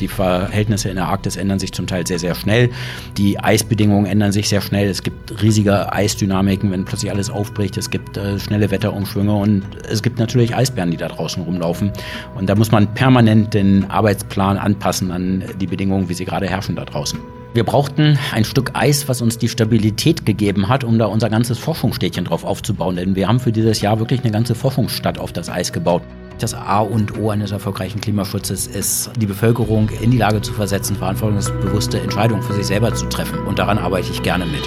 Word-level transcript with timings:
Die 0.00 0.08
Verhältnisse 0.08 0.88
in 0.88 0.96
der 0.96 1.08
Arktis 1.08 1.36
ändern 1.36 1.58
sich 1.58 1.72
zum 1.72 1.86
Teil 1.86 2.06
sehr, 2.06 2.18
sehr 2.18 2.34
schnell. 2.34 2.70
Die 3.16 3.38
Eisbedingungen 3.38 4.06
ändern 4.06 4.32
sich 4.32 4.48
sehr 4.48 4.60
schnell. 4.60 4.88
Es 4.88 5.02
gibt 5.02 5.42
riesige 5.42 5.92
Eisdynamiken, 5.92 6.70
wenn 6.70 6.84
plötzlich 6.84 7.10
alles 7.10 7.30
aufbricht. 7.30 7.76
Es 7.76 7.90
gibt 7.90 8.16
äh, 8.16 8.38
schnelle 8.38 8.70
Wetterumschwünge 8.70 9.34
und 9.34 9.62
es 9.88 10.02
gibt 10.02 10.18
natürlich 10.18 10.54
Eisbären, 10.54 10.90
die 10.90 10.96
da 10.96 11.08
draußen 11.08 11.42
rumlaufen. 11.42 11.92
Und 12.34 12.48
da 12.48 12.54
muss 12.54 12.70
man 12.70 12.92
permanent 12.94 13.54
den 13.54 13.90
Arbeitsplan 13.90 14.58
anpassen 14.58 15.10
an 15.10 15.44
die 15.60 15.66
Bedingungen, 15.66 16.08
wie 16.08 16.14
sie 16.14 16.24
gerade 16.24 16.46
herrschen 16.46 16.76
da 16.76 16.84
draußen. 16.84 17.18
Wir 17.56 17.64
brauchten 17.64 18.18
ein 18.34 18.44
Stück 18.44 18.72
Eis, 18.74 19.08
was 19.08 19.22
uns 19.22 19.38
die 19.38 19.48
Stabilität 19.48 20.26
gegeben 20.26 20.68
hat, 20.68 20.84
um 20.84 20.98
da 20.98 21.06
unser 21.06 21.30
ganzes 21.30 21.58
Forschungsstädtchen 21.58 22.26
drauf 22.26 22.44
aufzubauen. 22.44 22.96
Denn 22.96 23.16
wir 23.16 23.28
haben 23.28 23.40
für 23.40 23.50
dieses 23.50 23.80
Jahr 23.80 23.98
wirklich 23.98 24.20
eine 24.22 24.30
ganze 24.30 24.54
Forschungsstadt 24.54 25.18
auf 25.18 25.32
das 25.32 25.48
Eis 25.48 25.72
gebaut. 25.72 26.02
Das 26.38 26.52
A 26.52 26.80
und 26.80 27.18
O 27.18 27.30
eines 27.30 27.50
erfolgreichen 27.50 28.00
Klimaschutzes 28.00 28.66
ist, 28.66 29.10
die 29.16 29.26
Bevölkerung 29.26 29.88
in 29.88 30.10
die 30.10 30.18
Lage 30.18 30.42
zu 30.42 30.52
versetzen, 30.52 30.96
verantwortungsbewusste 30.96 32.00
Entscheidungen 32.00 32.42
für 32.42 32.52
sich 32.52 32.66
selber 32.66 32.94
zu 32.94 33.06
treffen. 33.06 33.38
Und 33.46 33.58
daran 33.58 33.78
arbeite 33.78 34.10
ich 34.10 34.22
gerne 34.22 34.44
mit. 34.44 34.62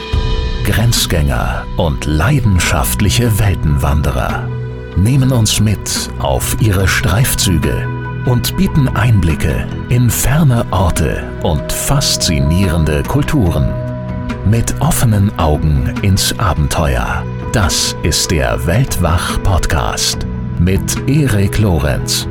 Grenzgänger 0.66 1.66
und 1.78 2.06
leidenschaftliche 2.06 3.40
Weltenwanderer 3.40 4.48
nehmen 4.98 5.32
uns 5.32 5.60
mit 5.60 6.10
auf 6.20 6.58
ihre 6.60 6.88
Streifzüge 6.88 7.88
und 8.26 8.58
bieten 8.58 8.88
Einblicke 8.90 9.68
in 9.90 10.10
ferne 10.10 10.66
Orte 10.72 11.24
und 11.44 11.72
faszinierende 11.72 13.04
Kulturen. 13.04 13.72
Mit 14.50 14.82
offenen 14.82 15.38
Augen 15.38 15.94
ins 16.02 16.38
Abenteuer. 16.40 17.24
Das 17.54 17.96
ist 18.04 18.32
der 18.32 18.66
Weltwach-Podcast 18.66 20.29
mit 20.60 21.08
Erik 21.08 21.58
Lorenz. 21.60 22.28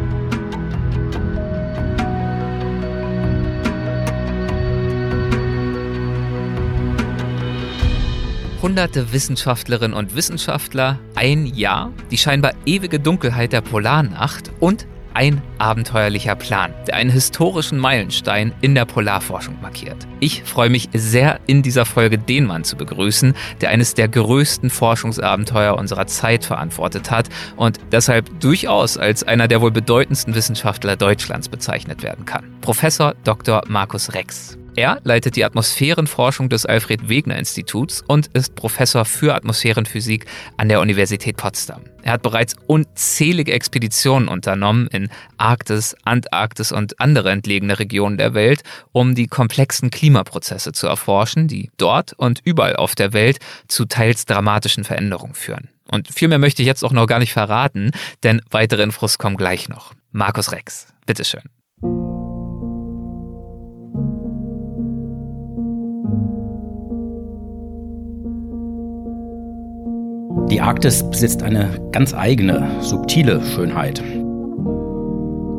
Hunderte 8.61 9.13
Wissenschaftlerinnen 9.13 9.97
und 9.97 10.15
Wissenschaftler, 10.15 10.99
ein 11.15 11.47
Jahr, 11.47 11.91
die 12.11 12.19
scheinbar 12.19 12.53
ewige 12.67 13.01
Dunkelheit 13.01 13.55
der 13.55 13.63
Polarnacht 13.63 14.51
und 14.61 14.87
ein 15.15 15.43
abenteuerlicher 15.59 16.37
Plan, 16.37 16.73
der 16.87 16.97
einen 16.97 17.11
historischen 17.11 17.79
Meilenstein 17.79 18.53
in 18.61 18.75
der 18.75 18.85
Polarforschung 18.85 19.61
markiert. 19.61 19.97
Ich 20.21 20.43
freue 20.45 20.71
mich 20.71 20.89
sehr, 20.93 21.41
in 21.47 21.63
dieser 21.63 21.85
Folge 21.85 22.19
den 22.19 22.47
Mann 22.47 22.65
zu 22.65 22.77
begrüßen, 22.77 23.35
der 23.61 23.71
eines 23.71 23.95
der 23.95 24.09
größten 24.09 24.71
Forschungsabenteuer 24.71 25.77
unserer 25.77 26.07
Zeit 26.07 26.45
verantwortet 26.45 27.11
hat 27.11 27.29
und 27.57 27.79
deshalb 27.93 28.41
durchaus 28.41 28.97
als 28.97 29.25
einer 29.25 29.49
der 29.49 29.61
wohl 29.61 29.71
bedeutendsten 29.71 30.35
Wissenschaftler 30.35 30.97
Deutschlands 30.97 31.49
bezeichnet 31.49 32.03
werden 32.03 32.25
kann. 32.25 32.45
Professor 32.61 33.15
Dr. 33.25 33.63
Markus 33.69 34.15
Rex. 34.15 34.59
Er 34.79 35.01
leitet 35.03 35.35
die 35.35 35.45
Atmosphärenforschung 35.45 36.49
des 36.49 36.65
Alfred 36.65 37.09
Wegener 37.09 37.37
Instituts 37.37 38.05
und 38.07 38.29
ist 38.29 38.55
Professor 38.55 39.05
für 39.05 39.35
Atmosphärenphysik 39.35 40.27
an 40.57 40.69
der 40.69 40.81
Universität 40.81 41.37
Potsdam. 41.37 41.83
Er 42.03 42.13
hat 42.13 42.23
bereits 42.23 42.55
unzählige 42.69 43.51
Expeditionen 43.51 44.29
unternommen 44.29 44.87
in 44.93 45.09
Arktis, 45.37 45.97
Antarktis 46.05 46.71
und 46.71 47.01
andere 47.01 47.33
entlegene 47.33 47.81
Regionen 47.81 48.19
der 48.19 48.35
Welt, 48.35 48.63
um 48.93 49.17
die 49.17 49.27
komplexen 49.27 49.91
Klimaprozesse 49.91 50.71
zu 50.71 50.87
erforschen, 50.87 51.49
die 51.49 51.73
dort 51.77 52.13
und 52.13 52.41
überall 52.45 52.77
auf 52.77 52.95
der 52.95 53.13
Welt 53.13 53.39
zu 53.67 53.85
teils 53.85 54.27
dramatischen 54.27 54.85
Veränderungen 54.85 55.35
führen. 55.35 55.71
Und 55.91 56.07
viel 56.07 56.29
mehr 56.29 56.39
möchte 56.39 56.63
ich 56.63 56.67
jetzt 56.67 56.85
auch 56.85 56.93
noch 56.93 57.09
gar 57.09 57.19
nicht 57.19 57.33
verraten, 57.33 57.91
denn 58.23 58.43
weitere 58.53 58.85
Infos 58.85 59.19
kommen 59.19 59.37
gleich 59.37 59.69
noch. 59.69 59.93
Markus 60.13 60.53
Rex, 60.53 60.87
bitteschön. 61.05 61.43
Die 70.51 70.63
Arktis 70.63 71.03
besitzt 71.11 71.43
eine 71.43 71.69
ganz 71.93 72.15
eigene, 72.15 72.71
subtile 72.81 73.43
Schönheit. 73.45 74.03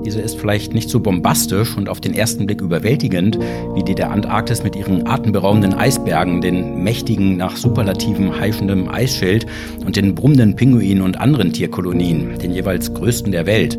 Diese 0.04 0.20
ist 0.20 0.40
vielleicht 0.40 0.74
nicht 0.74 0.90
so 0.90 1.00
bombastisch 1.00 1.78
und 1.78 1.90
auf 1.90 2.02
den 2.02 2.16
ersten 2.16 2.48
Blick 2.48 2.62
überwältigend 2.62 3.38
wie 3.76 3.84
die 3.84 3.94
der 3.94 4.10
Antarktis 4.10 4.64
mit 4.64 4.76
ihren 4.76 5.08
atemberaubenden 5.08 5.76
Eisbergen, 5.76 6.42
den 6.42 6.82
mächtigen, 6.84 7.38
nach 7.38 7.56
Superlativen 7.56 8.40
heischenden 8.40 8.90
Eisschild 8.90 9.46
und 9.86 9.96
den 9.96 10.16
brummenden 10.16 10.56
Pinguinen 10.56 11.04
und 11.04 11.20
anderen 11.20 11.54
Tierkolonien, 11.54 12.40
den 12.40 12.52
jeweils 12.52 12.92
größten 12.92 13.32
der 13.32 13.46
Welt. 13.46 13.78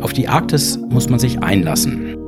Auf 0.00 0.14
die 0.14 0.26
Arktis 0.26 0.78
muss 0.88 1.10
man 1.10 1.18
sich 1.18 1.42
einlassen. 1.42 2.19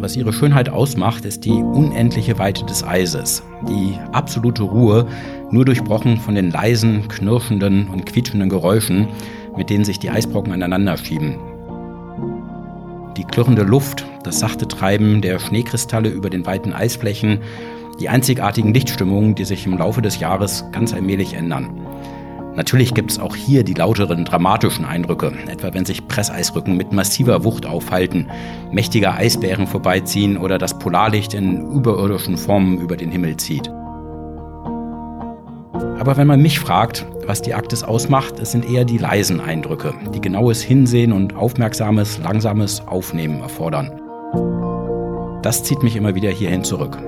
Was 0.00 0.14
ihre 0.14 0.32
Schönheit 0.32 0.68
ausmacht, 0.68 1.24
ist 1.24 1.44
die 1.44 1.50
unendliche 1.50 2.38
Weite 2.38 2.64
des 2.64 2.84
Eises, 2.84 3.42
die 3.68 3.98
absolute 4.12 4.62
Ruhe, 4.62 5.08
nur 5.50 5.64
durchbrochen 5.64 6.18
von 6.18 6.36
den 6.36 6.52
leisen, 6.52 7.08
knirschenden 7.08 7.88
und 7.88 8.06
quietschenden 8.06 8.48
Geräuschen, 8.48 9.08
mit 9.56 9.70
denen 9.70 9.84
sich 9.84 9.98
die 9.98 10.10
Eisbrocken 10.10 10.52
aneinander 10.52 10.96
schieben. 10.96 11.36
Die 13.16 13.24
klirrende 13.24 13.64
Luft, 13.64 14.06
das 14.22 14.38
sachte 14.38 14.68
Treiben 14.68 15.20
der 15.20 15.40
Schneekristalle 15.40 16.10
über 16.10 16.30
den 16.30 16.46
weiten 16.46 16.72
Eisflächen, 16.72 17.40
die 17.98 18.08
einzigartigen 18.08 18.72
Lichtstimmungen, 18.72 19.34
die 19.34 19.44
sich 19.44 19.66
im 19.66 19.76
Laufe 19.78 20.00
des 20.00 20.20
Jahres 20.20 20.64
ganz 20.70 20.94
allmählich 20.94 21.34
ändern. 21.34 21.87
Natürlich 22.58 22.92
gibt 22.92 23.12
es 23.12 23.20
auch 23.20 23.36
hier 23.36 23.62
die 23.62 23.74
lauteren, 23.74 24.24
dramatischen 24.24 24.84
Eindrücke, 24.84 25.32
etwa 25.48 25.72
wenn 25.74 25.84
sich 25.84 26.08
Presseisrücken 26.08 26.76
mit 26.76 26.92
massiver 26.92 27.44
Wucht 27.44 27.64
aufhalten, 27.64 28.26
mächtige 28.72 29.12
Eisbären 29.12 29.68
vorbeiziehen 29.68 30.36
oder 30.36 30.58
das 30.58 30.76
Polarlicht 30.76 31.34
in 31.34 31.70
überirdischen 31.70 32.36
Formen 32.36 32.80
über 32.80 32.96
den 32.96 33.12
Himmel 33.12 33.36
zieht. 33.36 33.68
Aber 36.00 36.16
wenn 36.16 36.26
man 36.26 36.42
mich 36.42 36.58
fragt, 36.58 37.06
was 37.28 37.42
die 37.42 37.54
Arktis 37.54 37.84
ausmacht, 37.84 38.40
es 38.40 38.50
sind 38.50 38.68
eher 38.68 38.84
die 38.84 38.98
leisen 38.98 39.40
Eindrücke, 39.40 39.94
die 40.12 40.20
genaues 40.20 40.60
Hinsehen 40.60 41.12
und 41.12 41.36
aufmerksames, 41.36 42.18
langsames 42.18 42.82
Aufnehmen 42.88 43.40
erfordern. 43.40 44.00
Das 45.42 45.62
zieht 45.62 45.84
mich 45.84 45.94
immer 45.94 46.16
wieder 46.16 46.30
hierhin 46.30 46.64
zurück. 46.64 46.98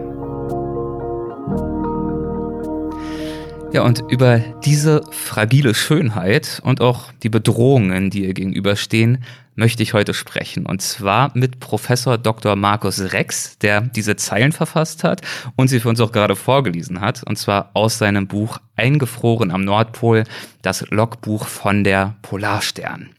Ja, 3.73 3.83
und 3.83 4.03
über 4.09 4.41
diese 4.65 5.03
fragile 5.13 5.75
Schönheit 5.75 6.61
und 6.65 6.81
auch 6.81 7.13
die 7.23 7.29
Bedrohungen, 7.29 8.11
die 8.11 8.25
ihr 8.25 8.35
gegenüberstehen, 8.35 9.23
möchte 9.55 9.85
ich 9.85 9.95
heute 9.95 10.13
sprechen. 10.13 10.67
Und 10.67 10.83
zwar 10.83 11.31
mit 11.35 11.61
Professor 11.61 12.19
Dr. 12.19 12.57
Markus 12.57 13.13
Rex, 13.13 13.59
der 13.59 13.83
diese 13.83 14.17
Zeilen 14.17 14.51
verfasst 14.51 15.05
hat 15.05 15.21
und 15.55 15.69
sie 15.69 15.79
für 15.79 15.89
uns 15.89 16.01
auch 16.01 16.11
gerade 16.11 16.35
vorgelesen 16.35 17.01
hat. 17.01 17.23
Und 17.23 17.37
zwar 17.37 17.71
aus 17.75 17.99
seinem 17.99 18.27
Buch 18.27 18.59
Eingefroren 18.75 19.53
am 19.53 19.65
Nordpol, 19.65 20.25
das 20.63 20.85
Logbuch 20.91 21.47
von 21.47 21.85
der 21.85 22.17
Polarstern. 22.23 23.11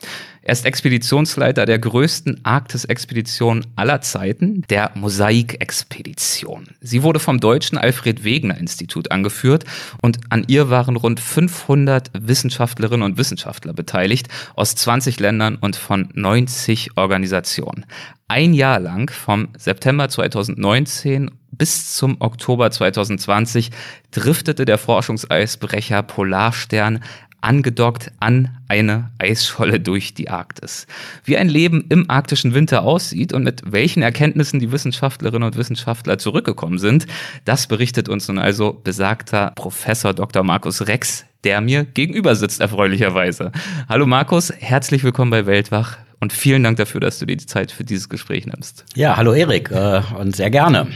Er 0.43 0.53
ist 0.53 0.65
Expeditionsleiter 0.65 1.67
der 1.67 1.77
größten 1.77 2.43
Arktis-Expedition 2.43 3.63
aller 3.75 4.01
Zeiten, 4.01 4.63
der 4.71 4.89
Mosaik-Expedition. 4.95 6.69
Sie 6.79 7.03
wurde 7.03 7.19
vom 7.19 7.39
deutschen 7.39 7.77
Alfred 7.77 8.23
Wegener 8.23 8.57
Institut 8.57 9.11
angeführt 9.11 9.65
und 10.01 10.17
an 10.29 10.43
ihr 10.47 10.71
waren 10.71 10.95
rund 10.95 11.19
500 11.19 12.09
Wissenschaftlerinnen 12.19 13.03
und 13.03 13.19
Wissenschaftler 13.19 13.73
beteiligt 13.73 14.29
aus 14.55 14.73
20 14.73 15.19
Ländern 15.19 15.57
und 15.57 15.75
von 15.75 16.09
90 16.15 16.97
Organisationen. 16.97 17.85
Ein 18.27 18.55
Jahr 18.55 18.79
lang, 18.79 19.11
vom 19.11 19.49
September 19.55 20.09
2019 20.09 21.29
bis 21.51 21.93
zum 21.93 22.15
Oktober 22.19 22.71
2020, 22.71 23.69
driftete 24.09 24.65
der 24.65 24.79
Forschungseisbrecher 24.79 26.01
Polarstern 26.01 27.03
angedockt 27.41 28.11
an 28.19 28.49
eine 28.67 29.11
Eisscholle 29.17 29.79
durch 29.79 30.13
die 30.13 30.29
Arktis. 30.29 30.87
Wie 31.23 31.37
ein 31.37 31.49
Leben 31.49 31.85
im 31.89 32.09
arktischen 32.09 32.53
Winter 32.53 32.83
aussieht 32.83 33.33
und 33.33 33.43
mit 33.43 33.61
welchen 33.65 34.03
Erkenntnissen 34.03 34.59
die 34.59 34.71
Wissenschaftlerinnen 34.71 35.43
und 35.43 35.57
Wissenschaftler 35.57 36.17
zurückgekommen 36.17 36.77
sind, 36.77 37.07
das 37.45 37.67
berichtet 37.67 38.09
uns 38.09 38.27
nun 38.27 38.37
also 38.37 38.79
besagter 38.83 39.51
Professor 39.55 40.13
Dr. 40.13 40.43
Markus 40.43 40.87
Rex, 40.87 41.25
der 41.43 41.61
mir 41.61 41.83
gegenüber 41.83 42.35
sitzt, 42.35 42.61
erfreulicherweise. 42.61 43.51
Hallo 43.89 44.05
Markus, 44.05 44.53
herzlich 44.57 45.03
willkommen 45.03 45.31
bei 45.31 45.45
Weltwach 45.45 45.97
und 46.19 46.31
vielen 46.31 46.63
Dank 46.63 46.77
dafür, 46.77 47.01
dass 47.01 47.19
du 47.19 47.25
dir 47.25 47.35
die 47.35 47.47
Zeit 47.47 47.71
für 47.71 47.83
dieses 47.83 48.07
Gespräch 48.07 48.45
nimmst. 48.45 48.85
Ja, 48.95 49.17
hallo 49.17 49.33
Erik 49.33 49.71
äh, 49.71 50.01
und 50.17 50.35
sehr 50.35 50.51
gerne. 50.51 50.87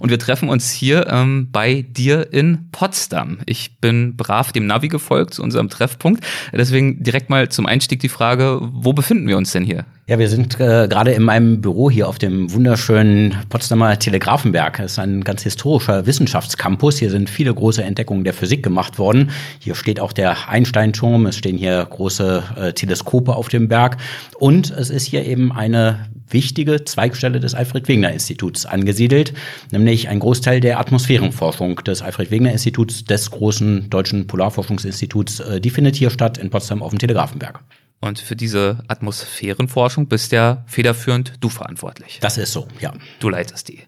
Und 0.00 0.10
wir 0.10 0.18
treffen 0.18 0.48
uns 0.48 0.70
hier 0.70 1.06
ähm, 1.08 1.48
bei 1.52 1.84
dir 1.88 2.32
in 2.32 2.70
Potsdam. 2.72 3.38
Ich 3.44 3.78
bin 3.80 4.16
brav 4.16 4.50
dem 4.50 4.66
Navi 4.66 4.88
gefolgt 4.88 5.34
zu 5.34 5.42
unserem 5.42 5.68
Treffpunkt. 5.68 6.24
Deswegen 6.52 7.02
direkt 7.02 7.28
mal 7.28 7.50
zum 7.50 7.66
Einstieg 7.66 8.00
die 8.00 8.08
Frage, 8.08 8.58
wo 8.60 8.94
befinden 8.94 9.28
wir 9.28 9.36
uns 9.36 9.52
denn 9.52 9.62
hier? 9.62 9.84
Ja, 10.06 10.18
wir 10.18 10.28
sind 10.28 10.58
äh, 10.58 10.88
gerade 10.88 11.12
in 11.12 11.22
meinem 11.22 11.60
Büro 11.60 11.90
hier 11.90 12.08
auf 12.08 12.18
dem 12.18 12.50
wunderschönen 12.52 13.36
Potsdamer 13.50 13.98
Telegrafenberg. 13.98 14.78
Das 14.78 14.92
ist 14.92 14.98
ein 14.98 15.22
ganz 15.22 15.42
historischer 15.42 16.06
Wissenschaftscampus. 16.06 16.98
Hier 16.98 17.10
sind 17.10 17.28
viele 17.28 17.54
große 17.54 17.84
Entdeckungen 17.84 18.24
der 18.24 18.32
Physik 18.32 18.62
gemacht 18.62 18.98
worden. 18.98 19.30
Hier 19.58 19.74
steht 19.74 20.00
auch 20.00 20.12
der 20.12 20.48
Einsteinturm. 20.48 21.26
Es 21.26 21.36
stehen 21.36 21.58
hier 21.58 21.86
große 21.88 22.42
äh, 22.56 22.72
Teleskope 22.72 23.36
auf 23.36 23.48
dem 23.48 23.68
Berg. 23.68 23.98
Und 24.38 24.70
es 24.70 24.88
ist 24.88 25.06
hier 25.06 25.26
eben 25.26 25.52
eine 25.52 26.08
wichtige 26.32 26.84
Zweigstelle 26.84 27.40
des 27.40 27.54
Alfred 27.54 27.88
Wegener 27.88 28.12
Instituts 28.12 28.66
angesiedelt, 28.66 29.32
nämlich 29.70 30.08
ein 30.08 30.18
Großteil 30.18 30.60
der 30.60 30.80
Atmosphärenforschung 30.80 31.76
des 31.76 32.02
Alfred 32.02 32.30
Wegener 32.30 32.52
Instituts, 32.52 33.04
des 33.04 33.30
großen 33.30 33.90
deutschen 33.90 34.26
Polarforschungsinstituts, 34.26 35.40
äh, 35.40 35.60
die 35.60 35.70
findet 35.70 35.96
hier 35.96 36.10
statt 36.10 36.38
in 36.38 36.50
Potsdam 36.50 36.82
auf 36.82 36.90
dem 36.90 36.98
Telegrafenberg. 36.98 37.60
Und 38.00 38.18
für 38.18 38.34
diese 38.34 38.82
Atmosphärenforschung 38.88 40.06
bist 40.08 40.32
ja 40.32 40.64
federführend 40.66 41.34
du 41.40 41.50
verantwortlich. 41.50 42.18
Das 42.22 42.38
ist 42.38 42.52
so, 42.52 42.66
ja. 42.80 42.94
Du 43.20 43.28
leitest 43.28 43.68
die. 43.68 43.80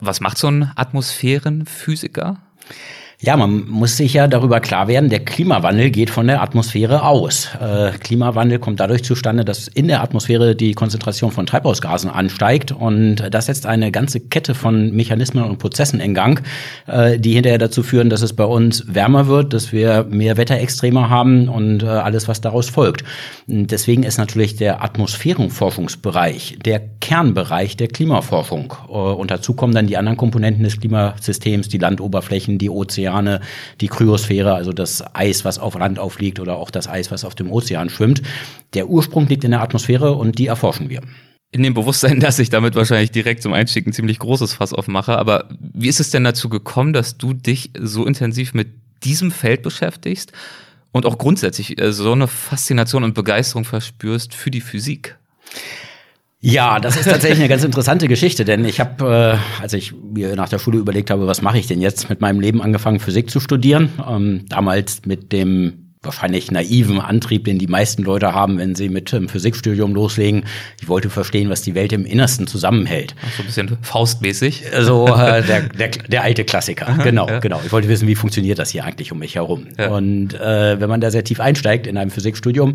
Was 0.00 0.20
macht 0.20 0.36
so 0.36 0.48
ein 0.48 0.70
Atmosphärenphysiker? 0.76 2.42
Ja, 3.24 3.38
man 3.38 3.66
muss 3.70 3.96
sich 3.96 4.12
ja 4.12 4.26
darüber 4.26 4.60
klar 4.60 4.86
werden, 4.86 5.08
der 5.08 5.20
Klimawandel 5.20 5.90
geht 5.90 6.10
von 6.10 6.26
der 6.26 6.42
Atmosphäre 6.42 7.06
aus. 7.06 7.48
Äh, 7.58 7.92
Klimawandel 7.92 8.58
kommt 8.58 8.80
dadurch 8.80 9.02
zustande, 9.02 9.46
dass 9.46 9.66
in 9.66 9.88
der 9.88 10.02
Atmosphäre 10.02 10.54
die 10.54 10.74
Konzentration 10.74 11.30
von 11.30 11.46
Treibhausgasen 11.46 12.10
ansteigt 12.10 12.70
und 12.70 13.24
das 13.30 13.46
setzt 13.46 13.64
eine 13.64 13.90
ganze 13.90 14.20
Kette 14.20 14.54
von 14.54 14.94
Mechanismen 14.94 15.42
und 15.42 15.56
Prozessen 15.56 16.00
in 16.00 16.12
Gang, 16.12 16.42
äh, 16.86 17.18
die 17.18 17.32
hinterher 17.32 17.56
dazu 17.56 17.82
führen, 17.82 18.10
dass 18.10 18.20
es 18.20 18.34
bei 18.34 18.44
uns 18.44 18.94
wärmer 18.94 19.26
wird, 19.26 19.54
dass 19.54 19.72
wir 19.72 20.04
mehr 20.10 20.36
Wetterextreme 20.36 21.08
haben 21.08 21.48
und 21.48 21.82
äh, 21.82 21.86
alles, 21.86 22.28
was 22.28 22.42
daraus 22.42 22.68
folgt. 22.68 23.04
Deswegen 23.46 24.02
ist 24.02 24.18
natürlich 24.18 24.56
der 24.56 24.84
Atmosphärenforschungsbereich 24.84 26.58
der 26.62 26.82
Kernbereich 27.00 27.78
der 27.78 27.88
Klimaforschung. 27.88 28.74
Äh, 28.90 28.92
und 28.92 29.30
dazu 29.30 29.54
kommen 29.54 29.74
dann 29.74 29.86
die 29.86 29.96
anderen 29.96 30.18
Komponenten 30.18 30.62
des 30.62 30.78
Klimasystems, 30.78 31.70
die 31.70 31.78
Landoberflächen, 31.78 32.58
die 32.58 32.68
Ozeane, 32.68 33.13
Ozeane, 33.14 33.40
die 33.80 33.88
Kryosphäre, 33.88 34.54
also 34.54 34.72
das 34.72 35.02
Eis, 35.14 35.44
was 35.44 35.58
auf 35.58 35.78
Land 35.78 35.98
aufliegt 35.98 36.40
oder 36.40 36.56
auch 36.56 36.70
das 36.70 36.88
Eis, 36.88 37.10
was 37.10 37.24
auf 37.24 37.34
dem 37.34 37.50
Ozean 37.50 37.88
schwimmt. 37.88 38.22
Der 38.74 38.88
Ursprung 38.88 39.26
liegt 39.28 39.44
in 39.44 39.52
der 39.52 39.62
Atmosphäre 39.62 40.12
und 40.12 40.38
die 40.38 40.46
erforschen 40.46 40.90
wir. 40.90 41.00
In 41.52 41.62
dem 41.62 41.74
Bewusstsein, 41.74 42.20
dass 42.20 42.38
ich 42.38 42.50
damit 42.50 42.74
wahrscheinlich 42.74 43.12
direkt 43.12 43.42
zum 43.42 43.52
Einstieg 43.52 43.86
ein 43.86 43.92
ziemlich 43.92 44.18
großes 44.18 44.54
Fass 44.54 44.72
aufmache. 44.72 45.16
Aber 45.16 45.48
wie 45.60 45.88
ist 45.88 46.00
es 46.00 46.10
denn 46.10 46.24
dazu 46.24 46.48
gekommen, 46.48 46.92
dass 46.92 47.16
du 47.16 47.32
dich 47.32 47.70
so 47.78 48.06
intensiv 48.06 48.54
mit 48.54 48.68
diesem 49.04 49.30
Feld 49.30 49.62
beschäftigst 49.62 50.32
und 50.92 51.06
auch 51.06 51.18
grundsätzlich 51.18 51.80
äh, 51.80 51.92
so 51.92 52.12
eine 52.12 52.26
Faszination 52.26 53.04
und 53.04 53.14
Begeisterung 53.14 53.64
verspürst 53.64 54.34
für 54.34 54.50
die 54.50 54.60
Physik? 54.60 55.16
Ja, 56.46 56.78
das 56.78 56.98
ist 56.98 57.08
tatsächlich 57.08 57.38
eine 57.38 57.48
ganz 57.48 57.64
interessante 57.64 58.06
Geschichte, 58.06 58.44
denn 58.44 58.66
ich 58.66 58.78
habe, 58.78 59.38
äh, 59.38 59.62
als 59.62 59.72
ich 59.72 59.94
mir 59.94 60.36
nach 60.36 60.50
der 60.50 60.58
Schule 60.58 60.76
überlegt 60.76 61.10
habe, 61.10 61.26
was 61.26 61.40
mache 61.40 61.58
ich 61.58 61.68
denn 61.68 61.80
jetzt 61.80 62.10
mit 62.10 62.20
meinem 62.20 62.38
Leben, 62.38 62.60
angefangen 62.60 63.00
Physik 63.00 63.30
zu 63.30 63.40
studieren. 63.40 63.88
Ähm, 64.06 64.44
damals 64.50 65.06
mit 65.06 65.32
dem 65.32 65.83
wahrscheinlich 66.04 66.50
naiven 66.50 67.00
Antrieb, 67.00 67.44
den 67.44 67.58
die 67.58 67.66
meisten 67.66 68.02
Leute 68.02 68.32
haben, 68.34 68.58
wenn 68.58 68.74
sie 68.74 68.88
mit 68.88 69.12
dem 69.12 69.28
Physikstudium 69.28 69.94
loslegen. 69.94 70.44
Ich 70.80 70.88
wollte 70.88 71.10
verstehen, 71.10 71.50
was 71.50 71.62
die 71.62 71.74
Welt 71.74 71.92
im 71.92 72.04
Innersten 72.04 72.46
zusammenhält. 72.46 73.14
so 73.36 73.42
ein 73.42 73.46
bisschen 73.46 73.78
faustmäßig. 73.82 74.64
So 74.80 75.06
äh, 75.08 75.42
der, 75.42 75.62
der, 75.68 75.88
der 75.88 76.22
alte 76.22 76.44
Klassiker. 76.44 76.88
Aha, 76.88 77.02
genau, 77.02 77.28
ja. 77.28 77.38
genau. 77.38 77.60
Ich 77.64 77.72
wollte 77.72 77.88
wissen, 77.88 78.08
wie 78.08 78.14
funktioniert 78.14 78.58
das 78.58 78.70
hier 78.70 78.84
eigentlich 78.84 79.12
um 79.12 79.18
mich 79.18 79.34
herum. 79.34 79.66
Ja. 79.78 79.88
Und 79.90 80.34
äh, 80.34 80.80
wenn 80.80 80.88
man 80.88 81.00
da 81.00 81.10
sehr 81.10 81.24
tief 81.24 81.40
einsteigt 81.40 81.86
in 81.86 81.96
einem 81.96 82.10
Physikstudium, 82.10 82.74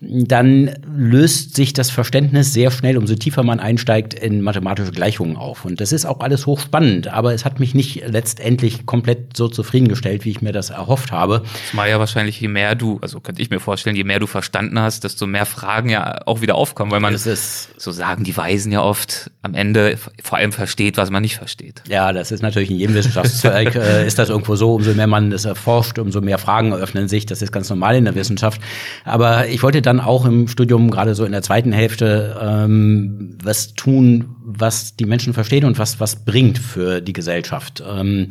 dann 0.00 0.70
löst 0.94 1.56
sich 1.56 1.72
das 1.72 1.90
Verständnis 1.90 2.52
sehr 2.52 2.70
schnell, 2.70 2.96
umso 2.96 3.14
tiefer 3.14 3.42
man 3.42 3.60
einsteigt, 3.60 4.14
in 4.14 4.40
mathematische 4.40 4.92
Gleichungen 4.92 5.36
auf. 5.36 5.64
Und 5.64 5.80
das 5.80 5.92
ist 5.92 6.06
auch 6.06 6.20
alles 6.20 6.46
hochspannend, 6.46 7.08
aber 7.08 7.34
es 7.34 7.44
hat 7.44 7.60
mich 7.60 7.74
nicht 7.74 8.02
letztendlich 8.06 8.86
komplett 8.86 9.36
so 9.36 9.48
zufriedengestellt, 9.48 10.24
wie 10.24 10.30
ich 10.30 10.42
mir 10.42 10.52
das 10.52 10.70
erhofft 10.70 11.12
habe. 11.12 11.42
Das 11.42 11.76
war 11.76 11.88
ja 11.88 11.98
wahrscheinlich, 11.98 12.40
je 12.40 12.48
mehr 12.48 12.69
mehr 12.70 12.76
du, 12.76 12.98
also 13.02 13.20
könnte 13.20 13.42
ich 13.42 13.50
mir 13.50 13.58
vorstellen, 13.58 13.96
je 13.96 14.04
mehr 14.04 14.20
du 14.20 14.26
verstanden 14.26 14.78
hast, 14.78 15.02
desto 15.02 15.26
mehr 15.26 15.46
Fragen 15.46 15.90
ja 15.90 16.20
auch 16.26 16.40
wieder 16.40 16.54
aufkommen, 16.54 16.92
weil 16.92 17.00
man, 17.00 17.16
so 17.16 17.90
sagen 17.90 18.24
die 18.24 18.36
Weisen 18.36 18.70
ja 18.70 18.82
oft, 18.82 19.30
am 19.42 19.54
Ende 19.54 19.98
vor 20.22 20.38
allem 20.38 20.52
versteht, 20.52 20.96
was 20.96 21.10
man 21.10 21.22
nicht 21.22 21.36
versteht. 21.36 21.82
Ja, 21.88 22.12
das 22.12 22.30
ist 22.30 22.42
natürlich 22.42 22.70
in 22.70 22.76
jedem 22.76 22.94
Wissenschaftszweig, 22.94 23.74
äh, 23.74 24.06
ist 24.06 24.18
das 24.18 24.28
irgendwo 24.28 24.54
so, 24.54 24.74
umso 24.74 24.94
mehr 24.94 25.08
man 25.08 25.32
es 25.32 25.44
erforscht, 25.44 25.98
umso 25.98 26.20
mehr 26.20 26.38
Fragen 26.38 26.70
eröffnen 26.72 27.08
sich, 27.08 27.26
das 27.26 27.42
ist 27.42 27.50
ganz 27.50 27.68
normal 27.70 27.96
in 27.96 28.04
der 28.04 28.14
Wissenschaft. 28.14 28.60
Aber 29.04 29.48
ich 29.48 29.62
wollte 29.62 29.82
dann 29.82 30.00
auch 30.00 30.24
im 30.24 30.46
Studium, 30.46 30.90
gerade 30.90 31.14
so 31.14 31.24
in 31.24 31.32
der 31.32 31.42
zweiten 31.42 31.72
Hälfte, 31.72 32.38
ähm, 32.40 33.36
was 33.42 33.74
tun, 33.74 34.36
was 34.42 34.96
die 34.96 35.06
Menschen 35.06 35.34
verstehen 35.34 35.64
und 35.64 35.78
was, 35.78 35.98
was 35.98 36.24
bringt 36.24 36.58
für 36.58 37.00
die 37.00 37.12
Gesellschaft. 37.12 37.82
Ähm, 37.86 38.28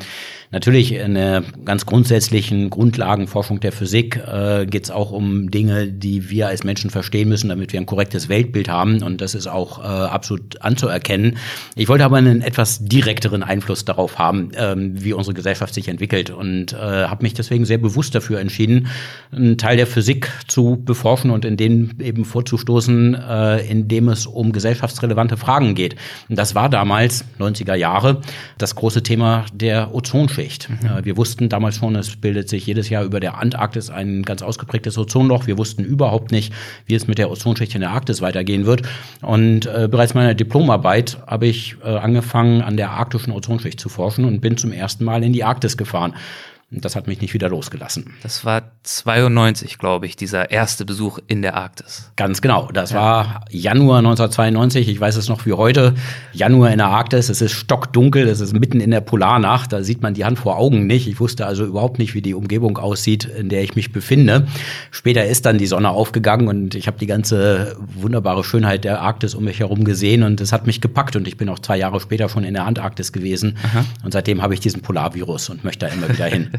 Natürlich 0.51 0.94
in 0.94 1.13
der 1.13 1.44
ganz 1.63 1.86
grundsätzlichen 1.86 2.72
Grundlagenforschung 2.72 3.60
der 3.60 3.72
Physik 3.72 4.16
äh, 4.18 4.66
geht 4.66 4.86
es 4.86 4.90
auch 4.90 5.12
um 5.12 5.51
Dinge, 5.51 5.86
die 5.88 6.31
wir 6.31 6.48
als 6.48 6.63
Menschen 6.63 6.90
verstehen 6.90 7.30
müssen, 7.30 7.50
damit 7.50 7.72
wir 7.72 7.80
ein 7.80 7.86
korrektes 7.86 8.30
Weltbild 8.30 8.68
haben. 8.68 9.04
Und 9.04 9.22
das 9.22 9.36
ist 9.36 9.46
auch 9.46 9.78
äh, 9.78 9.84
absolut 9.84 10.60
anzuerkennen. 10.63 11.38
Ich 11.75 11.88
wollte 11.88 12.04
aber 12.04 12.18
einen 12.18 12.42
etwas 12.42 12.84
direkteren 12.84 13.44
Einfluss 13.44 13.86
darauf 13.86 14.18
haben, 14.18 14.50
ähm, 14.56 14.94
wie 15.04 15.13
unsere 15.13 15.36
Gesellschaft 15.36 15.75
sich 15.75 15.88
entwickelt. 15.88 16.31
Und 16.31 16.74
äh, 16.74 16.78
habe 16.78 17.22
mich 17.22 17.36
deswegen 17.36 17.66
sehr 17.66 17.78
bewusst 17.78 18.16
dafür 18.16 18.40
entschieden, 18.40 18.88
einen 19.31 19.60
Teil 19.60 19.78
der 19.78 19.86
Physik 19.86 20.31
zu 20.48 20.81
beforschen 20.84 21.30
und 21.30 21.45
in 21.45 21.57
den 21.57 21.94
eben 22.00 22.25
vorzustoßen, 22.25 23.13
äh, 23.13 23.68
in 23.69 23.88
dem 23.88 24.10
es 24.10 24.25
um 24.25 24.52
gesellschaftsrelevante 24.52 25.38
Fragen 25.38 25.75
geht. 25.75 25.95
Und 26.28 26.40
das 26.40 26.56
war 26.56 26.69
damals, 26.69 27.24
90er 27.38 27.75
Jahre, 27.75 28.22
das 28.57 28.74
große 28.74 29.04
Thema 29.04 29.45
der 29.54 29.94
Ozonschicht. 29.94 30.38
Ozonschicht. 30.39 30.69
Mhm. 30.69 31.06
Wir 31.06 31.18
wussten 31.18 31.50
damals 31.50 31.77
schon, 31.77 31.95
es 31.95 32.15
bildet 32.15 32.50
sich 32.50 32.65
jedes 32.65 32.89
Jahr 32.89 33.03
über 33.03 33.19
der 33.19 33.38
Antarktis 33.38 33.89
ein 33.89 34.24
ganz 34.24 34.41
ausgeprägtes 34.41 34.97
Ozonloch. 34.97 35.47
Wir 35.47 35.57
wussten 35.57 35.83
überhaupt 35.83 36.31
nicht, 36.31 36.53
wie 36.86 36.95
es 36.95 37.07
mit 37.07 37.18
der 37.18 37.30
Ozonschicht 37.30 37.75
in 37.75 37.81
der 37.81 37.91
Arktis 37.91 38.21
weitergehen 38.21 38.65
wird. 38.65 38.83
Und 39.21 39.65
äh, 39.65 39.88
bereits 39.89 40.13
meiner 40.13 40.33
Diplomarbeit 40.33 41.18
habe 41.27 41.47
ich 41.47 41.75
äh, 41.83 41.88
angefangen, 41.88 42.62
an 42.62 42.77
der 42.77 42.91
arktischen 42.91 43.33
Ozonschicht 43.33 43.80
zu 43.80 43.89
forschen 43.89 44.25
und 44.25 44.41
bin 44.41 44.57
zum 44.57 44.71
ersten 44.71 45.03
Mal 45.03 45.24
in 45.24 45.33
die 45.33 45.44
Arktis 45.44 45.77
gefahren. 45.77 46.13
Und 46.71 46.86
das 46.86 46.95
hat 46.95 47.07
mich 47.07 47.19
nicht 47.19 47.33
wieder 47.33 47.50
losgelassen. 47.50 48.13
Das 48.21 48.45
war 48.45 48.62
92, 48.83 49.80
glaube 49.80 50.06
ich, 50.06 50.16
dieser 50.16 50.51
erste 50.51 50.86
Besuch 50.86 51.18
in 51.25 51.42
der 51.42 51.56
Arktis. 51.56 52.12
Ganz 52.16 52.44
genau. 52.44 52.69
Das 52.71 52.92
ja. 52.92 53.01
war 53.01 53.45
Januar 53.50 53.98
1992. 54.00 54.88
Ich 54.88 55.01
weiß 55.01 55.16
es 55.16 55.30
noch 55.30 55.48
wie 55.48 55.54
heute. 55.54 55.95
Januar 56.31 56.69
in 56.69 56.77
der 56.77 56.88
Arktis. 56.88 57.30
Es 57.30 57.42
ist 57.42 57.54
stockdunkel. 57.54 58.27
Es 58.27 58.39
ist 58.39 58.54
mitten 58.54 58.81
in 58.81 58.92
der 58.92 59.01
Polarnacht. 59.01 59.74
Da 59.74 59.81
sieht 59.81 60.04
man 60.04 60.13
die 60.13 60.25
Hand 60.25 60.38
vor 60.38 60.57
Augen 60.57 60.86
nicht. 60.86 61.07
Ich 61.07 61.19
wusste 61.19 61.48
also 61.48 61.66
überhaupt 61.66 61.98
nicht, 61.98 62.13
wie 62.13 62.21
die 62.21 62.36
Umgebung 62.36 62.77
aussieht, 62.77 63.25
in 63.25 63.50
der 63.50 63.63
ich 63.63 63.75
mich 63.75 63.92
befinde. 63.92 64.45
Später 64.92 65.25
ist 65.25 65.48
dann 65.48 65.57
die 65.57 65.66
Sonne 65.66 65.89
aufgegangen 65.89 66.48
und 66.48 66.75
ich 66.75 66.86
habe 66.86 67.00
die 67.00 67.07
ganze 67.07 67.77
wunderbare 67.80 68.44
Schönheit 68.44 68.83
der 68.83 69.01
Arktis 69.01 69.33
um 69.33 69.45
mich 69.45 69.60
herum 69.60 69.86
gesehen 69.86 70.21
und 70.21 70.39
es 70.39 70.51
hat 70.51 70.68
mich 70.68 70.81
gepackt 70.81 71.16
und 71.16 71.27
ich 71.27 71.36
bin 71.36 71.50
auch 71.50 71.57
zwei 71.57 71.77
Jahre 71.77 72.00
später 72.00 72.30
schon 72.30 72.44
in 72.44 72.54
der 72.54 72.66
Antarktis 72.66 73.11
gewesen. 73.11 73.57
Aha. 73.64 73.85
Und 74.04 74.14
seitdem 74.14 74.44
habe 74.44 74.54
ich 74.54 74.59
diesen 74.59 74.83
Polarvirus 74.83 75.49
und 75.49 75.64
möchte 75.64 75.88
da 75.88 75.92
immer 75.92 76.09
wieder 76.09 76.26
hin. 76.26 76.52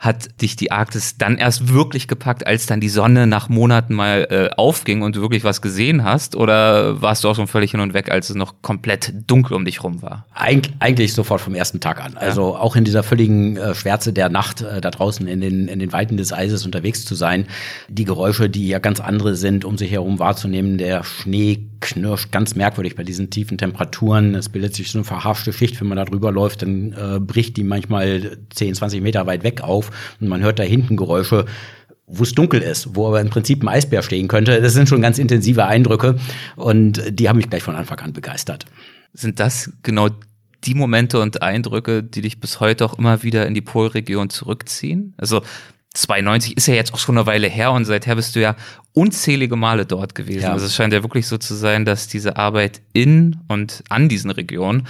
hat 0.00 0.40
dich 0.40 0.56
die 0.56 0.72
Arktis 0.72 1.18
dann 1.18 1.36
erst 1.36 1.74
wirklich 1.74 2.08
gepackt, 2.08 2.46
als 2.46 2.64
dann 2.64 2.80
die 2.80 2.88
Sonne 2.88 3.26
nach 3.26 3.50
Monaten 3.50 3.94
mal 3.94 4.26
äh, 4.30 4.48
aufging 4.56 5.02
und 5.02 5.14
du 5.14 5.20
wirklich 5.20 5.44
was 5.44 5.60
gesehen 5.60 6.04
hast? 6.04 6.36
Oder 6.36 7.02
warst 7.02 7.22
du 7.22 7.28
auch 7.28 7.36
schon 7.36 7.46
völlig 7.46 7.72
hin 7.72 7.80
und 7.80 7.92
weg, 7.92 8.10
als 8.10 8.30
es 8.30 8.34
noch 8.34 8.62
komplett 8.62 9.12
dunkel 9.26 9.54
um 9.54 9.66
dich 9.66 9.84
rum 9.84 10.00
war? 10.00 10.24
Eig 10.32 10.70
eigentlich 10.78 11.12
sofort 11.12 11.42
vom 11.42 11.54
ersten 11.54 11.80
Tag 11.80 12.02
an. 12.02 12.16
Also 12.16 12.56
auch 12.56 12.76
in 12.76 12.84
dieser 12.84 13.02
völligen 13.02 13.58
äh, 13.58 13.74
Schwärze 13.74 14.14
der 14.14 14.30
Nacht 14.30 14.62
äh, 14.62 14.80
da 14.80 14.90
draußen 14.90 15.28
in 15.28 15.42
den, 15.42 15.68
in 15.68 15.78
den 15.78 15.92
Weiten 15.92 16.16
des 16.16 16.32
Eises 16.32 16.64
unterwegs 16.64 17.04
zu 17.04 17.14
sein. 17.14 17.44
Die 17.88 18.04
Geräusche, 18.04 18.48
die 18.48 18.68
ja 18.68 18.78
ganz 18.78 19.00
andere 19.00 19.36
sind, 19.36 19.66
um 19.66 19.76
sich 19.76 19.90
herum 19.90 20.18
wahrzunehmen. 20.18 20.78
Der 20.78 21.04
Schnee 21.04 21.66
knirscht 21.80 22.32
ganz 22.32 22.54
merkwürdig 22.54 22.96
bei 22.96 23.04
diesen 23.04 23.28
tiefen 23.28 23.58
Temperaturen. 23.58 24.34
Es 24.34 24.48
bildet 24.48 24.74
sich 24.74 24.90
so 24.90 24.98
eine 24.98 25.04
verharschte 25.04 25.52
Schicht, 25.52 25.78
wenn 25.80 25.88
man 25.88 25.96
da 25.96 26.06
drüber 26.06 26.32
läuft, 26.32 26.62
dann 26.62 26.92
äh, 26.92 27.20
bricht 27.20 27.58
die 27.58 27.64
manchmal 27.64 28.38
10, 28.54 28.74
20 28.76 29.02
Meter 29.02 29.26
weit 29.26 29.44
weg 29.44 29.62
auf 29.62 29.89
und 30.20 30.28
man 30.28 30.42
hört 30.42 30.58
da 30.58 30.62
hinten 30.62 30.96
Geräusche, 30.96 31.46
wo 32.06 32.22
es 32.24 32.34
dunkel 32.34 32.60
ist, 32.60 32.96
wo 32.96 33.06
aber 33.06 33.20
im 33.20 33.30
Prinzip 33.30 33.62
ein 33.62 33.68
Eisbär 33.68 34.02
stehen 34.02 34.28
könnte. 34.28 34.60
Das 34.60 34.72
sind 34.72 34.88
schon 34.88 35.00
ganz 35.00 35.18
intensive 35.18 35.64
Eindrücke 35.66 36.16
und 36.56 37.02
die 37.08 37.28
haben 37.28 37.36
mich 37.36 37.48
gleich 37.48 37.62
von 37.62 37.76
Anfang 37.76 38.00
an 38.00 38.12
begeistert. 38.12 38.66
Sind 39.12 39.40
das 39.40 39.72
genau 39.82 40.08
die 40.64 40.74
Momente 40.74 41.20
und 41.20 41.42
Eindrücke, 41.42 42.02
die 42.02 42.20
dich 42.20 42.40
bis 42.40 42.60
heute 42.60 42.84
auch 42.84 42.98
immer 42.98 43.22
wieder 43.22 43.46
in 43.46 43.54
die 43.54 43.60
Polregion 43.60 44.28
zurückziehen? 44.28 45.14
Also 45.18 45.42
92 45.94 46.56
ist 46.56 46.66
ja 46.66 46.74
jetzt 46.74 46.94
auch 46.94 46.98
schon 46.98 47.16
eine 47.16 47.26
Weile 47.26 47.48
her 47.48 47.72
und 47.72 47.84
seither 47.84 48.14
bist 48.14 48.36
du 48.36 48.40
ja 48.40 48.56
unzählige 48.92 49.56
Male 49.56 49.86
dort 49.86 50.14
gewesen. 50.14 50.42
Ja. 50.42 50.52
Also 50.52 50.66
es 50.66 50.74
scheint 50.74 50.92
ja 50.92 51.02
wirklich 51.02 51.26
so 51.26 51.38
zu 51.38 51.54
sein, 51.54 51.84
dass 51.84 52.08
diese 52.08 52.36
Arbeit 52.36 52.80
in 52.92 53.38
und 53.48 53.82
an 53.88 54.08
diesen 54.08 54.30
Regionen 54.30 54.86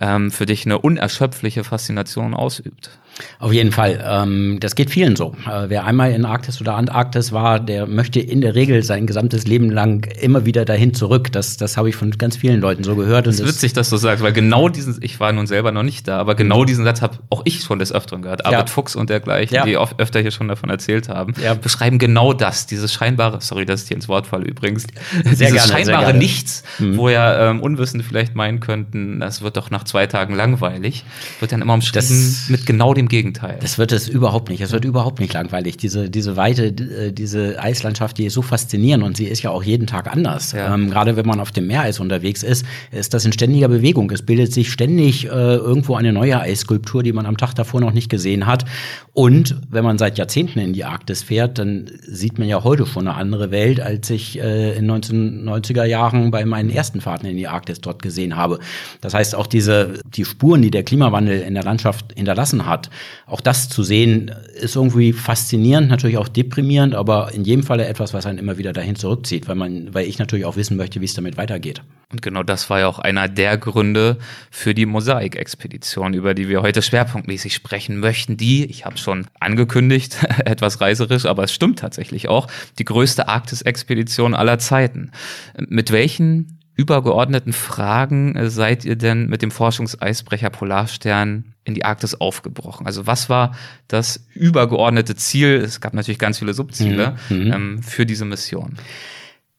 ähm, 0.00 0.30
für 0.30 0.46
dich 0.46 0.66
eine 0.66 0.78
unerschöpfliche 0.78 1.62
Faszination 1.64 2.34
ausübt. 2.34 2.90
Auf 3.38 3.52
jeden 3.52 3.72
Fall. 3.72 4.02
Ähm, 4.06 4.58
das 4.60 4.74
geht 4.74 4.90
vielen 4.90 5.16
so. 5.16 5.34
Äh, 5.46 5.68
wer 5.68 5.84
einmal 5.84 6.12
in 6.12 6.24
Arktis 6.24 6.60
oder 6.60 6.76
Antarktis 6.76 7.32
war, 7.32 7.60
der 7.60 7.86
möchte 7.86 8.20
in 8.20 8.40
der 8.40 8.54
Regel 8.54 8.82
sein 8.82 9.06
gesamtes 9.06 9.46
Leben 9.46 9.70
lang 9.70 10.06
immer 10.20 10.46
wieder 10.46 10.64
dahin 10.64 10.94
zurück. 10.94 11.30
Das, 11.32 11.56
das 11.56 11.76
habe 11.76 11.88
ich 11.88 11.96
von 11.96 12.10
ganz 12.12 12.36
vielen 12.36 12.60
Leuten 12.60 12.84
so 12.84 12.96
gehört. 12.96 13.26
Es 13.26 13.40
ist 13.40 13.46
witzig, 13.46 13.72
dass 13.72 13.90
du 13.90 13.96
sagst, 13.96 14.22
weil 14.22 14.32
genau 14.32 14.68
diesen, 14.68 14.98
ich 15.00 15.20
war 15.20 15.32
nun 15.32 15.46
selber 15.46 15.72
noch 15.72 15.82
nicht 15.82 16.08
da, 16.08 16.18
aber 16.18 16.34
genau 16.34 16.64
diesen 16.64 16.84
Satz 16.84 17.02
habe 17.02 17.18
auch 17.30 17.42
ich 17.44 17.62
schon 17.62 17.78
des 17.78 17.92
Öfteren 17.92 18.22
gehört. 18.22 18.46
Arbeit 18.46 18.68
ja. 18.68 18.72
Fuchs 18.72 18.96
und 18.96 19.10
dergleichen, 19.10 19.54
ja. 19.54 19.64
die 19.64 19.76
oft 19.76 19.98
öfter 20.00 20.20
hier 20.20 20.30
schon 20.30 20.48
davon 20.48 20.70
erzählt 20.70 21.08
haben, 21.08 21.34
ja. 21.42 21.54
beschreiben 21.54 21.98
genau 21.98 22.32
das, 22.32 22.66
dieses 22.66 22.92
scheinbare 22.92 23.40
sorry, 23.40 23.66
dass 23.66 23.82
ich 23.82 23.88
dir 23.88 23.94
ins 23.94 24.08
Wort 24.08 24.26
falle 24.26 24.46
übrigens, 24.46 24.86
sehr 25.24 25.50
dieses 25.50 25.52
gerne, 25.52 25.84
scheinbare. 25.84 26.14
Nichts, 26.14 26.62
mhm. 26.78 26.96
wo 26.96 27.08
ja 27.08 27.50
ähm, 27.50 27.60
Unwissende 27.60 28.04
vielleicht 28.04 28.34
meinen 28.34 28.60
könnten, 28.60 29.20
das 29.20 29.42
wird 29.42 29.56
doch 29.56 29.70
nach 29.70 29.84
zwei 29.84 30.06
Tagen 30.06 30.34
langweilig, 30.34 31.04
wird 31.40 31.52
dann 31.52 31.62
immer 31.62 31.74
umschrieben 31.74 31.92
das, 32.08 32.48
mit 32.48 32.66
genau 32.66 32.94
dem 32.94 33.01
Gegenteil. 33.08 33.58
Das 33.60 33.78
wird 33.78 33.92
es 33.92 34.08
überhaupt 34.08 34.48
nicht. 34.48 34.60
Es 34.60 34.72
wird 34.72 34.84
überhaupt 34.84 35.20
nicht 35.20 35.32
langweilig. 35.32 35.76
Diese, 35.76 36.10
diese 36.10 36.36
Weite, 36.36 36.66
äh, 36.66 37.12
diese 37.12 37.60
Eislandschaft, 37.60 38.18
die 38.18 38.26
ist 38.26 38.34
so 38.34 38.42
faszinierend 38.42 39.04
und 39.04 39.16
sie 39.16 39.26
ist 39.26 39.42
ja 39.42 39.50
auch 39.50 39.62
jeden 39.62 39.86
Tag 39.86 40.10
anders. 40.10 40.52
Ja. 40.52 40.74
Ähm, 40.74 40.90
gerade 40.90 41.16
wenn 41.16 41.26
man 41.26 41.40
auf 41.40 41.50
dem 41.50 41.66
Meereis 41.66 42.00
unterwegs 42.00 42.42
ist, 42.42 42.64
ist 42.90 43.14
das 43.14 43.24
in 43.24 43.32
ständiger 43.32 43.68
Bewegung. 43.68 44.10
Es 44.10 44.22
bildet 44.22 44.52
sich 44.52 44.72
ständig 44.72 45.26
äh, 45.26 45.28
irgendwo 45.28 45.94
eine 45.94 46.12
neue 46.12 46.40
Eisskulptur, 46.40 47.02
die 47.02 47.12
man 47.12 47.26
am 47.26 47.36
Tag 47.36 47.54
davor 47.54 47.80
noch 47.80 47.92
nicht 47.92 48.08
gesehen 48.08 48.46
hat. 48.46 48.64
Und 49.12 49.56
wenn 49.70 49.84
man 49.84 49.98
seit 49.98 50.18
Jahrzehnten 50.18 50.58
in 50.58 50.72
die 50.72 50.84
Arktis 50.84 51.22
fährt, 51.22 51.58
dann 51.58 51.90
sieht 52.06 52.38
man 52.38 52.48
ja 52.48 52.64
heute 52.64 52.86
schon 52.86 53.06
eine 53.06 53.16
andere 53.16 53.50
Welt, 53.50 53.80
als 53.80 54.08
ich 54.10 54.40
äh, 54.40 54.76
in 54.76 54.90
1990er 54.90 55.84
Jahren 55.84 56.30
bei 56.30 56.44
meinen 56.44 56.70
ersten 56.70 57.00
Fahrten 57.00 57.26
in 57.26 57.36
die 57.36 57.48
Arktis 57.48 57.80
dort 57.80 58.02
gesehen 58.02 58.36
habe. 58.36 58.58
Das 59.00 59.14
heißt, 59.14 59.34
auch 59.34 59.46
diese, 59.46 60.00
die 60.04 60.24
Spuren, 60.24 60.62
die 60.62 60.70
der 60.70 60.82
Klimawandel 60.82 61.40
in 61.40 61.54
der 61.54 61.64
Landschaft 61.64 62.12
hinterlassen 62.16 62.66
hat, 62.66 62.90
auch 63.26 63.40
das 63.40 63.68
zu 63.68 63.82
sehen, 63.82 64.30
ist 64.60 64.76
irgendwie 64.76 65.12
faszinierend, 65.12 65.88
natürlich 65.88 66.18
auch 66.18 66.28
deprimierend, 66.28 66.94
aber 66.94 67.32
in 67.32 67.44
jedem 67.44 67.62
Falle 67.62 67.86
etwas, 67.86 68.14
was 68.14 68.26
einen 68.26 68.38
immer 68.38 68.58
wieder 68.58 68.72
dahin 68.72 68.96
zurückzieht, 68.96 69.48
weil 69.48 69.56
man, 69.56 69.94
weil 69.94 70.06
ich 70.06 70.18
natürlich 70.18 70.44
auch 70.44 70.56
wissen 70.56 70.76
möchte, 70.76 71.00
wie 71.00 71.06
es 71.06 71.14
damit 71.14 71.36
weitergeht. 71.36 71.82
Und 72.10 72.20
genau 72.20 72.42
das 72.42 72.68
war 72.68 72.80
ja 72.80 72.88
auch 72.88 72.98
einer 72.98 73.26
der 73.28 73.56
Gründe 73.56 74.18
für 74.50 74.74
die 74.74 74.84
Mosaik-Expedition, 74.84 76.12
über 76.12 76.34
die 76.34 76.48
wir 76.48 76.60
heute 76.60 76.82
schwerpunktmäßig 76.82 77.54
sprechen 77.54 78.00
möchten, 78.00 78.36
die, 78.36 78.66
ich 78.66 78.84
habe 78.84 78.98
schon 78.98 79.26
angekündigt, 79.40 80.18
etwas 80.44 80.80
reiserisch, 80.80 81.24
aber 81.24 81.44
es 81.44 81.52
stimmt 81.52 81.78
tatsächlich 81.78 82.28
auch, 82.28 82.48
die 82.78 82.84
größte 82.84 83.28
Arktis-Expedition 83.28 84.34
aller 84.34 84.58
Zeiten. 84.58 85.10
Mit 85.56 85.90
welchen 85.90 86.58
übergeordneten 86.74 87.52
Fragen 87.52 88.34
äh, 88.36 88.50
seid 88.50 88.84
ihr 88.84 88.96
denn 88.96 89.28
mit 89.28 89.42
dem 89.42 89.50
Forschungseisbrecher 89.50 90.50
Polarstern 90.50 91.54
in 91.64 91.74
die 91.74 91.84
Arktis 91.84 92.14
aufgebrochen? 92.14 92.86
Also 92.86 93.06
was 93.06 93.28
war 93.28 93.54
das 93.88 94.26
übergeordnete 94.34 95.14
Ziel? 95.14 95.56
Es 95.56 95.80
gab 95.80 95.94
natürlich 95.94 96.18
ganz 96.18 96.38
viele 96.38 96.54
Subziele 96.54 97.16
mhm. 97.28 97.36
mhm. 97.36 97.52
ähm, 97.52 97.82
für 97.82 98.06
diese 98.06 98.24
Mission. 98.24 98.76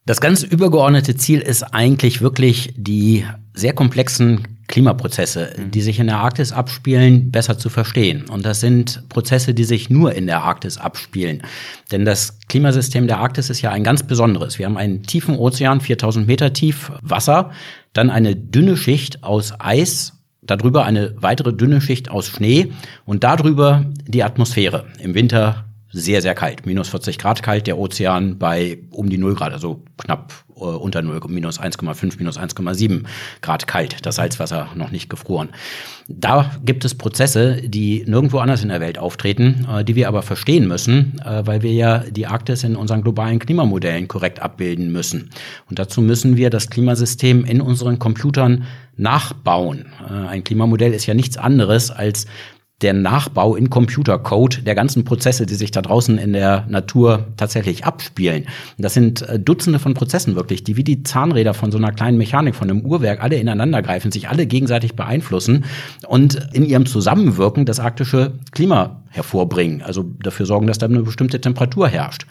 Das 0.06 0.20
ganz 0.20 0.44
übergeordnete 0.44 1.16
Ziel 1.16 1.40
ist 1.40 1.64
eigentlich 1.64 2.22
wirklich 2.22 2.74
die 2.76 3.26
sehr 3.54 3.72
komplexen 3.72 4.48
Klimaprozesse, 4.68 5.54
die 5.58 5.82
sich 5.82 6.00
in 6.00 6.08
der 6.08 6.18
Arktis 6.18 6.52
abspielen, 6.52 7.32
besser 7.32 7.58
zu 7.58 7.70
verstehen. 7.70 8.26
Und 8.30 8.46
das 8.46 8.60
sind 8.60 9.08
Prozesse, 9.08 9.54
die 9.54 9.64
sich 9.64 9.90
nur 9.90 10.14
in 10.14 10.26
der 10.28 10.44
Arktis 10.44 10.78
abspielen. 10.78 11.44
Denn 11.92 12.04
das 12.04 12.40
Klimasystem 12.50 13.08
der 13.08 13.20
Arktis 13.20 13.50
ist 13.50 13.62
ja 13.62 13.72
ein 13.72 13.86
ganz 13.86 14.04
besonderes. 14.04 14.60
Wir 14.60 14.66
haben 14.66 14.78
einen 14.78 15.04
tiefen 15.04 15.38
Ozean, 15.38 15.80
4000 15.80 16.28
Meter 16.28 16.52
tief 16.52 16.92
Wasser, 17.02 17.52
dann 17.94 18.10
eine 18.10 18.36
dünne 18.36 18.76
Schicht 18.76 19.24
aus 19.24 19.54
Eis, 19.60 20.14
darüber 20.42 20.84
eine 20.84 21.14
weitere 21.16 21.54
dünne 21.54 21.80
Schicht 21.80 22.12
aus 22.12 22.28
Schnee 22.28 22.74
und 23.06 23.24
darüber 23.24 23.86
die 24.06 24.24
Atmosphäre. 24.24 24.86
Im 25.00 25.14
Winter 25.14 25.66
sehr, 25.94 26.22
sehr 26.22 26.34
kalt. 26.36 26.66
Minus 26.66 26.90
40 26.90 27.20
Grad 27.20 27.44
kalt, 27.44 27.68
der 27.68 27.78
Ozean 27.78 28.40
bei 28.40 28.80
um 28.90 29.10
die 29.10 29.20
0 29.20 29.36
Grad, 29.36 29.54
also 29.54 29.84
knapp 29.98 30.34
äh, 30.56 30.62
unter 30.62 31.02
0, 31.02 31.22
minus 31.28 31.60
1,5, 31.60 32.18
minus 32.18 32.40
1,7 32.40 33.04
Grad 33.42 33.68
kalt. 33.68 34.06
Das 34.06 34.16
Salzwasser 34.16 34.70
noch 34.76 34.92
nicht 34.92 35.10
gefroren. 35.10 35.50
Da 36.08 36.52
gibt 36.66 36.84
es 36.84 36.96
Prozesse, 36.96 37.62
die 37.62 38.04
nirgendwo 38.08 38.40
anders 38.40 38.64
in 38.64 38.70
der 38.70 38.82
Welt 38.82 38.98
auftreten, 38.98 39.68
äh, 39.72 39.86
die 39.86 39.96
wir 39.96 40.08
aber 40.08 40.24
verstehen 40.24 40.68
müssen, 40.68 41.22
äh, 41.24 41.46
weil 41.46 41.62
wir 41.62 41.72
ja 41.72 42.00
die 42.00 42.26
Arktis 42.26 42.64
in 42.64 42.76
unseren 42.76 43.04
globalen 43.04 43.40
Klimamodellen 43.40 44.08
korrekt 44.08 44.42
abbilden 44.42 44.92
müssen. 44.92 45.30
Und 45.70 45.80
dazu 45.80 46.02
müssen 46.02 46.38
wir 46.38 46.50
das 46.50 46.70
Klimasystem 46.70 47.46
in 47.46 47.62
unseren 47.62 48.00
Computern 48.00 48.66
nachbauen. 48.98 49.86
Äh, 50.08 50.28
ein 50.28 50.44
Klimamodell 50.44 50.94
ist 50.94 51.06
ja 51.06 51.14
nichts 51.14 51.38
anderes 51.38 51.92
als 51.92 52.26
der 52.84 52.94
Nachbau 52.94 53.56
in 53.56 53.70
Computercode 53.70 54.68
der 54.68 54.76
ganzen 54.76 55.06
Prozesse, 55.06 55.46
die 55.46 55.56
sich 55.56 55.72
da 55.72 55.82
draußen 55.82 56.18
in 56.18 56.34
der 56.34 56.66
Natur 56.68 57.28
tatsächlich 57.38 57.86
abspielen. 57.86 58.46
das 58.78 58.94
sind 58.94 59.22
äh, 59.24 59.40
Dutzende 59.40 59.80
von 59.80 59.94
Prozessen 59.94 60.36
wirklich, 60.36 60.64
die 60.64 60.78
wie 60.78 60.84
die 60.84 61.04
Zahnräder 61.04 61.54
von 61.54 61.72
so 61.72 61.78
einer 61.78 61.92
kleinen 61.92 62.18
Mechanik, 62.18 62.56
von 62.56 62.70
einem 62.70 62.82
Uhrwerk 62.82 63.24
alle 63.24 63.38
ineinander 63.38 63.82
greifen, 63.82 64.12
sich 64.12 64.30
alle 64.30 64.46
gegenseitig 64.46 64.96
beeinflussen 64.96 65.66
und 66.08 66.50
in 66.54 66.66
ihrem 66.66 66.86
Zusammenwirken 66.86 67.66
das 67.66 67.80
arktische 67.80 68.34
Klima 68.52 69.02
hervorbringen. 69.10 69.82
Also 69.82 70.04
dafür 70.22 70.46
sorgen, 70.46 70.68
dass 70.68 70.78
da 70.78 70.88
eine 70.88 71.04
bestimmte 71.04 71.40
Temperatur 71.40 71.88
herrscht. 71.88 72.26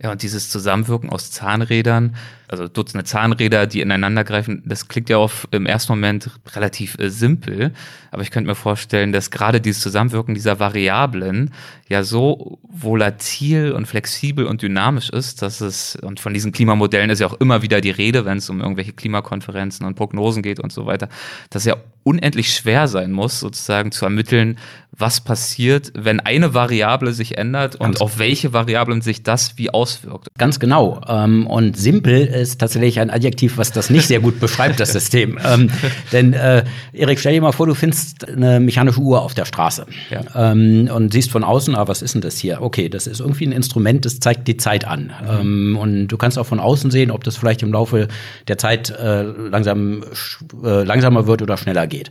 Ja, 0.00 0.12
und 0.12 0.22
dieses 0.22 0.48
Zusammenwirken 0.48 1.10
aus 1.10 1.32
Zahnrädern, 1.32 2.14
also 2.46 2.68
Dutzende 2.68 3.02
Zahnräder, 3.02 3.66
die 3.66 3.80
ineinander 3.80 4.22
greifen, 4.22 4.62
das 4.64 4.86
klingt 4.86 5.08
ja 5.10 5.16
auf 5.16 5.48
im 5.50 5.66
ersten 5.66 5.90
Moment 5.90 6.30
relativ 6.54 6.96
äh, 7.00 7.10
simpel. 7.10 7.72
Aber 8.12 8.22
ich 8.22 8.30
könnte 8.30 8.46
mir 8.48 8.54
vorstellen, 8.54 9.12
dass 9.12 9.32
gerade 9.32 9.60
dieses 9.60 9.82
Zusammenwirken 9.82 10.36
dieser 10.36 10.60
Variablen 10.60 11.52
ja 11.88 12.04
so 12.04 12.60
volatil 12.62 13.72
und 13.72 13.86
flexibel 13.86 14.46
und 14.46 14.62
dynamisch 14.62 15.10
ist, 15.10 15.42
dass 15.42 15.60
es, 15.60 15.96
und 15.96 16.20
von 16.20 16.32
diesen 16.32 16.52
Klimamodellen 16.52 17.10
ist 17.10 17.18
ja 17.18 17.26
auch 17.26 17.40
immer 17.40 17.62
wieder 17.62 17.80
die 17.80 17.90
Rede, 17.90 18.24
wenn 18.24 18.38
es 18.38 18.48
um 18.48 18.60
irgendwelche 18.60 18.92
Klimakonferenzen 18.92 19.84
und 19.84 19.96
Prognosen 19.96 20.44
geht 20.44 20.60
und 20.60 20.72
so 20.72 20.86
weiter, 20.86 21.08
dass 21.50 21.64
ja 21.64 21.74
unendlich 22.04 22.54
schwer 22.54 22.86
sein 22.86 23.10
muss, 23.10 23.40
sozusagen 23.40 23.90
zu 23.90 24.04
ermitteln, 24.04 24.58
was 24.98 25.20
passiert, 25.20 25.92
wenn 25.94 26.18
eine 26.18 26.54
Variable 26.54 27.12
sich 27.12 27.38
ändert 27.38 27.76
und 27.76 27.86
Ganz 27.86 28.00
auf 28.00 28.18
welche 28.18 28.52
Variablen 28.52 29.00
sich 29.00 29.22
das 29.22 29.56
wie 29.56 29.70
auswirkt. 29.70 30.28
Ganz 30.36 30.58
genau. 30.58 31.00
Ähm, 31.06 31.46
und 31.46 31.76
simpel 31.76 32.26
ist 32.26 32.60
tatsächlich 32.60 32.98
ein 32.98 33.08
Adjektiv, 33.10 33.58
was 33.58 33.70
das 33.70 33.90
nicht 33.90 34.08
sehr 34.08 34.18
gut 34.18 34.40
beschreibt, 34.40 34.80
das 34.80 34.92
System. 34.92 35.38
Ähm, 35.48 35.70
denn, 36.12 36.34
äh, 36.34 36.64
Erik, 36.92 37.20
stell 37.20 37.32
dir 37.32 37.40
mal 37.40 37.52
vor, 37.52 37.66
du 37.66 37.74
findest 37.74 38.28
eine 38.28 38.60
mechanische 38.60 39.00
Uhr 39.00 39.22
auf 39.22 39.34
der 39.34 39.46
Straße 39.46 39.86
ja. 40.10 40.50
Ähm, 40.52 40.90
und 40.92 41.12
siehst 41.12 41.30
von 41.30 41.42
außen, 41.42 41.74
ah, 41.74 41.88
was 41.88 42.02
ist 42.02 42.14
denn 42.14 42.20
das 42.20 42.36
hier? 42.36 42.60
Okay, 42.60 42.88
das 42.88 43.06
ist 43.06 43.20
irgendwie 43.20 43.46
ein 43.46 43.52
Instrument, 43.52 44.04
das 44.04 44.20
zeigt 44.20 44.46
die 44.46 44.56
Zeit 44.56 44.84
an. 44.84 45.12
Mhm. 45.40 45.76
und 45.76 46.08
du 46.08 46.16
kannst 46.18 46.38
auch 46.38 46.44
von 46.44 46.60
außen 46.60 46.90
sehen, 46.90 47.10
ob 47.10 47.24
das 47.24 47.36
vielleicht 47.36 47.62
im 47.62 47.72
Laufe 47.72 48.08
der 48.46 48.58
Zeit 48.58 48.90
äh, 48.90 49.22
langsam, 49.22 50.04
äh, 50.62 50.82
langsamer 50.82 51.26
wird 51.26 51.40
oder 51.40 51.56
schneller 51.56 51.86
geht. 51.86 52.10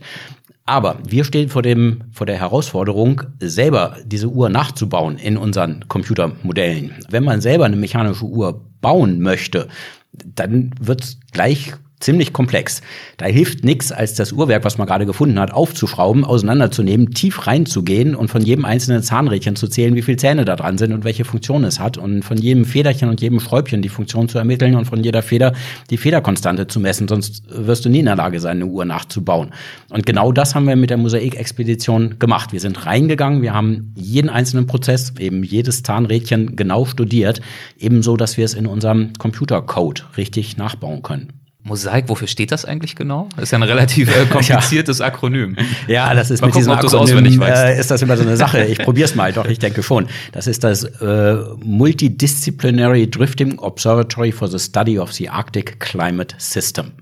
Aber 0.68 0.98
wir 1.02 1.24
stehen 1.24 1.48
vor, 1.48 1.62
dem, 1.62 2.02
vor 2.12 2.26
der 2.26 2.38
Herausforderung, 2.38 3.22
selber 3.40 3.96
diese 4.04 4.28
Uhr 4.28 4.50
nachzubauen 4.50 5.16
in 5.16 5.38
unseren 5.38 5.88
Computermodellen. 5.88 6.94
Wenn 7.08 7.24
man 7.24 7.40
selber 7.40 7.64
eine 7.64 7.76
mechanische 7.76 8.26
Uhr 8.26 8.66
bauen 8.82 9.22
möchte, 9.22 9.68
dann 10.12 10.72
wird 10.78 11.04
es 11.04 11.20
gleich 11.32 11.72
ziemlich 12.00 12.32
komplex. 12.32 12.80
Da 13.16 13.26
hilft 13.26 13.64
nichts, 13.64 13.92
als 13.92 14.14
das 14.14 14.32
Uhrwerk, 14.32 14.64
was 14.64 14.78
man 14.78 14.86
gerade 14.86 15.06
gefunden 15.06 15.38
hat, 15.38 15.52
aufzuschrauben, 15.52 16.24
auseinanderzunehmen, 16.24 17.10
tief 17.10 17.46
reinzugehen 17.46 18.14
und 18.14 18.28
von 18.28 18.42
jedem 18.42 18.64
einzelnen 18.64 19.02
Zahnrädchen 19.02 19.56
zu 19.56 19.68
zählen, 19.68 19.94
wie 19.94 20.02
viele 20.02 20.16
Zähne 20.16 20.44
da 20.44 20.56
dran 20.56 20.78
sind 20.78 20.92
und 20.92 21.04
welche 21.04 21.24
Funktion 21.24 21.64
es 21.64 21.80
hat 21.80 21.98
und 21.98 22.22
von 22.22 22.38
jedem 22.38 22.64
Federchen 22.64 23.08
und 23.08 23.20
jedem 23.20 23.40
Schräubchen 23.40 23.82
die 23.82 23.88
Funktion 23.88 24.28
zu 24.28 24.38
ermitteln 24.38 24.74
und 24.74 24.84
von 24.84 25.02
jeder 25.02 25.22
Feder 25.22 25.52
die 25.90 25.96
Federkonstante 25.96 26.66
zu 26.66 26.80
messen, 26.80 27.08
sonst 27.08 27.42
wirst 27.48 27.84
du 27.84 27.88
nie 27.88 28.00
in 28.00 28.06
der 28.06 28.16
Lage 28.16 28.40
sein, 28.40 28.58
eine 28.58 28.66
Uhr 28.66 28.84
nachzubauen. 28.84 29.50
Und 29.90 30.06
genau 30.06 30.32
das 30.32 30.54
haben 30.54 30.66
wir 30.66 30.76
mit 30.76 30.90
der 30.90 30.96
Mosaik-Expedition 30.96 32.18
gemacht. 32.18 32.52
Wir 32.52 32.60
sind 32.60 32.86
reingegangen, 32.86 33.42
wir 33.42 33.54
haben 33.54 33.92
jeden 33.94 34.28
einzelnen 34.28 34.66
Prozess, 34.66 35.12
eben 35.18 35.42
jedes 35.42 35.82
Zahnrädchen 35.82 36.56
genau 36.56 36.84
studiert, 36.84 37.40
ebenso, 37.78 38.16
dass 38.16 38.36
wir 38.36 38.44
es 38.44 38.54
in 38.54 38.66
unserem 38.66 39.12
Computercode 39.18 40.06
richtig 40.16 40.56
nachbauen 40.56 41.02
können. 41.02 41.37
Mosaik, 41.64 42.08
wofür 42.08 42.28
steht 42.28 42.52
das 42.52 42.64
eigentlich 42.64 42.94
genau? 42.96 43.28
Das 43.34 43.44
ist 43.44 43.50
ja 43.50 43.58
ein 43.58 43.62
relativ 43.62 44.08
äh, 44.08 44.26
kompliziertes 44.30 44.98
ja. 44.98 45.06
Akronym. 45.06 45.56
Ja, 45.86 46.14
das 46.14 46.30
ist 46.30 46.40
Mal 46.40 46.48
mit 46.48 46.54
gucken, 46.54 46.78
diesem 46.78 47.00
Akronym 47.02 47.42
äh, 47.42 47.78
ist 47.78 47.90
das 47.90 48.00
immer 48.00 48.16
so 48.16 48.22
eine 48.22 48.36
Sache. 48.36 48.64
Ich 48.64 48.78
probiere 48.78 49.06
es 49.06 49.14
mal, 49.14 49.32
doch 49.32 49.46
ich 49.46 49.58
denke 49.58 49.82
schon. 49.82 50.06
Das 50.32 50.46
ist 50.46 50.64
das 50.64 50.84
äh, 50.84 51.36
Multidisciplinary 51.62 53.10
Drifting 53.10 53.58
Observatory 53.58 54.32
for 54.32 54.48
the 54.48 54.58
Study 54.58 54.98
of 54.98 55.12
the 55.12 55.28
Arctic 55.28 55.80
Climate 55.80 56.34
System. 56.38 56.92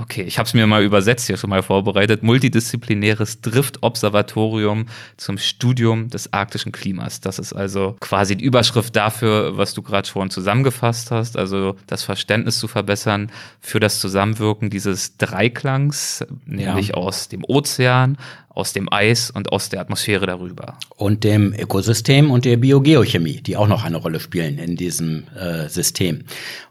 Okay, 0.00 0.22
ich 0.22 0.38
habe 0.38 0.46
es 0.46 0.54
mir 0.54 0.66
mal 0.66 0.82
übersetzt 0.82 1.26
hier 1.26 1.36
schon 1.36 1.50
mal 1.50 1.62
vorbereitet. 1.62 2.22
Multidisziplinäres 2.22 3.40
Drift-Observatorium 3.42 4.86
zum 5.16 5.36
Studium 5.36 6.08
des 6.08 6.32
arktischen 6.32 6.72
Klimas. 6.72 7.20
Das 7.20 7.38
ist 7.38 7.52
also 7.52 7.96
quasi 8.00 8.36
die 8.36 8.44
Überschrift 8.44 8.96
dafür, 8.96 9.56
was 9.56 9.74
du 9.74 9.82
gerade 9.82 10.08
schon 10.08 10.30
zusammengefasst 10.30 11.10
hast. 11.10 11.36
Also 11.36 11.76
das 11.86 12.02
Verständnis 12.02 12.58
zu 12.58 12.68
verbessern 12.68 13.30
für 13.60 13.80
das 13.80 14.00
Zusammenwirken 14.00 14.70
dieses 14.70 15.16
Dreiklangs, 15.18 16.24
nämlich 16.46 16.88
ja. 16.88 16.94
aus 16.94 17.28
dem 17.28 17.44
Ozean, 17.44 18.16
aus 18.48 18.72
dem 18.72 18.92
Eis 18.92 19.30
und 19.30 19.52
aus 19.52 19.68
der 19.68 19.80
Atmosphäre 19.80 20.26
darüber. 20.26 20.78
Und 20.96 21.24
dem 21.24 21.52
Ökosystem 21.52 22.30
und 22.30 22.44
der 22.44 22.56
Biogeochemie, 22.56 23.40
die 23.42 23.56
auch 23.56 23.68
noch 23.68 23.84
eine 23.84 23.96
Rolle 23.96 24.20
spielen 24.20 24.58
in 24.58 24.76
diesem 24.76 25.24
äh, 25.36 25.68
System. 25.68 26.24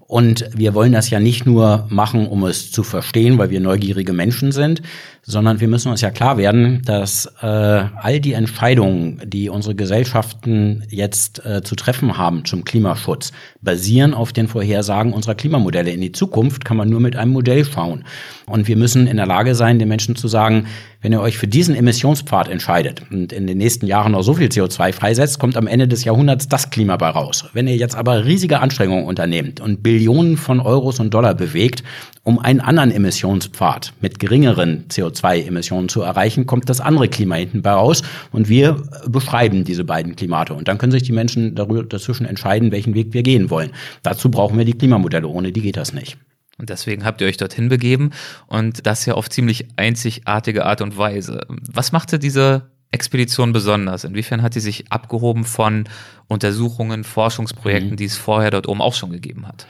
Und 0.09 0.49
wir 0.55 0.73
wollen 0.73 0.91
das 0.91 1.11
ja 1.11 1.19
nicht 1.19 1.45
nur 1.45 1.85
machen, 1.87 2.27
um 2.27 2.43
es 2.45 2.71
zu 2.71 2.81
verstehen, 2.81 3.37
weil 3.37 3.51
wir 3.51 3.59
neugierige 3.59 4.11
Menschen 4.11 4.51
sind, 4.51 4.81
sondern 5.29 5.59
wir 5.59 5.67
müssen 5.67 5.91
uns 5.91 6.01
ja 6.01 6.09
klar 6.09 6.39
werden, 6.39 6.81
dass 6.85 7.27
äh, 7.41 7.45
all 7.45 8.19
die 8.19 8.33
Entscheidungen, 8.33 9.21
die 9.23 9.49
unsere 9.49 9.75
Gesellschaften 9.75 10.83
jetzt 10.89 11.45
äh, 11.45 11.61
zu 11.61 11.75
treffen 11.75 12.17
haben 12.17 12.45
zum 12.45 12.65
Klimaschutz, 12.65 13.31
basieren 13.61 14.15
auf 14.15 14.33
den 14.33 14.47
Vorhersagen 14.47 15.13
unserer 15.13 15.35
Klimamodelle. 15.35 15.91
In 15.91 16.01
die 16.01 16.13
Zukunft 16.13 16.65
kann 16.65 16.77
man 16.77 16.89
nur 16.89 16.99
mit 16.99 17.15
einem 17.15 17.31
Modell 17.31 17.63
schauen. 17.63 18.05
Und 18.47 18.67
wir 18.67 18.75
müssen 18.75 19.05
in 19.05 19.17
der 19.17 19.27
Lage 19.27 19.53
sein, 19.53 19.77
den 19.77 19.87
Menschen 19.87 20.15
zu 20.15 20.27
sagen, 20.27 20.65
wenn 21.01 21.13
ihr 21.13 21.21
euch 21.21 21.37
für 21.37 21.47
diesen 21.47 21.75
Emissionspfad 21.75 22.49
entscheidet 22.49 23.03
und 23.11 23.31
in 23.31 23.45
den 23.45 23.57
nächsten 23.59 23.85
Jahren 23.85 24.13
noch 24.13 24.23
so 24.23 24.33
viel 24.33 24.47
CO2 24.47 24.91
freisetzt, 24.93 25.39
kommt 25.39 25.55
am 25.55 25.67
Ende 25.67 25.87
des 25.87 26.03
Jahrhunderts 26.03 26.47
das 26.49 26.71
Klima 26.71 26.97
bei 26.97 27.09
raus. 27.09 27.45
Wenn 27.53 27.67
ihr 27.67 27.77
jetzt 27.77 27.95
aber 27.95 28.25
riesige 28.25 28.59
Anstrengungen 28.59 29.05
unternehmt 29.05 29.61
und 29.61 29.83
Billionen 29.83 30.37
von 30.37 30.59
Euros 30.59 30.99
und 30.99 31.13
Dollar 31.13 31.35
bewegt, 31.35 31.83
um 32.29 32.37
einen 32.37 32.61
anderen 32.61 32.91
Emissionspfad 32.91 33.93
mit 34.01 34.19
geringeren 34.19 34.85
CO2-Emissionen 34.87 35.89
zu 35.89 36.03
erreichen, 36.03 36.45
kommt 36.45 36.69
das 36.69 36.79
andere 36.79 37.07
Klima 37.07 37.33
hinten 37.33 37.63
bei 37.63 37.71
raus 37.71 38.03
und 38.31 38.49
wir 38.49 38.83
beschreiben 39.07 39.63
diese 39.63 39.83
beiden 39.83 40.15
Klimate. 40.15 40.53
Und 40.53 40.67
dann 40.67 40.77
können 40.77 40.91
sich 40.91 41.01
die 41.01 41.11
Menschen 41.11 41.55
darüber, 41.55 41.83
dazwischen 41.83 42.27
entscheiden, 42.27 42.71
welchen 42.71 42.93
Weg 42.93 43.15
wir 43.15 43.23
gehen 43.23 43.49
wollen. 43.49 43.71
Dazu 44.03 44.29
brauchen 44.29 44.59
wir 44.59 44.65
die 44.65 44.77
Klimamodelle, 44.77 45.27
ohne 45.27 45.51
die 45.51 45.61
geht 45.61 45.75
das 45.75 45.91
nicht. 45.91 46.19
Und 46.59 46.69
deswegen 46.69 47.03
habt 47.03 47.19
ihr 47.19 47.27
euch 47.27 47.37
dorthin 47.37 47.67
begeben 47.67 48.11
und 48.45 48.85
das 48.85 49.07
ja 49.07 49.15
auf 49.15 49.27
ziemlich 49.27 49.65
einzigartige 49.75 50.67
Art 50.67 50.81
und 50.81 50.99
Weise. 50.99 51.47
Was 51.47 51.91
machte 51.91 52.19
diese 52.19 52.69
Expedition 52.91 53.53
besonders? 53.53 54.03
Inwiefern 54.03 54.43
hat 54.43 54.53
sie 54.53 54.59
sich 54.59 54.91
abgehoben 54.91 55.45
von 55.45 55.85
Untersuchungen, 56.27 57.03
Forschungsprojekten, 57.03 57.91
mhm. 57.91 57.95
die 57.95 58.05
es 58.05 58.17
vorher 58.17 58.51
dort 58.51 58.67
oben 58.67 58.83
auch 58.83 58.93
schon 58.93 59.11
gegeben 59.11 59.47
hat? 59.47 59.65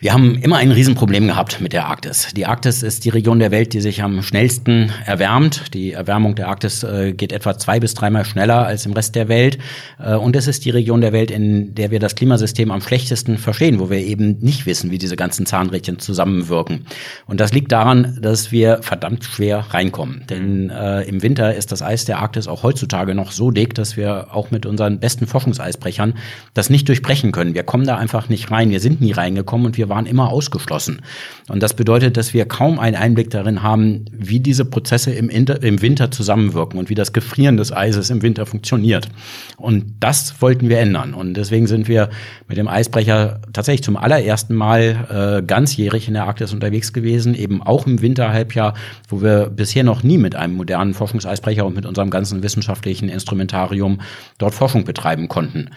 Wir 0.00 0.12
haben 0.12 0.36
immer 0.36 0.58
ein 0.58 0.70
Riesenproblem 0.70 1.26
gehabt 1.26 1.60
mit 1.60 1.72
der 1.72 1.86
Arktis. 1.86 2.28
Die 2.32 2.46
Arktis 2.46 2.84
ist 2.84 3.04
die 3.04 3.08
Region 3.08 3.40
der 3.40 3.50
Welt, 3.50 3.72
die 3.72 3.80
sich 3.80 4.00
am 4.00 4.22
schnellsten 4.22 4.92
erwärmt. 5.04 5.74
Die 5.74 5.90
Erwärmung 5.90 6.36
der 6.36 6.46
Arktis 6.46 6.84
äh, 6.84 7.12
geht 7.12 7.32
etwa 7.32 7.58
zwei 7.58 7.80
bis 7.80 7.94
dreimal 7.94 8.24
schneller 8.24 8.64
als 8.64 8.86
im 8.86 8.92
Rest 8.92 9.16
der 9.16 9.28
Welt. 9.28 9.58
Äh, 9.98 10.14
und 10.14 10.36
es 10.36 10.46
ist 10.46 10.64
die 10.64 10.70
Region 10.70 11.00
der 11.00 11.12
Welt, 11.12 11.32
in 11.32 11.74
der 11.74 11.90
wir 11.90 11.98
das 11.98 12.14
Klimasystem 12.14 12.70
am 12.70 12.80
schlechtesten 12.80 13.38
verstehen, 13.38 13.80
wo 13.80 13.90
wir 13.90 13.98
eben 13.98 14.38
nicht 14.38 14.66
wissen, 14.66 14.92
wie 14.92 14.98
diese 14.98 15.16
ganzen 15.16 15.46
Zahnrädchen 15.46 15.98
zusammenwirken. 15.98 16.86
Und 17.26 17.40
das 17.40 17.52
liegt 17.52 17.72
daran, 17.72 18.20
dass 18.22 18.52
wir 18.52 18.78
verdammt 18.82 19.24
schwer 19.24 19.66
reinkommen. 19.70 20.22
Denn 20.30 20.70
äh, 20.70 21.02
im 21.08 21.24
Winter 21.24 21.56
ist 21.56 21.72
das 21.72 21.82
Eis 21.82 22.04
der 22.04 22.20
Arktis 22.20 22.46
auch 22.46 22.62
heutzutage 22.62 23.16
noch 23.16 23.32
so 23.32 23.50
dick, 23.50 23.74
dass 23.74 23.96
wir 23.96 24.28
auch 24.32 24.52
mit 24.52 24.64
unseren 24.64 25.00
besten 25.00 25.26
Forschungseisbrechern 25.26 26.14
das 26.54 26.70
nicht 26.70 26.86
durchbrechen 26.86 27.32
können. 27.32 27.54
Wir 27.54 27.64
kommen 27.64 27.84
da 27.84 27.96
einfach 27.96 28.28
nicht 28.28 28.52
rein. 28.52 28.70
Wir 28.70 28.78
sind 28.78 29.00
nie 29.00 29.10
reingekommen 29.10 29.66
und 29.66 29.76
wir 29.76 29.87
waren 29.88 30.06
immer 30.06 30.30
ausgeschlossen. 30.30 31.02
Und 31.48 31.62
das 31.62 31.74
bedeutet, 31.74 32.16
dass 32.16 32.34
wir 32.34 32.46
kaum 32.46 32.78
einen 32.78 32.96
Einblick 32.96 33.30
darin 33.30 33.62
haben, 33.62 34.04
wie 34.12 34.40
diese 34.40 34.64
Prozesse 34.64 35.12
im, 35.12 35.28
Inter 35.28 35.62
im 35.62 35.82
Winter 35.82 36.10
zusammenwirken 36.10 36.78
und 36.78 36.90
wie 36.90 36.94
das 36.94 37.12
Gefrieren 37.12 37.56
des 37.56 37.72
Eises 37.72 38.10
im 38.10 38.22
Winter 38.22 38.46
funktioniert. 38.46 39.08
Und 39.56 39.94
das 40.00 40.40
wollten 40.40 40.68
wir 40.68 40.78
ändern. 40.78 41.14
Und 41.14 41.34
deswegen 41.34 41.66
sind 41.66 41.88
wir 41.88 42.10
mit 42.48 42.58
dem 42.58 42.68
Eisbrecher 42.68 43.40
tatsächlich 43.52 43.82
zum 43.82 43.96
allerersten 43.96 44.54
Mal 44.54 45.40
äh, 45.40 45.42
ganzjährig 45.42 46.08
in 46.08 46.14
der 46.14 46.24
Arktis 46.24 46.52
unterwegs 46.52 46.92
gewesen, 46.92 47.34
eben 47.34 47.62
auch 47.62 47.86
im 47.86 48.02
Winterhalbjahr, 48.02 48.74
wo 49.08 49.22
wir 49.22 49.46
bisher 49.46 49.84
noch 49.84 50.02
nie 50.02 50.18
mit 50.18 50.36
einem 50.36 50.54
modernen 50.54 50.94
Forschungseisbrecher 50.94 51.64
und 51.64 51.74
mit 51.74 51.86
unserem 51.86 52.10
ganzen 52.10 52.42
wissenschaftlichen 52.42 53.08
Instrumentarium 53.08 54.00
dort 54.38 54.54
Forschung 54.54 54.84
betreiben 54.84 55.28
konnten. 55.28 55.70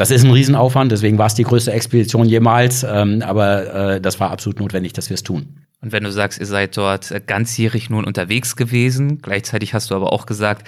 Das 0.00 0.10
ist 0.10 0.24
ein 0.24 0.30
Riesenaufwand, 0.30 0.90
deswegen 0.90 1.18
war 1.18 1.26
es 1.26 1.34
die 1.34 1.42
größte 1.42 1.72
Expedition 1.72 2.26
jemals, 2.26 2.86
ähm, 2.88 3.20
aber 3.20 3.96
äh, 3.96 4.00
das 4.00 4.18
war 4.18 4.30
absolut 4.30 4.58
notwendig, 4.58 4.94
dass 4.94 5.10
wir 5.10 5.14
es 5.14 5.22
tun. 5.22 5.58
Und 5.82 5.92
wenn 5.92 6.02
du 6.02 6.10
sagst, 6.10 6.40
ihr 6.40 6.46
seid 6.46 6.74
dort 6.78 7.12
ganzjährig 7.26 7.90
nun 7.90 8.06
unterwegs 8.06 8.56
gewesen, 8.56 9.20
gleichzeitig 9.20 9.74
hast 9.74 9.90
du 9.90 9.94
aber 9.94 10.14
auch 10.14 10.24
gesagt, 10.24 10.66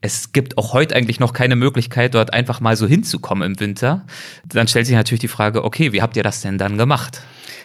es 0.00 0.32
gibt 0.32 0.56
auch 0.56 0.72
heute 0.72 0.96
eigentlich 0.96 1.20
noch 1.20 1.34
keine 1.34 1.56
Möglichkeit, 1.56 2.14
dort 2.14 2.32
einfach 2.32 2.60
mal 2.60 2.74
so 2.74 2.86
hinzukommen 2.86 3.52
im 3.52 3.60
Winter, 3.60 4.06
dann 4.46 4.66
stellt 4.66 4.86
sich 4.86 4.96
natürlich 4.96 5.20
die 5.20 5.28
Frage, 5.28 5.62
okay, 5.62 5.92
wie 5.92 6.00
habt 6.00 6.16
ihr 6.16 6.22
das 6.22 6.40
denn 6.40 6.56
dann 6.56 6.78
gemacht? 6.78 7.20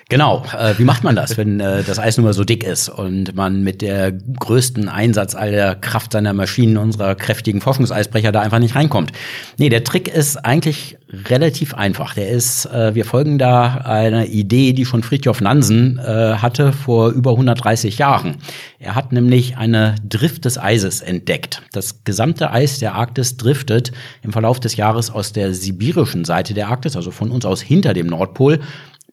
Genau, 0.08 0.44
äh, 0.56 0.78
wie 0.78 0.84
macht 0.84 1.04
man 1.04 1.16
das, 1.16 1.36
wenn 1.36 1.60
äh, 1.60 1.84
das 1.84 1.98
Eis 1.98 2.18
nun 2.18 2.26
mal 2.26 2.34
so 2.34 2.44
dick 2.44 2.64
ist 2.64 2.90
und 2.90 3.36
man 3.36 3.64
mit 3.64 3.82
der 3.82 4.12
größten 4.12 4.88
Einsatz 4.88 5.34
aller 5.34 5.74
Kraft 5.74 6.12
seiner 6.12 6.32
Maschinen, 6.34 6.78
unserer 6.78 7.16
kräftigen 7.16 7.60
Forschungseisbrecher 7.60 8.32
da 8.32 8.42
einfach 8.42 8.60
nicht 8.60 8.76
reinkommt? 8.76 9.12
Nee, 9.58 9.70
der 9.70 9.84
Trick 9.84 10.08
ist 10.08 10.38
eigentlich 10.38 11.00
relativ 11.28 11.74
einfach. 11.74 12.14
Der 12.14 12.30
ist, 12.30 12.68
äh, 12.68 12.94
wir 12.94 13.04
folgen 13.04 13.40
da 13.40 13.78
einer 13.84 14.28
Idee, 14.28 14.74
die 14.74 14.86
schon 14.86 15.02
Fridtjof 15.02 15.42
Nansen 15.42 15.98
äh, 15.98 16.36
hatte 16.36 16.72
vor 16.72 17.10
über 17.10 17.32
130 17.32 17.98
Jahren. 17.98 18.38
Er 18.78 18.94
hat 18.94 19.12
nämlich 19.12 19.58
eine 19.58 19.96
Drift 20.08 20.46
des 20.46 20.60
Eises 20.60 21.02
entdeckt. 21.02 21.64
Das 21.72 22.04
gesamte 22.04 22.52
Eis 22.52 22.78
der 22.78 22.94
Arktis 22.94 23.38
driftet 23.38 23.92
im 24.22 24.34
Verlauf 24.34 24.60
des 24.60 24.76
Jahres 24.76 25.10
aus 25.10 25.34
der 25.34 25.56
sibirischen 25.56 26.26
Seite 26.26 26.54
der 26.54 26.68
Arktis, 26.68 26.96
also 26.96 27.10
von 27.10 27.32
uns 27.32 27.44
aus 27.44 27.62
hinter 27.62 27.96
dem 27.96 28.06
Nordpol, 28.06 28.60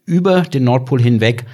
über 0.04 0.42
den 0.42 0.64
Nordpol 0.64 1.00
hinweg 1.00 1.44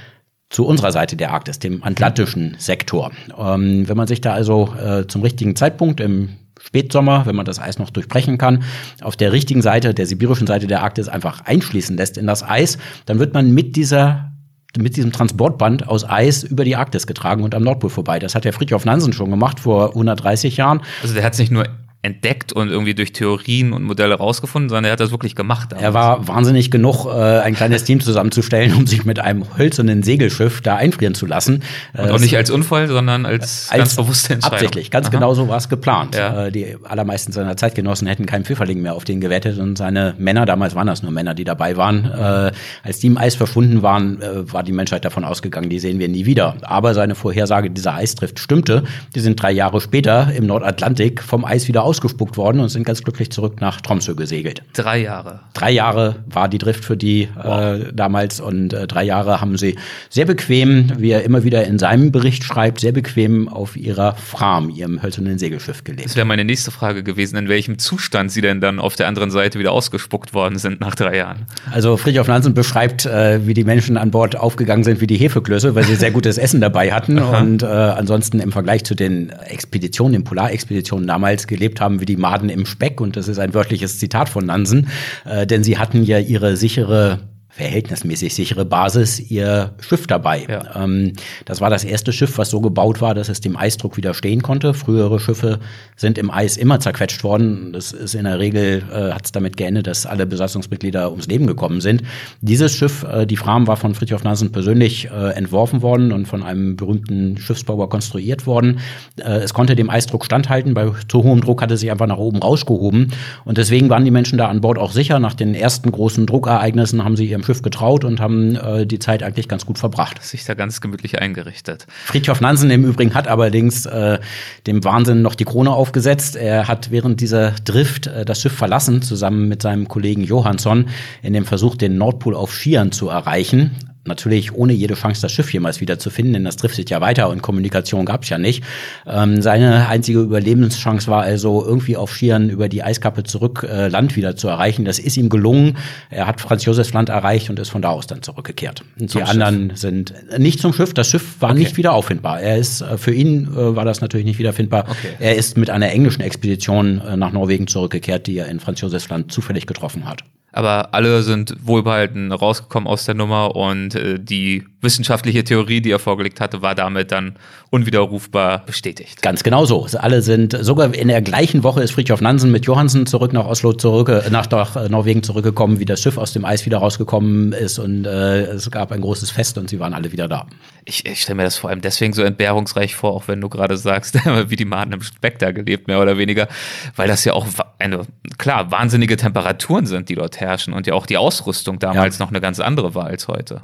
zu 0.50 0.66
unserer 0.66 0.92
Seite 0.92 1.16
der 1.16 1.32
Arktis, 1.32 1.58
dem 1.58 1.82
atlantischen 1.84 2.56
Sektor. 2.58 3.12
Ähm, 3.38 3.88
wenn 3.88 3.96
man 3.96 4.06
sich 4.06 4.20
da 4.20 4.32
also 4.32 4.74
äh, 4.74 5.06
zum 5.06 5.22
richtigen 5.22 5.56
Zeitpunkt 5.56 6.00
im 6.00 6.30
Spätsommer, 6.60 7.26
wenn 7.26 7.36
man 7.36 7.44
das 7.44 7.60
Eis 7.60 7.78
noch 7.78 7.90
durchbrechen 7.90 8.38
kann, 8.38 8.64
auf 9.02 9.16
der 9.16 9.32
richtigen 9.32 9.62
Seite, 9.62 9.94
der 9.94 10.06
sibirischen 10.06 10.46
Seite 10.46 10.66
der 10.66 10.82
Arktis 10.82 11.08
einfach 11.08 11.42
einschließen 11.42 11.96
lässt 11.96 12.18
in 12.18 12.26
das 12.26 12.42
Eis, 12.42 12.78
dann 13.06 13.18
wird 13.18 13.34
man 13.34 13.52
mit 13.52 13.76
dieser 13.76 14.32
mit 14.76 14.96
diesem 14.96 15.12
Transportband 15.12 15.88
aus 15.88 16.08
Eis 16.08 16.44
über 16.44 16.64
die 16.64 16.76
Arktis 16.76 17.06
getragen 17.06 17.42
und 17.42 17.54
am 17.54 17.62
Nordpol 17.62 17.88
vorbei. 17.88 18.18
Das 18.18 18.34
hat 18.34 18.44
der 18.44 18.52
Fridtjof 18.52 18.84
Nansen 18.84 19.12
schon 19.14 19.30
gemacht 19.30 19.60
vor 19.60 19.88
130 19.88 20.58
Jahren. 20.58 20.82
Also 21.02 21.14
der 21.14 21.24
hat 21.24 21.32
es 21.32 21.38
nicht 21.38 21.50
nur 21.50 21.66
entdeckt 22.02 22.52
und 22.52 22.68
irgendwie 22.68 22.94
durch 22.94 23.12
Theorien 23.12 23.72
und 23.72 23.82
Modelle 23.82 24.14
rausgefunden, 24.14 24.68
sondern 24.68 24.84
er 24.84 24.92
hat 24.92 25.00
das 25.00 25.10
wirklich 25.10 25.34
gemacht. 25.34 25.72
Damals. 25.72 25.84
Er 25.84 25.94
war 25.94 26.28
wahnsinnig 26.28 26.70
genug, 26.70 27.06
äh, 27.06 27.40
ein 27.40 27.54
kleines 27.54 27.82
Team 27.82 28.00
zusammenzustellen, 28.00 28.72
um 28.74 28.86
sich 28.86 29.04
mit 29.04 29.18
einem 29.18 29.44
hölzernen 29.58 30.04
Segelschiff 30.04 30.60
da 30.60 30.76
einfrieren 30.76 31.16
zu 31.16 31.26
lassen. 31.26 31.64
Und 31.94 32.10
auch 32.10 32.20
nicht 32.20 32.36
als 32.36 32.50
Unfall, 32.50 32.86
sondern 32.86 33.26
als, 33.26 33.68
als 33.70 33.78
ganz 33.78 33.96
bewusste 33.96 34.34
Entscheidung. 34.34 34.58
Absichtlich, 34.58 34.90
ganz 34.92 35.08
Aha. 35.08 35.10
genau 35.10 35.34
so 35.34 35.48
war 35.48 35.56
es 35.56 35.68
geplant. 35.68 36.14
Ja. 36.14 36.46
Äh, 36.46 36.52
die 36.52 36.76
allermeisten 36.84 37.32
seiner 37.32 37.56
Zeitgenossen 37.56 38.06
hätten 38.06 38.26
keinen 38.26 38.44
Pfifferling 38.44 38.80
mehr 38.80 38.94
auf 38.94 39.04
den 39.04 39.20
gewettet 39.20 39.58
und 39.58 39.76
seine 39.76 40.14
Männer, 40.18 40.46
damals 40.46 40.76
waren 40.76 40.86
das 40.86 41.02
nur 41.02 41.10
Männer, 41.10 41.34
die 41.34 41.44
dabei 41.44 41.76
waren, 41.76 42.04
äh, 42.04 42.52
als 42.84 43.00
die 43.00 43.08
im 43.08 43.18
Eis 43.18 43.34
verschwunden 43.34 43.82
waren, 43.82 44.22
äh, 44.22 44.52
war 44.52 44.62
die 44.62 44.72
Menschheit 44.72 45.04
davon 45.04 45.24
ausgegangen, 45.24 45.68
die 45.68 45.80
sehen 45.80 45.98
wir 45.98 46.08
nie 46.08 46.26
wieder. 46.26 46.56
Aber 46.62 46.94
seine 46.94 47.16
Vorhersage 47.16 47.70
dieser 47.70 47.94
Eisdrift 47.94 48.38
stimmte. 48.38 48.84
Die 49.16 49.20
sind 49.20 49.42
drei 49.42 49.50
Jahre 49.50 49.80
später 49.80 50.32
im 50.32 50.46
Nordatlantik 50.46 51.22
vom 51.22 51.44
Eis 51.44 51.66
wieder 51.66 51.87
ausgespuckt 51.88 52.36
worden 52.36 52.60
und 52.60 52.68
sind 52.68 52.84
ganz 52.84 53.02
glücklich 53.02 53.30
zurück 53.30 53.62
nach 53.62 53.80
Tromsø 53.80 54.14
gesegelt. 54.14 54.62
Drei 54.74 54.98
Jahre. 54.98 55.40
Drei 55.54 55.70
Jahre 55.70 56.16
war 56.26 56.48
die 56.48 56.58
Drift 56.58 56.84
für 56.84 56.98
die 56.98 57.28
wow. 57.34 57.80
äh, 57.80 57.92
damals 57.94 58.40
und 58.40 58.74
äh, 58.74 58.86
drei 58.86 59.04
Jahre 59.04 59.40
haben 59.40 59.56
sie 59.56 59.76
sehr 60.10 60.26
bequem, 60.26 60.92
wie 60.98 61.10
er 61.10 61.22
immer 61.22 61.44
wieder 61.44 61.64
in 61.64 61.78
seinem 61.78 62.12
Bericht 62.12 62.44
schreibt, 62.44 62.80
sehr 62.80 62.92
bequem 62.92 63.48
auf 63.48 63.74
ihrer 63.76 64.14
Farm, 64.16 64.68
ihrem 64.68 65.02
hölzernen 65.02 65.38
Segelschiff 65.38 65.82
gelebt. 65.82 66.04
Das 66.04 66.16
wäre 66.16 66.26
meine 66.26 66.44
nächste 66.44 66.70
Frage 66.70 67.02
gewesen, 67.02 67.36
in 67.36 67.48
welchem 67.48 67.78
Zustand 67.78 68.30
sie 68.30 68.42
denn 68.42 68.60
dann 68.60 68.78
auf 68.78 68.96
der 68.96 69.08
anderen 69.08 69.30
Seite 69.30 69.58
wieder 69.58 69.72
ausgespuckt 69.72 70.34
worden 70.34 70.58
sind 70.58 70.80
nach 70.80 70.94
drei 70.94 71.16
Jahren. 71.16 71.46
Also 71.72 71.96
Friedhof 71.96 72.28
Nansen 72.28 72.52
beschreibt, 72.52 73.06
äh, 73.06 73.46
wie 73.46 73.54
die 73.54 73.64
Menschen 73.64 73.96
an 73.96 74.10
Bord 74.10 74.36
aufgegangen 74.36 74.84
sind 74.84 75.00
wie 75.00 75.06
die 75.06 75.16
Hefeklöße, 75.16 75.74
weil 75.74 75.84
sie 75.84 75.94
sehr 75.94 76.10
gutes 76.10 76.36
Essen 76.36 76.60
dabei 76.60 76.92
hatten 76.92 77.18
und 77.38 77.62
äh, 77.62 77.66
ansonsten 77.66 78.40
im 78.40 78.52
Vergleich 78.52 78.84
zu 78.84 78.94
den 78.94 79.30
Expeditionen, 79.30 80.12
den 80.12 80.24
Polarexpeditionen 80.24 81.06
damals 81.06 81.46
gelebt 81.46 81.77
haben 81.80 82.00
wie 82.00 82.06
die 82.06 82.16
Maden 82.16 82.48
im 82.48 82.66
Speck. 82.66 83.00
Und 83.00 83.16
das 83.16 83.28
ist 83.28 83.38
ein 83.38 83.54
wörtliches 83.54 83.98
Zitat 83.98 84.28
von 84.28 84.46
Nansen, 84.46 84.88
äh, 85.24 85.46
denn 85.46 85.64
sie 85.64 85.78
hatten 85.78 86.02
ja 86.02 86.18
ihre 86.18 86.56
sichere 86.56 87.20
verhältnismäßig 87.58 88.36
sichere 88.36 88.64
Basis 88.64 89.18
ihr 89.18 89.72
Schiff 89.80 90.06
dabei. 90.06 90.46
Ja. 90.48 90.84
Ähm, 90.84 91.14
das 91.44 91.60
war 91.60 91.70
das 91.70 91.82
erste 91.82 92.12
Schiff, 92.12 92.38
was 92.38 92.50
so 92.50 92.60
gebaut 92.60 93.00
war, 93.00 93.16
dass 93.16 93.28
es 93.28 93.40
dem 93.40 93.56
Eisdruck 93.56 93.96
widerstehen 93.96 94.42
konnte. 94.42 94.74
Frühere 94.74 95.18
Schiffe 95.18 95.58
sind 95.96 96.18
im 96.18 96.30
Eis 96.30 96.56
immer 96.56 96.78
zerquetscht 96.78 97.24
worden. 97.24 97.72
Das 97.72 97.90
ist 97.90 98.14
in 98.14 98.24
der 98.24 98.38
Regel, 98.38 98.84
äh, 98.92 99.10
hat 99.10 99.24
es 99.24 99.32
damit 99.32 99.56
geendet, 99.56 99.88
dass 99.88 100.06
alle 100.06 100.24
Besatzungsmitglieder 100.24 101.10
ums 101.10 101.26
Leben 101.26 101.48
gekommen 101.48 101.80
sind. 101.80 102.04
Dieses 102.42 102.76
Schiff, 102.76 103.02
äh, 103.02 103.26
die 103.26 103.36
Fram, 103.36 103.66
war 103.66 103.76
von 103.76 103.92
Fritjof 103.92 104.22
Nansen 104.22 104.52
persönlich 104.52 105.10
äh, 105.10 105.30
entworfen 105.34 105.82
worden 105.82 106.12
und 106.12 106.26
von 106.28 106.44
einem 106.44 106.76
berühmten 106.76 107.38
Schiffsbauer 107.38 107.88
konstruiert 107.88 108.46
worden. 108.46 108.78
Äh, 109.16 109.38
es 109.38 109.52
konnte 109.52 109.74
dem 109.74 109.90
Eisdruck 109.90 110.24
standhalten. 110.24 110.74
Bei 110.74 110.92
zu 111.08 111.24
hohem 111.24 111.40
Druck 111.40 111.60
hatte 111.60 111.74
es 111.74 111.80
sich 111.80 111.90
einfach 111.90 112.06
nach 112.06 112.18
oben 112.18 112.38
rausgehoben. 112.38 113.12
Und 113.44 113.58
deswegen 113.58 113.90
waren 113.90 114.04
die 114.04 114.12
Menschen 114.12 114.38
da 114.38 114.46
an 114.46 114.60
Bord 114.60 114.78
auch 114.78 114.92
sicher. 114.92 115.18
Nach 115.18 115.34
den 115.34 115.56
ersten 115.56 115.90
großen 115.90 116.24
Druckereignissen 116.24 117.02
haben 117.02 117.16
sie 117.16 117.26
ihrem 117.26 117.47
Schiff 117.48 117.62
getraut 117.62 118.04
und 118.04 118.20
haben 118.20 118.56
äh, 118.56 118.86
die 118.86 118.98
Zeit 118.98 119.22
eigentlich 119.22 119.48
ganz 119.48 119.64
gut 119.64 119.78
verbracht. 119.78 120.22
Sich 120.22 120.44
da 120.44 120.52
ganz 120.52 120.82
gemütlich 120.82 121.18
eingerichtet. 121.18 121.86
Friedhof 122.04 122.42
Nansen 122.42 122.70
im 122.70 122.84
Übrigen 122.84 123.14
hat 123.14 123.26
allerdings 123.26 123.86
äh, 123.86 124.18
dem 124.66 124.84
Wahnsinn 124.84 125.22
noch 125.22 125.34
die 125.34 125.46
Krone 125.46 125.70
aufgesetzt. 125.70 126.36
Er 126.36 126.68
hat 126.68 126.90
während 126.90 127.22
dieser 127.22 127.52
Drift 127.52 128.06
äh, 128.06 128.26
das 128.26 128.42
Schiff 128.42 128.52
verlassen, 128.52 129.00
zusammen 129.00 129.48
mit 129.48 129.62
seinem 129.62 129.88
Kollegen 129.88 130.22
Johansson, 130.24 130.90
in 131.22 131.32
dem 131.32 131.46
Versuch, 131.46 131.76
den 131.76 131.96
Nordpol 131.96 132.34
auf 132.34 132.52
Skiern 132.52 132.92
zu 132.92 133.08
erreichen. 133.08 133.74
Natürlich 134.08 134.52
ohne 134.52 134.72
jede 134.72 134.94
Chance, 134.94 135.22
das 135.22 135.32
Schiff 135.32 135.52
jemals 135.52 135.80
wieder 135.80 135.98
zu 135.98 136.10
finden, 136.10 136.32
denn 136.32 136.44
das 136.44 136.56
driftet 136.56 136.90
ja 136.90 137.00
weiter 137.00 137.28
und 137.30 137.42
Kommunikation 137.42 138.04
gab 138.04 138.24
es 138.24 138.28
ja 138.28 138.38
nicht. 138.38 138.64
Ähm, 139.06 139.40
seine 139.42 139.88
einzige 139.88 140.20
Überlebenschance 140.20 141.08
war 141.08 141.22
also, 141.22 141.64
irgendwie 141.64 141.96
auf 141.96 142.12
Skiern 142.12 142.50
über 142.50 142.68
die 142.68 142.82
Eiskappe 142.82 143.22
zurück 143.22 143.66
äh, 143.68 143.88
Land 143.88 144.16
wieder 144.16 144.36
zu 144.36 144.48
erreichen. 144.48 144.84
Das 144.84 144.98
ist 144.98 145.16
ihm 145.16 145.28
gelungen. 145.28 145.76
Er 146.10 146.26
hat 146.26 146.40
Franz 146.40 146.64
Josefs 146.64 146.92
Land 146.92 147.08
erreicht 147.08 147.50
und 147.50 147.58
ist 147.58 147.68
von 147.68 147.82
da 147.82 147.90
aus 147.90 148.06
dann 148.06 148.22
zurückgekehrt. 148.22 148.82
Und 148.98 149.12
die 149.12 149.18
Schiff. 149.18 149.28
anderen 149.28 149.72
sind 149.74 150.14
nicht 150.38 150.60
zum 150.60 150.72
Schiff. 150.72 150.94
Das 150.94 151.08
Schiff 151.08 151.36
war 151.40 151.50
okay. 151.50 151.60
nicht 151.60 151.76
wieder 151.76 151.92
auffindbar. 151.92 152.40
Er 152.40 152.56
ist 152.56 152.80
äh, 152.80 152.98
für 152.98 153.12
ihn 153.12 153.48
äh, 153.52 153.76
war 153.76 153.84
das 153.84 154.00
natürlich 154.00 154.26
nicht 154.26 154.38
wiederfindbar. 154.38 154.86
Okay. 154.88 155.12
Er 155.18 155.36
ist 155.36 155.56
mit 155.56 155.70
einer 155.70 155.90
englischen 155.90 156.22
Expedition 156.22 157.00
äh, 157.00 157.16
nach 157.16 157.32
Norwegen 157.32 157.66
zurückgekehrt, 157.66 158.26
die 158.26 158.38
er 158.38 158.48
in 158.48 158.60
Franz 158.60 158.80
Josefs 158.80 159.08
Land 159.08 159.32
zufällig 159.32 159.66
getroffen 159.66 160.08
hat. 160.08 160.24
Aber 160.58 160.92
alle 160.92 161.22
sind 161.22 161.54
wohlbehalten 161.62 162.32
rausgekommen 162.32 162.88
aus 162.88 163.04
der 163.04 163.14
Nummer 163.14 163.54
und 163.54 163.94
äh, 163.94 164.18
die 164.18 164.64
wissenschaftliche 164.80 165.42
Theorie, 165.44 165.80
die 165.80 165.90
er 165.90 165.98
vorgelegt 165.98 166.40
hatte, 166.40 166.62
war 166.62 166.74
damit 166.74 167.10
dann 167.10 167.36
unwiderrufbar 167.70 168.64
bestätigt. 168.64 169.22
Ganz 169.22 169.42
genau 169.42 169.64
so. 169.64 169.86
Alle 169.98 170.22
sind, 170.22 170.56
sogar 170.60 170.94
in 170.94 171.08
der 171.08 171.20
gleichen 171.20 171.64
Woche 171.64 171.82
ist 171.82 171.90
Fridtjof 171.90 172.20
Nansen 172.20 172.50
mit 172.50 172.64
Johansen 172.66 173.06
zurück 173.06 173.32
nach 173.32 173.46
Oslo 173.46 173.72
zurück, 173.72 174.10
nach, 174.30 174.48
nach 174.50 174.88
Norwegen 174.88 175.22
zurückgekommen, 175.22 175.80
wie 175.80 175.84
das 175.84 176.00
Schiff 176.00 176.16
aus 176.16 176.32
dem 176.32 176.44
Eis 176.44 176.64
wieder 176.64 176.78
rausgekommen 176.78 177.52
ist 177.52 177.78
und 177.78 178.06
äh, 178.06 178.42
es 178.42 178.70
gab 178.70 178.92
ein 178.92 179.00
großes 179.00 179.30
Fest 179.30 179.58
und 179.58 179.68
sie 179.68 179.80
waren 179.80 179.94
alle 179.94 180.12
wieder 180.12 180.28
da. 180.28 180.46
Ich, 180.84 181.04
ich 181.04 181.22
stelle 181.22 181.36
mir 181.36 181.42
das 181.42 181.56
vor 181.56 181.70
allem 181.70 181.80
deswegen 181.80 182.12
so 182.12 182.22
entbehrungsreich 182.22 182.94
vor, 182.94 183.12
auch 183.12 183.28
wenn 183.28 183.40
du 183.40 183.48
gerade 183.48 183.76
sagst, 183.76 184.14
wie 184.48 184.56
die 184.56 184.64
Maden 184.64 184.92
im 184.92 185.02
Speck 185.02 185.38
da 185.38 185.50
gelebt, 185.50 185.88
mehr 185.88 186.00
oder 186.00 186.16
weniger, 186.16 186.48
weil 186.96 187.08
das 187.08 187.24
ja 187.24 187.34
auch 187.34 187.46
eine, 187.78 188.06
klar, 188.38 188.70
wahnsinnige 188.70 189.16
Temperaturen 189.16 189.86
sind, 189.86 190.08
die 190.08 190.14
dort 190.14 190.40
herrschen 190.40 190.72
und 190.72 190.86
ja 190.86 190.94
auch 190.94 191.06
die 191.06 191.16
Ausrüstung 191.16 191.78
damals 191.78 192.18
ja. 192.18 192.24
noch 192.24 192.30
eine 192.30 192.40
ganz 192.40 192.60
andere 192.60 192.94
war 192.94 193.06
als 193.06 193.28
heute. 193.28 193.60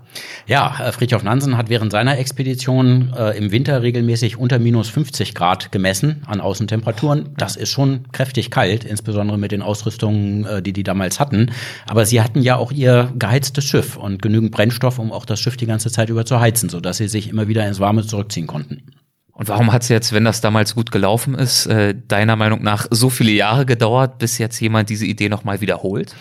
Ja, 0.46 0.76
äh, 0.80 0.92
Fridtjof 1.04 1.22
Nansen 1.22 1.58
hat 1.58 1.68
während 1.68 1.92
seiner 1.92 2.16
Expedition 2.16 3.12
äh, 3.14 3.36
im 3.36 3.52
Winter 3.52 3.82
regelmäßig 3.82 4.38
unter 4.38 4.58
minus 4.58 4.88
50 4.88 5.34
Grad 5.34 5.70
gemessen 5.70 6.22
an 6.24 6.40
Außentemperaturen. 6.40 7.34
Das 7.36 7.56
ist 7.56 7.68
schon 7.68 8.10
kräftig 8.12 8.50
kalt, 8.50 8.84
insbesondere 8.84 9.36
mit 9.36 9.52
den 9.52 9.60
Ausrüstungen, 9.60 10.46
äh, 10.46 10.62
die 10.62 10.72
die 10.72 10.82
damals 10.82 11.20
hatten. 11.20 11.52
Aber 11.86 12.06
sie 12.06 12.22
hatten 12.22 12.40
ja 12.40 12.56
auch 12.56 12.72
ihr 12.72 13.12
geheiztes 13.18 13.64
Schiff 13.64 13.98
und 13.98 14.22
genügend 14.22 14.52
Brennstoff, 14.52 14.98
um 14.98 15.12
auch 15.12 15.26
das 15.26 15.40
Schiff 15.40 15.58
die 15.58 15.66
ganze 15.66 15.90
Zeit 15.90 16.08
über 16.08 16.24
zu 16.24 16.40
heizen, 16.40 16.70
sodass 16.70 16.96
sie 16.96 17.08
sich 17.08 17.28
immer 17.28 17.48
wieder 17.48 17.68
ins 17.68 17.80
Warme 17.80 18.06
zurückziehen 18.06 18.46
konnten. 18.46 18.84
Und 19.32 19.48
warum 19.48 19.74
hat 19.74 19.82
es 19.82 19.90
jetzt, 19.90 20.14
wenn 20.14 20.24
das 20.24 20.40
damals 20.40 20.74
gut 20.74 20.90
gelaufen 20.90 21.34
ist, 21.34 21.66
äh, 21.66 21.94
deiner 22.08 22.36
Meinung 22.36 22.62
nach 22.62 22.86
so 22.90 23.10
viele 23.10 23.32
Jahre 23.32 23.66
gedauert, 23.66 24.16
bis 24.16 24.38
jetzt 24.38 24.58
jemand 24.58 24.88
diese 24.88 25.04
Idee 25.04 25.28
nochmal 25.28 25.60
wiederholt? 25.60 26.14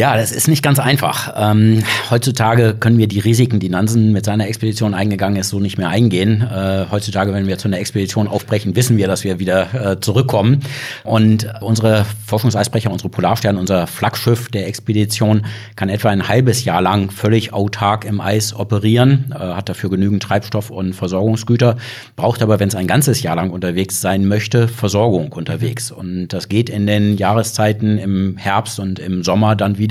Ja, 0.00 0.16
das 0.16 0.32
ist 0.32 0.48
nicht 0.48 0.62
ganz 0.62 0.78
einfach. 0.78 1.34
Ähm, 1.36 1.82
heutzutage 2.08 2.72
können 2.72 2.96
wir 2.96 3.06
die 3.06 3.18
Risiken, 3.18 3.60
die 3.60 3.68
Nansen 3.68 4.12
mit 4.12 4.24
seiner 4.24 4.48
Expedition 4.48 4.94
eingegangen 4.94 5.38
ist, 5.38 5.50
so 5.50 5.60
nicht 5.60 5.76
mehr 5.76 5.90
eingehen. 5.90 6.40
Äh, 6.40 6.86
heutzutage, 6.90 7.34
wenn 7.34 7.46
wir 7.46 7.58
zu 7.58 7.68
einer 7.68 7.78
Expedition 7.78 8.26
aufbrechen, 8.26 8.74
wissen 8.74 8.96
wir, 8.96 9.08
dass 9.08 9.24
wir 9.24 9.38
wieder 9.40 9.74
äh, 9.74 10.00
zurückkommen. 10.00 10.60
Und 11.04 11.52
unsere 11.60 12.06
Forschungseisbrecher, 12.24 12.90
unsere 12.90 13.10
Polarstern, 13.10 13.58
unser 13.58 13.86
Flaggschiff 13.86 14.48
der 14.48 14.68
Expedition 14.68 15.44
kann 15.76 15.90
etwa 15.90 16.08
ein 16.08 16.28
halbes 16.28 16.64
Jahr 16.64 16.80
lang 16.80 17.10
völlig 17.10 17.52
autark 17.52 18.06
im 18.06 18.22
Eis 18.22 18.54
operieren, 18.54 19.34
äh, 19.34 19.38
hat 19.38 19.68
dafür 19.68 19.90
genügend 19.90 20.22
Treibstoff 20.22 20.70
und 20.70 20.94
Versorgungsgüter, 20.94 21.76
braucht 22.16 22.40
aber, 22.40 22.58
wenn 22.58 22.68
es 22.68 22.74
ein 22.74 22.86
ganzes 22.86 23.22
Jahr 23.22 23.36
lang 23.36 23.50
unterwegs 23.50 24.00
sein 24.00 24.26
möchte, 24.26 24.66
Versorgung 24.66 25.32
unterwegs. 25.32 25.90
Und 25.90 26.28
das 26.28 26.48
geht 26.48 26.70
in 26.70 26.86
den 26.86 27.18
Jahreszeiten 27.18 27.98
im 27.98 28.38
Herbst 28.38 28.80
und 28.80 28.98
im 28.98 29.22
Sommer 29.22 29.56
dann 29.56 29.76
wieder, 29.76 29.89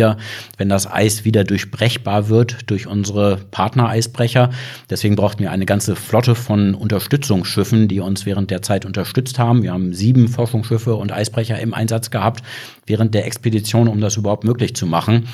wenn 0.57 0.69
das 0.69 0.89
Eis 0.89 1.25
wieder 1.25 1.43
durchbrechbar 1.43 2.29
wird 2.29 2.69
durch 2.69 2.87
unsere 2.87 3.37
Partnereisbrecher. 3.51 4.49
Deswegen 4.89 5.15
brauchten 5.15 5.43
wir 5.43 5.51
eine 5.51 5.65
ganze 5.65 5.95
Flotte 5.95 6.35
von 6.35 6.73
Unterstützungsschiffen, 6.73 7.87
die 7.87 7.99
uns 7.99 8.25
während 8.25 8.51
der 8.51 8.61
Zeit 8.61 8.85
unterstützt 8.85 9.39
haben. 9.39 9.63
Wir 9.63 9.73
haben 9.73 9.93
sieben 9.93 10.27
Forschungsschiffe 10.27 10.95
und 10.95 11.11
Eisbrecher 11.11 11.59
im 11.59 11.73
Einsatz 11.73 12.09
gehabt 12.09 12.43
während 12.85 13.13
der 13.13 13.25
Expedition, 13.25 13.87
um 13.87 14.01
das 14.01 14.17
überhaupt 14.17 14.43
möglich 14.43 14.75
zu 14.75 14.85
machen. 14.85 15.27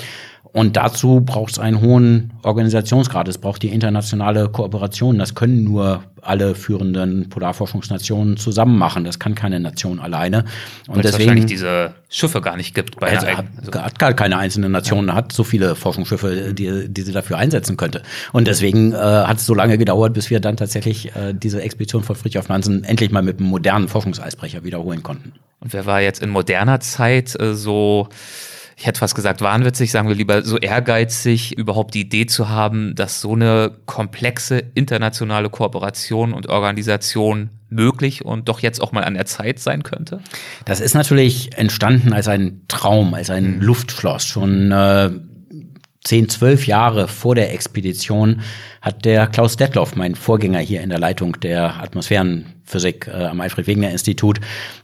Und 0.56 0.78
dazu 0.78 1.20
braucht 1.20 1.52
es 1.52 1.60
einen 1.60 1.82
hohen 1.82 2.32
Organisationsgrad. 2.41 3.28
Es 3.28 3.38
braucht 3.39 3.62
die 3.62 3.74
internationale 3.74 4.48
Kooperation. 4.48 5.20
Das 5.20 5.36
können 5.36 5.65
nur 5.65 6.04
alle 6.22 6.56
führenden 6.56 7.28
Polarforschungsnationen 7.28 8.38
zusammen 8.38 8.78
machen. 8.78 9.04
Das 9.04 9.20
kann 9.20 9.36
keine 9.36 9.60
Nation 9.60 10.00
alleine. 10.00 10.46
Und 10.88 10.96
Weil 10.96 11.02
deswegen 11.02 11.04
es 11.04 11.13
wahrscheinlich 11.13 11.46
diese 11.48 11.96
Schiffe 12.08 12.39
gar 12.39 12.56
nicht 12.56 12.74
gibt. 12.74 13.02
Bei 13.02 13.18
also 13.18 13.28
hat, 13.28 13.46
hat 13.76 14.00
gar 14.00 14.13
keine 14.13 14.38
einzelne 14.38 14.70
Nation, 14.70 15.10
ja. 15.10 15.15
hat 15.15 15.34
so 15.34 15.44
viele 15.44 15.76
Forschungsschiffe, 15.76 16.54
die, 16.54 16.88
die 16.88 17.02
sie 17.02 17.12
dafür 17.12 17.38
einsetzen 17.38 17.76
könnte. 17.76 18.02
Und 18.32 18.48
deswegen 18.48 18.94
äh, 18.94 18.96
hat 18.96 19.39
es 19.39 19.46
so 19.46 19.54
lange 19.54 19.78
gedauert, 19.78 20.13
bis 20.13 20.30
wir 20.30 20.39
dann 20.39 20.56
tatsächlich 20.56 21.13
äh, 21.18 21.34
diese 21.34 21.62
Expedition 21.62 22.02
von 22.02 22.15
Fridtjof 22.15 22.48
Nansen 22.48 22.86
endlich 22.86 23.12
mal 23.12 23.24
mit 23.24 23.39
einem 23.39 23.50
modernen 23.50 23.89
Forschungseisbrecher 23.89 24.63
wiederholen 24.63 25.04
konnten. 25.04 25.34
Und 25.60 25.74
wer 25.74 25.86
war 25.86 26.00
jetzt 26.00 26.24
in 26.24 26.30
moderner 26.30 26.80
Zeit 26.80 27.38
äh, 27.38 27.56
so 27.56 28.08
ich 28.78 28.86
hätte 28.86 29.00
fast 29.00 29.16
gesagt, 29.16 29.42
wahnwitzig, 29.42 29.92
sagen 29.92 30.10
wir 30.10 30.16
lieber 30.16 30.44
so 30.44 30.58
ehrgeizig, 30.58 31.58
überhaupt 31.58 31.94
die 31.94 32.02
Idee 32.02 32.26
zu 32.26 32.50
haben, 32.50 32.94
dass 32.96 33.22
so 33.22 33.34
eine 33.34 33.72
komplexe 33.86 34.62
internationale 34.74 35.50
Kooperation 35.50 36.34
und 36.34 36.50
Organisation 36.50 37.52
möglich 37.70 38.26
und 38.26 38.50
doch 38.50 38.60
jetzt 38.60 38.82
auch 38.82 38.92
mal 38.92 39.06
an 39.06 39.14
der 39.14 39.26
Zeit 39.26 39.60
sein 39.60 39.84
könnte? 39.84 40.20
Das 40.66 40.82
ist 40.82 40.94
natürlich 40.94 41.58
entstanden 41.58 42.12
als 42.12 42.28
ein 42.28 42.62
Traum, 42.68 43.14
als 43.14 43.30
ein 43.30 43.56
mhm. 43.56 43.62
Luftschloss. 43.62 44.26
Schon 44.26 44.72
äh, 44.74 45.12
zehn, 46.04 46.28
zwölf 46.28 46.68
Jahre 46.68 47.08
vor 47.08 47.36
der 47.36 47.54
Expedition 47.54 48.42
hat 48.82 49.06
der 49.06 49.28
Klaus 49.28 49.56
Detloff, 49.56 49.96
mein 49.96 50.16
Vorgänger 50.16 50.60
hier 50.60 50.82
in 50.82 50.90
der 50.90 51.00
Leitung 51.00 51.40
der 51.40 51.82
Atmosphären 51.82 52.55
Physik 52.65 53.08
äh, 53.08 53.25
am 53.25 53.41
Alfred-Wegener-Institut 53.41 54.39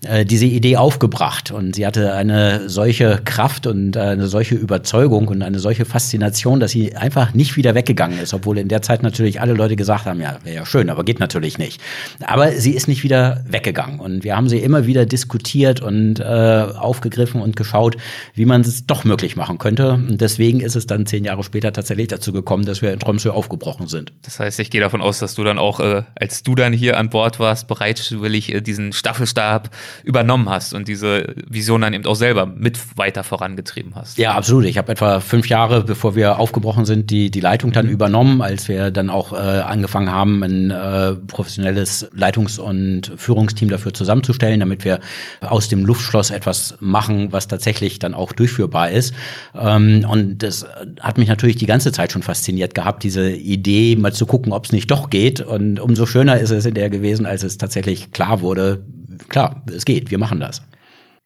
äh, 0.05 0.25
diese 0.25 0.45
Idee 0.45 0.77
aufgebracht. 0.77 1.51
Und 1.51 1.75
sie 1.75 1.85
hatte 1.85 2.13
eine 2.13 2.69
solche 2.69 3.19
Kraft 3.25 3.65
und 3.67 3.97
eine 3.97 4.27
solche 4.27 4.55
Überzeugung 4.55 5.27
und 5.27 5.41
eine 5.41 5.59
solche 5.59 5.85
Faszination, 5.85 6.59
dass 6.59 6.71
sie 6.71 6.95
einfach 6.95 7.33
nicht 7.33 7.57
wieder 7.57 7.73
weggegangen 7.73 8.19
ist, 8.19 8.33
obwohl 8.33 8.59
in 8.59 8.67
der 8.67 8.81
Zeit 8.81 9.01
natürlich 9.01 9.41
alle 9.41 9.53
Leute 9.53 9.75
gesagt 9.75 10.05
haben, 10.05 10.21
ja, 10.21 10.37
wäre 10.43 10.55
ja 10.55 10.65
schön, 10.65 10.89
aber 10.89 11.03
geht 11.03 11.19
natürlich 11.19 11.57
nicht. 11.57 11.81
Aber 12.23 12.51
sie 12.51 12.71
ist 12.71 12.87
nicht 12.87 13.03
wieder 13.03 13.43
weggegangen. 13.47 13.99
Und 13.99 14.23
wir 14.23 14.35
haben 14.35 14.47
sie 14.47 14.59
immer 14.59 14.85
wieder 14.85 15.05
diskutiert 15.05 15.81
und 15.81 16.19
äh, 16.19 16.23
aufgegriffen 16.23 17.41
und 17.41 17.55
geschaut, 17.55 17.97
wie 18.35 18.45
man 18.45 18.61
es 18.61 18.85
doch 18.85 19.03
möglich 19.03 19.35
machen 19.35 19.57
könnte. 19.57 19.93
Und 19.93 20.21
deswegen 20.21 20.59
ist 20.59 20.75
es 20.75 20.85
dann 20.85 21.07
zehn 21.07 21.25
Jahre 21.25 21.43
später 21.43 21.73
tatsächlich 21.73 22.09
dazu 22.09 22.31
gekommen, 22.31 22.65
dass 22.65 22.81
wir 22.81 22.93
in 22.93 22.99
Tromsø 22.99 23.31
aufgebrochen 23.31 23.87
sind. 23.87 24.13
Das 24.21 24.39
heißt, 24.39 24.59
ich 24.59 24.69
gehe 24.69 24.81
davon 24.81 25.01
aus, 25.01 25.19
dass 25.19 25.33
du 25.33 25.43
dann 25.43 25.57
auch, 25.57 25.79
äh, 25.79 26.03
als 26.15 26.43
du 26.43 26.53
dann 26.53 26.73
hier 26.73 26.97
an 26.97 27.09
Bord 27.09 27.39
warst, 27.39 27.67
bereitwillig 27.71 28.53
äh, 28.53 28.61
diesen 28.61 28.91
Staffelstab 28.91 29.69
übernommen 30.03 30.49
hast 30.49 30.73
und 30.73 30.89
diese 30.89 31.33
Vision 31.47 31.81
dann 31.81 31.93
eben 31.93 32.05
auch 32.05 32.15
selber 32.15 32.45
mit 32.45 32.77
weiter 32.97 33.23
vorangetrieben 33.23 33.95
hast. 33.95 34.17
Ja, 34.17 34.33
absolut. 34.33 34.65
Ich 34.65 34.77
habe 34.77 34.91
etwa 34.91 35.21
fünf 35.21 35.47
Jahre, 35.47 35.83
bevor 35.85 36.15
wir 36.15 36.37
aufgebrochen 36.37 36.85
sind, 36.85 37.09
die, 37.09 37.31
die 37.31 37.39
Leitung 37.39 37.71
dann 37.71 37.85
mhm. 37.85 37.93
übernommen, 37.93 38.41
als 38.41 38.67
wir 38.67 38.91
dann 38.91 39.09
auch 39.09 39.31
äh, 39.31 39.37
angefangen 39.37 40.11
haben, 40.11 40.43
ein 40.43 40.71
äh, 40.71 41.15
professionelles 41.15 42.09
Leitungs- 42.13 42.59
und 42.59 43.13
Führungsteam 43.15 43.69
dafür 43.69 43.93
zusammenzustellen, 43.93 44.59
damit 44.59 44.83
wir 44.83 44.99
aus 45.39 45.69
dem 45.69 45.85
Luftschloss 45.85 46.29
etwas 46.29 46.75
machen, 46.81 47.31
was 47.31 47.47
tatsächlich 47.47 47.99
dann 47.99 48.13
auch 48.13 48.33
durchführbar 48.33 48.91
ist. 48.91 49.13
Ähm, 49.57 50.05
und 50.09 50.39
das 50.39 50.65
hat 50.99 51.17
mich 51.17 51.29
natürlich 51.29 51.55
die 51.55 51.67
ganze 51.67 51.93
Zeit 51.93 52.11
schon 52.11 52.21
fasziniert 52.21 52.75
gehabt, 52.75 53.03
diese 53.03 53.31
Idee, 53.31 53.95
mal 53.95 54.11
zu 54.11 54.25
gucken, 54.25 54.51
ob 54.51 54.65
es 54.65 54.73
nicht 54.73 54.91
doch 54.91 55.09
geht. 55.09 55.39
Und 55.39 55.79
umso 55.79 56.05
schöner 56.05 56.37
ist 56.37 56.51
es 56.51 56.65
in 56.65 56.73
der 56.73 56.89
gewesen, 56.89 57.25
als 57.25 57.43
es 57.43 57.57
tatsächlich 57.61 58.11
klar 58.11 58.41
wurde, 58.41 58.85
klar, 59.29 59.63
es 59.73 59.85
geht, 59.85 60.11
wir 60.11 60.17
machen 60.17 60.39
das. 60.39 60.61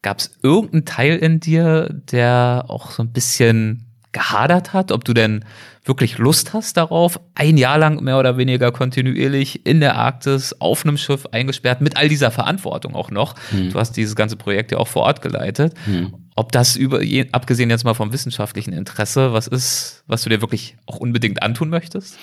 Gab 0.02 0.20
es 0.20 0.38
irgendeinen 0.44 0.86
Teil 0.86 1.18
in 1.18 1.40
dir, 1.40 1.90
der 2.12 2.66
auch 2.68 2.92
so 2.92 3.02
ein 3.02 3.12
bisschen 3.12 3.86
gehadert 4.12 4.72
hat, 4.72 4.92
ob 4.92 5.04
du 5.04 5.14
denn 5.14 5.44
wirklich 5.84 6.18
Lust 6.18 6.54
hast 6.54 6.78
darauf, 6.78 7.20
ein 7.36 7.58
Jahr 7.58 7.78
lang 7.78 8.02
mehr 8.02 8.18
oder 8.18 8.38
weniger 8.38 8.72
kontinuierlich 8.72 9.66
in 9.66 9.82
der 9.82 9.98
Arktis 9.98 10.56
auf 10.60 10.86
einem 10.86 10.98
Schiff 10.98 11.28
eingesperrt, 11.32 11.82
mit 11.82 11.98
all 11.98 12.08
dieser 12.08 12.32
Verantwortung 12.32 12.96
auch 12.96 13.12
noch. 13.12 13.36
Hm. 13.52 13.72
Du 13.72 13.80
hast 13.80 13.98
dieses 13.98 14.16
ganze 14.16 14.38
Projekt 14.38 14.72
ja 14.72 14.78
auch 14.78 14.88
vor 14.88 15.04
Ort 15.04 15.22
geleitet. 15.22 15.74
Hm. 15.86 16.14
ob 16.36 16.52
das 16.52 16.76
über, 16.76 17.02
abgesehen 17.32 17.70
jetzt 17.70 17.84
mal 17.84 17.94
vom 17.94 18.14
wissenschaftlichen 18.14 18.74
Interesse, 18.74 19.34
was 19.34 19.48
ist, 19.48 20.04
was 20.08 20.24
du 20.24 20.30
dir 20.30 20.42
wirklich 20.42 20.76
auch 20.86 20.98
unbedingt 20.98 21.44
antun 21.44 21.70
möchtest? 21.70 22.18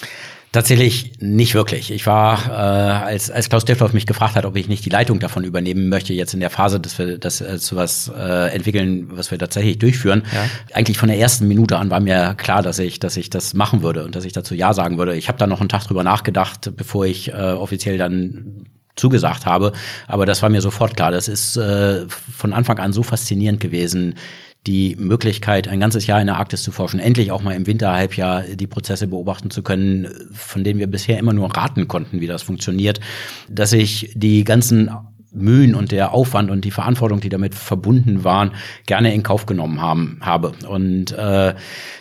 Tatsächlich 0.52 1.12
nicht 1.18 1.54
wirklich. 1.54 1.90
Ich 1.90 2.06
war, 2.06 2.46
äh, 2.46 2.50
als, 2.50 3.30
als 3.30 3.48
Klaus 3.48 3.64
Deffloff 3.64 3.94
mich 3.94 4.04
gefragt 4.04 4.34
hat, 4.34 4.44
ob 4.44 4.54
ich 4.54 4.68
nicht 4.68 4.84
die 4.84 4.90
Leitung 4.90 5.18
davon 5.18 5.44
übernehmen 5.44 5.88
möchte, 5.88 6.12
jetzt 6.12 6.34
in 6.34 6.40
der 6.40 6.50
Phase, 6.50 6.78
dass 6.78 6.98
wir 6.98 7.16
das 7.16 7.40
äh, 7.40 7.58
zu 7.58 7.74
was 7.74 8.12
äh, 8.14 8.54
entwickeln, 8.54 9.08
was 9.12 9.30
wir 9.30 9.38
tatsächlich 9.38 9.78
durchführen. 9.78 10.24
Ja. 10.30 10.76
Eigentlich 10.76 10.98
von 10.98 11.08
der 11.08 11.18
ersten 11.18 11.48
Minute 11.48 11.78
an 11.78 11.88
war 11.88 12.00
mir 12.00 12.34
klar, 12.34 12.60
dass 12.60 12.78
ich, 12.78 13.00
dass 13.00 13.16
ich 13.16 13.30
das 13.30 13.54
machen 13.54 13.82
würde 13.82 14.04
und 14.04 14.14
dass 14.14 14.26
ich 14.26 14.34
dazu 14.34 14.54
Ja 14.54 14.74
sagen 14.74 14.98
würde. 14.98 15.16
Ich 15.16 15.28
habe 15.28 15.38
da 15.38 15.46
noch 15.46 15.60
einen 15.60 15.70
Tag 15.70 15.84
drüber 15.84 16.04
nachgedacht, 16.04 16.70
bevor 16.76 17.06
ich 17.06 17.32
äh, 17.32 17.32
offiziell 17.32 17.96
dann 17.96 18.66
zugesagt 18.94 19.46
habe. 19.46 19.72
Aber 20.06 20.26
das 20.26 20.42
war 20.42 20.50
mir 20.50 20.60
sofort 20.60 20.96
klar. 20.96 21.10
Das 21.10 21.28
ist 21.28 21.56
äh, 21.56 22.06
von 22.08 22.52
Anfang 22.52 22.78
an 22.78 22.92
so 22.92 23.02
faszinierend 23.02 23.58
gewesen, 23.58 24.16
die 24.66 24.94
Möglichkeit, 24.96 25.66
ein 25.66 25.80
ganzes 25.80 26.06
Jahr 26.06 26.20
in 26.20 26.28
der 26.28 26.36
Arktis 26.36 26.62
zu 26.62 26.70
forschen, 26.70 27.00
endlich 27.00 27.32
auch 27.32 27.42
mal 27.42 27.54
im 27.54 27.66
Winterhalbjahr 27.66 28.42
die 28.42 28.66
Prozesse 28.68 29.08
beobachten 29.08 29.50
zu 29.50 29.62
können, 29.62 30.08
von 30.32 30.62
denen 30.62 30.78
wir 30.78 30.86
bisher 30.86 31.18
immer 31.18 31.32
nur 31.32 31.54
raten 31.56 31.88
konnten, 31.88 32.20
wie 32.20 32.28
das 32.28 32.42
funktioniert, 32.42 33.00
dass 33.48 33.72
ich 33.72 34.12
die 34.14 34.44
ganzen 34.44 34.90
Mühen 35.32 35.74
und 35.74 35.92
der 35.92 36.12
Aufwand 36.12 36.50
und 36.50 36.64
die 36.64 36.70
Verantwortung, 36.70 37.20
die 37.20 37.28
damit 37.28 37.54
verbunden 37.54 38.22
waren, 38.22 38.52
gerne 38.86 39.14
in 39.14 39.22
Kauf 39.22 39.46
genommen 39.46 39.80
haben, 39.80 40.18
habe. 40.20 40.52
Und 40.68 41.12
äh, 41.12 41.54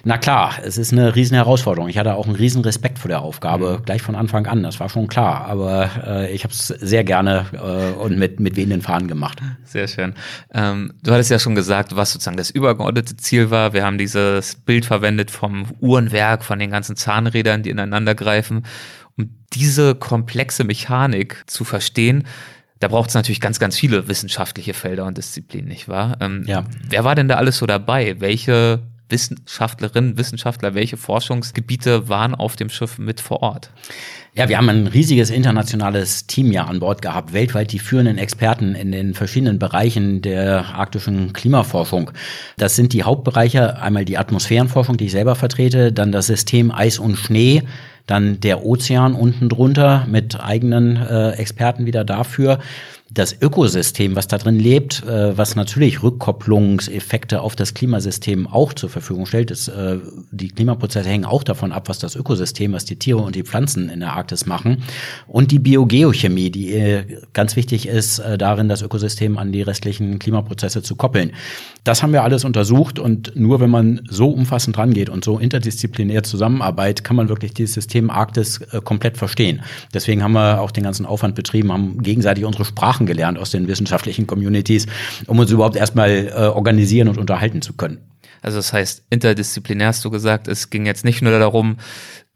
na 0.03 0.17
klar, 0.17 0.55
es 0.63 0.77
ist 0.77 0.91
eine 0.91 1.15
riesen 1.15 1.35
Herausforderung. 1.35 1.89
Ich 1.89 1.97
hatte 1.97 2.15
auch 2.15 2.25
einen 2.25 2.35
riesen 2.35 2.61
Respekt 2.61 2.99
vor 2.99 3.09
der 3.09 3.21
Aufgabe, 3.21 3.77
mhm. 3.79 3.85
gleich 3.85 4.01
von 4.01 4.15
Anfang 4.15 4.47
an, 4.47 4.63
das 4.63 4.79
war 4.79 4.89
schon 4.89 5.07
klar. 5.07 5.45
Aber 5.45 5.89
äh, 6.05 6.33
ich 6.33 6.43
habe 6.43 6.53
es 6.53 6.67
sehr 6.67 7.03
gerne 7.03 7.45
äh, 7.53 7.97
und 7.99 8.17
mit, 8.17 8.39
mit 8.39 8.55
wehenden 8.57 8.81
Fahnen 8.81 9.07
gemacht. 9.07 9.39
Sehr 9.63 9.87
schön. 9.87 10.13
Ähm, 10.53 10.93
du 11.01 11.11
hattest 11.11 11.31
ja 11.31 11.39
schon 11.39 11.55
gesagt, 11.55 11.95
was 11.95 12.11
sozusagen 12.11 12.37
das 12.37 12.51
übergeordnete 12.51 13.15
Ziel 13.15 13.49
war. 13.49 13.73
Wir 13.73 13.85
haben 13.85 13.97
dieses 13.97 14.55
Bild 14.55 14.85
verwendet 14.85 15.31
vom 15.31 15.67
Uhrenwerk, 15.79 16.43
von 16.43 16.59
den 16.59 16.71
ganzen 16.71 16.97
Zahnrädern, 16.97 17.63
die 17.63 17.69
ineinander 17.69 18.13
greifen. 18.13 18.65
Um 19.17 19.29
diese 19.53 19.95
komplexe 19.95 20.63
Mechanik 20.63 21.43
zu 21.47 21.63
verstehen, 21.63 22.25
da 22.81 22.87
braucht 22.87 23.09
es 23.09 23.15
natürlich 23.15 23.39
ganz, 23.39 23.59
ganz 23.59 23.77
viele 23.77 24.07
wissenschaftliche 24.07 24.73
Felder 24.73 25.05
und 25.05 25.17
Disziplinen, 25.17 25.67
nicht 25.67 25.87
wahr? 25.87 26.17
Ähm, 26.19 26.43
ja. 26.47 26.65
Wer 26.89 27.03
war 27.03 27.15
denn 27.15 27.27
da 27.27 27.35
alles 27.35 27.57
so 27.57 27.67
dabei? 27.67 28.19
Welche 28.19 28.81
Wissenschaftlerinnen, 29.07 30.17
Wissenschaftler, 30.17 30.73
welche 30.73 30.97
Forschungsgebiete 30.97 32.09
waren 32.09 32.33
auf 32.33 32.55
dem 32.55 32.69
Schiff 32.69 32.97
mit 32.97 33.21
vor 33.21 33.43
Ort? 33.43 33.71
Ja, 34.33 34.49
wir 34.49 34.57
haben 34.57 34.69
ein 34.69 34.87
riesiges 34.87 35.29
internationales 35.29 36.25
Team 36.25 36.51
ja 36.51 36.63
an 36.63 36.79
Bord 36.79 37.01
gehabt, 37.01 37.33
weltweit 37.33 37.71
die 37.71 37.79
führenden 37.79 38.17
Experten 38.17 38.73
in 38.73 38.91
den 38.91 39.13
verschiedenen 39.13 39.59
Bereichen 39.59 40.21
der 40.21 40.73
arktischen 40.73 41.33
Klimaforschung. 41.33 42.11
Das 42.57 42.75
sind 42.75 42.93
die 42.93 43.03
Hauptbereiche, 43.03 43.79
einmal 43.79 44.05
die 44.05 44.17
Atmosphärenforschung, 44.17 44.97
die 44.97 45.05
ich 45.05 45.11
selber 45.11 45.35
vertrete, 45.35 45.91
dann 45.91 46.11
das 46.11 46.27
System 46.27 46.71
Eis 46.71 46.97
und 46.97 47.17
Schnee, 47.17 47.63
dann 48.07 48.39
der 48.39 48.65
Ozean 48.65 49.13
unten 49.13 49.49
drunter 49.49 50.05
mit 50.09 50.39
eigenen 50.39 50.97
äh, 50.97 51.31
Experten 51.31 51.85
wieder 51.85 52.03
dafür 52.03 52.59
das 53.13 53.35
Ökosystem, 53.41 54.15
was 54.15 54.27
da 54.27 54.37
drin 54.37 54.57
lebt, 54.57 55.03
äh, 55.05 55.37
was 55.37 55.55
natürlich 55.57 56.01
Rückkopplungseffekte 56.01 57.41
auf 57.41 57.57
das 57.57 57.73
Klimasystem 57.73 58.47
auch 58.47 58.71
zur 58.71 58.89
Verfügung 58.89 59.25
stellt. 59.25 59.51
Das, 59.51 59.67
äh, 59.67 59.97
die 60.31 60.47
Klimaprozesse 60.47 61.09
hängen 61.09 61.25
auch 61.25 61.43
davon 61.43 61.73
ab, 61.73 61.89
was 61.89 61.99
das 61.99 62.15
Ökosystem, 62.15 62.71
was 62.71 62.85
die 62.85 62.95
Tiere 62.95 63.19
und 63.19 63.35
die 63.35 63.43
Pflanzen 63.43 63.89
in 63.89 63.99
der 63.99 64.13
Arktis 64.13 64.45
machen. 64.45 64.83
Und 65.27 65.51
die 65.51 65.59
Biogeochemie, 65.59 66.51
die 66.51 66.71
äh, 66.71 67.03
ganz 67.33 67.57
wichtig 67.57 67.85
ist, 67.85 68.19
äh, 68.19 68.37
darin 68.37 68.69
das 68.69 68.81
Ökosystem 68.81 69.37
an 69.37 69.51
die 69.51 69.61
restlichen 69.61 70.17
Klimaprozesse 70.17 70.81
zu 70.81 70.95
koppeln. 70.95 71.33
Das 71.83 72.03
haben 72.03 72.13
wir 72.13 72.23
alles 72.23 72.45
untersucht 72.45 72.97
und 72.97 73.35
nur 73.35 73.59
wenn 73.59 73.69
man 73.69 74.01
so 74.07 74.29
umfassend 74.29 74.77
rangeht 74.77 75.09
und 75.09 75.25
so 75.25 75.37
interdisziplinär 75.37 76.23
zusammenarbeitet, 76.23 77.03
kann 77.03 77.17
man 77.17 77.27
wirklich 77.27 77.53
dieses 77.53 77.73
System 77.73 78.09
Arktis 78.09 78.61
äh, 78.71 78.79
komplett 78.81 79.17
verstehen. 79.17 79.61
Deswegen 79.93 80.23
haben 80.23 80.33
wir 80.33 80.61
auch 80.61 80.71
den 80.71 80.85
ganzen 80.85 81.05
Aufwand 81.05 81.35
betrieben, 81.35 81.73
haben 81.73 82.01
gegenseitig 82.01 82.45
unsere 82.45 82.63
Sprache 82.63 83.00
Sprachen 83.01 83.05
gelernt 83.05 83.37
aus 83.37 83.51
den 83.51 83.67
wissenschaftlichen 83.67 84.27
Communities, 84.27 84.87
um 85.27 85.39
uns 85.39 85.51
überhaupt 85.51 85.75
erstmal 85.75 86.27
äh, 86.27 86.47
organisieren 86.47 87.07
und 87.07 87.17
unterhalten 87.17 87.61
zu 87.61 87.73
können. 87.73 87.99
Also 88.41 88.57
das 88.57 88.73
heißt, 88.73 89.05
interdisziplinär 89.09 89.87
hast 89.87 90.03
du 90.03 90.09
gesagt, 90.09 90.47
es 90.47 90.69
ging 90.69 90.85
jetzt 90.85 91.05
nicht 91.05 91.21
nur 91.21 91.37
darum, 91.37 91.77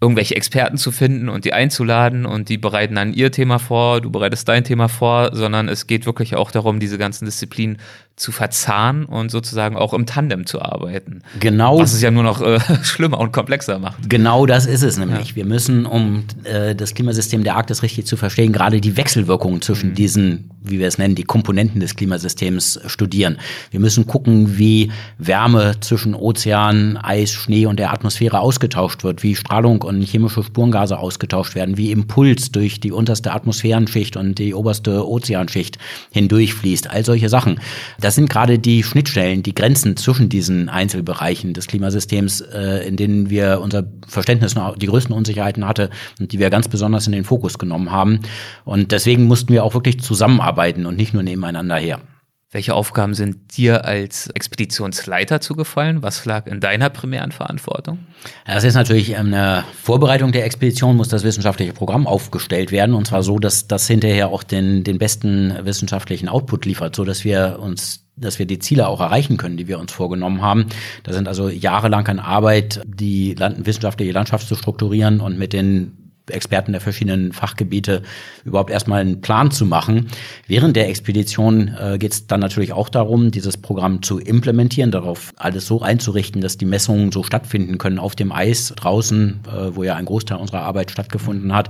irgendwelche 0.01 0.35
Experten 0.35 0.77
zu 0.77 0.91
finden 0.91 1.29
und 1.29 1.45
die 1.45 1.53
einzuladen 1.53 2.25
und 2.25 2.49
die 2.49 2.57
bereiten 2.57 2.95
dann 2.95 3.13
ihr 3.13 3.31
Thema 3.31 3.59
vor, 3.59 4.01
du 4.01 4.11
bereitest 4.11 4.47
dein 4.47 4.63
Thema 4.63 4.87
vor, 4.87 5.31
sondern 5.33 5.67
es 5.67 5.87
geht 5.87 6.05
wirklich 6.05 6.35
auch 6.35 6.51
darum, 6.51 6.79
diese 6.79 6.97
ganzen 6.97 7.25
Disziplinen 7.25 7.77
zu 8.15 8.31
verzahnen 8.31 9.05
und 9.05 9.29
sozusagen 9.29 9.75
auch 9.75 9.93
im 9.93 10.05
Tandem 10.05 10.45
zu 10.45 10.61
arbeiten. 10.61 11.21
Genau. 11.41 11.79
Was 11.79 11.91
es 11.91 12.01
ja 12.01 12.11
nur 12.11 12.23
noch 12.23 12.41
äh, 12.41 12.59
schlimmer 12.83 13.19
und 13.19 13.33
komplexer 13.33 13.77
macht. 13.77 14.09
Genau 14.09 14.45
das 14.45 14.65
ist 14.65 14.83
es 14.83 14.97
nämlich. 14.97 15.31
Ja. 15.31 15.35
Wir 15.35 15.45
müssen, 15.45 15.85
um 15.85 16.23
äh, 16.45 16.75
das 16.75 16.93
Klimasystem 16.93 17.43
der 17.43 17.57
Arktis 17.57 17.83
richtig 17.83 18.05
zu 18.05 18.15
verstehen, 18.15 18.53
gerade 18.53 18.79
die 18.79 18.95
Wechselwirkungen 18.95 19.61
zwischen 19.61 19.89
mhm. 19.89 19.95
diesen, 19.95 20.51
wie 20.63 20.79
wir 20.79 20.87
es 20.87 20.97
nennen, 20.97 21.15
die 21.15 21.23
Komponenten 21.23 21.81
des 21.81 21.97
Klimasystems 21.97 22.79
studieren. 22.85 23.37
Wir 23.71 23.81
müssen 23.81 24.07
gucken, 24.07 24.57
wie 24.57 24.93
Wärme 25.17 25.75
zwischen 25.81 26.15
Ozean, 26.15 26.95
Eis, 26.95 27.33
Schnee 27.33 27.65
und 27.65 27.79
der 27.79 27.91
Atmosphäre 27.91 28.39
ausgetauscht 28.39 29.03
wird, 29.03 29.23
wie 29.23 29.35
Strahlung 29.35 29.81
und 29.81 30.01
chemische 30.01 30.41
Spurengase 30.41 30.97
ausgetauscht 30.97 31.53
werden, 31.53 31.75
wie 31.75 31.91
Impuls 31.91 32.49
durch 32.51 32.79
die 32.79 32.93
unterste 32.93 33.33
Atmosphärenschicht 33.33 34.15
und 34.15 34.39
die 34.39 34.53
oberste 34.53 35.05
Ozeanschicht 35.05 35.79
hindurchfließt. 36.11 36.89
All 36.89 37.03
solche 37.03 37.27
Sachen. 37.27 37.59
Das 38.05 38.13
sind 38.13 38.29
gerade 38.29 38.59
die 38.59 38.83
Schnittstellen, 38.83 39.41
die 39.41 39.55
Grenzen 39.55 39.97
zwischen 39.97 40.29
diesen 40.29 40.69
Einzelbereichen 40.69 41.55
des 41.55 41.65
Klimasystems, 41.65 42.39
äh, 42.39 42.87
in 42.87 42.97
denen 42.97 43.31
wir 43.31 43.61
unser 43.63 43.83
Verständnis 44.07 44.53
noch 44.53 44.77
die 44.77 44.85
größten 44.85 45.11
Unsicherheiten 45.11 45.67
hatte 45.67 45.89
und 46.19 46.31
die 46.31 46.37
wir 46.37 46.51
ganz 46.51 46.67
besonders 46.67 47.07
in 47.07 47.13
den 47.13 47.23
Fokus 47.23 47.57
genommen 47.57 47.89
haben. 47.89 48.19
Und 48.63 48.91
deswegen 48.91 49.23
mussten 49.23 49.51
wir 49.51 49.63
auch 49.63 49.73
wirklich 49.73 50.01
zusammenarbeiten 50.01 50.85
und 50.85 50.97
nicht 50.97 51.15
nur 51.15 51.23
nebeneinander 51.23 51.77
her. 51.77 51.99
Welche 52.51 52.73
Aufgaben 52.73 53.15
sind 53.15 53.57
dir 53.57 53.85
als 53.85 54.27
Expeditionsleiter 54.27 55.41
zugefallen? 55.41 56.03
Was 56.03 56.25
lag 56.25 56.47
in 56.47 56.59
deiner 56.59 56.89
primären 56.89 57.31
Verantwortung? 57.31 57.99
Das 58.45 58.63
ist 58.63 58.75
natürlich 58.75 59.17
eine 59.17 59.65
Vorbereitung 59.81 60.31
der 60.31 60.45
Expedition, 60.45 60.95
muss 60.95 61.09
das 61.09 61.23
wissenschaftliche 61.23 61.73
Programm 61.73 62.07
aufgestellt 62.07 62.71
werden. 62.71 62.93
Und 62.95 63.07
zwar 63.07 63.23
so, 63.23 63.39
dass 63.39 63.67
das 63.67 63.87
hinterher 63.87 64.29
auch 64.29 64.43
den, 64.43 64.83
den 64.83 64.99
besten 64.99 65.53
wissenschaftlichen 65.65 66.29
Output 66.29 66.65
liefert, 66.65 66.95
so 66.95 67.03
dass 67.03 67.23
wir 67.23 67.59
uns 67.59 68.01
dass 68.17 68.39
wir 68.39 68.45
die 68.45 68.59
Ziele 68.59 68.87
auch 68.87 69.01
erreichen 69.01 69.35
können, 69.35 69.57
die 69.57 69.67
wir 69.67 69.77
uns 69.77 69.91
vorgenommen 69.91 70.41
haben. 70.41 70.67
Da 71.03 71.11
sind 71.11 71.27
also 71.27 71.49
jahrelang 71.49 72.07
an 72.07 72.19
Arbeit, 72.19 72.81
die 72.85 73.35
wissenschaftliche 73.37 74.13
Landschaft 74.13 74.47
zu 74.47 74.55
strukturieren 74.55 75.19
und 75.19 75.37
mit 75.37 75.51
den 75.51 76.04
Experten 76.29 76.71
der 76.71 76.81
verschiedenen 76.81 77.31
Fachgebiete 77.33 78.01
überhaupt 78.43 78.71
erstmal 78.71 79.01
einen 79.01 79.21
Plan 79.21 79.51
zu 79.51 79.65
machen. 79.65 80.07
Während 80.47 80.75
der 80.75 80.89
Expedition 80.89 81.75
äh, 81.79 81.97
geht 81.97 82.13
es 82.13 82.27
dann 82.27 82.39
natürlich 82.39 82.73
auch 82.73 82.89
darum, 82.89 83.31
dieses 83.31 83.57
Programm 83.57 84.01
zu 84.01 84.19
implementieren, 84.19 84.91
darauf 84.91 85.33
alles 85.37 85.67
so 85.67 85.81
einzurichten, 85.81 86.41
dass 86.41 86.57
die 86.57 86.65
Messungen 86.65 87.11
so 87.11 87.23
stattfinden 87.23 87.77
können 87.77 87.99
auf 87.99 88.15
dem 88.15 88.31
Eis 88.31 88.73
draußen, 88.75 89.41
äh, 89.47 89.75
wo 89.75 89.83
ja 89.83 89.95
ein 89.95 90.05
Großteil 90.05 90.37
unserer 90.37 90.61
Arbeit 90.61 90.91
stattgefunden 90.91 91.53
hat, 91.53 91.69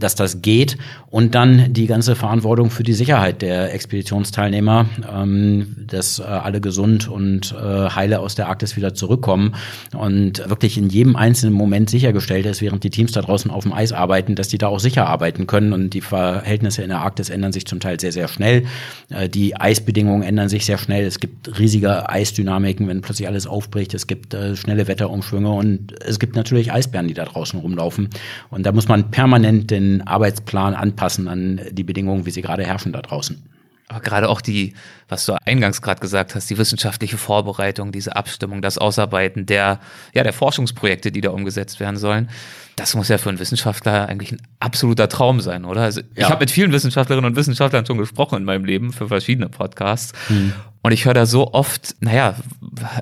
dass 0.00 0.14
das 0.14 0.42
geht 0.42 0.76
und 1.10 1.34
dann 1.34 1.72
die 1.72 1.86
ganze 1.86 2.16
Verantwortung 2.16 2.70
für 2.70 2.82
die 2.82 2.92
Sicherheit 2.92 3.42
der 3.42 3.72
Expeditionsteilnehmer, 3.72 4.86
ähm, 5.12 5.76
dass 5.86 6.18
äh, 6.18 6.24
alle 6.24 6.60
gesund 6.60 7.08
und 7.08 7.52
äh, 7.52 7.88
heile 7.90 8.20
aus 8.20 8.34
der 8.34 8.48
Arktis 8.48 8.76
wieder 8.76 8.94
zurückkommen 8.94 9.54
und 9.96 10.48
wirklich 10.48 10.76
in 10.76 10.88
jedem 10.88 11.16
einzelnen 11.16 11.54
Moment 11.54 11.90
sichergestellt 11.90 12.46
ist, 12.46 12.60
während 12.60 12.84
die 12.84 12.90
Teams 12.90 13.12
da 13.12 13.22
draußen 13.22 13.50
auf 13.50 13.64
dem 13.64 13.72
Eis 13.72 13.92
arbeiten, 13.94 14.34
dass 14.34 14.48
die 14.48 14.58
da 14.58 14.68
auch 14.68 14.80
sicher 14.80 15.06
arbeiten 15.06 15.46
können. 15.46 15.72
Und 15.72 15.90
die 15.90 16.00
Verhältnisse 16.00 16.82
in 16.82 16.88
der 16.88 17.00
Arktis 17.00 17.30
ändern 17.30 17.52
sich 17.52 17.66
zum 17.66 17.80
Teil 17.80 18.00
sehr, 18.00 18.12
sehr 18.12 18.28
schnell. 18.28 18.64
Äh, 19.10 19.28
die 19.28 19.56
Eisbedingungen 19.56 20.22
ändern 20.22 20.48
sich 20.48 20.64
sehr 20.64 20.78
schnell. 20.78 21.04
Es 21.04 21.20
gibt 21.20 21.58
riesige 21.58 22.08
Eisdynamiken, 22.08 22.88
wenn 22.88 23.00
plötzlich 23.00 23.28
alles 23.28 23.46
aufbricht. 23.46 23.94
Es 23.94 24.06
gibt 24.06 24.34
äh, 24.34 24.56
schnelle 24.56 24.86
Wetterumschwünge 24.88 25.50
und 25.50 25.94
es 26.02 26.18
gibt 26.18 26.36
natürlich 26.36 26.72
Eisbären, 26.72 27.08
die 27.08 27.14
da 27.14 27.24
draußen 27.24 27.58
rumlaufen. 27.58 28.10
Und 28.50 28.66
da 28.66 28.72
muss 28.72 28.88
man 28.88 29.10
permanent 29.10 29.70
den 29.70 30.06
Arbeitsplan 30.06 30.74
anpassen 30.74 31.28
an 31.28 31.60
die 31.70 31.84
Bedingungen, 31.84 32.26
wie 32.26 32.30
sie 32.30 32.42
gerade 32.42 32.64
herrschen 32.64 32.92
da 32.92 33.02
draußen. 33.02 33.42
Aber 33.88 34.00
gerade 34.00 34.28
auch 34.28 34.40
die, 34.40 34.72
was 35.08 35.26
du 35.26 35.34
eingangs 35.44 35.82
gerade 35.82 36.00
gesagt 36.00 36.34
hast, 36.34 36.48
die 36.48 36.56
wissenschaftliche 36.56 37.18
Vorbereitung, 37.18 37.92
diese 37.92 38.16
Abstimmung, 38.16 38.62
das 38.62 38.78
Ausarbeiten 38.78 39.44
der, 39.44 39.78
ja, 40.14 40.22
der 40.22 40.32
Forschungsprojekte, 40.32 41.12
die 41.12 41.20
da 41.20 41.30
umgesetzt 41.30 41.80
werden 41.80 41.96
sollen, 41.96 42.30
das 42.76 42.94
muss 42.94 43.08
ja 43.08 43.18
für 43.18 43.28
einen 43.28 43.38
Wissenschaftler 43.38 44.08
eigentlich 44.08 44.32
ein 44.32 44.42
absoluter 44.58 45.08
Traum 45.08 45.40
sein, 45.40 45.64
oder? 45.64 45.82
Also 45.82 46.00
ja. 46.00 46.06
ich 46.16 46.24
habe 46.24 46.40
mit 46.40 46.50
vielen 46.50 46.72
Wissenschaftlerinnen 46.72 47.30
und 47.30 47.36
Wissenschaftlern 47.36 47.86
schon 47.86 47.98
gesprochen 47.98 48.36
in 48.38 48.44
meinem 48.44 48.64
Leben 48.64 48.92
für 48.92 49.08
verschiedene 49.08 49.48
Podcasts. 49.48 50.12
Hm. 50.28 50.52
Und 50.84 50.92
ich 50.92 51.06
höre 51.06 51.14
da 51.14 51.24
so 51.24 51.54
oft, 51.54 51.96
naja, 52.00 52.34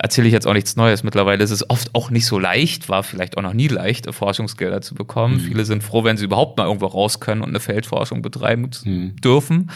erzähle 0.00 0.28
ich 0.28 0.32
jetzt 0.32 0.46
auch 0.46 0.52
nichts 0.52 0.76
Neues. 0.76 1.02
Mittlerweile 1.02 1.42
ist 1.42 1.50
es 1.50 1.68
oft 1.68 1.96
auch 1.96 2.10
nicht 2.10 2.26
so 2.26 2.38
leicht, 2.38 2.88
war 2.88 3.02
vielleicht 3.02 3.36
auch 3.36 3.42
noch 3.42 3.54
nie 3.54 3.66
leicht, 3.66 4.06
Forschungsgelder 4.14 4.82
zu 4.82 4.94
bekommen. 4.94 5.38
Mhm. 5.38 5.40
Viele 5.40 5.64
sind 5.64 5.82
froh, 5.82 6.04
wenn 6.04 6.16
sie 6.16 6.26
überhaupt 6.26 6.58
mal 6.58 6.66
irgendwo 6.66 6.86
raus 6.86 7.18
können 7.18 7.42
und 7.42 7.48
eine 7.48 7.58
Feldforschung 7.58 8.22
betreiben 8.22 8.70
mhm. 8.84 9.16
dürfen. 9.16 9.72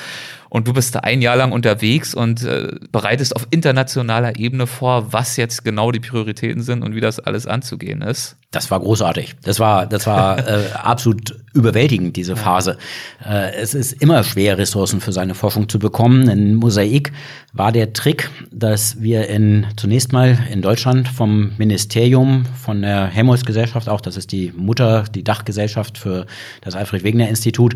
Und 0.48 0.68
du 0.68 0.72
bist 0.72 0.94
da 0.94 1.00
ein 1.00 1.20
Jahr 1.20 1.34
lang 1.34 1.50
unterwegs 1.50 2.14
und 2.14 2.44
äh, 2.44 2.76
bereitest 2.92 3.34
auf 3.34 3.48
internationaler 3.50 4.38
Ebene 4.38 4.68
vor, 4.68 5.12
was 5.12 5.36
jetzt 5.36 5.64
genau 5.64 5.90
die 5.90 5.98
Prioritäten 5.98 6.62
sind 6.62 6.84
und 6.84 6.94
wie 6.94 7.00
das 7.00 7.18
alles 7.18 7.48
anzugehen 7.48 8.02
ist. 8.02 8.36
Das 8.56 8.70
war 8.70 8.80
großartig. 8.80 9.36
Das 9.42 9.60
war, 9.60 9.86
das 9.86 10.06
war 10.06 10.38
äh, 10.38 10.70
absolut 10.72 11.36
überwältigend, 11.56 12.16
diese 12.16 12.36
Phase. 12.36 12.78
Äh, 13.24 13.54
es 13.54 13.74
ist 13.74 13.92
immer 14.00 14.22
schwer, 14.22 14.58
Ressourcen 14.58 15.00
für 15.00 15.12
seine 15.12 15.34
Forschung 15.34 15.68
zu 15.68 15.78
bekommen. 15.78 16.28
In 16.28 16.54
Mosaik 16.54 17.12
war 17.52 17.72
der 17.72 17.94
Trick, 17.94 18.30
dass 18.52 19.00
wir 19.00 19.28
in, 19.28 19.66
zunächst 19.76 20.12
mal 20.12 20.38
in 20.52 20.60
Deutschland 20.60 21.08
vom 21.08 21.52
Ministerium, 21.56 22.44
von 22.62 22.82
der 22.82 23.06
Helmholtz-Gesellschaft 23.06 23.88
auch, 23.88 24.02
das 24.02 24.16
ist 24.16 24.30
die 24.30 24.52
Mutter, 24.54 25.04
die 25.14 25.24
Dachgesellschaft 25.24 25.96
für 25.96 26.26
das 26.60 26.76
Alfred-Wegener-Institut, 26.76 27.74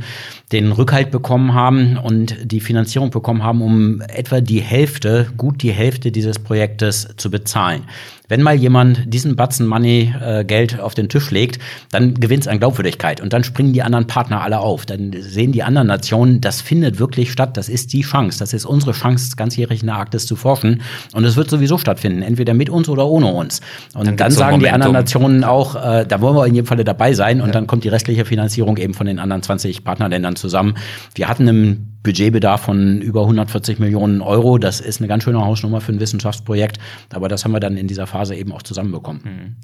den 0.52 0.72
Rückhalt 0.72 1.10
bekommen 1.10 1.54
haben 1.54 1.96
und 1.96 2.36
die 2.44 2.60
Finanzierung 2.60 3.10
bekommen 3.10 3.42
haben, 3.42 3.62
um 3.62 4.02
etwa 4.02 4.40
die 4.42 4.60
Hälfte, 4.60 5.28
gut 5.36 5.62
die 5.62 5.72
Hälfte 5.72 6.12
dieses 6.12 6.38
Projektes 6.38 7.08
zu 7.16 7.30
bezahlen. 7.30 7.84
Wenn 8.30 8.42
mal 8.42 8.54
jemand 8.54 9.12
diesen 9.12 9.34
Batzen 9.34 9.66
Money 9.66 10.14
äh, 10.20 10.44
Geld 10.44 10.78
auf 10.78 10.94
den 10.94 11.08
Tisch 11.08 11.32
legt, 11.32 11.58
dann 11.90 12.14
gewinnt 12.14 12.44
es 12.44 12.48
an 12.48 12.60
Glaubwürdigkeit 12.60 13.20
und 13.20 13.32
dann 13.32 13.42
springen 13.42 13.69
die 13.72 13.82
anderen 13.82 14.06
Partner 14.06 14.40
alle 14.42 14.60
auf. 14.60 14.86
Dann 14.86 15.14
sehen 15.18 15.52
die 15.52 15.62
anderen 15.62 15.88
Nationen, 15.88 16.40
das 16.40 16.60
findet 16.60 16.98
wirklich 16.98 17.32
statt, 17.32 17.56
das 17.56 17.68
ist 17.68 17.92
die 17.92 18.02
Chance, 18.02 18.38
das 18.38 18.52
ist 18.52 18.64
unsere 18.64 18.92
Chance, 18.92 19.36
ganzjährig 19.36 19.80
in 19.80 19.86
der 19.86 19.96
Arktis 19.96 20.26
zu 20.26 20.36
forschen 20.36 20.82
und 21.12 21.24
es 21.24 21.36
wird 21.36 21.50
sowieso 21.50 21.78
stattfinden, 21.78 22.22
entweder 22.22 22.54
mit 22.54 22.70
uns 22.70 22.88
oder 22.88 23.06
ohne 23.06 23.26
uns. 23.26 23.60
Und 23.94 24.06
dann, 24.06 24.16
dann 24.16 24.30
sagen 24.30 24.60
die 24.60 24.70
anderen 24.70 24.92
Nationen 24.92 25.44
auch, 25.44 25.76
äh, 25.76 26.06
da 26.06 26.20
wollen 26.20 26.36
wir 26.36 26.46
in 26.46 26.54
jedem 26.54 26.66
Falle 26.66 26.84
dabei 26.84 27.14
sein 27.14 27.40
und 27.40 27.48
ja. 27.48 27.52
dann 27.52 27.66
kommt 27.66 27.84
die 27.84 27.88
restliche 27.88 28.24
Finanzierung 28.24 28.76
eben 28.76 28.94
von 28.94 29.06
den 29.06 29.18
anderen 29.18 29.42
20 29.42 29.84
Partnerländern 29.84 30.36
zusammen. 30.36 30.74
Wir 31.14 31.28
hatten 31.28 31.46
im 31.48 31.86
Budgetbedarf 32.02 32.62
von 32.62 33.00
über 33.02 33.22
140 33.22 33.78
Millionen 33.78 34.22
Euro. 34.22 34.58
Das 34.58 34.80
ist 34.80 35.00
eine 35.00 35.08
ganz 35.08 35.24
schöne 35.24 35.44
Hausnummer 35.44 35.80
für 35.80 35.92
ein 35.92 36.00
Wissenschaftsprojekt, 36.00 36.78
aber 37.12 37.28
das 37.28 37.44
haben 37.44 37.52
wir 37.52 37.60
dann 37.60 37.76
in 37.76 37.88
dieser 37.88 38.06
Phase 38.06 38.34
eben 38.34 38.52
auch 38.52 38.62
zusammenbekommen. 38.62 39.20
Mhm. 39.24 39.56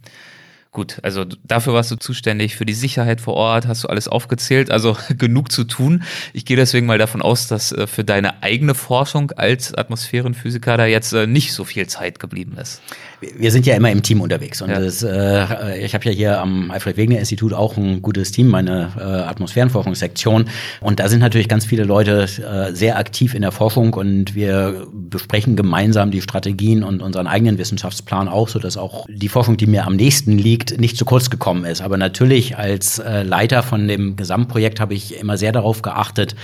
Gut, 0.72 0.98
also 1.02 1.24
dafür 1.24 1.72
warst 1.72 1.90
du 1.90 1.96
zuständig, 1.96 2.56
für 2.56 2.66
die 2.66 2.74
Sicherheit 2.74 3.20
vor 3.20 3.34
Ort, 3.34 3.66
hast 3.66 3.84
du 3.84 3.88
alles 3.88 4.08
aufgezählt, 4.08 4.70
also 4.70 4.96
genug 5.16 5.50
zu 5.50 5.64
tun. 5.64 6.02
Ich 6.32 6.44
gehe 6.44 6.56
deswegen 6.56 6.86
mal 6.86 6.98
davon 6.98 7.22
aus, 7.22 7.46
dass 7.46 7.72
äh, 7.72 7.86
für 7.86 8.04
deine 8.04 8.42
eigene 8.42 8.74
Forschung 8.74 9.30
als 9.32 9.74
Atmosphärenphysiker 9.74 10.76
da 10.76 10.84
jetzt 10.84 11.12
äh, 11.12 11.26
nicht 11.26 11.54
so 11.54 11.64
viel 11.64 11.86
Zeit 11.86 12.18
geblieben 12.18 12.58
ist. 12.58 12.82
Wir 13.20 13.50
sind 13.50 13.66
ja 13.66 13.74
immer 13.74 13.90
im 13.90 14.02
Team 14.02 14.20
unterwegs 14.20 14.60
und 14.62 14.70
ja. 14.70 14.80
das, 14.80 15.02
äh, 15.02 15.84
ich 15.84 15.94
habe 15.94 16.04
ja 16.04 16.10
hier 16.10 16.40
am 16.40 16.70
Alfred 16.70 16.96
Wegener 16.96 17.18
Institut 17.18 17.52
auch 17.52 17.76
ein 17.76 18.02
gutes 18.02 18.30
Team, 18.32 18.48
meine 18.48 18.92
äh, 18.98 19.02
Atmosphärenforschungssektion 19.02 20.48
und 20.80 21.00
da 21.00 21.08
sind 21.08 21.20
natürlich 21.20 21.48
ganz 21.48 21.64
viele 21.64 21.84
Leute 21.84 22.22
äh, 22.22 22.72
sehr 22.74 22.98
aktiv 22.98 23.34
in 23.34 23.42
der 23.42 23.52
Forschung 23.52 23.94
und 23.94 24.34
wir 24.34 24.86
besprechen 24.92 25.56
gemeinsam 25.56 26.10
die 26.10 26.20
Strategien 26.20 26.84
und 26.84 27.02
unseren 27.02 27.26
eigenen 27.26 27.58
Wissenschaftsplan 27.58 28.28
auch, 28.28 28.48
so 28.48 28.58
dass 28.58 28.76
auch 28.76 29.06
die 29.08 29.28
Forschung, 29.28 29.56
die 29.56 29.66
mir 29.66 29.86
am 29.86 29.96
nächsten 29.96 30.38
liegt, 30.38 30.78
nicht 30.78 30.96
zu 30.96 31.04
kurz 31.04 31.30
gekommen 31.30 31.64
ist. 31.64 31.80
Aber 31.80 31.96
natürlich 31.96 32.56
als 32.56 32.98
äh, 32.98 33.22
Leiter 33.22 33.62
von 33.62 33.88
dem 33.88 34.16
Gesamtprojekt 34.16 34.80
habe 34.80 34.94
ich 34.94 35.18
immer 35.18 35.36
sehr 35.36 35.52
darauf 35.52 35.82
geachtet, 35.82 36.34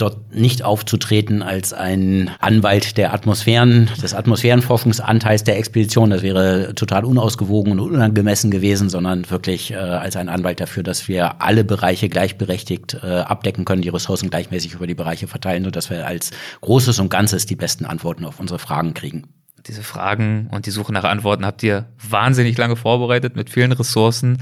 dort 0.00 0.34
nicht 0.34 0.62
aufzutreten 0.62 1.42
als 1.42 1.72
ein 1.72 2.30
Anwalt 2.40 2.96
der 2.96 3.12
Atmosphären, 3.14 3.90
des 4.02 4.14
Atmosphärenforschungsanteils 4.14 5.44
der 5.44 5.58
Expedition. 5.58 6.10
Das 6.10 6.22
wäre 6.22 6.74
total 6.74 7.04
unausgewogen 7.04 7.72
und 7.72 7.80
unangemessen 7.80 8.50
gewesen, 8.50 8.88
sondern 8.88 9.30
wirklich 9.30 9.72
äh, 9.72 9.76
als 9.76 10.16
ein 10.16 10.28
Anwalt 10.28 10.60
dafür, 10.60 10.82
dass 10.82 11.08
wir 11.08 11.40
alle 11.42 11.64
Bereiche 11.64 12.08
gleichberechtigt 12.08 12.98
äh, 13.02 13.06
abdecken 13.06 13.64
können, 13.64 13.82
die 13.82 13.88
Ressourcen 13.88 14.30
gleichmäßig 14.30 14.74
über 14.74 14.86
die 14.86 14.94
Bereiche 14.94 15.26
verteilen, 15.26 15.64
sodass 15.64 15.90
wir 15.90 16.06
als 16.06 16.30
Großes 16.60 16.98
und 16.98 17.10
Ganzes 17.10 17.46
die 17.46 17.56
besten 17.56 17.84
Antworten 17.84 18.24
auf 18.24 18.40
unsere 18.40 18.58
Fragen 18.58 18.94
kriegen 18.94 19.24
diese 19.66 19.82
Fragen 19.82 20.48
und 20.50 20.66
die 20.66 20.70
Suche 20.70 20.92
nach 20.92 21.04
Antworten 21.04 21.44
habt 21.44 21.62
ihr 21.62 21.86
wahnsinnig 22.08 22.56
lange 22.56 22.76
vorbereitet 22.76 23.36
mit 23.36 23.50
vielen 23.50 23.72
Ressourcen. 23.72 24.38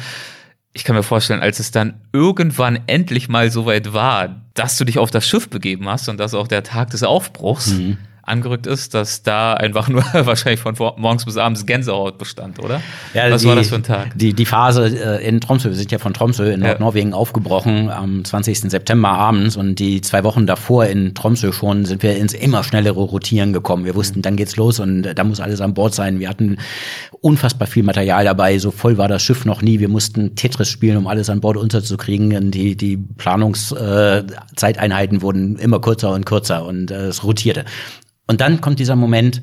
Ich 0.73 0.85
kann 0.85 0.95
mir 0.95 1.03
vorstellen, 1.03 1.41
als 1.41 1.59
es 1.59 1.71
dann 1.71 2.01
irgendwann 2.13 2.81
endlich 2.87 3.29
mal 3.29 3.51
so 3.51 3.67
weit 3.67 3.93
war, 3.93 4.43
dass 4.55 4.77
du 4.77 4.85
dich 4.85 4.99
auf 4.99 5.11
das 5.11 5.27
Schiff 5.27 5.49
begeben 5.49 5.89
hast 5.89 6.09
und 6.09 6.19
dass 6.19 6.35
auch 6.35 6.47
der 6.47 6.63
Tag 6.63 6.91
des 6.91 7.03
Aufbruchs 7.03 7.69
mhm 7.69 7.99
angerückt 8.29 8.67
ist, 8.67 8.95
dass 8.95 9.23
da 9.23 9.55
einfach 9.55 9.89
nur 9.89 10.03
wahrscheinlich 10.13 10.61
von 10.61 10.75
morgens 10.97 11.25
bis 11.25 11.37
abends 11.37 11.67
Gänsehaut 11.67 12.19
bestand, 12.19 12.63
oder? 12.63 12.81
Ja, 13.15 13.31
Was 13.31 13.43
die, 13.43 13.49
war 13.49 13.57
das 13.57 13.69
für 13.69 13.77
ein 13.77 13.83
Tag? 13.83 14.17
Die, 14.17 14.33
die 14.33 14.47
Phase 14.47 14.87
äh, 14.87 15.27
in 15.27 15.41
Tromsø, 15.41 15.71
wir 15.71 15.77
sind 15.77 15.91
ja 15.91 15.99
von 15.99 16.15
Tromsø 16.15 16.51
in 16.51 16.61
Nordnorwegen 16.61 17.11
ja. 17.11 17.17
aufgebrochen 17.17 17.91
am 17.91 18.25
20. 18.25 18.71
September 18.71 19.09
abends 19.09 19.57
und 19.57 19.79
die 19.79 20.01
zwei 20.01 20.25
Wochen 20.25 20.47
davor 20.47 20.87
in 20.87 21.15
Tromsø 21.15 21.53
schon 21.53 21.85
sind 21.85 22.03
wir 22.03 22.17
ins 22.17 22.35
immer 22.35 22.65
schnellere 22.65 23.01
Rotieren 23.01 23.53
gekommen. 23.53 23.85
Wir 23.85 23.95
wussten, 23.95 24.23
dann 24.23 24.37
geht's 24.37 24.57
los 24.57 24.81
und 24.81 25.03
da 25.03 25.25
muss 25.25 25.41
alles 25.41 25.61
an 25.61 25.75
Bord 25.75 25.95
sein. 25.95 26.21
Wir 26.21 26.29
hatten 26.29 26.59
unfassbar 27.21 27.67
viel 27.67 27.83
Material 27.83 28.25
dabei, 28.25 28.59
so 28.59 28.71
voll 28.71 28.99
war 28.99 29.09
das 29.09 29.23
Schiff 29.23 29.45
noch 29.45 29.63
nie. 29.63 29.81
Wir 29.81 29.89
mussten 29.89 30.37
Tetris 30.37 30.69
spielen, 30.69 30.97
um 30.97 31.07
alles 31.07 31.31
an 31.31 31.41
Bord 31.41 31.57
unterzukriegen. 31.57 32.51
Die, 32.51 32.77
die 32.77 32.97
Planungszeiteinheiten 32.97 35.19
äh, 35.19 35.23
wurden 35.23 35.57
immer 35.57 35.81
kürzer 35.81 36.13
und 36.13 36.27
kürzer 36.27 36.65
und 36.65 36.91
äh, 36.91 37.07
es 37.07 37.25
rotierte. 37.25 37.65
Und 38.29 38.41
dann 38.41 38.61
kommt 38.61 38.79
dieser 38.79 38.95
Moment, 38.95 39.43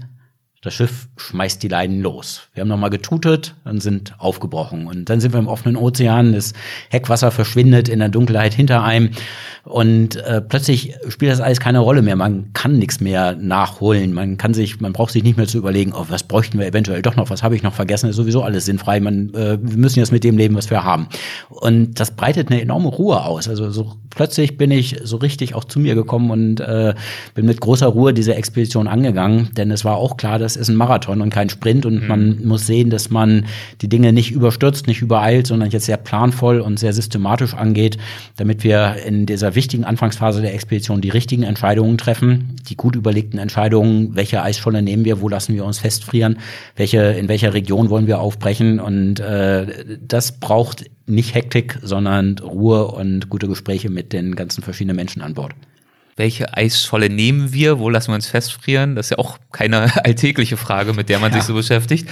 das 0.66 0.74
Schiff 0.74 1.08
schmeißt 1.18 1.62
die 1.62 1.68
Leinen 1.68 2.02
los. 2.02 2.50
Wir 2.56 2.62
haben 2.62 2.70
nochmal 2.70 2.90
getutet 2.90 3.54
und 3.66 3.84
sind 3.84 4.16
aufgebrochen. 4.18 4.88
Und 4.88 5.10
dann 5.10 5.20
sind 5.20 5.32
wir 5.32 5.40
im 5.40 5.48
offenen 5.48 5.78
Ozean, 5.78 6.34
das 6.34 6.54
Heckwasser 6.90 7.30
verschwindet 7.30 7.88
in 7.88 8.00
der 8.00 8.10
Dunkelheit 8.10 8.56
hinter 8.56 8.84
einem. 8.84 9.12
Und 9.64 10.16
äh, 10.16 10.42
plötzlich 10.42 10.96
spielt 11.08 11.32
das 11.32 11.40
alles 11.40 11.60
keine 11.60 11.80
Rolle 11.80 12.02
mehr. 12.02 12.16
Man 12.16 12.52
kann 12.54 12.80
nichts 12.80 13.00
mehr 13.00 13.36
nachholen. 13.36 14.14
Man 14.14 14.38
kann 14.38 14.56
sich, 14.56 14.80
man 14.80 14.92
braucht 14.92 15.12
sich 15.14 15.24
nicht 15.24 15.38
mehr 15.38 15.48
zu 15.48 15.60
überlegen, 15.60 15.94
oh, 15.94 16.06
was 16.10 16.24
bräuchten 16.24 16.58
wir 16.58 16.66
eventuell 16.66 17.04
doch 17.04 17.16
noch, 17.16 17.30
was 17.30 17.44
habe 17.44 17.56
ich 17.56 17.62
noch 17.62 17.74
vergessen, 17.74 18.10
ist 18.10 18.16
sowieso 18.16 18.42
alles 18.42 18.66
sinnfrei. 18.66 19.00
Man, 19.00 19.34
äh, 19.36 19.60
wir 19.62 19.78
müssen 19.78 20.00
jetzt 20.00 20.12
mit 20.12 20.24
dem 20.24 20.38
leben, 20.38 20.56
was 20.56 20.72
wir 20.72 20.84
haben. 20.84 21.08
Und 21.50 22.00
das 22.00 22.12
breitet 22.12 22.50
eine 22.50 22.60
enorme 22.60 22.90
Ruhe 22.90 23.24
aus. 23.24 23.48
Also 23.48 23.70
so 23.70 23.94
plötzlich 24.10 24.58
bin 24.58 24.72
ich 24.72 24.98
so 25.04 25.18
richtig 25.18 25.54
auch 25.54 25.64
zu 25.64 25.80
mir 25.80 25.94
gekommen 25.94 26.32
und 26.32 26.60
äh, 26.60 26.96
bin 27.36 27.46
mit 27.46 27.62
großer 27.62 27.88
Ruhe 27.88 28.16
diese 28.16 28.34
Expedition 28.34 28.88
angegangen. 28.88 29.50
Denn 29.56 29.70
es 29.70 29.86
war 29.86 29.98
auch 29.98 30.18
klar, 30.18 30.40
dass 30.40 30.55
ist 30.56 30.70
ein 30.70 30.76
Marathon 30.76 31.22
und 31.22 31.30
kein 31.30 31.50
Sprint 31.50 31.86
und 31.86 32.02
mhm. 32.02 32.08
man 32.08 32.46
muss 32.46 32.66
sehen, 32.66 32.90
dass 32.90 33.10
man 33.10 33.46
die 33.82 33.90
Dinge 33.90 34.14
nicht 34.14 34.32
überstürzt, 34.32 34.88
nicht 34.88 35.02
übereilt, 35.02 35.48
sondern 35.48 35.70
jetzt 35.70 35.86
sehr 35.86 35.98
planvoll 35.98 36.60
und 36.60 36.80
sehr 36.80 36.94
systematisch 36.94 37.54
angeht, 37.54 37.98
damit 38.38 38.64
wir 38.64 38.98
in 39.06 39.26
dieser 39.26 39.56
wichtigen 39.56 39.84
Anfangsphase 39.84 40.42
der 40.42 40.54
Expedition 40.54 41.02
die 41.02 41.10
richtigen 41.10 41.44
Entscheidungen 41.44 41.98
treffen, 41.98 42.56
die 42.70 42.76
gut 42.76 42.96
überlegten 42.96 43.40
Entscheidungen, 43.40 44.16
welche 44.16 44.42
Eisscholle 44.42 44.82
nehmen 44.82 45.06
wir, 45.06 45.22
wo 45.22 45.30
lassen 45.30 45.54
wir 45.56 45.66
uns 45.66 45.80
festfrieren, 45.80 46.40
welche, 46.76 47.00
in 47.00 47.28
welcher 47.28 47.54
Region 47.54 47.90
wollen 47.90 48.08
wir 48.08 48.20
aufbrechen 48.20 48.80
und 48.80 49.20
äh, 49.20 49.98
das 50.02 50.40
braucht 50.40 50.86
nicht 51.08 51.36
Hektik, 51.36 51.78
sondern 51.82 52.38
Ruhe 52.40 52.88
und 52.88 53.30
gute 53.30 53.48
Gespräche 53.48 53.90
mit 53.90 54.14
den 54.14 54.36
ganzen 54.36 54.64
verschiedenen 54.64 54.96
Menschen 54.96 55.22
an 55.22 55.34
Bord 55.36 55.54
welche 56.18 56.56
Eisscholle 56.56 57.10
nehmen 57.10 57.52
wir, 57.52 57.80
wo 57.80 57.90
lassen 57.90 58.12
wir 58.12 58.16
uns 58.16 58.28
festfrieren? 58.28 58.96
Das 58.96 59.08
ist 59.08 59.10
ja 59.12 59.18
auch 59.18 59.38
keine 59.52 59.92
alltägliche 60.06 60.58
Frage, 60.58 60.94
mit 60.94 61.10
der 61.10 61.20
man 61.20 61.32
ja. 61.32 61.38
sich 61.38 61.46
so 61.46 61.54
beschäftigt. 61.54 62.10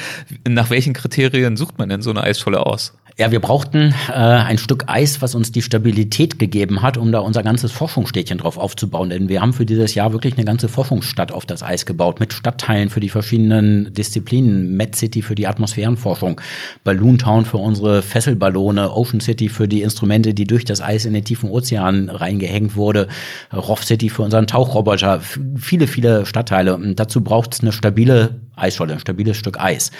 Nach 0.47 0.69
welchen 0.69 0.93
Kriterien 0.93 1.55
sucht 1.55 1.77
man 1.77 1.89
denn 1.89 2.01
so 2.01 2.09
eine 2.09 2.21
Eisscholle 2.21 2.65
aus? 2.65 2.93
Ja, 3.15 3.29
wir 3.29 3.39
brauchten 3.39 3.93
äh, 4.09 4.13
ein 4.13 4.57
Stück 4.57 4.85
Eis, 4.87 5.21
was 5.21 5.35
uns 5.35 5.51
die 5.51 5.61
Stabilität 5.61 6.39
gegeben 6.39 6.81
hat, 6.81 6.97
um 6.97 7.11
da 7.11 7.19
unser 7.19 7.43
ganzes 7.43 7.71
Forschungsstädtchen 7.71 8.39
drauf 8.39 8.57
aufzubauen. 8.57 9.11
Denn 9.11 9.29
wir 9.29 9.39
haben 9.39 9.53
für 9.53 9.67
dieses 9.67 9.93
Jahr 9.93 10.13
wirklich 10.13 10.35
eine 10.35 10.45
ganze 10.45 10.67
Forschungsstadt 10.67 11.31
auf 11.31 11.45
das 11.45 11.61
Eis 11.61 11.85
gebaut, 11.85 12.19
mit 12.19 12.33
Stadtteilen 12.33 12.89
für 12.89 13.01
die 13.01 13.09
verschiedenen 13.09 13.93
Disziplinen, 13.93 14.75
Met 14.75 14.95
City 14.95 15.21
für 15.21 15.35
die 15.35 15.45
Atmosphärenforschung, 15.45 16.41
Balloon 16.83 17.19
Town 17.19 17.45
für 17.45 17.57
unsere 17.57 18.01
Fesselballone, 18.01 18.91
Ocean 18.91 19.19
City 19.19 19.47
für 19.47 19.67
die 19.67 19.83
Instrumente, 19.83 20.33
die 20.33 20.47
durch 20.47 20.65
das 20.65 20.81
Eis 20.81 21.05
in 21.05 21.13
den 21.13 21.23
tiefen 21.23 21.51
Ozean 21.51 22.09
reingehängt 22.09 22.75
wurde, 22.75 23.07
Rough 23.53 23.83
City 23.93 24.09
für 24.09 24.23
unseren 24.23 24.47
Tauchroboter, 24.47 25.21
viele, 25.55 25.85
viele 25.85 26.25
Stadtteile. 26.25 26.75
Und 26.75 26.99
dazu 26.99 27.21
braucht 27.21 27.53
es 27.53 27.61
eine 27.61 27.71
stabile 27.71 28.41
Eisscholle, 28.55 28.93
ein 28.93 28.99
stabiles 28.99 29.37
Stück 29.37 29.59
Eis. 29.59 29.91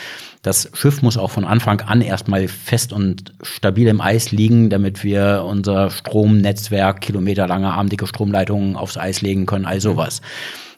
Das 0.42 0.72
Schiff 0.74 1.04
muss 1.04 1.16
auch 1.16 1.30
von 1.30 1.46
Anfang 1.46 1.82
an 1.82 2.02
erstmal 2.02 2.48
fest 2.48 2.92
und 2.92 3.34
stabil 3.44 3.88
im 3.88 4.02
Eis 4.02 4.32
liegen, 4.32 4.72
damit 4.72 5.04
wir 5.04 5.46
unser 5.48 5.92
Stromnetzwerk, 5.92 7.02
kilometerlange 7.02 7.72
armdicke 7.72 8.08
Stromleitungen 8.08 8.76
aufs 8.76 8.98
Eis 8.98 9.22
legen 9.22 9.46
können, 9.46 9.66
all 9.66 9.80
sowas. 9.80 10.22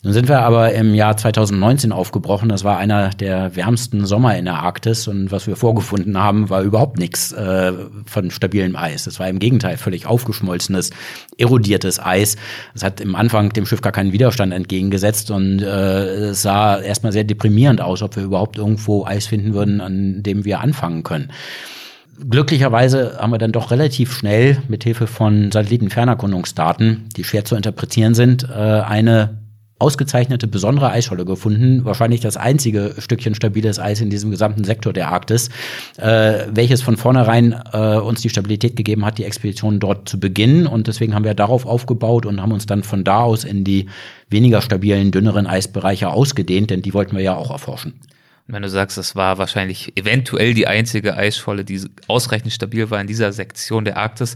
Nun 0.06 0.13
sind 0.13 0.30
wir 0.30 0.41
aber 0.41 0.72
im 0.74 0.94
Jahr 0.94 1.18
2019 1.18 1.91
aufgebrochen. 1.91 2.48
Das 2.48 2.63
war 2.63 2.78
einer 2.78 3.10
der 3.10 3.56
wärmsten 3.56 4.06
Sommer 4.06 4.38
in 4.38 4.46
der 4.46 4.60
Arktis 4.60 5.08
und 5.08 5.32
was 5.32 5.48
wir 5.48 5.56
vorgefunden 5.56 6.15
haben, 6.20 6.52
war 6.52 6.62
überhaupt 6.62 7.00
nichts 7.00 7.32
äh, 7.32 7.74
von 8.06 8.30
stabilem 8.30 8.76
Eis. 8.76 9.08
Es 9.08 9.20
war 9.20 9.28
im 9.28 9.39
Gegenteil 9.39 9.78
völlig 9.78 10.06
aufgeschmolzenes, 10.06 10.91
erodiertes 11.39 12.00
Eis. 12.00 12.36
Es 12.76 12.84
hat 12.84 13.02
im 13.02 13.15
Anfang 13.15 13.50
dem 13.54 13.65
Schiff 13.65 13.82
gar 13.82 13.91
keinen 13.91 14.12
Widerstand 14.12 14.54
entgegengesetzt 14.54 15.32
und 15.32 15.63
äh, 15.63 16.28
es 16.28 16.44
sah 16.44 16.80
erstmal 16.80 17.12
sehr 17.12 17.24
deprimierend 17.24 17.82
aus, 17.82 18.04
ob 18.04 18.15
wir 18.15 18.22
überhaupt 18.22 18.60
irgendwo 18.60 19.06
Eis 19.06 19.26
finden 19.26 19.56
würden, 19.56 19.82
an 19.82 20.22
dem 20.22 20.46
wir 20.46 20.60
anfangen 20.60 21.02
können. 21.02 21.32
Glücklicherweise 22.30 23.18
haben 23.20 23.32
wir 23.32 23.39
dann 23.39 23.54
doch 23.54 23.72
relativ 23.72 24.13
schnell 24.13 24.60
mit 24.68 24.84
Hilfe 24.84 25.08
von 25.08 25.52
Satellitenfernerkundungsdaten, 25.52 27.10
die 27.18 27.24
schwer 27.24 27.44
zu 27.44 27.56
interpretieren 27.56 28.13
sind, 28.13 28.44
äh, 28.44 28.54
eine 28.54 29.45
ausgezeichnete 29.78 30.48
besondere 30.48 30.90
Eisscholle 30.90 31.26
gefunden, 31.26 31.84
wahrscheinlich 31.84 32.22
das 32.22 32.38
einzige 32.38 32.96
Stückchen 32.98 33.36
stabiles 33.36 33.78
Eis 33.78 34.00
in 34.00 34.10
diesem 34.10 34.32
gesamten 34.32 34.64
Sektor 34.64 34.94
der 34.94 35.10
Arktis, 35.10 35.50
äh, 35.97 36.45
welches 36.49 36.82
von 36.82 36.95
vornherein 36.95 37.54
äh, 37.74 37.97
uns 37.97 38.22
die 38.22 38.30
Stabilität 38.30 38.78
gegeben 38.78 39.06
hat, 39.06 39.18
die 39.18 39.26
Expedition 39.26 39.80
dort 39.80 40.08
zu 40.08 40.20
beginnen. 40.20 40.66
Und 40.66 40.88
deswegen 40.88 41.14
haben 41.14 41.26
wir 41.26 41.34
darauf 41.34 41.66
aufgebaut 41.66 42.26
und 42.26 42.41
haben 42.41 42.54
uns 42.54 42.66
dann 42.66 42.84
von 42.84 43.04
da 43.04 43.20
aus 43.20 43.43
in 43.43 43.66
die 43.66 43.88
weniger 44.30 44.62
stabilen, 44.62 45.12
dünneren 45.12 45.45
Eisbereiche 45.45 46.10
ausgedehnt, 46.10 46.70
denn 46.70 46.82
die 46.82 46.93
wollten 46.93 47.16
wir 47.16 47.24
ja 47.24 47.36
auch 47.36 47.52
erforschen. 47.52 47.99
Wenn 48.47 48.62
du 48.62 48.70
sagst, 48.70 48.97
das 48.97 49.16
war 49.16 49.39
wahrscheinlich 49.39 49.97
eventuell 49.97 50.54
die 50.54 50.68
einzige 50.68 51.18
Eisscholle, 51.18 51.66
die 51.66 51.82
ausreichend 52.08 52.54
stabil 52.54 52.91
war 52.91 53.02
in 53.02 53.08
dieser 53.08 53.34
Sektion 53.34 53.86
der 53.86 53.97
Arktis, 53.97 54.36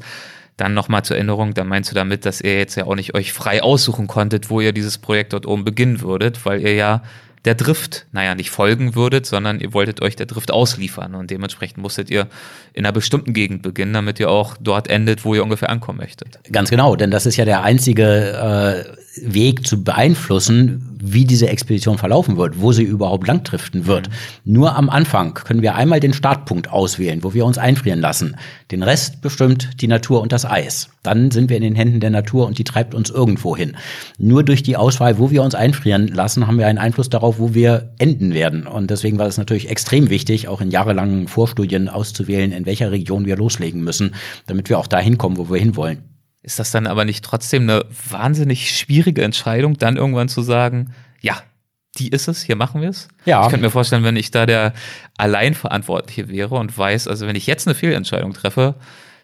dann 0.60 0.74
nochmal 0.74 1.04
zur 1.04 1.16
Erinnerung, 1.18 1.54
da 1.54 1.64
meinst 1.64 1.92
du 1.92 1.96
damit, 1.96 2.26
dass 2.26 2.42
ihr 2.42 2.58
jetzt 2.58 2.76
ja 2.76 2.86
auch 2.86 2.96
nicht 2.96 3.16
euch 3.16 3.34
frei 3.34 3.64
aussuchen 3.64 4.08
konntet, 4.08 4.50
wo 4.50 4.62
ihr 4.62 4.74
dieses 4.74 4.98
Projekt 4.98 5.34
dort 5.34 5.46
oben 5.46 5.64
beginnen 5.64 6.02
würdet, 6.02 6.46
weil 6.46 6.62
ihr 6.62 6.76
ja 6.76 7.02
der 7.46 7.56
Drift, 7.56 8.06
naja, 8.12 8.36
nicht 8.36 8.50
folgen 8.50 8.96
würdet, 8.96 9.26
sondern 9.26 9.62
ihr 9.62 9.74
wolltet 9.74 10.02
euch 10.02 10.16
der 10.16 10.26
Drift 10.26 10.52
ausliefern 10.52 11.16
und 11.16 11.32
dementsprechend 11.32 11.78
musstet 11.78 12.10
ihr 12.10 12.28
in 12.74 12.86
einer 12.86 12.92
bestimmten 12.92 13.34
Gegend 13.34 13.62
beginnen, 13.62 13.94
damit 13.94 14.20
ihr 14.20 14.30
auch 14.30 14.58
dort 14.60 14.90
endet, 14.90 15.24
wo 15.24 15.34
ihr 15.34 15.44
ungefähr 15.44 15.70
ankommen 15.70 16.00
möchtet. 16.00 16.40
Ganz 16.52 16.70
genau, 16.70 16.98
denn 16.98 17.12
das 17.12 17.26
ist 17.26 17.38
ja 17.38 17.46
der 17.46 17.64
einzige 17.64 18.86
äh, 18.86 19.00
Weg 19.24 19.66
zu 19.66 19.84
beeinflussen, 19.84 20.90
wie 21.02 21.26
diese 21.26 21.48
Expedition 21.48 21.98
verlaufen 21.98 22.38
wird, 22.38 22.60
wo 22.60 22.72
sie 22.72 22.84
überhaupt 22.84 23.28
langdriften 23.28 23.88
wird. 23.88 24.10
Mhm. 24.10 24.54
Nur 24.54 24.76
am 24.76 24.90
Anfang 24.90 25.34
können 25.34 25.62
wir 25.62 25.76
einmal 25.76 26.00
den 26.00 26.14
Startpunkt 26.14 26.70
auswählen, 26.70 27.24
wo 27.24 27.34
wir 27.34 27.46
uns 27.46 27.58
einfrieren 27.58 28.02
lassen. 28.02 28.36
Den 28.72 28.84
Rest 28.84 29.22
bestimmt 29.22 29.82
die 29.82 29.88
Natur 29.88 30.22
und 30.22 30.32
das 30.32 30.46
Eis. 30.46 30.90
Dann 31.04 31.32
sind 31.32 31.50
wir 31.50 31.58
in 31.58 31.64
den 31.64 31.76
Händen 31.76 32.02
der 32.02 32.10
Natur 32.10 32.48
und 32.48 32.58
die 32.58 32.66
treibt 32.66 32.94
uns 32.94 33.10
irgendwo 33.10 33.56
hin. 33.56 33.78
Nur 34.18 34.44
durch 34.44 34.62
die 34.62 34.76
Auswahl, 34.76 35.18
wo 35.18 35.32
wir 35.32 35.42
uns 35.42 35.56
einfrieren 35.56 36.08
lassen, 36.10 36.48
haben 36.48 36.58
wir 36.58 36.68
einen 36.68 36.78
Einfluss 36.78 37.10
darauf, 37.10 37.40
wo 37.40 37.54
wir 37.54 37.94
enden 37.98 38.34
werden. 38.34 38.68
Und 38.68 38.92
deswegen 38.92 39.18
war 39.18 39.28
es 39.28 39.38
natürlich 39.38 39.70
extrem 39.70 40.10
wichtig, 40.10 40.50
auch 40.50 40.60
in 40.60 40.72
jahrelangen 40.72 41.28
Vorstudien 41.30 41.88
auszuwählen, 41.88 42.52
in 42.52 42.66
welcher 42.66 42.92
Region 42.92 43.26
wir 43.26 43.38
loslegen 43.38 43.84
müssen, 43.84 44.16
damit 44.48 44.70
wir 44.70 44.78
auch 44.78 44.88
dahin 44.88 45.18
kommen, 45.18 45.38
wo 45.38 45.50
wir 45.50 45.60
hinwollen. 45.60 46.19
Ist 46.42 46.60
das 46.60 46.72
dann 46.72 46.88
aber 46.88 47.06
nicht 47.06 47.24
trotzdem 47.24 47.64
eine 47.64 47.86
wahnsinnig 48.10 48.76
schwierige 48.78 49.24
Entscheidung, 49.24 49.78
dann 49.78 49.98
irgendwann 49.98 50.30
zu 50.30 50.42
sagen, 50.42 50.94
ja, 51.22 51.42
die 51.98 52.10
ist 52.10 52.28
es, 52.28 52.42
hier 52.42 52.56
machen 52.56 52.82
wir 52.82 52.90
es? 52.90 53.10
Ja. 53.26 53.44
Ich 53.44 53.50
könnte 53.50 53.66
mir 53.66 53.72
vorstellen, 53.72 54.04
wenn 54.04 54.16
ich 54.16 54.32
da 54.32 54.46
der 54.46 54.74
Alleinverantwortliche 55.18 56.30
wäre 56.30 56.56
und 56.56 56.78
weiß, 56.78 57.08
also 57.08 57.28
wenn 57.28 57.36
ich 57.36 57.48
jetzt 57.48 57.68
eine 57.68 57.76
Fehlentscheidung 57.76 58.34
treffe, 58.34 58.76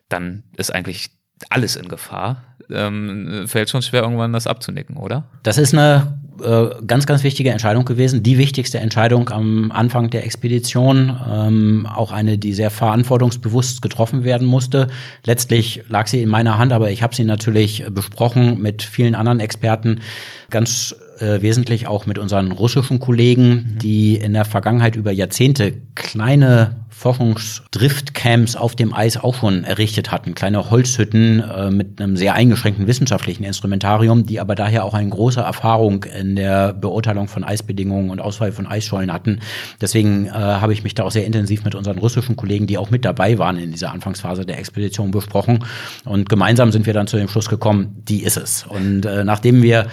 dann 0.10 0.44
ist 0.58 0.74
eigentlich 0.74 1.12
alles 1.50 1.76
in 1.76 1.88
Gefahr. 1.88 2.44
Ähm, 2.70 3.46
fällt 3.48 3.70
schon 3.70 3.82
schwer, 3.82 4.02
irgendwann 4.04 4.34
das 4.34 4.48
abzunicken, 4.48 4.98
oder? 4.98 5.30
Das 5.44 5.58
ist 5.58 5.74
eine 5.74 6.20
äh, 6.44 6.70
ganz, 6.86 7.06
ganz 7.06 7.24
wichtige 7.24 7.52
Entscheidung 7.52 7.86
gewesen. 7.86 8.24
Die 8.24 8.38
wichtigste 8.38 8.80
Entscheidung 8.80 9.30
am 9.30 9.72
Anfang 9.72 10.10
der 10.10 10.26
Expedition. 10.26 11.16
Ähm, 11.32 11.88
auch 11.94 12.12
eine, 12.12 12.38
die 12.38 12.54
sehr 12.54 12.72
verantwortungsbewusst 12.72 13.82
getroffen 13.82 14.24
werden 14.24 14.48
musste. 14.48 14.88
Letztlich 15.26 15.84
lag 15.88 16.08
sie 16.08 16.22
in 16.22 16.30
meiner 16.30 16.58
Hand, 16.58 16.74
aber 16.74 16.92
ich 16.92 17.04
habe 17.04 17.16
sie 17.16 17.24
natürlich 17.24 17.86
besprochen 17.90 18.62
mit 18.62 18.84
vielen 18.84 19.16
anderen 19.16 19.40
Experten. 19.40 20.02
Ganz 20.50 20.96
äh, 21.20 21.42
wesentlich 21.42 21.88
auch 21.88 22.06
mit 22.06 22.18
unseren 22.18 22.52
russischen 22.52 23.00
Kollegen, 23.00 23.50
mhm. 23.50 23.80
die 23.80 24.16
in 24.16 24.34
der 24.34 24.46
Vergangenheit 24.46 24.96
über 24.96 25.12
Jahrzehnte 25.12 25.74
kleine 25.96 26.85
Forschungsdriftcamps 26.98 28.56
auf 28.56 28.74
dem 28.74 28.94
Eis 28.94 29.18
auch 29.18 29.36
schon 29.36 29.66
errichtet 29.66 30.12
hatten. 30.12 30.34
Kleine 30.34 30.72
Holzhütten 30.72 31.42
äh, 31.42 31.70
mit 31.70 32.00
einem 32.00 32.16
sehr 32.16 32.36
eingeschränkten 32.36 32.88
wissenschaftlichen 32.88 33.44
Instrumentarium, 33.44 34.26
die 34.26 34.40
aber 34.40 34.56
daher 34.56 34.86
auch 34.86 34.94
eine 34.94 35.10
große 35.10 35.42
Erfahrung 35.42 36.06
in 36.06 36.38
der 36.38 36.72
Beurteilung 36.72 37.28
von 37.28 37.44
Eisbedingungen 37.44 38.10
und 38.10 38.22
Auswahl 38.22 38.54
von 38.54 38.66
Eisschollen 38.66 39.12
hatten. 39.12 39.42
Deswegen 39.82 40.28
äh, 40.28 40.32
habe 40.32 40.72
ich 40.72 40.84
mich 40.84 40.96
da 40.96 41.04
auch 41.04 41.12
sehr 41.12 41.26
intensiv 41.26 41.66
mit 41.66 41.76
unseren 41.76 41.98
russischen 41.98 42.38
Kollegen, 42.38 42.66
die 42.66 42.78
auch 42.78 42.92
mit 42.92 43.04
dabei 43.04 43.38
waren 43.38 43.58
in 43.58 43.72
dieser 43.72 43.92
Anfangsphase 43.92 44.46
der 44.46 44.58
Expedition, 44.58 45.12
besprochen. 45.12 45.66
Und 46.06 46.30
gemeinsam 46.30 46.72
sind 46.72 46.86
wir 46.86 46.94
dann 46.94 47.08
zu 47.08 47.18
dem 47.18 47.28
Schluss 47.28 47.50
gekommen, 47.50 48.04
die 48.08 48.24
ist 48.24 48.38
es. 48.38 48.66
Und 48.68 49.06
äh, 49.06 49.26
nachdem 49.26 49.62
wir 49.62 49.88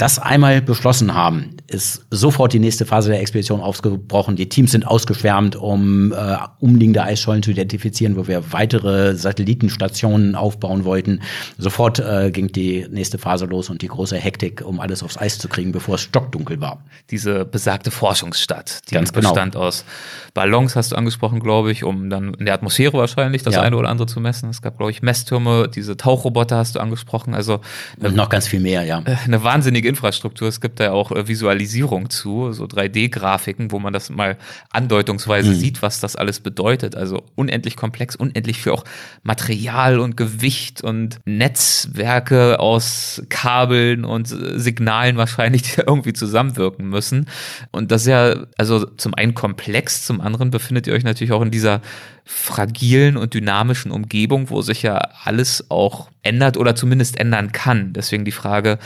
das 0.00 0.18
einmal 0.18 0.62
beschlossen 0.62 1.14
haben, 1.14 1.56
ist 1.66 2.06
sofort 2.10 2.54
die 2.54 2.58
nächste 2.58 2.86
Phase 2.86 3.10
der 3.10 3.20
Expedition 3.20 3.60
aufgebrochen. 3.60 4.34
Die 4.34 4.48
Teams 4.48 4.72
sind 4.72 4.86
ausgeschwärmt, 4.86 5.56
um 5.56 6.12
äh, 6.12 6.38
umliegende 6.58 7.02
Eisschollen 7.02 7.42
zu 7.42 7.50
identifizieren, 7.50 8.16
wo 8.16 8.26
wir 8.26 8.50
weitere 8.52 9.14
Satellitenstationen 9.14 10.36
aufbauen 10.36 10.86
wollten. 10.86 11.20
Sofort 11.58 11.98
äh, 11.98 12.30
ging 12.30 12.48
die 12.48 12.86
nächste 12.90 13.18
Phase 13.18 13.44
los 13.44 13.68
und 13.68 13.82
die 13.82 13.88
große 13.88 14.16
Hektik, 14.16 14.62
um 14.64 14.80
alles 14.80 15.02
aufs 15.02 15.18
Eis 15.18 15.38
zu 15.38 15.48
kriegen, 15.48 15.70
bevor 15.70 15.96
es 15.96 16.00
stockdunkel 16.00 16.62
war. 16.62 16.82
Diese 17.10 17.44
besagte 17.44 17.90
Forschungsstadt, 17.90 18.88
die 18.88 18.94
Ganz 18.94 19.12
genau. 19.12 19.28
bestand 19.28 19.54
aus 19.54 19.84
Ballons, 20.32 20.76
hast 20.76 20.92
du 20.92 20.96
angesprochen, 20.96 21.40
glaube 21.40 21.72
ich, 21.72 21.84
um 21.84 22.08
dann 22.08 22.32
in 22.34 22.46
der 22.46 22.54
Atmosphäre 22.54 22.94
wahrscheinlich 22.94 23.42
das 23.42 23.54
ja. 23.54 23.60
eine 23.60 23.76
oder 23.76 23.90
andere 23.90 24.06
zu 24.06 24.18
messen. 24.18 24.48
Es 24.48 24.62
gab, 24.62 24.78
glaube 24.78 24.92
ich, 24.92 25.02
Messtürme, 25.02 25.68
diese 25.68 25.98
Tauchroboter 25.98 26.56
hast 26.56 26.76
du 26.76 26.80
angesprochen. 26.80 27.34
Also 27.34 27.60
und 28.00 28.16
noch 28.16 28.30
ganz 28.30 28.48
viel 28.48 28.60
mehr, 28.60 28.84
ja. 28.84 29.02
Eine 29.26 29.44
wahnsinnige 29.44 29.89
Infrastruktur. 29.90 30.48
Es 30.48 30.60
gibt 30.60 30.80
da 30.80 30.84
ja 30.84 30.92
auch 30.92 31.12
äh, 31.12 31.28
Visualisierung 31.28 32.08
zu, 32.08 32.52
so 32.52 32.64
3D-Grafiken, 32.64 33.70
wo 33.70 33.78
man 33.78 33.92
das 33.92 34.08
mal 34.08 34.38
andeutungsweise 34.70 35.50
mhm. 35.50 35.54
sieht, 35.54 35.82
was 35.82 36.00
das 36.00 36.16
alles 36.16 36.40
bedeutet. 36.40 36.96
Also 36.96 37.22
unendlich 37.34 37.76
komplex, 37.76 38.16
unendlich 38.16 38.62
für 38.62 38.72
auch 38.72 38.84
Material 39.22 40.00
und 40.00 40.16
Gewicht 40.16 40.82
und 40.82 41.18
Netzwerke 41.26 42.58
aus 42.58 43.22
Kabeln 43.28 44.04
und 44.04 44.32
äh, 44.32 44.58
Signalen 44.58 45.16
wahrscheinlich, 45.16 45.62
die 45.74 45.82
irgendwie 45.86 46.14
zusammenwirken 46.14 46.88
müssen. 46.88 47.26
Und 47.70 47.92
das 47.92 48.02
ist 48.02 48.08
ja 48.08 48.46
also 48.56 48.86
zum 48.86 49.14
einen 49.14 49.34
komplex, 49.34 50.06
zum 50.06 50.20
anderen 50.20 50.50
befindet 50.50 50.86
ihr 50.86 50.94
euch 50.94 51.04
natürlich 51.04 51.32
auch 51.32 51.42
in 51.42 51.50
dieser 51.50 51.82
fragilen 52.24 53.16
und 53.16 53.34
dynamischen 53.34 53.90
Umgebung, 53.90 54.50
wo 54.50 54.62
sich 54.62 54.82
ja 54.82 54.96
alles 55.24 55.66
auch 55.68 56.10
ändert 56.22 56.56
oder 56.56 56.76
zumindest 56.76 57.18
ändern 57.18 57.52
kann. 57.52 57.92
Deswegen 57.92 58.24
die 58.24 58.32
Frage, 58.32 58.78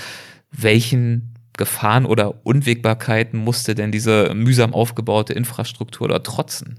welchen 0.56 1.33
Gefahren 1.56 2.04
oder 2.04 2.34
Unwägbarkeiten 2.44 3.38
musste 3.38 3.76
denn 3.76 3.92
diese 3.92 4.34
mühsam 4.34 4.74
aufgebaute 4.74 5.34
Infrastruktur 5.34 6.08
dort 6.08 6.26
trotzen? 6.26 6.78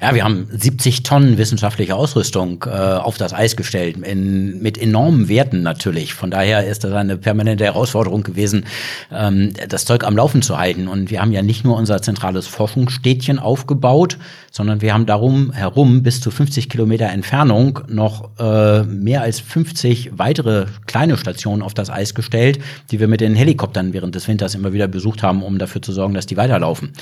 Ja, 0.00 0.14
wir 0.14 0.24
haben 0.24 0.48
70 0.50 1.02
Tonnen 1.02 1.36
wissenschaftliche 1.36 1.94
Ausrüstung 1.94 2.64
äh, 2.66 2.70
auf 2.70 3.18
das 3.18 3.34
Eis 3.34 3.54
gestellt, 3.54 3.98
in, 3.98 4.62
mit 4.62 4.78
enormen 4.78 5.28
Werten 5.28 5.62
natürlich. 5.62 6.14
Von 6.14 6.30
daher 6.30 6.66
ist 6.66 6.84
das 6.84 6.92
eine 6.92 7.18
permanente 7.18 7.64
Herausforderung 7.64 8.22
gewesen, 8.22 8.64
ähm, 9.12 9.52
das 9.68 9.84
Zeug 9.84 10.04
am 10.04 10.16
Laufen 10.16 10.40
zu 10.40 10.56
halten. 10.56 10.88
Und 10.88 11.10
wir 11.10 11.20
haben 11.20 11.32
ja 11.32 11.42
nicht 11.42 11.64
nur 11.64 11.76
unser 11.76 12.00
zentrales 12.00 12.46
Forschungsstädtchen 12.46 13.38
aufgebaut, 13.38 14.16
sondern 14.50 14.80
wir 14.80 14.94
haben 14.94 15.04
darum 15.04 15.52
herum 15.52 16.02
bis 16.02 16.20
zu 16.20 16.30
50 16.30 16.70
Kilometer 16.70 17.06
Entfernung 17.06 17.80
noch 17.88 18.30
äh, 18.38 18.84
mehr 18.84 19.20
als 19.20 19.40
50 19.40 20.12
weitere 20.16 20.66
kleine 20.86 21.18
Stationen 21.18 21.60
auf 21.60 21.74
das 21.74 21.90
Eis 21.90 22.14
gestellt, 22.14 22.60
die 22.90 23.00
wir 23.00 23.08
mit 23.08 23.20
den 23.20 23.34
Helikoptern 23.34 23.92
während 23.92 24.13
des 24.14 24.28
Winters 24.28 24.54
immer 24.54 24.72
wieder 24.72 24.88
besucht 24.88 25.22
haben, 25.22 25.42
um 25.42 25.58
dafür 25.58 25.82
zu 25.82 25.92
sorgen, 25.92 26.14
dass 26.14 26.26
die 26.26 26.36
weiterlaufen. 26.36 26.92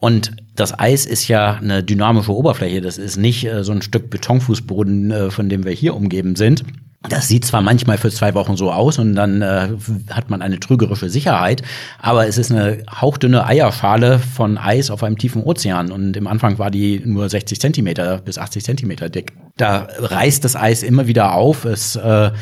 Und 0.00 0.32
das 0.54 0.78
Eis 0.78 1.06
ist 1.06 1.28
ja 1.28 1.54
eine 1.54 1.82
dynamische 1.82 2.34
Oberfläche. 2.34 2.80
Das 2.80 2.98
ist 2.98 3.16
nicht 3.16 3.44
äh, 3.44 3.64
so 3.64 3.72
ein 3.72 3.82
Stück 3.82 4.10
Betonfußboden, 4.10 5.10
äh, 5.10 5.30
von 5.30 5.48
dem 5.48 5.64
wir 5.64 5.72
hier 5.72 5.94
umgeben 5.94 6.36
sind. 6.36 6.64
Das 7.08 7.28
sieht 7.28 7.44
zwar 7.44 7.62
manchmal 7.62 7.96
für 7.96 8.10
zwei 8.10 8.34
Wochen 8.34 8.56
so 8.56 8.72
aus 8.72 8.98
und 8.98 9.14
dann 9.14 9.40
äh, 9.40 9.68
hat 10.10 10.30
man 10.30 10.42
eine 10.42 10.58
trügerische 10.58 11.08
Sicherheit, 11.08 11.62
aber 12.00 12.26
es 12.26 12.38
ist 12.38 12.50
eine 12.50 12.78
hauchdünne 12.90 13.46
Eierschale 13.46 14.18
von 14.18 14.58
Eis 14.58 14.90
auf 14.90 15.04
einem 15.04 15.16
tiefen 15.16 15.44
Ozean 15.44 15.92
und 15.92 16.16
im 16.16 16.26
Anfang 16.26 16.58
war 16.58 16.72
die 16.72 17.00
nur 17.04 17.28
60 17.28 17.60
Zentimeter 17.60 18.18
bis 18.18 18.36
80 18.36 18.64
Zentimeter 18.64 19.08
dick. 19.10 19.32
Da 19.56 19.86
reißt 19.98 20.44
das 20.44 20.56
Eis 20.56 20.82
immer 20.82 21.06
wieder 21.06 21.34
auf. 21.34 21.64
Es 21.64 21.94
äh, 21.94 22.32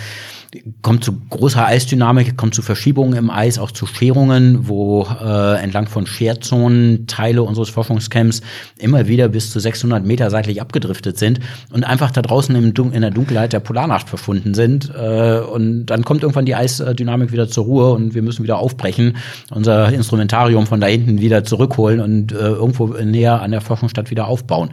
kommt 0.82 1.05
zu 1.05 1.12
großer 1.30 1.66
Eisdynamik, 1.66 2.36
kommt 2.36 2.55
zu 2.55 2.62
Verschiebungen 2.62 3.16
im 3.16 3.30
Eis, 3.30 3.59
auch 3.59 3.70
zu 3.70 3.86
Scherungen, 3.86 4.68
wo 4.68 5.07
äh, 5.22 5.61
entlang 5.61 5.88
von 5.88 6.07
Scherzonen 6.07 7.07
Teile 7.07 7.42
unseres 7.42 7.68
Forschungscamps 7.68 8.42
immer 8.78 9.09
wieder 9.09 9.28
bis 9.28 9.51
zu 9.51 9.61
600 9.61 10.05
Meter 10.05 10.30
seitlich 10.30 10.61
abgedriftet 10.61 11.18
sind 11.18 11.40
und 11.72 11.84
einfach 11.84 12.11
da 12.11 12.22
draußen 12.22 12.55
im 12.55 12.74
Dun 12.74 12.92
in 12.92 13.03
der 13.03 13.11
Dunkelheit 13.11 13.53
der 13.53 13.61
Polarnacht 13.61 14.09
verschwunden 14.09 14.55
sind. 14.55 14.92
Äh, 14.94 15.40
und 15.40 15.86
dann 15.86 16.05
kommt 16.05 16.22
irgendwann 16.22 16.47
die 16.47 16.55
Eisdynamik 16.55 17.32
wieder 17.32 17.49
zur 17.49 17.64
Ruhe 17.64 17.92
und 17.92 18.14
wir 18.14 18.22
müssen 18.22 18.42
wieder 18.42 18.59
aufbrechen, 18.59 19.16
unser 19.51 19.92
Instrumentarium 19.92 20.66
von 20.66 20.80
da 20.80 20.86
hinten 20.86 21.20
wieder 21.20 21.44
zurückholen 21.44 22.01
und 22.01 22.32
äh, 22.32 22.36
irgendwo 22.36 22.86
näher 22.88 23.42
an 23.42 23.51
der 23.51 23.61
Forschungsstadt 23.61 24.11
wieder 24.11 24.26
aufbauen. 24.26 24.70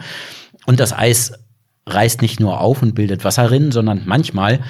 Und 0.66 0.80
das 0.80 0.94
Eis 0.94 1.34
reißt 1.86 2.22
nicht 2.22 2.40
nur 2.40 2.62
auf 2.62 2.82
und 2.82 2.96
bildet 2.96 3.24
Wasserrinnen, 3.24 3.72
sondern 3.72 4.04
manchmal 4.06 4.62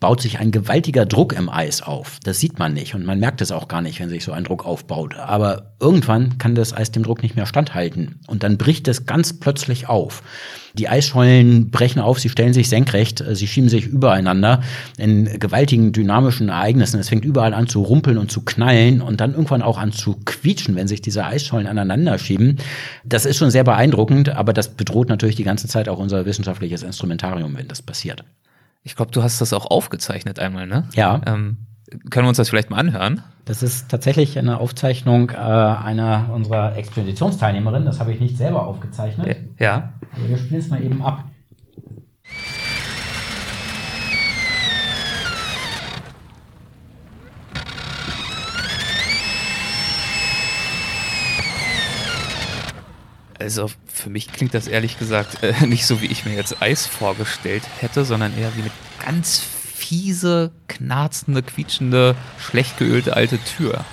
baut 0.00 0.22
sich 0.22 0.38
ein 0.38 0.50
gewaltiger 0.50 1.04
Druck 1.04 1.34
im 1.34 1.50
Eis 1.50 1.82
auf. 1.82 2.18
Das 2.24 2.40
sieht 2.40 2.58
man 2.58 2.72
nicht 2.72 2.94
und 2.94 3.04
man 3.04 3.20
merkt 3.20 3.42
es 3.42 3.52
auch 3.52 3.68
gar 3.68 3.82
nicht, 3.82 4.00
wenn 4.00 4.08
sich 4.08 4.24
so 4.24 4.32
ein 4.32 4.44
Druck 4.44 4.64
aufbaut. 4.64 5.14
Aber 5.16 5.74
irgendwann 5.78 6.38
kann 6.38 6.54
das 6.54 6.74
Eis 6.74 6.90
dem 6.90 7.02
Druck 7.02 7.22
nicht 7.22 7.36
mehr 7.36 7.44
standhalten 7.44 8.18
und 8.26 8.42
dann 8.42 8.56
bricht 8.56 8.88
es 8.88 9.04
ganz 9.04 9.38
plötzlich 9.38 9.88
auf. 9.88 10.22
Die 10.74 10.88
Eisschollen 10.88 11.70
brechen 11.70 12.00
auf, 12.00 12.18
sie 12.18 12.30
stellen 12.30 12.54
sich 12.54 12.70
senkrecht, 12.70 13.22
sie 13.32 13.46
schieben 13.46 13.68
sich 13.68 13.86
übereinander 13.86 14.62
in 14.96 15.38
gewaltigen 15.38 15.92
dynamischen 15.92 16.48
Ereignissen. 16.48 16.98
Es 16.98 17.10
fängt 17.10 17.24
überall 17.26 17.52
an 17.52 17.68
zu 17.68 17.82
rumpeln 17.82 18.16
und 18.16 18.32
zu 18.32 18.42
knallen 18.42 19.02
und 19.02 19.20
dann 19.20 19.32
irgendwann 19.32 19.62
auch 19.62 19.76
an 19.76 19.92
zu 19.92 20.16
quietschen, 20.24 20.76
wenn 20.76 20.88
sich 20.88 21.02
diese 21.02 21.26
Eisschollen 21.26 21.66
aneinander 21.66 22.18
schieben. 22.18 22.56
Das 23.04 23.26
ist 23.26 23.36
schon 23.36 23.50
sehr 23.50 23.64
beeindruckend, 23.64 24.30
aber 24.30 24.54
das 24.54 24.68
bedroht 24.68 25.10
natürlich 25.10 25.36
die 25.36 25.44
ganze 25.44 25.68
Zeit 25.68 25.90
auch 25.90 25.98
unser 25.98 26.24
wissenschaftliches 26.24 26.84
Instrumentarium, 26.84 27.54
wenn 27.56 27.68
das 27.68 27.82
passiert. 27.82 28.24
Ich 28.82 28.96
glaube, 28.96 29.10
du 29.10 29.22
hast 29.22 29.40
das 29.40 29.52
auch 29.52 29.66
aufgezeichnet 29.66 30.38
einmal, 30.38 30.66
ne? 30.66 30.88
Ja. 30.94 31.20
Ähm, 31.26 31.66
können 32.10 32.24
wir 32.24 32.28
uns 32.28 32.36
das 32.36 32.48
vielleicht 32.48 32.70
mal 32.70 32.78
anhören? 32.78 33.22
Das 33.44 33.62
ist 33.62 33.90
tatsächlich 33.90 34.38
eine 34.38 34.58
Aufzeichnung 34.58 35.30
äh, 35.30 35.34
einer 35.34 36.30
unserer 36.32 36.76
Expeditionsteilnehmerinnen. 36.76 37.84
Das 37.84 37.98
habe 37.98 38.12
ich 38.12 38.20
nicht 38.20 38.36
selber 38.36 38.66
aufgezeichnet. 38.66 39.36
Ja. 39.58 39.92
Aber 40.14 40.28
wir 40.28 40.38
spielen 40.38 40.60
es 40.60 40.68
mal 40.68 40.82
eben 40.82 41.02
ab. 41.02 41.24
Also 53.40 53.70
für 53.86 54.10
mich 54.10 54.30
klingt 54.30 54.52
das 54.52 54.68
ehrlich 54.68 54.98
gesagt 54.98 55.42
äh, 55.42 55.54
nicht 55.66 55.86
so, 55.86 56.02
wie 56.02 56.06
ich 56.06 56.26
mir 56.26 56.34
jetzt 56.34 56.60
Eis 56.60 56.86
vorgestellt 56.86 57.62
hätte, 57.80 58.04
sondern 58.04 58.36
eher 58.36 58.54
wie 58.54 58.60
eine 58.60 58.70
ganz 59.04 59.40
fiese, 59.40 60.50
knarzende, 60.68 61.42
quietschende, 61.42 62.14
schlecht 62.38 62.76
geölte 62.76 63.16
alte 63.16 63.38
Tür. 63.38 63.84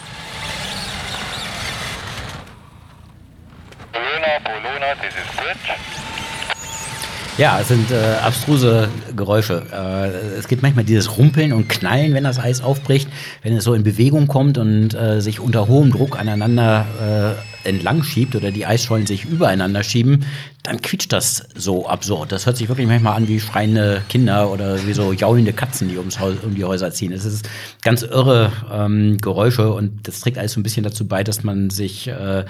Ja, 7.38 7.60
es 7.62 7.68
sind 7.70 7.92
äh, 7.92 8.16
abstruse 8.22 8.90
Geräusche. 9.16 9.64
Äh, 9.72 10.38
es 10.38 10.48
gibt 10.48 10.64
manchmal 10.64 10.84
dieses 10.84 11.18
Rumpeln 11.18 11.54
und 11.54 11.70
Knallen, 11.70 12.14
wenn 12.14 12.24
das 12.26 12.40
Eis 12.40 12.62
aufbricht, 12.62 13.08
wenn 13.44 13.56
es 13.56 13.64
so 13.64 13.76
in 13.76 13.84
Bewegung 13.84 14.28
kommt 14.28 14.58
und 14.58 14.94
äh, 14.94 15.22
sich 15.22 15.40
unter 15.40 15.68
hohem 15.68 15.92
Druck 15.92 16.20
aneinander 16.20 16.86
äh, 17.00 17.57
entlang 17.68 18.04
schiebt 18.04 18.36
oder 18.36 18.52
die 18.52 18.66
Eisschollen 18.66 19.06
sich 19.06 19.26
übereinander 19.26 19.84
schieben, 19.84 20.26
dann 20.64 20.82
quietscht 20.82 21.14
das 21.14 21.48
so 21.56 21.88
absurd. 21.88 22.32
Das 22.32 22.46
hört 22.46 22.58
sich 22.58 22.70
wirklich 22.70 22.88
manchmal 22.88 23.16
an 23.16 23.28
wie 23.28 23.40
schreiende 23.40 24.02
Kinder 24.10 24.52
oder 24.52 24.86
wie 24.88 24.94
so 24.94 25.14
jaulende 25.14 25.54
Katzen, 25.54 25.90
die 25.90 25.98
ums 25.98 26.20
Haus, 26.20 26.36
um 26.44 26.56
die 26.56 26.66
Häuser 26.66 26.92
ziehen. 26.92 27.12
Es 27.12 27.26
ist 27.26 27.48
ganz 27.82 28.02
irre 28.02 28.52
ähm, 28.72 29.18
Geräusche 29.18 29.72
und 29.72 30.08
das 30.08 30.20
trägt 30.22 30.38
alles 30.38 30.54
so 30.54 30.60
ein 30.60 30.64
bisschen 30.64 30.84
dazu 30.84 31.08
bei, 31.08 31.24
dass 31.24 31.44
man 31.44 31.70
sich 31.70 32.08
äh, 32.08 32.46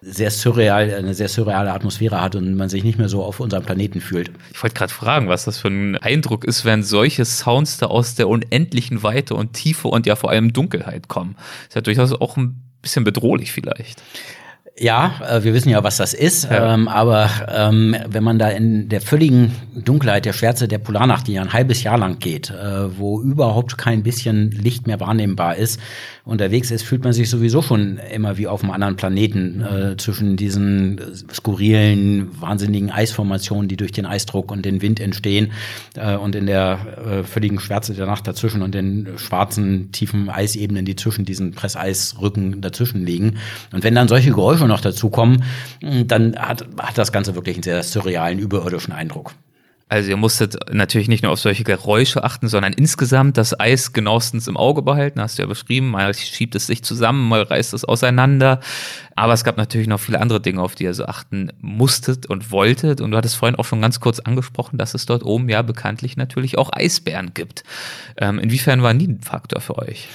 sehr 0.00 0.30
surreal, 0.30 0.94
eine 0.94 1.14
sehr 1.14 1.28
surreale 1.28 1.72
Atmosphäre 1.72 2.20
hat 2.20 2.36
und 2.36 2.54
man 2.54 2.68
sich 2.68 2.84
nicht 2.84 2.98
mehr 2.98 3.08
so 3.08 3.24
auf 3.24 3.40
unserem 3.40 3.64
Planeten 3.64 4.00
fühlt. 4.00 4.30
Ich 4.52 4.62
wollte 4.62 4.74
gerade 4.76 4.92
fragen, 4.92 5.28
was 5.28 5.44
das 5.44 5.58
für 5.58 5.68
ein 5.68 5.96
Eindruck 5.96 6.44
ist, 6.44 6.64
wenn 6.64 6.82
solche 6.82 7.24
Sounds 7.24 7.78
da 7.78 7.86
aus 7.86 8.14
der 8.14 8.28
unendlichen 8.28 9.02
Weite 9.02 9.34
und 9.34 9.54
Tiefe 9.54 9.88
und 9.88 10.06
ja 10.06 10.16
vor 10.16 10.30
allem 10.30 10.52
Dunkelheit 10.52 11.08
kommen. 11.08 11.36
ist 11.68 11.74
ja 11.74 11.80
durchaus 11.80 12.12
auch 12.12 12.36
ein 12.36 12.62
bisschen 12.80 13.04
bedrohlich 13.04 13.52
vielleicht. 13.52 14.02
Ja, 14.80 15.20
äh, 15.28 15.42
wir 15.42 15.54
wissen 15.54 15.70
ja, 15.70 15.82
was 15.82 15.96
das 15.96 16.14
ist, 16.14 16.44
ja. 16.44 16.74
ähm, 16.74 16.86
aber 16.86 17.28
ähm, 17.48 17.96
wenn 18.08 18.22
man 18.22 18.38
da 18.38 18.48
in 18.48 18.88
der 18.88 19.00
völligen 19.00 19.52
Dunkelheit 19.74 20.24
der 20.24 20.32
Schwärze 20.32 20.68
der 20.68 20.78
Polarnacht, 20.78 21.26
die 21.26 21.32
ja 21.32 21.42
ein 21.42 21.52
halbes 21.52 21.82
Jahr 21.82 21.98
lang 21.98 22.18
geht, 22.20 22.50
äh, 22.50 22.98
wo 22.98 23.20
überhaupt 23.20 23.76
kein 23.76 24.02
bisschen 24.02 24.52
Licht 24.52 24.86
mehr 24.86 25.00
wahrnehmbar 25.00 25.56
ist, 25.56 25.80
unterwegs 26.24 26.70
ist, 26.70 26.82
fühlt 26.82 27.02
man 27.02 27.12
sich 27.12 27.28
sowieso 27.30 27.62
schon 27.62 27.98
immer 28.12 28.36
wie 28.36 28.46
auf 28.46 28.62
einem 28.62 28.70
anderen 28.70 28.96
Planeten 28.96 29.62
äh, 29.62 29.96
zwischen 29.96 30.36
diesen 30.36 31.00
skurrilen, 31.32 32.28
wahnsinnigen 32.40 32.90
Eisformationen, 32.90 33.66
die 33.66 33.76
durch 33.76 33.92
den 33.92 34.06
Eisdruck 34.06 34.52
und 34.52 34.64
den 34.64 34.82
Wind 34.82 35.00
entstehen 35.00 35.52
äh, 35.96 36.16
und 36.16 36.36
in 36.36 36.46
der 36.46 36.78
äh, 36.98 37.22
völligen 37.24 37.58
Schwärze 37.58 37.94
der 37.94 38.06
Nacht 38.06 38.28
dazwischen 38.28 38.62
und 38.62 38.74
den 38.74 39.08
schwarzen, 39.16 39.90
tiefen 39.90 40.28
Eisebenen, 40.28 40.84
die 40.84 40.94
zwischen 40.94 41.24
diesen 41.24 41.52
Presseisrücken 41.52 42.60
dazwischen 42.60 43.04
liegen. 43.04 43.38
Und 43.72 43.82
wenn 43.82 43.94
dann 43.94 44.06
solche 44.06 44.30
Geräusche 44.30 44.67
noch 44.68 44.80
dazukommen, 44.80 45.44
dann 45.80 46.36
hat, 46.36 46.64
hat 46.78 46.96
das 46.96 47.12
Ganze 47.12 47.34
wirklich 47.34 47.56
einen 47.56 47.62
sehr 47.62 47.82
surrealen, 47.82 48.38
überirdischen 48.38 48.92
Eindruck. 48.92 49.34
Also 49.90 50.10
ihr 50.10 50.18
musstet 50.18 50.58
natürlich 50.70 51.08
nicht 51.08 51.22
nur 51.22 51.32
auf 51.32 51.40
solche 51.40 51.64
Geräusche 51.64 52.22
achten, 52.22 52.48
sondern 52.48 52.74
insgesamt 52.74 53.38
das 53.38 53.58
Eis 53.58 53.94
genauestens 53.94 54.46
im 54.46 54.58
Auge 54.58 54.82
behalten, 54.82 55.20
hast 55.20 55.38
du 55.38 55.42
ja 55.42 55.48
beschrieben. 55.48 55.88
Mal 55.88 56.12
schiebt 56.12 56.54
es 56.54 56.66
sich 56.66 56.84
zusammen, 56.84 57.26
mal 57.26 57.42
reißt 57.42 57.72
es 57.72 57.86
auseinander. 57.86 58.60
Aber 59.16 59.32
es 59.32 59.44
gab 59.44 59.56
natürlich 59.56 59.88
noch 59.88 59.98
viele 59.98 60.20
andere 60.20 60.42
Dinge, 60.42 60.60
auf 60.60 60.74
die 60.74 60.84
ihr 60.84 60.92
so 60.92 61.06
achten 61.06 61.52
musstet 61.60 62.26
und 62.26 62.50
wolltet. 62.50 63.00
Und 63.00 63.12
du 63.12 63.16
hattest 63.16 63.36
vorhin 63.36 63.56
auch 63.56 63.64
schon 63.64 63.80
ganz 63.80 63.98
kurz 63.98 64.20
angesprochen, 64.20 64.76
dass 64.76 64.92
es 64.92 65.06
dort 65.06 65.24
oben 65.24 65.48
ja 65.48 65.62
bekanntlich 65.62 66.18
natürlich 66.18 66.58
auch 66.58 66.70
Eisbären 66.70 67.32
gibt. 67.32 67.62
Ähm, 68.18 68.38
inwiefern 68.38 68.82
war 68.82 68.92
nie 68.92 69.08
ein 69.08 69.22
Faktor 69.22 69.62
für 69.62 69.78
euch? 69.78 70.08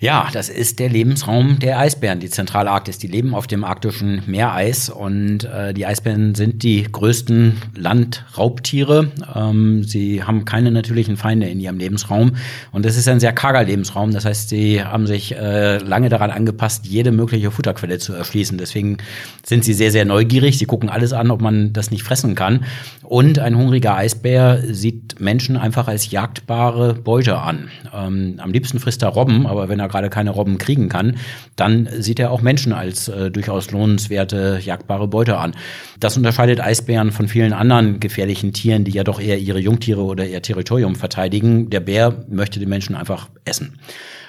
Ja, 0.00 0.28
das 0.32 0.48
ist 0.48 0.78
der 0.78 0.88
Lebensraum 0.88 1.58
der 1.58 1.80
Eisbären, 1.80 2.20
die 2.20 2.30
Zentralarktis. 2.30 2.98
Die 2.98 3.08
leben 3.08 3.34
auf 3.34 3.48
dem 3.48 3.64
arktischen 3.64 4.22
Meereis 4.28 4.90
und 4.90 5.42
äh, 5.42 5.74
die 5.74 5.86
Eisbären 5.86 6.36
sind 6.36 6.62
die 6.62 6.84
größten 6.84 7.60
Landraubtiere. 7.74 9.10
Ähm, 9.34 9.82
sie 9.82 10.22
haben 10.22 10.44
keine 10.44 10.70
natürlichen 10.70 11.16
Feinde 11.16 11.48
in 11.48 11.58
ihrem 11.58 11.78
Lebensraum 11.78 12.36
und 12.70 12.86
es 12.86 12.96
ist 12.96 13.08
ein 13.08 13.18
sehr 13.18 13.32
karger 13.32 13.64
Lebensraum. 13.64 14.12
Das 14.12 14.24
heißt, 14.24 14.50
sie 14.50 14.84
haben 14.84 15.08
sich 15.08 15.34
äh, 15.34 15.78
lange 15.78 16.10
daran 16.10 16.30
angepasst, 16.30 16.86
jede 16.86 17.10
mögliche 17.10 17.50
Futterquelle 17.50 17.98
zu 17.98 18.12
erschließen. 18.12 18.56
Deswegen 18.56 18.98
sind 19.44 19.64
sie 19.64 19.74
sehr, 19.74 19.90
sehr 19.90 20.04
neugierig. 20.04 20.58
Sie 20.58 20.66
gucken 20.66 20.90
alles 20.90 21.12
an, 21.12 21.32
ob 21.32 21.40
man 21.40 21.72
das 21.72 21.90
nicht 21.90 22.04
fressen 22.04 22.36
kann. 22.36 22.66
Und 23.02 23.40
ein 23.40 23.56
hungriger 23.56 23.96
Eisbär 23.96 24.62
sieht 24.70 25.18
Menschen 25.18 25.56
einfach 25.56 25.88
als 25.88 26.12
jagdbare 26.12 26.94
Beute 26.94 27.38
an. 27.40 27.68
Ähm, 27.92 28.34
am 28.38 28.52
liebsten 28.52 28.78
frisst 28.78 29.02
er 29.02 29.08
Robben, 29.08 29.44
aber 29.44 29.68
wenn 29.68 29.80
er 29.80 29.87
gerade 29.88 30.10
keine 30.10 30.30
Robben 30.30 30.58
kriegen 30.58 30.88
kann, 30.88 31.16
dann 31.56 31.88
sieht 31.98 32.20
er 32.20 32.30
auch 32.30 32.40
Menschen 32.40 32.72
als 32.72 33.08
äh, 33.08 33.30
durchaus 33.30 33.70
lohnenswerte, 33.70 34.60
jagdbare 34.62 35.08
Beute 35.08 35.38
an. 35.38 35.54
Das 35.98 36.16
unterscheidet 36.16 36.60
Eisbären 36.60 37.10
von 37.12 37.28
vielen 37.28 37.52
anderen 37.52 38.00
gefährlichen 38.00 38.52
Tieren, 38.52 38.84
die 38.84 38.92
ja 38.92 39.04
doch 39.04 39.20
eher 39.20 39.38
ihre 39.38 39.58
Jungtiere 39.58 40.02
oder 40.02 40.26
ihr 40.26 40.42
Territorium 40.42 40.94
verteidigen. 40.94 41.70
Der 41.70 41.80
Bär 41.80 42.24
möchte 42.28 42.60
den 42.60 42.68
Menschen 42.68 42.94
einfach 42.94 43.28
essen. 43.44 43.78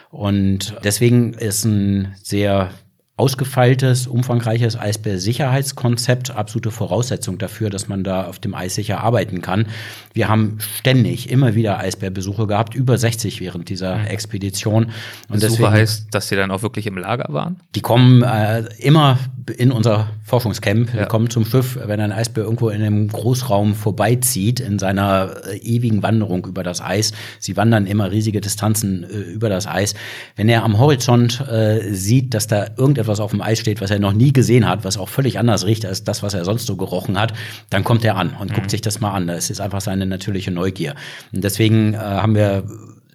Und 0.10 0.76
deswegen 0.84 1.34
ist 1.34 1.66
ein 1.66 2.16
sehr 2.24 2.72
ausgefeiltes, 3.20 4.08
umfangreiches 4.08 4.80
Eisbär-Sicherheitskonzept, 4.80 6.32
absolute 6.32 6.72
Voraussetzung 6.72 7.38
dafür, 7.38 7.70
dass 7.70 7.90
man 7.90 8.04
da 8.04 8.26
auf 8.26 8.40
dem 8.40 8.56
Eis 8.56 8.76
sicher 8.76 9.02
arbeiten 9.02 9.42
kann. 9.42 9.68
Wir 10.14 10.30
haben 10.30 10.60
ständig 10.78 11.30
immer 11.30 11.54
wieder 11.54 11.80
Eisbärbesuche 11.80 12.48
gehabt, 12.48 12.76
über 12.76 12.98
60 12.98 13.42
während 13.42 13.70
dieser 13.70 13.98
mhm. 13.98 14.06
Expedition. 14.06 14.86
Und 15.28 15.42
Besuche 15.42 15.50
deswegen, 15.52 15.72
heißt, 15.72 16.08
dass 16.12 16.30
sie 16.30 16.38
dann 16.38 16.50
auch 16.50 16.62
wirklich 16.62 16.88
im 16.88 16.98
Lager 16.98 17.32
waren? 17.34 17.58
Die 17.76 17.82
kommen 17.82 18.24
äh, 18.24 18.64
immer 18.80 19.20
in 19.58 19.72
unser 19.72 20.08
Forschungscamp, 20.24 20.94
ja. 20.94 21.02
die 21.04 21.08
kommen 21.08 21.30
zum 21.30 21.44
Schiff, 21.46 21.78
wenn 21.84 22.00
ein 22.00 22.12
Eisbär 22.12 22.44
irgendwo 22.44 22.70
in 22.70 22.82
einem 22.82 23.08
Großraum 23.08 23.76
vorbeizieht, 23.76 24.60
in 24.60 24.80
seiner 24.80 25.32
äh, 25.48 25.58
ewigen 25.58 26.04
Wanderung 26.04 26.46
über 26.46 26.64
das 26.64 26.82
Eis. 26.82 27.12
Sie 27.40 27.58
wandern 27.58 27.86
immer 27.88 28.12
riesige 28.12 28.40
Distanzen 28.40 29.04
äh, 29.04 29.08
über 29.08 29.50
das 29.50 29.68
Eis. 29.68 29.96
Wenn 30.36 30.48
er 30.50 30.64
am 30.64 30.78
Horizont 30.80 31.42
äh, 31.50 31.94
sieht, 31.94 32.34
dass 32.34 32.48
da 32.48 32.68
irgendetwas 32.78 33.09
etwas 33.10 33.20
auf 33.20 33.32
dem 33.32 33.41
Eis 33.41 33.60
steht, 33.60 33.82
was 33.82 33.89
er 33.89 33.99
noch 33.99 34.14
nie 34.14 34.32
gesehen 34.32 34.68
hat, 34.68 34.84
was 34.84 34.97
auch 34.97 35.10
völlig 35.10 35.39
anders 35.39 35.66
riecht 35.66 35.84
als 35.86 36.03
das, 36.03 36.22
was 36.22 36.36
er 36.36 36.45
sonst 36.45 36.68
so 36.68 36.76
gerochen 36.76 37.20
hat, 37.20 37.34
dann 37.72 37.84
kommt 37.84 38.05
er 38.05 38.16
an 38.16 38.36
und 38.39 38.51
mhm. 38.51 38.55
guckt 38.55 38.70
sich 38.70 38.82
das 38.82 38.99
mal 38.99 39.12
an. 39.12 39.26
Das 39.28 39.49
ist 39.49 39.60
einfach 39.60 39.82
seine 39.82 40.05
natürliche 40.05 40.51
Neugier. 40.51 40.93
Und 41.34 41.43
deswegen 41.43 41.95
äh, 41.95 41.97
haben 41.97 42.36
wir 42.36 42.64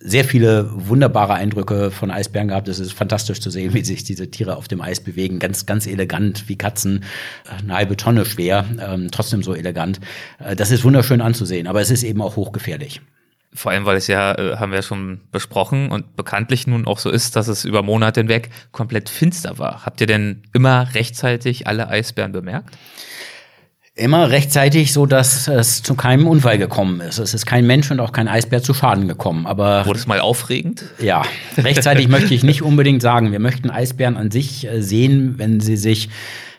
sehr 0.01 0.25
viele 0.25 0.69
wunderbare 0.71 1.35
Eindrücke 1.35 1.91
von 1.91 2.11
Eisbären 2.11 2.49
gehabt. 2.49 2.69
Es 2.69 2.81
ist 2.81 2.93
fantastisch 2.93 3.41
zu 3.41 3.51
sehen, 3.51 3.73
wie 3.75 3.85
sich 3.85 4.03
diese 4.03 4.31
Tiere 4.31 4.57
auf 4.57 4.67
dem 4.67 4.81
Eis 4.81 5.01
bewegen. 5.01 5.39
Ganz, 5.39 5.65
ganz 5.65 5.87
elegant, 5.87 6.49
wie 6.49 6.59
Katzen, 6.59 7.05
eine 7.63 7.75
halbe 7.75 7.97
Tonne 7.97 8.25
schwer, 8.25 8.65
ähm, 8.81 9.11
trotzdem 9.13 9.45
so 9.45 9.55
elegant. 9.55 10.01
Äh, 10.41 10.57
das 10.57 10.73
ist 10.73 10.85
wunderschön 10.85 11.21
anzusehen, 11.21 11.69
aber 11.69 11.81
es 11.81 11.91
ist 11.91 12.03
eben 12.03 12.21
auch 12.21 12.35
hochgefährlich. 12.35 13.01
Vor 13.55 13.71
allem, 13.71 13.87
weil 13.87 13.97
es 13.97 14.09
ja, 14.09 14.35
äh, 14.37 14.57
haben 14.57 14.73
wir 14.73 14.79
ja 14.79 14.83
schon 14.83 15.21
besprochen 15.31 15.91
und 15.91 16.17
bekanntlich 16.17 16.67
nun 16.67 16.87
auch 16.87 16.99
so 16.99 17.09
ist, 17.09 17.37
dass 17.37 17.47
es 17.47 17.65
über 17.65 17.83
Monate 17.83 18.21
hinweg 18.21 18.51
komplett 18.73 19.09
finster 19.09 19.59
war. 19.59 19.87
Habt 19.87 20.01
ihr 20.01 20.09
denn 20.09 20.43
immer 20.53 20.93
rechtzeitig 20.95 21.69
alle 21.69 21.89
Eisbären 21.89 22.33
bemerkt? 22.33 22.77
Immer 23.97 24.29
rechtzeitig, 24.31 24.93
so 24.93 25.07
dass 25.07 25.47
es 25.47 25.85
zu 25.85 25.95
keinem 25.95 26.27
Unfall 26.27 26.59
gekommen 26.59 27.01
ist. 27.01 27.19
Es 27.19 27.33
ist 27.33 27.47
kein 27.47 27.65
Mensch 27.65 27.93
und 27.93 28.01
auch 28.01 28.11
kein 28.11 28.27
Eisbär 28.27 28.61
zu 28.61 28.75
Schaden 28.75 29.07
gekommen. 29.07 29.47
Aber 29.47 29.87
wurde 29.87 30.01
es 30.01 30.09
mal 30.09 30.19
aufregend? 30.19 30.83
Ja, 31.01 31.23
rechtzeitig 31.57 32.09
möchte 32.09 32.35
ich 32.35 32.43
nicht 32.43 32.63
unbedingt 32.63 33.03
sagen. 33.03 33.31
Wir 33.31 33.39
möchten 33.39 33.71
Eisbären 33.71 34.17
an 34.17 34.33
sich 34.33 34.67
äh, 34.67 34.83
sehen, 34.83 35.35
wenn 35.39 35.61
sie 35.61 35.77
sich 35.77 36.09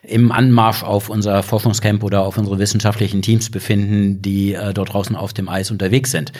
im 0.01 0.31
Anmarsch 0.31 0.83
auf 0.83 1.09
unser 1.09 1.43
Forschungscamp 1.43 2.03
oder 2.03 2.21
auf 2.21 2.37
unsere 2.37 2.57
wissenschaftlichen 2.57 3.21
Teams 3.21 3.49
befinden, 3.49 4.21
die 4.21 4.53
äh, 4.53 4.73
dort 4.73 4.93
draußen 4.93 5.17
auf 5.17 5.33
dem 5.33 5.49
Eis 5.49 5.71
unterwegs 5.71 6.11
sind. 6.11 6.31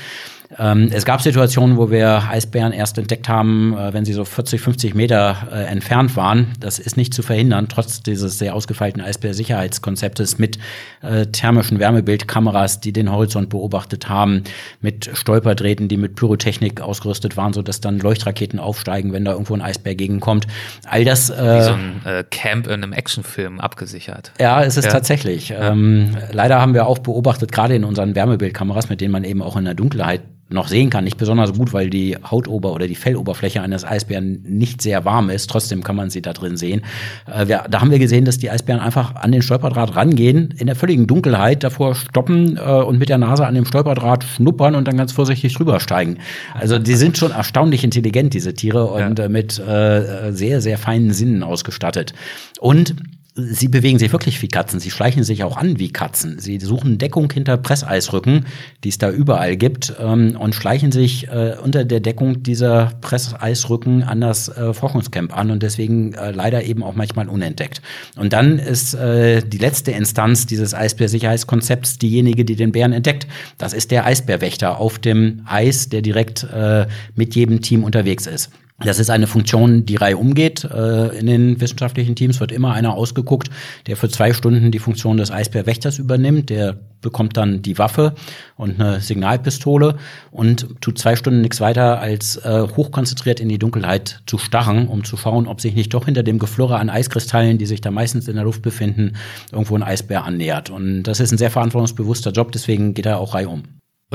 Ähm, 0.58 0.90
es 0.92 1.06
gab 1.06 1.22
Situationen, 1.22 1.78
wo 1.78 1.90
wir 1.90 2.24
Eisbären 2.30 2.72
erst 2.72 2.98
entdeckt 2.98 3.28
haben, 3.28 3.76
äh, 3.78 3.94
wenn 3.94 4.06
sie 4.06 4.14
so 4.14 4.26
40, 4.26 4.62
50 4.62 4.96
Meter 4.96 5.48
äh, 5.52 5.64
entfernt 5.66 6.16
waren. 6.16 6.54
Das 6.60 6.80
ist 6.80 6.98
nicht 6.98 7.14
zu 7.14 7.24
verhindern, 7.24 7.68
trotz 7.68 8.04
dieses 8.04 8.38
sehr 8.38 8.56
ausgefeilten 8.56 9.02
Eisbär-Sicherheitskonzeptes 9.02 10.38
mit 10.38 10.58
äh, 11.02 11.26
thermischen 11.28 11.80
Wärmebildkameras, 11.80 12.80
die 12.80 12.94
den 12.94 13.12
Horizont 13.12 13.50
beobachtet 13.50 14.10
haben, 14.10 14.44
mit 14.82 15.10
Stolperdrähten, 15.14 15.88
die 15.88 15.98
mit 15.98 16.16
Pyrotechnik 16.16 16.82
ausgerüstet 16.82 17.38
waren, 17.38 17.54
sodass 17.54 17.82
dann 17.82 18.00
Leuchtraketen 18.00 18.60
aufsteigen, 18.60 19.14
wenn 19.14 19.26
da 19.26 19.32
irgendwo 19.32 19.56
ein 19.56 19.62
Eisbär 19.62 19.96
gegenkommt. 19.96 20.48
All 20.88 21.06
das. 21.06 21.30
Äh, 21.30 21.34
Wie 21.36 21.64
so 21.64 21.74
ein 21.74 22.02
äh, 22.06 22.24
Camp 22.30 22.68
in 22.68 22.74
einem 22.74 22.94
Actionfilm 22.94 23.60
abgesichert. 23.60 24.32
Ja, 24.40 24.64
es 24.64 24.78
ist 24.78 24.86
ja. 24.86 24.92
tatsächlich. 24.92 25.54
Ähm, 25.58 26.16
leider 26.32 26.62
haben 26.62 26.74
wir 26.74 26.86
auch 26.88 27.00
beobachtet, 27.00 27.52
gerade 27.52 27.76
in 27.76 27.84
unseren 27.84 28.16
Wärmebildkameras, 28.16 28.90
mit 28.90 29.02
denen 29.02 29.12
man 29.12 29.24
eben 29.24 29.42
auch 29.42 29.58
in 29.58 29.66
der 29.66 29.74
Dunkelheit 29.74 30.22
noch 30.50 30.68
sehen 30.68 30.90
kann. 30.90 31.04
Nicht 31.04 31.18
besonders 31.18 31.54
gut, 31.54 31.74
weil 31.74 31.90
die 31.90 32.18
Hautober- 32.18 32.74
oder 32.74 32.88
die 32.88 32.96
Felloberfläche 32.96 33.62
eines 33.62 33.84
Eisbären 33.84 34.44
nicht 34.48 34.82
sehr 34.82 35.04
warm 35.04 35.30
ist. 35.30 35.50
Trotzdem 35.50 35.84
kann 35.84 35.96
man 35.96 36.10
sie 36.12 36.22
da 36.22 36.34
drin 36.34 36.56
sehen. 36.56 36.84
Äh, 37.26 37.48
wir, 37.48 37.66
da 37.70 37.82
haben 37.82 37.90
wir 37.90 38.00
gesehen, 38.00 38.26
dass 38.26 38.38
die 38.38 38.50
Eisbären 38.50 38.80
einfach 38.80 39.16
an 39.16 39.32
den 39.32 39.42
Stolperdraht 39.42 39.96
rangehen, 39.96 40.54
in 40.58 40.68
der 40.68 40.76
völligen 40.76 41.08
Dunkelheit 41.08 41.64
davor 41.64 41.96
stoppen 41.96 42.58
äh, 42.58 42.62
und 42.62 43.00
mit 43.00 43.10
der 43.10 43.18
Nase 43.18 43.46
an 43.46 43.56
dem 43.56 43.66
Stolperdraht 43.66 44.24
schnuppern 44.24 44.76
und 44.76 44.88
dann 44.88 44.98
ganz 44.98 45.12
vorsichtig 45.12 45.54
drüber 45.56 45.80
steigen. 45.80 46.18
Also 46.54 46.78
die 46.78 46.96
sind 46.96 47.18
schon 47.18 47.32
erstaunlich 47.32 47.84
intelligent, 47.84 48.34
diese 48.34 48.54
Tiere, 48.54 48.86
und 48.86 49.20
ja. 49.20 49.26
äh, 49.26 49.30
mit 49.30 49.58
äh, 49.58 50.32
sehr, 50.32 50.62
sehr 50.62 50.78
feinen 50.78 51.12
Sinnen 51.12 51.42
ausgestattet. 51.42 52.14
Und 52.60 52.96
Sie 53.38 53.68
bewegen 53.68 54.00
sich 54.00 54.14
wirklich 54.14 54.42
wie 54.42 54.48
Katzen. 54.48 54.80
Sie 54.80 54.90
schleichen 54.90 55.26
sich 55.26 55.44
auch 55.44 55.58
an 55.58 55.78
wie 55.78 55.92
Katzen. 55.92 56.40
Sie 56.40 56.58
suchen 56.58 56.98
Deckung 56.98 57.30
hinter 57.30 57.58
Presseisrücken, 57.58 58.46
die 58.86 58.90
es 58.90 58.98
da 58.98 59.12
überall 59.12 59.58
gibt, 59.58 59.94
ähm, 60.00 60.38
und 60.40 60.56
schleichen 60.56 60.94
sich 60.94 61.28
äh, 61.28 61.58
unter 61.62 61.84
der 61.84 62.00
Deckung 62.00 62.44
dieser 62.44 62.94
Presseisrücken 63.02 64.04
an 64.04 64.22
das 64.22 64.48
äh, 64.48 64.74
Forschungscamp 64.74 65.38
an 65.38 65.52
und 65.52 65.64
deswegen 65.64 66.14
äh, 66.14 66.32
leider 66.32 66.64
eben 66.64 66.82
auch 66.82 66.96
manchmal 66.96 67.28
unentdeckt. 67.28 67.82
Und 68.16 68.32
dann 68.32 68.58
ist 68.58 68.94
äh, 68.94 69.42
die 69.42 69.58
letzte 69.58 69.92
Instanz 69.92 70.46
dieses 70.46 70.74
Eisbärsicherheitskonzepts 70.74 71.98
diejenige, 71.98 72.46
die 72.46 72.56
den 72.56 72.72
Bären 72.72 72.94
entdeckt. 72.94 73.28
Das 73.58 73.74
ist 73.74 73.92
der 73.92 74.06
Eisbärwächter 74.06 74.80
auf 74.80 74.98
dem 74.98 75.42
Eis, 75.46 75.90
der 75.90 76.02
direkt 76.02 76.44
äh, 76.44 76.88
mit 77.16 77.36
jedem 77.36 77.60
Team 77.60 77.84
unterwegs 77.84 78.28
ist. 78.28 78.50
Das 78.80 79.00
ist 79.00 79.10
eine 79.10 79.26
Funktion, 79.26 79.86
die 79.86 79.96
Reihe 79.96 80.18
umgeht. 80.18 80.66
Äh, 80.66 81.18
in 81.18 81.28
den 81.28 81.62
wissenschaftlichen 81.62 82.16
Teams 82.16 82.42
wird 82.42 82.52
immer 82.52 82.74
einer 82.74 82.94
ausgeguckt, 82.94 83.50
der 83.88 83.96
für 83.96 84.10
zwei 84.10 84.34
Stunden 84.34 84.70
die 84.72 84.80
Funktion 84.80 85.16
des 85.16 85.32
Eisbärwächters 85.32 85.98
übernimmt. 85.98 86.50
Der 86.50 86.76
bekommt 87.00 87.38
dann 87.38 87.62
die 87.62 87.78
Waffe 87.78 88.16
und 88.58 88.82
eine 88.82 89.00
Signalpistole 89.00 89.96
und 90.30 90.82
tut 90.82 90.98
zwei 91.00 91.16
Stunden 91.16 91.40
nichts 91.40 91.62
weiter, 91.62 92.02
als 92.02 92.36
äh, 92.38 92.68
hochkonzentriert 92.76 93.40
in 93.40 93.48
die 93.48 93.60
Dunkelheit 93.60 94.22
zu 94.26 94.38
starren, 94.38 94.90
um 94.90 95.06
zu 95.06 95.16
schauen, 95.16 95.48
ob 95.48 95.62
sich 95.62 95.74
nicht 95.74 95.94
doch 95.94 96.06
hinter 96.06 96.24
dem 96.24 96.38
Geflurre 96.38 96.78
an 96.78 96.90
Eiskristallen, 96.90 97.58
die 97.58 97.68
sich 97.68 97.80
da 97.80 97.92
meistens 97.92 98.28
in 98.28 98.36
der 98.36 98.44
Luft 98.44 98.62
befinden, 98.62 99.14
irgendwo 99.54 99.76
ein 99.76 99.84
Eisbär 99.84 100.26
annähert. 100.26 100.70
Und 100.70 101.04
das 101.04 101.22
ist 101.22 101.32
ein 101.32 101.38
sehr 101.38 101.52
verantwortungsbewusster 101.52 102.32
Job, 102.32 102.52
deswegen 102.52 102.94
geht 102.94 103.06
er 103.06 103.20
auch 103.20 103.36
Reihe 103.36 103.48
um. 103.48 103.64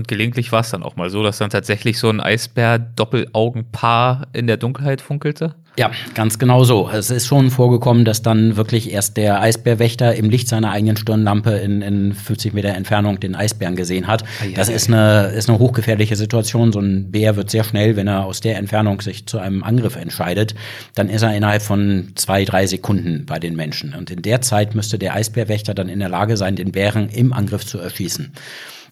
Und 0.00 0.08
gelegentlich 0.08 0.50
war 0.50 0.62
es 0.62 0.70
dann 0.70 0.82
auch 0.82 0.96
mal 0.96 1.10
so, 1.10 1.22
dass 1.22 1.36
dann 1.36 1.50
tatsächlich 1.50 1.98
so 1.98 2.08
ein 2.08 2.22
Eisbär-Doppelaugenpaar 2.22 4.28
in 4.32 4.46
der 4.46 4.56
Dunkelheit 4.56 5.02
funkelte? 5.02 5.56
Ja, 5.76 5.90
ganz 6.14 6.38
genau 6.38 6.64
so. 6.64 6.88
Es 6.90 7.10
ist 7.10 7.26
schon 7.26 7.50
vorgekommen, 7.50 8.06
dass 8.06 8.22
dann 8.22 8.56
wirklich 8.56 8.92
erst 8.92 9.18
der 9.18 9.42
Eisbärwächter 9.42 10.14
im 10.14 10.30
Licht 10.30 10.48
seiner 10.48 10.70
eigenen 10.70 10.96
Stirnlampe 10.96 11.50
in, 11.50 11.82
in 11.82 12.14
50 12.14 12.54
Meter 12.54 12.70
Entfernung 12.70 13.20
den 13.20 13.34
Eisbären 13.34 13.76
gesehen 13.76 14.06
hat. 14.06 14.24
Das 14.54 14.70
ist 14.70 14.88
eine, 14.88 15.32
ist 15.36 15.50
eine 15.50 15.58
hochgefährliche 15.58 16.16
Situation. 16.16 16.72
So 16.72 16.80
ein 16.80 17.10
Bär 17.10 17.36
wird 17.36 17.50
sehr 17.50 17.64
schnell, 17.64 17.96
wenn 17.96 18.06
er 18.06 18.24
aus 18.24 18.40
der 18.40 18.56
Entfernung 18.56 19.02
sich 19.02 19.26
zu 19.26 19.38
einem 19.38 19.62
Angriff 19.62 19.96
entscheidet, 19.96 20.54
dann 20.94 21.10
ist 21.10 21.20
er 21.20 21.36
innerhalb 21.36 21.60
von 21.60 22.12
zwei, 22.14 22.46
drei 22.46 22.66
Sekunden 22.66 23.26
bei 23.26 23.38
den 23.38 23.54
Menschen. 23.54 23.94
Und 23.94 24.10
in 24.10 24.22
der 24.22 24.40
Zeit 24.40 24.74
müsste 24.74 24.98
der 24.98 25.12
Eisbärwächter 25.12 25.74
dann 25.74 25.90
in 25.90 25.98
der 25.98 26.08
Lage 26.08 26.38
sein, 26.38 26.56
den 26.56 26.72
Bären 26.72 27.10
im 27.10 27.34
Angriff 27.34 27.66
zu 27.66 27.78
erschießen. 27.78 28.32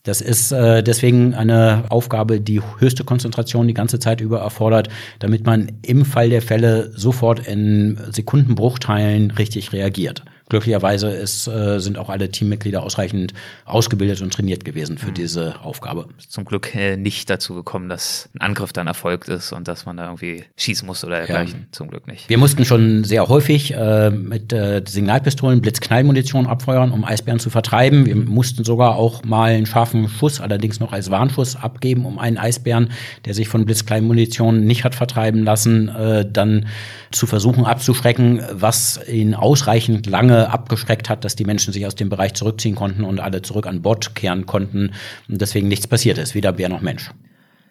Das 0.08 0.22
ist 0.22 0.52
äh, 0.52 0.82
deswegen 0.82 1.34
eine 1.34 1.84
Aufgabe, 1.90 2.40
die 2.40 2.62
höchste 2.78 3.04
Konzentration 3.04 3.68
die 3.68 3.74
ganze 3.74 3.98
Zeit 3.98 4.22
über 4.22 4.38
erfordert, 4.40 4.88
damit 5.18 5.44
man 5.44 5.70
im 5.82 6.06
Fall 6.06 6.30
der 6.30 6.40
Fälle 6.40 6.90
sofort 6.96 7.46
in 7.46 8.00
Sekundenbruchteilen 8.10 9.30
richtig 9.32 9.74
reagiert. 9.74 10.22
Glücklicherweise 10.48 11.10
ist, 11.10 11.46
äh, 11.46 11.78
sind 11.78 11.98
auch 11.98 12.08
alle 12.08 12.30
Teammitglieder 12.30 12.82
ausreichend 12.82 13.34
ausgebildet 13.64 14.22
und 14.22 14.32
trainiert 14.32 14.64
gewesen 14.64 14.96
für 14.98 15.10
mhm. 15.10 15.14
diese 15.14 15.60
Aufgabe. 15.62 16.06
Zum 16.28 16.44
Glück 16.44 16.74
äh, 16.74 16.96
nicht 16.96 17.28
dazu 17.28 17.54
gekommen, 17.54 17.88
dass 17.88 18.28
ein 18.34 18.40
Angriff 18.40 18.72
dann 18.72 18.86
erfolgt 18.86 19.28
ist 19.28 19.52
und 19.52 19.68
dass 19.68 19.84
man 19.84 19.96
da 19.96 20.06
irgendwie 20.06 20.44
schießen 20.56 20.86
muss 20.86 21.04
oder 21.04 21.16
dergleichen. 21.18 21.60
Ja. 21.60 21.66
Zum 21.72 21.88
Glück 21.88 22.06
nicht. 22.06 22.28
Wir 22.28 22.38
mussten 22.38 22.64
schon 22.64 23.04
sehr 23.04 23.28
häufig 23.28 23.74
äh, 23.74 24.10
mit 24.10 24.52
äh, 24.52 24.82
Signalpistolen 24.86 25.60
Blitzknallmunition 25.60 26.46
abfeuern, 26.46 26.92
um 26.92 27.04
Eisbären 27.04 27.40
zu 27.40 27.50
vertreiben. 27.50 28.06
Wir 28.06 28.16
mussten 28.16 28.64
sogar 28.64 28.96
auch 28.96 29.24
mal 29.24 29.52
einen 29.52 29.66
scharfen 29.66 30.08
Schuss, 30.08 30.40
allerdings 30.40 30.80
noch 30.80 30.92
als 30.92 31.10
Warnschuss 31.10 31.56
abgeben, 31.56 32.06
um 32.06 32.18
einen 32.18 32.38
Eisbären, 32.38 32.90
der 33.26 33.34
sich 33.34 33.48
von 33.48 33.66
Blitzknallmunition 33.66 34.64
nicht 34.64 34.84
hat 34.84 34.94
vertreiben 34.94 35.44
lassen, 35.44 35.88
äh, 35.88 36.24
dann 36.30 36.66
zu 37.10 37.26
versuchen 37.26 37.64
abzuschrecken, 37.64 38.42
was 38.52 39.00
ihn 39.08 39.34
ausreichend 39.34 40.06
lange 40.06 40.37
abgeschreckt 40.46 41.08
hat, 41.08 41.24
dass 41.24 41.36
die 41.36 41.44
Menschen 41.44 41.72
sich 41.72 41.86
aus 41.86 41.94
dem 41.94 42.08
Bereich 42.08 42.34
zurückziehen 42.34 42.74
konnten 42.74 43.04
und 43.04 43.20
alle 43.20 43.42
zurück 43.42 43.66
an 43.66 43.82
Bord 43.82 44.14
kehren 44.14 44.46
konnten 44.46 44.92
und 45.28 45.40
deswegen 45.40 45.68
nichts 45.68 45.86
passiert 45.86 46.18
ist, 46.18 46.34
weder 46.34 46.52
Bär 46.52 46.68
noch 46.68 46.80
Mensch. 46.80 47.10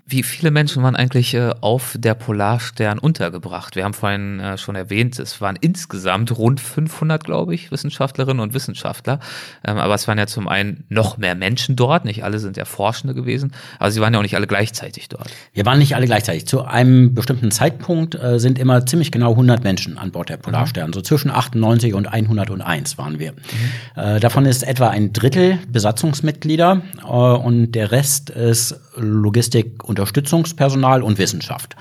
Wie 0.09 0.23
viele 0.23 0.51
Menschen 0.51 0.83
waren 0.83 0.95
eigentlich 0.95 1.33
äh, 1.33 1.53
auf 1.59 1.97
der 1.99 2.13
Polarstern 2.13 2.97
untergebracht? 2.97 3.75
Wir 3.75 3.83
haben 3.83 3.93
vorhin 3.93 4.39
äh, 4.39 4.57
schon 4.57 4.75
erwähnt, 4.75 5.19
es 5.19 5.41
waren 5.41 5.57
insgesamt 5.59 6.37
rund 6.37 6.61
500, 6.61 7.21
glaube 7.21 7.53
ich, 7.53 7.71
Wissenschaftlerinnen 7.71 8.39
und 8.39 8.53
Wissenschaftler. 8.53 9.19
Ähm, 9.65 9.77
aber 9.77 9.95
es 9.95 10.07
waren 10.07 10.17
ja 10.17 10.25
zum 10.25 10.47
einen 10.47 10.85
noch 10.87 11.17
mehr 11.17 11.35
Menschen 11.35 11.75
dort. 11.75 12.05
Nicht 12.05 12.23
alle 12.23 12.39
sind 12.39 12.55
ja 12.55 12.63
Forschende 12.63 13.15
gewesen, 13.15 13.51
aber 13.79 13.91
sie 13.91 13.99
waren 13.99 14.13
ja 14.13 14.19
auch 14.19 14.23
nicht 14.23 14.37
alle 14.37 14.47
gleichzeitig 14.47 15.09
dort. 15.09 15.29
Wir 15.51 15.65
waren 15.65 15.77
nicht 15.77 15.93
alle 15.93 16.05
gleichzeitig. 16.05 16.47
Zu 16.47 16.63
einem 16.63 17.13
bestimmten 17.13 17.51
Zeitpunkt 17.51 18.15
äh, 18.15 18.39
sind 18.39 18.59
immer 18.59 18.85
ziemlich 18.85 19.11
genau 19.11 19.31
100 19.31 19.65
Menschen 19.65 19.97
an 19.97 20.11
Bord 20.11 20.29
der 20.29 20.37
Polarstern. 20.37 20.91
Mhm. 20.91 20.93
So 20.93 21.01
zwischen 21.01 21.31
98 21.31 21.93
und 21.93 22.07
101 22.07 22.97
waren 22.97 23.19
wir. 23.19 23.33
Mhm. 23.33 24.19
davon 24.21 24.45
ist 24.45 24.63
etwa 24.63 24.87
ein 24.87 25.11
Drittel 25.11 25.59
Besatzungsmitglieder 25.69 26.81
und 27.03 27.73
der 27.73 27.91
Rest 27.91 28.29
ist 28.29 28.79
Logistik 28.95 29.83
und 29.83 29.96
Unterstützungspersonal 29.97 31.01
und 31.01 31.17
Wissenschaft. 31.17 31.75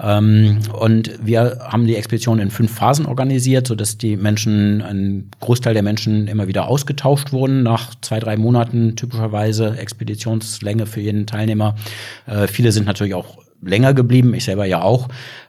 Ähm, 0.00 0.58
und 0.78 1.18
wir 1.24 1.58
haben 1.60 1.86
die 1.86 1.96
Expedition 1.96 2.38
in 2.38 2.50
fünf 2.50 2.74
Phasen 2.74 3.06
organisiert, 3.06 3.66
sodass 3.66 3.96
die 3.96 4.16
Menschen, 4.16 4.82
ein 4.82 5.30
Großteil 5.40 5.72
der 5.72 5.82
Menschen 5.82 6.28
immer 6.28 6.46
wieder 6.46 6.68
ausgetauscht 6.68 7.32
wurden 7.32 7.62
nach 7.62 7.94
zwei, 8.00 8.20
drei 8.20 8.36
Monaten 8.36 8.96
typischerweise 8.96 9.76
Expeditionslänge 9.78 10.86
für 10.86 11.00
jeden 11.00 11.26
Teilnehmer. 11.26 11.76
Äh, 12.26 12.48
viele 12.48 12.72
sind 12.72 12.86
natürlich 12.86 13.14
auch 13.14 13.38
länger 13.62 13.94
geblieben, 13.94 14.34
ich 14.34 14.44
selber 14.44 14.66
ja 14.66 14.82
auch. 14.82 15.08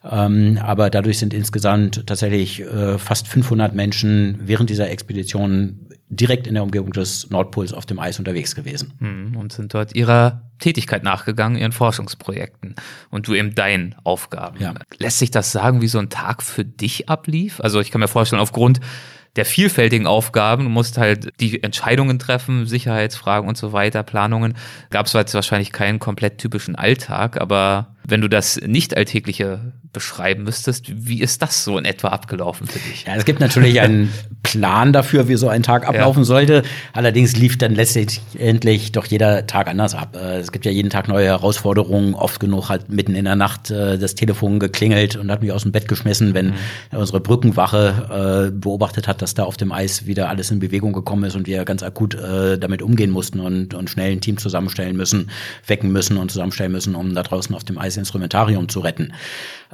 Ähm, 0.10 0.58
aber 0.62 0.90
dadurch 0.90 1.20
sind 1.20 1.34
insgesamt 1.34 2.08
tatsächlich 2.08 2.62
äh, 2.62 2.98
fast 2.98 3.28
500 3.28 3.76
Menschen 3.76 4.40
während 4.46 4.70
dieser 4.70 4.90
Expedition 4.90 5.90
direkt 6.10 6.46
in 6.48 6.54
der 6.54 6.64
Umgebung 6.64 6.92
des 6.92 7.30
Nordpols 7.30 7.74
auf 7.74 7.86
dem 7.86 8.00
Eis 8.00 8.20
unterwegs 8.20 8.56
gewesen. 8.56 8.94
Hm, 9.00 9.36
und 9.38 9.52
sind 9.52 9.74
dort 9.74 9.96
ihrer 9.96 10.44
Tätigkeit 10.60 11.04
nachgegangen, 11.04 11.58
ihren 11.58 11.72
Forschungsprojekten 11.72 12.76
und 13.10 13.28
du 13.28 13.34
eben 13.34 13.56
deinen 13.56 13.96
Aufgaben. 14.04 14.60
Ja. 14.62 14.74
Lässt 14.98 15.20
sich 15.20 15.32
das 15.32 15.52
sagen, 15.52 15.82
wie 15.82 15.88
so 15.88 16.00
ein 16.00 16.10
Tag 16.10 16.44
für 16.44 16.64
dich 16.64 17.10
ablief? 17.10 17.60
Also 17.62 17.80
ich 17.80 17.92
kann 17.92 18.02
mir 18.02 18.08
vorstellen, 18.08 18.42
aufgrund 18.42 18.80
der 19.36 19.46
vielfältigen 19.46 20.08
Aufgaben, 20.08 20.64
du 20.64 20.70
musst 20.70 20.98
halt 20.98 21.34
die 21.42 21.62
Entscheidungen 21.62 22.20
treffen, 22.20 22.66
Sicherheitsfragen 22.68 23.50
und 23.50 23.58
so 23.58 23.74
weiter, 23.74 24.04
Planungen, 24.04 24.56
gab 24.92 25.08
es 25.08 25.14
wahrscheinlich 25.14 25.72
keinen 25.72 26.00
komplett 26.00 26.38
typischen 26.38 26.76
Alltag, 26.76 27.42
aber 27.42 27.95
Wenn 28.08 28.22
du 28.22 28.28
das 28.28 28.60
nicht 28.62 28.96
alltägliche 28.96 29.74
beschreiben 29.96 30.44
müsstest, 30.44 30.92
wie 30.94 31.22
ist 31.22 31.42
das 31.42 31.64
so 31.64 31.78
in 31.78 31.86
etwa 31.86 32.10
abgelaufen 32.10 32.68
für 32.68 32.80
dich? 32.80 33.06
Ja, 33.08 33.16
es 33.16 33.26
gibt 33.26 33.40
natürlich 33.40 33.80
einen 33.80 34.14
Plan 34.44 34.92
dafür, 34.94 35.28
wie 35.30 35.38
so 35.38 35.48
ein 35.48 35.64
Tag 35.64 35.88
ablaufen 35.88 36.22
ja. 36.22 36.26
sollte. 36.26 36.64
Allerdings 36.94 37.36
lief 37.36 37.58
dann 37.58 37.74
letztendlich 37.74 38.92
doch 38.92 39.06
jeder 39.06 39.48
Tag 39.48 39.68
anders 39.68 39.96
ab. 39.96 40.16
Äh, 40.16 40.40
es 40.40 40.52
gibt 40.52 40.66
ja 40.66 40.72
jeden 40.72 40.90
Tag 40.90 41.08
neue 41.08 41.26
Herausforderungen. 41.26 42.14
Oft 42.14 42.40
genug 42.40 42.70
hat 42.70 42.90
mitten 42.90 43.16
in 43.16 43.26
der 43.26 43.38
Nacht 43.38 43.72
äh, 43.72 43.98
das 43.98 44.16
Telefon 44.16 44.60
geklingelt 44.60 45.16
und 45.16 45.32
hat 45.32 45.42
mich 45.42 45.54
aus 45.54 45.64
dem 45.64 45.72
Bett 45.72 45.88
geschmissen, 45.88 46.34
wenn 46.34 46.48
mhm. 46.48 46.54
unsere 46.92 47.22
Brückenwache 47.22 48.50
äh, 48.50 48.52
beobachtet 48.52 49.08
hat, 49.08 49.22
dass 49.22 49.34
da 49.34 49.46
auf 49.46 49.56
dem 49.56 49.72
Eis 49.72 50.06
wieder 50.06 50.30
alles 50.30 50.52
in 50.52 50.60
Bewegung 50.60 50.94
gekommen 50.94 51.24
ist 51.24 51.36
und 51.36 51.48
wir 51.48 51.64
ganz 51.66 51.82
akut 51.82 52.16
damit 52.16 52.82
umgehen 52.82 53.12
mussten 53.12 53.40
und, 53.40 53.74
und 53.74 53.90
schnell 53.90 54.12
ein 54.12 54.22
Team 54.22 54.38
zusammenstellen 54.38 54.96
müssen, 54.96 55.30
wecken 55.68 55.92
müssen 55.92 56.18
und 56.18 56.32
zusammenstellen 56.32 56.72
müssen, 56.72 56.96
um 56.96 57.16
da 57.16 57.24
draußen 57.24 57.56
auf 57.56 57.64
dem 57.64 57.78
Eis 57.78 57.95
Instrumentarium 57.98 58.70
zu 58.70 58.80
retten. 58.80 59.14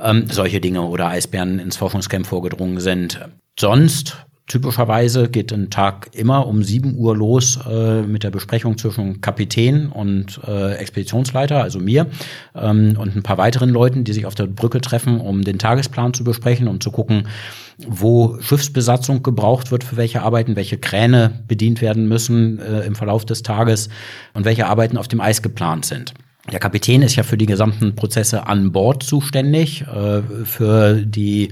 Ähm, 0.01 0.27
solche 0.29 0.61
Dinge 0.61 0.81
oder 0.81 1.07
Eisbären 1.07 1.59
ins 1.59 1.77
Forschungscamp 1.77 2.25
vorgedrungen 2.25 2.79
sind. 2.79 3.19
Sonst 3.59 4.25
Typischerweise 4.51 5.29
geht 5.29 5.53
ein 5.53 5.69
Tag 5.69 6.09
immer 6.11 6.45
um 6.45 6.61
7 6.61 6.97
Uhr 6.97 7.15
los 7.15 7.57
äh, 7.65 8.01
mit 8.01 8.23
der 8.23 8.31
Besprechung 8.31 8.77
zwischen 8.77 9.21
Kapitän 9.21 9.87
und 9.87 10.41
äh, 10.45 10.73
Expeditionsleiter, 10.73 11.63
also 11.63 11.79
mir, 11.79 12.07
ähm, 12.53 12.97
und 12.99 13.15
ein 13.15 13.23
paar 13.23 13.37
weiteren 13.37 13.69
Leuten, 13.69 14.03
die 14.03 14.11
sich 14.11 14.25
auf 14.25 14.35
der 14.35 14.47
Brücke 14.47 14.81
treffen, 14.81 15.21
um 15.21 15.43
den 15.43 15.57
Tagesplan 15.57 16.13
zu 16.13 16.25
besprechen, 16.25 16.67
um 16.67 16.81
zu 16.81 16.91
gucken, 16.91 17.29
wo 17.77 18.41
Schiffsbesatzung 18.41 19.23
gebraucht 19.23 19.71
wird 19.71 19.85
für 19.85 19.95
welche 19.95 20.21
Arbeiten, 20.21 20.57
welche 20.57 20.77
Kräne 20.77 21.43
bedient 21.47 21.81
werden 21.81 22.09
müssen 22.09 22.59
äh, 22.59 22.81
im 22.81 22.95
Verlauf 22.95 23.23
des 23.23 23.43
Tages 23.43 23.87
und 24.33 24.43
welche 24.43 24.67
Arbeiten 24.67 24.97
auf 24.97 25.07
dem 25.07 25.21
Eis 25.21 25.41
geplant 25.41 25.85
sind. 25.85 26.13
Der 26.51 26.59
Kapitän 26.59 27.01
ist 27.01 27.15
ja 27.15 27.23
für 27.23 27.37
die 27.37 27.45
gesamten 27.45 27.95
Prozesse 27.95 28.45
an 28.47 28.71
Bord 28.71 29.03
zuständig, 29.03 29.83
äh, 29.83 30.21
für 30.43 30.95
die 30.95 31.49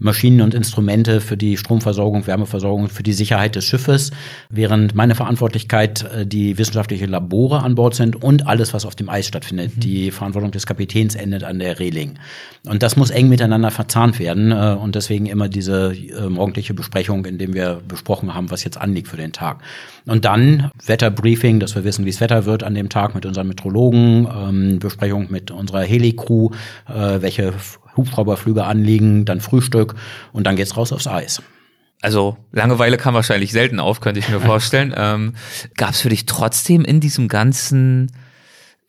Maschinen 0.00 0.40
und 0.40 0.54
Instrumente 0.54 1.20
für 1.20 1.36
die 1.36 1.56
Stromversorgung, 1.56 2.26
Wärmeversorgung, 2.26 2.88
für 2.88 3.02
die 3.02 3.12
Sicherheit 3.12 3.54
des 3.54 3.64
Schiffes, 3.64 4.10
während 4.48 4.94
meine 4.94 5.14
Verantwortlichkeit 5.14 6.02
äh, 6.12 6.26
die 6.26 6.58
wissenschaftliche 6.58 7.06
Labore 7.06 7.62
an 7.62 7.74
Bord 7.74 7.94
sind 7.94 8.20
und 8.20 8.46
alles, 8.46 8.74
was 8.74 8.86
auf 8.86 8.96
dem 8.96 9.08
Eis 9.08 9.26
stattfindet. 9.26 9.76
Mhm. 9.76 9.80
Die 9.80 10.10
Verantwortung 10.10 10.50
des 10.50 10.66
Kapitäns 10.66 11.14
endet 11.14 11.44
an 11.44 11.58
der 11.58 11.78
Reling. 11.78 12.18
Und 12.66 12.82
das 12.82 12.96
muss 12.96 13.10
eng 13.10 13.28
miteinander 13.28 13.70
verzahnt 13.70 14.18
werden 14.18 14.50
äh, 14.50 14.76
und 14.80 14.94
deswegen 14.94 15.26
immer 15.26 15.48
diese 15.48 15.94
morgendliche 16.28 16.74
Besprechung, 16.74 17.24
in 17.26 17.38
dem 17.38 17.54
wir 17.54 17.80
besprochen 17.86 18.34
haben, 18.34 18.50
was 18.50 18.64
jetzt 18.64 18.78
anliegt 18.78 19.08
für 19.08 19.16
den 19.16 19.32
Tag. 19.32 19.62
Und 20.06 20.24
dann 20.24 20.70
Wetterbriefing, 20.86 21.60
dass 21.60 21.74
wir 21.74 21.84
wissen, 21.84 22.04
wie 22.04 22.10
es 22.10 22.20
Wetter 22.20 22.46
wird 22.46 22.62
an 22.62 22.74
dem 22.74 22.88
Tag 22.88 23.14
mit 23.14 23.26
unseren 23.26 23.48
Metrologen, 23.48 24.26
ähm, 24.26 24.78
Besprechung 24.78 25.26
mit 25.30 25.50
unserer 25.50 25.82
Helicrew, 25.82 26.50
äh, 26.88 27.20
welche 27.20 27.52
Hubschrauberflüge 28.00 28.64
anliegen, 28.64 29.24
dann 29.24 29.40
Frühstück 29.40 29.94
und 30.32 30.46
dann 30.46 30.56
geht's 30.56 30.76
raus 30.76 30.92
aufs 30.92 31.06
Eis. 31.06 31.42
Also 32.02 32.38
Langeweile 32.52 32.96
kam 32.96 33.14
wahrscheinlich 33.14 33.52
selten 33.52 33.78
auf, 33.78 34.00
könnte 34.00 34.20
ich 34.20 34.28
mir 34.28 34.40
vorstellen. 34.40 34.94
ähm, 34.96 35.34
Gab 35.76 35.90
es 35.90 36.00
für 36.00 36.08
dich 36.08 36.26
trotzdem 36.26 36.84
in 36.84 37.00
diesem 37.00 37.28
ganzen, 37.28 38.12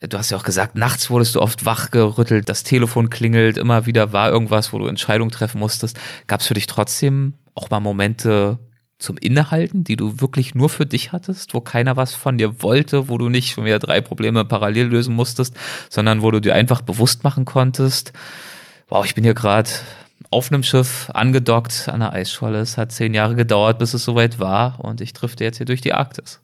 du 0.00 0.18
hast 0.18 0.30
ja 0.30 0.36
auch 0.36 0.44
gesagt, 0.44 0.76
nachts 0.76 1.10
wurdest 1.10 1.34
du 1.34 1.40
oft 1.40 1.64
wachgerüttelt, 1.64 2.48
das 2.48 2.64
Telefon 2.64 3.10
klingelt, 3.10 3.58
immer 3.58 3.86
wieder 3.86 4.12
war 4.12 4.30
irgendwas, 4.30 4.72
wo 4.72 4.78
du 4.78 4.86
Entscheidungen 4.86 5.30
treffen 5.30 5.58
musstest. 5.58 5.98
Gab 6.26 6.40
es 6.40 6.46
für 6.46 6.54
dich 6.54 6.66
trotzdem 6.66 7.34
auch 7.54 7.68
mal 7.68 7.80
Momente 7.80 8.58
zum 9.02 9.18
Innehalten, 9.18 9.84
die 9.84 9.96
du 9.96 10.20
wirklich 10.20 10.54
nur 10.54 10.68
für 10.68 10.86
dich 10.86 11.12
hattest, 11.12 11.54
wo 11.54 11.60
keiner 11.60 11.96
was 11.96 12.14
von 12.14 12.38
dir 12.38 12.62
wollte, 12.62 13.08
wo 13.08 13.18
du 13.18 13.28
nicht 13.28 13.52
schon 13.52 13.64
wieder 13.64 13.80
drei 13.80 14.00
Probleme 14.00 14.44
parallel 14.44 14.86
lösen 14.86 15.14
musstest, 15.14 15.54
sondern 15.90 16.22
wo 16.22 16.30
du 16.30 16.40
dir 16.40 16.54
einfach 16.54 16.80
bewusst 16.80 17.24
machen 17.24 17.44
konntest, 17.44 18.12
wow, 18.88 19.04
ich 19.04 19.14
bin 19.14 19.24
hier 19.24 19.34
gerade 19.34 19.70
auf 20.30 20.50
einem 20.50 20.62
Schiff 20.62 21.10
angedockt 21.12 21.88
an 21.88 22.00
der 22.00 22.12
Eisscholle. 22.12 22.60
Es 22.60 22.78
hat 22.78 22.92
zehn 22.92 23.14
Jahre 23.14 23.34
gedauert, 23.34 23.78
bis 23.78 23.94
es 23.94 24.04
soweit 24.04 24.38
war 24.38 24.80
und 24.84 25.00
ich 25.00 25.12
drifte 25.12 25.44
jetzt 25.44 25.58
hier 25.58 25.66
durch 25.66 25.80
die 25.80 25.92
Arktis. 25.92 26.40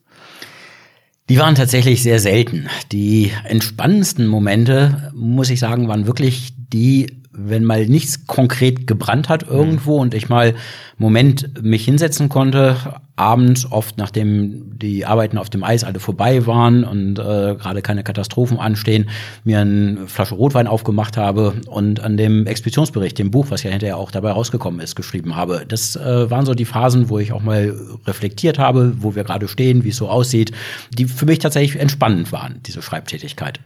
Die 1.29 1.37
waren 1.37 1.55
tatsächlich 1.55 2.01
sehr 2.01 2.19
selten. 2.19 2.69
Die 2.91 3.31
entspannendsten 3.43 4.25
Momente, 4.25 5.11
muss 5.13 5.51
ich 5.51 5.59
sagen, 5.59 5.87
waren 5.87 6.07
wirklich 6.07 6.53
die, 6.57 7.18
wenn 7.45 7.63
mal 7.63 7.85
nichts 7.85 8.27
konkret 8.27 8.87
gebrannt 8.87 9.29
hat 9.29 9.43
irgendwo 9.47 9.95
mhm. 9.95 10.01
und 10.01 10.13
ich 10.13 10.29
mal 10.29 10.53
Moment 10.97 11.63
mich 11.63 11.85
hinsetzen 11.85 12.27
konnte, 12.27 12.75
abends, 13.15 13.71
oft 13.71 13.97
nachdem 13.97 14.77
die 14.77 15.05
Arbeiten 15.05 15.37
auf 15.37 15.49
dem 15.49 15.63
Eis 15.63 15.83
alle 15.83 15.99
vorbei 15.99 16.45
waren 16.45 16.83
und 16.83 17.19
äh, 17.19 17.55
gerade 17.55 17.81
keine 17.81 18.03
Katastrophen 18.03 18.59
anstehen, 18.59 19.09
mir 19.43 19.59
eine 19.59 20.07
Flasche 20.07 20.35
Rotwein 20.35 20.67
aufgemacht 20.67 21.15
habe 21.17 21.53
und 21.67 22.01
an 22.01 22.17
dem 22.17 22.47
Expeditionsbericht, 22.47 23.17
dem 23.17 23.31
Buch, 23.31 23.47
was 23.49 23.63
ja 23.63 23.71
hinterher 23.71 23.97
auch 23.97 24.11
dabei 24.11 24.31
rausgekommen 24.31 24.81
ist, 24.81 24.95
geschrieben 24.95 25.35
habe. 25.35 25.63
Das 25.67 25.95
äh, 25.95 26.29
waren 26.29 26.45
so 26.45 26.53
die 26.53 26.65
Phasen, 26.65 27.09
wo 27.09 27.19
ich 27.19 27.31
auch 27.31 27.43
mal 27.43 27.75
reflektiert 28.05 28.59
habe, 28.59 28.93
wo 28.99 29.15
wir 29.15 29.23
gerade 29.23 29.47
stehen, 29.47 29.83
wie 29.83 29.89
es 29.89 29.97
so 29.97 30.09
aussieht, 30.09 30.51
die 30.97 31.05
für 31.05 31.25
mich 31.25 31.39
tatsächlich 31.39 31.79
entspannend 31.79 32.31
waren, 32.31 32.61
diese 32.65 32.81
Schreibtätigkeit. 32.81 33.59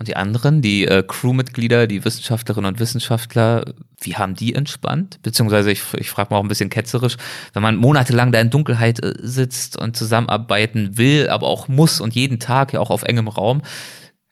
Und 0.00 0.08
die 0.08 0.16
anderen, 0.16 0.62
die 0.62 0.86
äh, 0.86 1.04
Crewmitglieder, 1.06 1.86
die 1.86 2.06
Wissenschaftlerinnen 2.06 2.72
und 2.72 2.80
Wissenschaftler, 2.80 3.74
wie 4.00 4.16
haben 4.16 4.34
die 4.34 4.54
entspannt? 4.54 5.18
Beziehungsweise 5.22 5.70
ich, 5.70 5.82
ich 5.92 6.08
frage 6.08 6.32
mal 6.32 6.38
auch 6.38 6.42
ein 6.42 6.48
bisschen 6.48 6.70
ketzerisch, 6.70 7.18
wenn 7.52 7.62
man 7.62 7.76
monatelang 7.76 8.32
da 8.32 8.40
in 8.40 8.48
Dunkelheit 8.48 9.04
äh, 9.04 9.12
sitzt 9.18 9.76
und 9.76 9.98
zusammenarbeiten 9.98 10.96
will, 10.96 11.28
aber 11.28 11.48
auch 11.48 11.68
muss 11.68 12.00
und 12.00 12.14
jeden 12.14 12.40
Tag 12.40 12.72
ja 12.72 12.80
auch 12.80 12.88
auf 12.88 13.02
engem 13.02 13.28
Raum, 13.28 13.60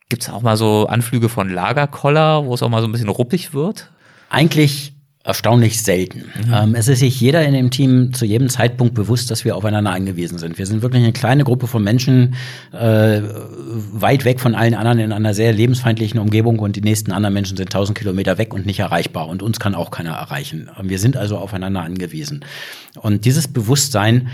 gibt 0.08 0.22
es 0.22 0.30
auch 0.30 0.40
mal 0.40 0.56
so 0.56 0.86
Anflüge 0.86 1.28
von 1.28 1.50
Lagerkoller, 1.50 2.46
wo 2.46 2.54
es 2.54 2.62
auch 2.62 2.70
mal 2.70 2.80
so 2.80 2.88
ein 2.88 2.92
bisschen 2.92 3.10
ruppig 3.10 3.52
wird? 3.52 3.90
Eigentlich 4.30 4.94
erstaunlich 5.28 5.82
selten. 5.82 6.24
Mhm. 6.46 6.54
Ähm, 6.54 6.74
es 6.74 6.88
ist 6.88 7.00
sich 7.00 7.20
jeder 7.20 7.44
in 7.44 7.52
dem 7.52 7.70
Team 7.70 8.14
zu 8.14 8.24
jedem 8.24 8.48
Zeitpunkt 8.48 8.94
bewusst, 8.94 9.30
dass 9.30 9.44
wir 9.44 9.56
aufeinander 9.56 9.92
angewiesen 9.92 10.38
sind. 10.38 10.56
Wir 10.56 10.64
sind 10.64 10.80
wirklich 10.80 11.02
eine 11.02 11.12
kleine 11.12 11.44
Gruppe 11.44 11.66
von 11.66 11.84
Menschen, 11.84 12.34
äh, 12.72 13.20
weit 13.92 14.24
weg 14.24 14.40
von 14.40 14.54
allen 14.54 14.72
anderen 14.72 14.98
in 14.98 15.12
einer 15.12 15.34
sehr 15.34 15.52
lebensfeindlichen 15.52 16.18
Umgebung 16.18 16.58
und 16.58 16.76
die 16.76 16.80
nächsten 16.80 17.12
anderen 17.12 17.34
Menschen 17.34 17.58
sind 17.58 17.70
tausend 17.70 17.98
Kilometer 17.98 18.38
weg 18.38 18.54
und 18.54 18.64
nicht 18.64 18.80
erreichbar 18.80 19.28
und 19.28 19.42
uns 19.42 19.60
kann 19.60 19.74
auch 19.74 19.90
keiner 19.90 20.12
erreichen. 20.12 20.70
Wir 20.82 20.98
sind 20.98 21.18
also 21.18 21.36
aufeinander 21.36 21.82
angewiesen. 21.82 22.42
Und 22.98 23.26
dieses 23.26 23.48
Bewusstsein 23.48 24.28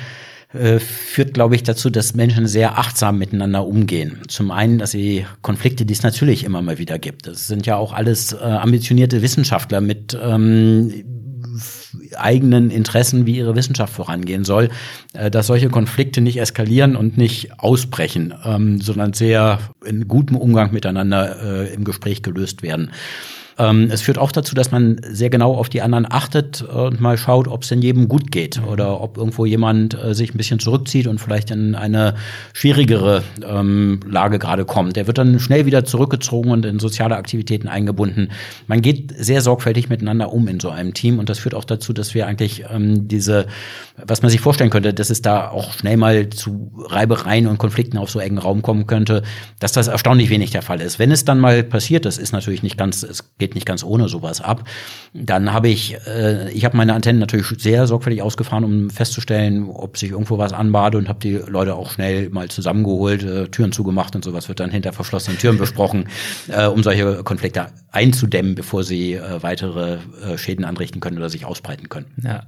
äh, 0.54 0.78
führt, 0.78 1.34
glaube 1.34 1.56
ich, 1.56 1.62
dazu, 1.62 1.90
dass 1.90 2.14
Menschen 2.14 2.46
sehr 2.46 2.78
achtsam 2.78 3.18
miteinander 3.18 3.66
umgehen. 3.66 4.20
Zum 4.28 4.50
einen, 4.50 4.78
dass 4.78 4.92
sie 4.92 5.26
Konflikte, 5.42 5.84
die 5.84 5.94
es 5.94 6.02
natürlich 6.02 6.44
immer 6.44 6.62
mal 6.62 6.78
wieder 6.78 6.98
gibt. 6.98 7.26
Das 7.26 7.46
sind 7.46 7.66
ja 7.66 7.76
auch 7.76 7.92
alles 7.92 8.32
äh, 8.32 8.36
ambitionierte 8.36 9.20
Wissenschaftler 9.20 9.80
mit 9.80 10.16
ähm, 10.20 11.04
eigenen 12.16 12.70
Interessen, 12.70 13.26
wie 13.26 13.36
ihre 13.36 13.54
Wissenschaft 13.54 13.92
vorangehen 13.92 14.44
soll, 14.44 14.70
äh, 15.12 15.30
dass 15.30 15.46
solche 15.46 15.68
Konflikte 15.68 16.20
nicht 16.20 16.38
eskalieren 16.38 16.96
und 16.96 17.18
nicht 17.18 17.58
ausbrechen, 17.58 18.34
ähm, 18.44 18.80
sondern 18.80 19.12
sehr 19.12 19.58
in 19.84 20.08
gutem 20.08 20.36
Umgang 20.36 20.72
miteinander 20.72 21.42
äh, 21.42 21.74
im 21.74 21.84
Gespräch 21.84 22.22
gelöst 22.22 22.62
werden. 22.62 22.90
Ähm, 23.58 23.88
es 23.90 24.02
führt 24.02 24.18
auch 24.18 24.32
dazu, 24.32 24.54
dass 24.54 24.70
man 24.70 25.00
sehr 25.02 25.30
genau 25.30 25.54
auf 25.54 25.68
die 25.68 25.82
anderen 25.82 26.06
achtet 26.10 26.62
und 26.62 27.00
mal 27.00 27.16
schaut, 27.16 27.48
ob 27.48 27.62
es 27.62 27.68
denn 27.68 27.82
jedem 27.82 28.08
gut 28.08 28.32
geht 28.32 28.60
mhm. 28.60 28.68
oder 28.68 29.00
ob 29.00 29.16
irgendwo 29.16 29.44
jemand 29.46 29.94
äh, 29.94 30.14
sich 30.14 30.34
ein 30.34 30.38
bisschen 30.38 30.58
zurückzieht 30.58 31.06
und 31.06 31.20
vielleicht 31.20 31.50
in 31.50 31.74
eine 31.74 32.14
schwierigere 32.52 33.22
ähm, 33.46 34.00
Lage 34.08 34.38
gerade 34.38 34.64
kommt. 34.64 34.96
Der 34.96 35.06
wird 35.06 35.18
dann 35.18 35.38
schnell 35.38 35.66
wieder 35.66 35.84
zurückgezogen 35.84 36.50
und 36.50 36.66
in 36.66 36.78
soziale 36.78 37.16
Aktivitäten 37.16 37.68
eingebunden. 37.68 38.30
Man 38.66 38.82
geht 38.82 39.14
sehr 39.16 39.40
sorgfältig 39.40 39.88
miteinander 39.88 40.32
um 40.32 40.48
in 40.48 40.58
so 40.58 40.70
einem 40.70 40.94
Team 40.94 41.18
und 41.18 41.28
das 41.28 41.38
führt 41.38 41.54
auch 41.54 41.64
dazu, 41.64 41.92
dass 41.92 42.14
wir 42.14 42.26
eigentlich 42.26 42.64
ähm, 42.70 43.06
diese, 43.06 43.46
was 44.04 44.22
man 44.22 44.30
sich 44.30 44.40
vorstellen 44.40 44.70
könnte, 44.70 44.92
dass 44.92 45.10
es 45.10 45.22
da 45.22 45.48
auch 45.48 45.72
schnell 45.72 45.96
mal 45.96 46.28
zu 46.30 46.72
Reibereien 46.76 47.46
und 47.46 47.58
Konflikten 47.58 47.98
auf 47.98 48.10
so 48.10 48.18
engen 48.18 48.38
Raum 48.38 48.62
kommen 48.62 48.86
könnte, 48.86 49.22
dass 49.60 49.72
das 49.72 49.86
erstaunlich 49.86 50.30
wenig 50.30 50.50
der 50.50 50.62
Fall 50.62 50.80
ist. 50.80 50.98
Wenn 50.98 51.12
es 51.12 51.24
dann 51.24 51.38
mal 51.38 51.62
passiert, 51.62 52.04
das 52.04 52.18
ist 52.18 52.32
natürlich 52.32 52.62
nicht 52.62 52.76
ganz, 52.76 53.02
es 53.02 53.36
geht 53.44 53.54
nicht 53.54 53.66
ganz 53.66 53.84
ohne 53.84 54.08
sowas 54.08 54.40
ab. 54.40 54.64
Dann 55.12 55.52
habe 55.52 55.68
ich, 55.68 55.96
äh, 56.06 56.50
ich 56.50 56.64
habe 56.64 56.76
meine 56.76 56.94
Antennen 56.94 57.20
natürlich 57.20 57.46
sehr 57.58 57.86
sorgfältig 57.86 58.22
ausgefahren, 58.22 58.64
um 58.64 58.90
festzustellen, 58.90 59.68
ob 59.68 59.98
sich 59.98 60.10
irgendwo 60.10 60.38
was 60.38 60.52
anbade 60.52 60.96
und 60.96 61.08
habe 61.08 61.18
die 61.20 61.34
Leute 61.34 61.74
auch 61.74 61.90
schnell 61.90 62.30
mal 62.30 62.48
zusammengeholt, 62.48 63.22
äh, 63.22 63.48
Türen 63.48 63.70
zugemacht 63.72 64.16
und 64.16 64.24
sowas 64.24 64.48
wird 64.48 64.60
dann 64.60 64.70
hinter 64.70 64.94
verschlossenen 64.94 65.38
Türen 65.38 65.58
besprochen, 65.58 66.08
äh, 66.48 66.66
um 66.66 66.82
solche 66.82 67.22
Konflikte 67.22 67.66
einzudämmen, 67.92 68.54
bevor 68.54 68.82
sie 68.82 69.14
äh, 69.14 69.42
weitere 69.42 69.98
äh, 70.22 70.38
Schäden 70.38 70.64
anrichten 70.64 71.00
können 71.00 71.18
oder 71.18 71.28
sich 71.28 71.44
ausbreiten 71.44 71.90
können. 71.90 72.06
Ja, 72.22 72.44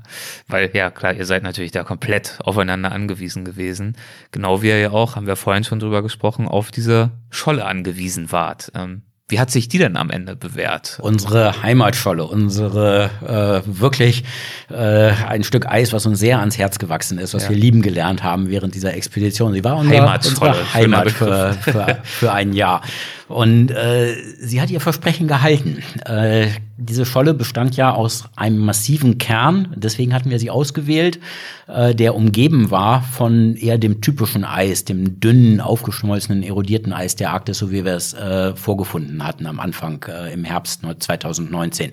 weil 0.48 0.70
ja 0.72 0.90
klar, 0.90 1.14
ihr 1.14 1.26
seid 1.26 1.42
natürlich 1.42 1.72
da 1.72 1.84
komplett 1.84 2.38
aufeinander 2.42 2.90
angewiesen 2.90 3.44
gewesen. 3.44 3.96
Genau 4.32 4.62
wie 4.62 4.68
ihr 4.68 4.78
ja 4.78 4.90
auch, 4.92 5.14
haben 5.14 5.26
wir 5.26 5.36
vorhin 5.36 5.62
schon 5.62 5.78
drüber 5.78 6.02
gesprochen, 6.02 6.48
auf 6.48 6.70
diese 6.70 7.10
Scholle 7.28 7.66
angewiesen 7.66 8.32
wart. 8.32 8.72
Ähm, 8.74 9.02
Wie 9.28 9.40
hat 9.40 9.50
sich 9.50 9.66
die 9.66 9.78
denn 9.78 9.96
am 9.96 10.10
Ende 10.10 10.36
bewährt? 10.36 11.00
Unsere 11.02 11.60
Heimatscholle, 11.60 12.24
unsere 12.24 13.10
äh, 13.26 13.60
wirklich 13.66 14.22
äh, 14.70 14.76
ein 14.76 15.42
Stück 15.42 15.66
Eis, 15.66 15.92
was 15.92 16.06
uns 16.06 16.20
sehr 16.20 16.38
ans 16.38 16.58
Herz 16.58 16.78
gewachsen 16.78 17.18
ist, 17.18 17.34
was 17.34 17.42
ja. 17.44 17.48
wir 17.48 17.56
lieben 17.56 17.82
gelernt 17.82 18.22
haben 18.22 18.48
während 18.48 18.76
dieser 18.76 18.94
Expedition. 18.94 19.52
Sie 19.52 19.64
war 19.64 19.78
unsere, 19.78 20.08
unsere 20.08 20.74
Heimat 20.74 21.10
für, 21.10 21.54
für, 21.60 21.98
für 22.04 22.32
ein 22.32 22.52
Jahr. 22.52 22.82
Und 23.26 23.72
äh, 23.72 24.14
sie 24.38 24.60
hat 24.60 24.70
ihr 24.70 24.80
Versprechen 24.80 25.26
gehalten. 25.26 25.82
Äh, 26.04 26.46
diese 26.76 27.04
Scholle 27.04 27.34
bestand 27.34 27.76
ja 27.76 27.92
aus 27.92 28.24
einem 28.36 28.58
massiven 28.58 29.18
Kern, 29.18 29.74
deswegen 29.74 30.14
hatten 30.14 30.30
wir 30.30 30.38
sie 30.38 30.50
ausgewählt, 30.50 31.18
äh, 31.66 31.94
der 31.94 32.14
umgeben 32.14 32.70
war 32.70 33.02
von 33.02 33.56
eher 33.56 33.78
dem 33.78 34.00
typischen 34.00 34.44
Eis, 34.44 34.84
dem 34.84 35.18
dünnen, 35.18 35.60
aufgeschmolzenen, 35.60 36.44
erodierten 36.44 36.92
Eis 36.92 37.16
der 37.16 37.30
Arktis, 37.30 37.58
so 37.58 37.72
wie 37.72 37.84
wir 37.84 37.94
es 37.94 38.14
äh, 38.14 38.54
vorgefunden 38.54 39.15
hatten 39.24 39.46
am 39.46 39.60
Anfang 39.60 40.04
äh, 40.08 40.32
im 40.32 40.44
Herbst 40.44 40.82
2019. 40.98 41.92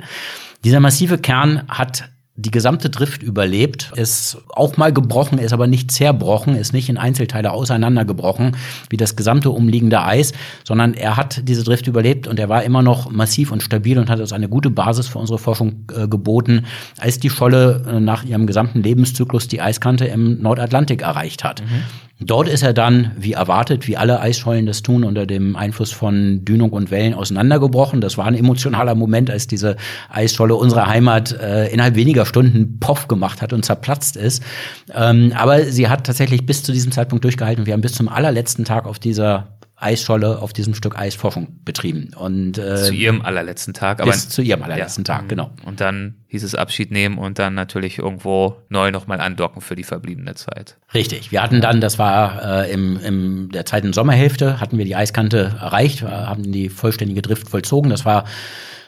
Dieser 0.64 0.80
massive 0.80 1.18
Kern 1.18 1.64
hat 1.68 2.10
die 2.36 2.50
gesamte 2.50 2.90
Drift 2.90 3.22
überlebt, 3.22 3.92
ist 3.96 4.40
auch 4.50 4.76
mal 4.76 4.92
gebrochen, 4.92 5.38
ist 5.38 5.54
aber 5.54 5.68
nicht 5.68 5.92
zerbrochen, 5.92 6.56
ist 6.56 6.74
nicht 6.74 6.90
in 6.90 6.98
Einzelteile 6.98 7.52
auseinandergebrochen, 7.52 8.58
wie 8.90 8.98
das 8.98 9.16
gesamte 9.16 9.52
umliegende 9.52 10.02
Eis, 10.02 10.34
sondern 10.64 10.96
er 10.96 11.16
hat 11.16 11.48
diese 11.48 11.64
Drift 11.64 11.86
überlebt 11.86 12.28
und 12.28 12.40
er 12.40 12.50
war 12.50 12.64
immer 12.64 12.82
noch 12.82 13.12
massiv 13.12 13.52
und 13.52 13.62
stabil 13.62 14.00
und 14.00 14.10
hat 14.10 14.20
uns 14.20 14.34
eine 14.34 14.50
gute 14.50 14.72
Basis 14.72 15.08
für 15.08 15.20
unsere 15.20 15.38
Forschung 15.38 15.86
äh, 15.96 16.08
geboten, 16.08 16.66
als 16.98 17.20
die 17.20 17.30
Scholle 17.30 17.84
äh, 17.88 18.00
nach 18.00 18.24
ihrem 18.24 18.48
gesamten 18.48 18.82
Lebenszyklus 18.82 19.48
die 19.48 19.62
Eiskante 19.62 20.06
im 20.06 20.42
Nordatlantik 20.42 21.04
erreicht 21.04 21.44
hat. 21.44 21.62
Mhm. 21.62 21.84
Dort 22.20 22.48
ist 22.48 22.62
er 22.62 22.74
dann, 22.74 23.12
wie 23.18 23.34
erwartet, 23.34 23.88
wie 23.88 23.98
alle 23.98 24.20
Eisschollen 24.20 24.66
das 24.66 24.84
tun, 24.84 25.04
unter 25.04 25.26
dem 25.26 25.56
Einfluss 25.56 25.92
von 25.92 26.46
Dünung 26.46 26.72
und 26.72 26.92
Wellen 26.92 27.16
auseinandergebrochen. 27.16 28.02
Das 28.02 28.18
war 28.18 28.26
ein 28.26 28.36
emotionaler 28.36 28.96
Moment, 28.96 29.32
als 29.32 29.48
diese 29.48 29.78
Eisscholle 30.10 30.56
unserer 30.56 30.88
Heimat 30.88 31.32
äh, 31.32 31.68
innerhalb 31.68 31.96
weniger 31.96 32.26
Stunden 32.26 32.80
Poff 32.80 33.08
gemacht 33.08 33.42
hat 33.42 33.52
und 33.52 33.66
zerplatzt 33.66 34.16
ist. 34.16 34.44
Ähm, 34.94 35.34
aber 35.36 35.66
sie 35.66 35.90
hat 35.90 36.06
tatsächlich 36.06 36.46
bis 36.46 36.64
zu 36.64 36.72
diesem 36.72 36.92
Zeitpunkt 36.92 37.24
durchgehalten. 37.24 37.66
Wir 37.66 37.74
haben 37.74 37.82
bis 37.82 37.94
zum 37.94 38.08
allerletzten 38.08 38.64
Tag 38.64 38.86
auf 38.86 39.00
dieser 39.00 39.58
Eisscholle 39.76 40.40
auf 40.40 40.54
diesem 40.54 40.76
Stück 40.76 40.98
Eis 40.98 41.16
Forschung 41.16 41.60
betrieben. 41.66 42.12
Und, 42.16 42.58
äh, 42.58 42.78
zu 42.78 42.94
ihrem 42.94 43.22
allerletzten 43.22 43.74
Tag. 43.74 44.02
Aber 44.02 44.12
bis 44.12 44.30
zu 44.30 44.42
ihrem 44.42 44.64
allerletzten 44.64 45.04
ja. 45.04 45.16
Tag, 45.16 45.30
genau. 45.30 45.52
Und 45.66 45.82
dann 45.82 46.16
hieß 46.28 46.44
es 46.44 46.56
Abschied 46.56 46.92
nehmen 46.92 47.18
und 47.18 47.40
dann 47.40 47.54
natürlich 47.54 48.00
irgendwo 48.00 48.58
neu 48.70 48.92
nochmal 48.92 49.20
andocken 49.20 49.62
für 49.62 49.76
die 49.76 49.84
verbliebene 49.84 50.36
Zeit. 50.36 50.78
Richtig. 50.94 51.32
Wir 51.32 51.42
hatten 51.42 51.60
dann, 51.60 51.82
das 51.82 52.00
war 52.00 52.64
äh, 52.64 52.72
im, 52.72 53.00
im 53.00 53.52
der 53.52 53.66
zweiten 53.66 53.94
Sommerhälfte, 53.94 54.60
hatten 54.60 54.78
wir 54.78 54.86
die 54.86 54.96
Eiskante 54.96 55.56
erreicht, 55.60 56.04
haben 56.04 56.52
die 56.52 56.70
vollständige 56.70 57.22
Drift 57.22 57.50
vollzogen. 57.50 57.90
Das 57.90 58.06
war 58.06 58.26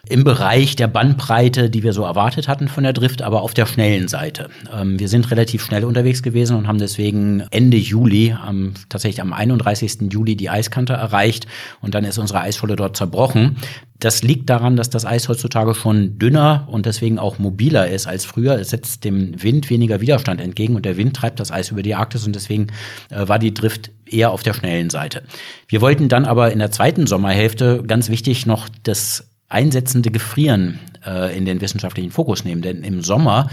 im 0.09 0.23
Bereich 0.23 0.75
der 0.75 0.87
Bandbreite, 0.87 1.69
die 1.69 1.83
wir 1.83 1.93
so 1.93 2.03
erwartet 2.03 2.47
hatten 2.47 2.67
von 2.67 2.83
der 2.83 2.93
Drift, 2.93 3.21
aber 3.21 3.41
auf 3.41 3.53
der 3.53 3.65
schnellen 3.65 4.07
Seite. 4.07 4.49
Ähm, 4.71 4.99
wir 4.99 5.07
sind 5.07 5.31
relativ 5.31 5.63
schnell 5.63 5.83
unterwegs 5.83 6.23
gewesen 6.23 6.57
und 6.57 6.67
haben 6.67 6.77
deswegen 6.77 7.43
Ende 7.51 7.77
Juli, 7.77 8.33
am, 8.33 8.73
tatsächlich 8.89 9.21
am 9.21 9.33
31. 9.33 10.11
Juli 10.11 10.35
die 10.35 10.49
Eiskante 10.49 10.93
erreicht 10.93 11.47
und 11.81 11.95
dann 11.95 12.03
ist 12.03 12.17
unsere 12.17 12.41
Eisscholle 12.41 12.75
dort 12.75 12.97
zerbrochen. 12.97 13.57
Das 13.99 14.23
liegt 14.23 14.49
daran, 14.49 14.75
dass 14.75 14.89
das 14.89 15.05
Eis 15.05 15.29
heutzutage 15.29 15.73
schon 15.73 16.19
dünner 16.19 16.67
und 16.69 16.85
deswegen 16.85 17.17
auch 17.17 17.39
mobiler 17.39 17.87
ist 17.87 18.07
als 18.07 18.25
früher. 18.25 18.59
Es 18.59 18.69
setzt 18.69 19.05
dem 19.05 19.41
Wind 19.41 19.69
weniger 19.69 20.01
Widerstand 20.01 20.41
entgegen 20.41 20.75
und 20.75 20.85
der 20.85 20.97
Wind 20.97 21.15
treibt 21.15 21.39
das 21.39 21.51
Eis 21.51 21.71
über 21.71 21.81
die 21.81 21.95
Arktis 21.95 22.25
und 22.25 22.35
deswegen 22.35 22.67
äh, 23.09 23.27
war 23.27 23.39
die 23.39 23.53
Drift 23.53 23.91
eher 24.05 24.31
auf 24.31 24.43
der 24.43 24.53
schnellen 24.53 24.89
Seite. 24.89 25.23
Wir 25.67 25.81
wollten 25.81 26.09
dann 26.09 26.25
aber 26.25 26.51
in 26.51 26.59
der 26.59 26.71
zweiten 26.71 27.07
Sommerhälfte 27.07 27.83
ganz 27.87 28.09
wichtig 28.09 28.45
noch 28.45 28.67
das 28.83 29.29
einsetzende 29.55 30.11
Gefrieren 30.11 30.79
äh, 31.05 31.35
in 31.35 31.45
den 31.45 31.61
wissenschaftlichen 31.61 32.11
Fokus 32.11 32.43
nehmen. 32.43 32.61
Denn 32.61 32.83
im 32.83 33.01
Sommer 33.01 33.49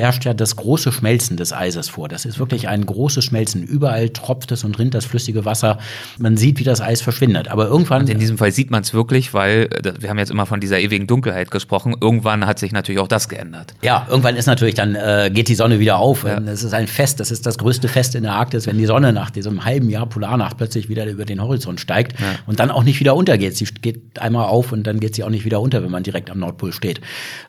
herrscht 0.00 0.24
ja 0.24 0.34
das 0.34 0.56
große 0.56 0.92
Schmelzen 0.92 1.36
des 1.36 1.52
Eises 1.52 1.88
vor. 1.88 2.08
Das 2.08 2.24
ist 2.24 2.38
wirklich 2.38 2.68
ein 2.68 2.84
großes 2.86 3.24
Schmelzen. 3.24 3.62
Überall 3.62 4.10
tropft 4.10 4.52
es 4.52 4.64
und 4.64 4.78
rinnt 4.78 4.94
das 4.94 5.04
flüssige 5.04 5.44
Wasser. 5.44 5.78
Man 6.18 6.36
sieht, 6.36 6.58
wie 6.58 6.64
das 6.64 6.80
Eis 6.80 7.02
verschwindet. 7.02 7.48
Aber 7.48 7.66
irgendwann. 7.66 8.02
Und 8.02 8.10
in 8.10 8.18
diesem 8.18 8.38
Fall 8.38 8.52
sieht 8.52 8.70
man 8.70 8.82
es 8.82 8.94
wirklich, 8.94 9.34
weil 9.34 9.68
wir 9.98 10.08
haben 10.08 10.18
jetzt 10.18 10.30
immer 10.30 10.46
von 10.46 10.60
dieser 10.60 10.80
ewigen 10.80 11.06
Dunkelheit 11.06 11.50
gesprochen. 11.50 11.94
Irgendwann 12.00 12.46
hat 12.46 12.58
sich 12.58 12.72
natürlich 12.72 13.00
auch 13.00 13.08
das 13.08 13.28
geändert. 13.28 13.74
Ja, 13.82 14.06
irgendwann 14.08 14.36
ist 14.36 14.46
natürlich 14.46 14.74
dann 14.74 14.94
äh, 14.94 15.30
geht 15.32 15.48
die 15.48 15.54
Sonne 15.54 15.78
wieder 15.78 15.98
auf. 15.98 16.24
Ja. 16.24 16.38
Es 16.38 16.62
ist 16.62 16.74
ein 16.74 16.86
Fest. 16.86 17.20
Das 17.20 17.30
ist 17.30 17.46
das 17.46 17.58
größte 17.58 17.88
Fest 17.88 18.14
in 18.14 18.22
der 18.22 18.32
Arktis, 18.32 18.66
wenn 18.66 18.78
die 18.78 18.86
Sonne 18.86 19.12
nach 19.12 19.30
diesem 19.30 19.64
halben 19.64 19.90
Jahr 19.90 20.06
Polarnacht 20.06 20.56
plötzlich 20.56 20.88
wieder 20.88 21.06
über 21.06 21.24
den 21.24 21.42
Horizont 21.42 21.80
steigt 21.80 22.18
ja. 22.20 22.26
und 22.46 22.60
dann 22.60 22.70
auch 22.70 22.84
nicht 22.84 23.00
wieder 23.00 23.14
untergeht. 23.14 23.56
Sie 23.56 23.64
geht 23.64 24.18
einmal 24.18 24.46
auf 24.46 24.72
und 24.72 24.86
dann 24.86 25.00
geht 25.00 25.14
sie 25.14 25.24
auch 25.24 25.30
nicht 25.30 25.44
wieder 25.44 25.60
unter, 25.60 25.82
wenn 25.82 25.90
man 25.90 26.02
direkt 26.02 26.30
am 26.30 26.38
Nordpol 26.38 26.72
steht. 26.72 27.00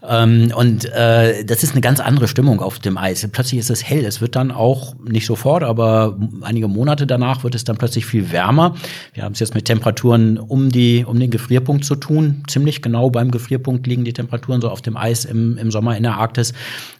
Ähm, 0.07 0.51
und 0.55 0.85
äh, 0.85 1.45
das 1.45 1.63
ist 1.63 1.71
eine 1.71 1.81
ganz 1.81 1.99
andere 1.99 2.12
andere 2.13 2.27
Stimmung 2.27 2.61
auf 2.61 2.77
dem 2.77 2.95
Eis. 2.95 3.27
Plötzlich 3.31 3.59
ist 3.59 3.71
es 3.71 3.83
hell. 3.83 4.05
Es 4.05 4.21
wird 4.21 4.35
dann 4.35 4.51
auch 4.51 4.93
nicht 5.03 5.25
sofort, 5.25 5.63
aber 5.63 6.15
einige 6.41 6.67
Monate 6.67 7.07
danach 7.07 7.43
wird 7.43 7.55
es 7.55 7.63
dann 7.63 7.77
plötzlich 7.77 8.05
viel 8.05 8.31
wärmer. 8.31 8.75
Wir 9.13 9.23
haben 9.23 9.33
es 9.33 9.39
jetzt 9.39 9.55
mit 9.55 9.65
Temperaturen 9.65 10.37
um 10.37 10.69
die 10.69 11.05
um 11.05 11.19
den 11.19 11.31
Gefrierpunkt 11.31 11.85
zu 11.85 11.95
tun. 11.95 12.43
Ziemlich 12.47 12.83
genau 12.83 13.09
beim 13.09 13.31
Gefrierpunkt 13.31 13.87
liegen 13.87 14.05
die 14.05 14.13
Temperaturen 14.13 14.61
so 14.61 14.69
auf 14.69 14.83
dem 14.83 14.95
Eis 14.95 15.25
im, 15.25 15.57
im 15.57 15.71
Sommer 15.71 15.97
in 15.97 16.03
der 16.03 16.17
Arktis. 16.17 16.53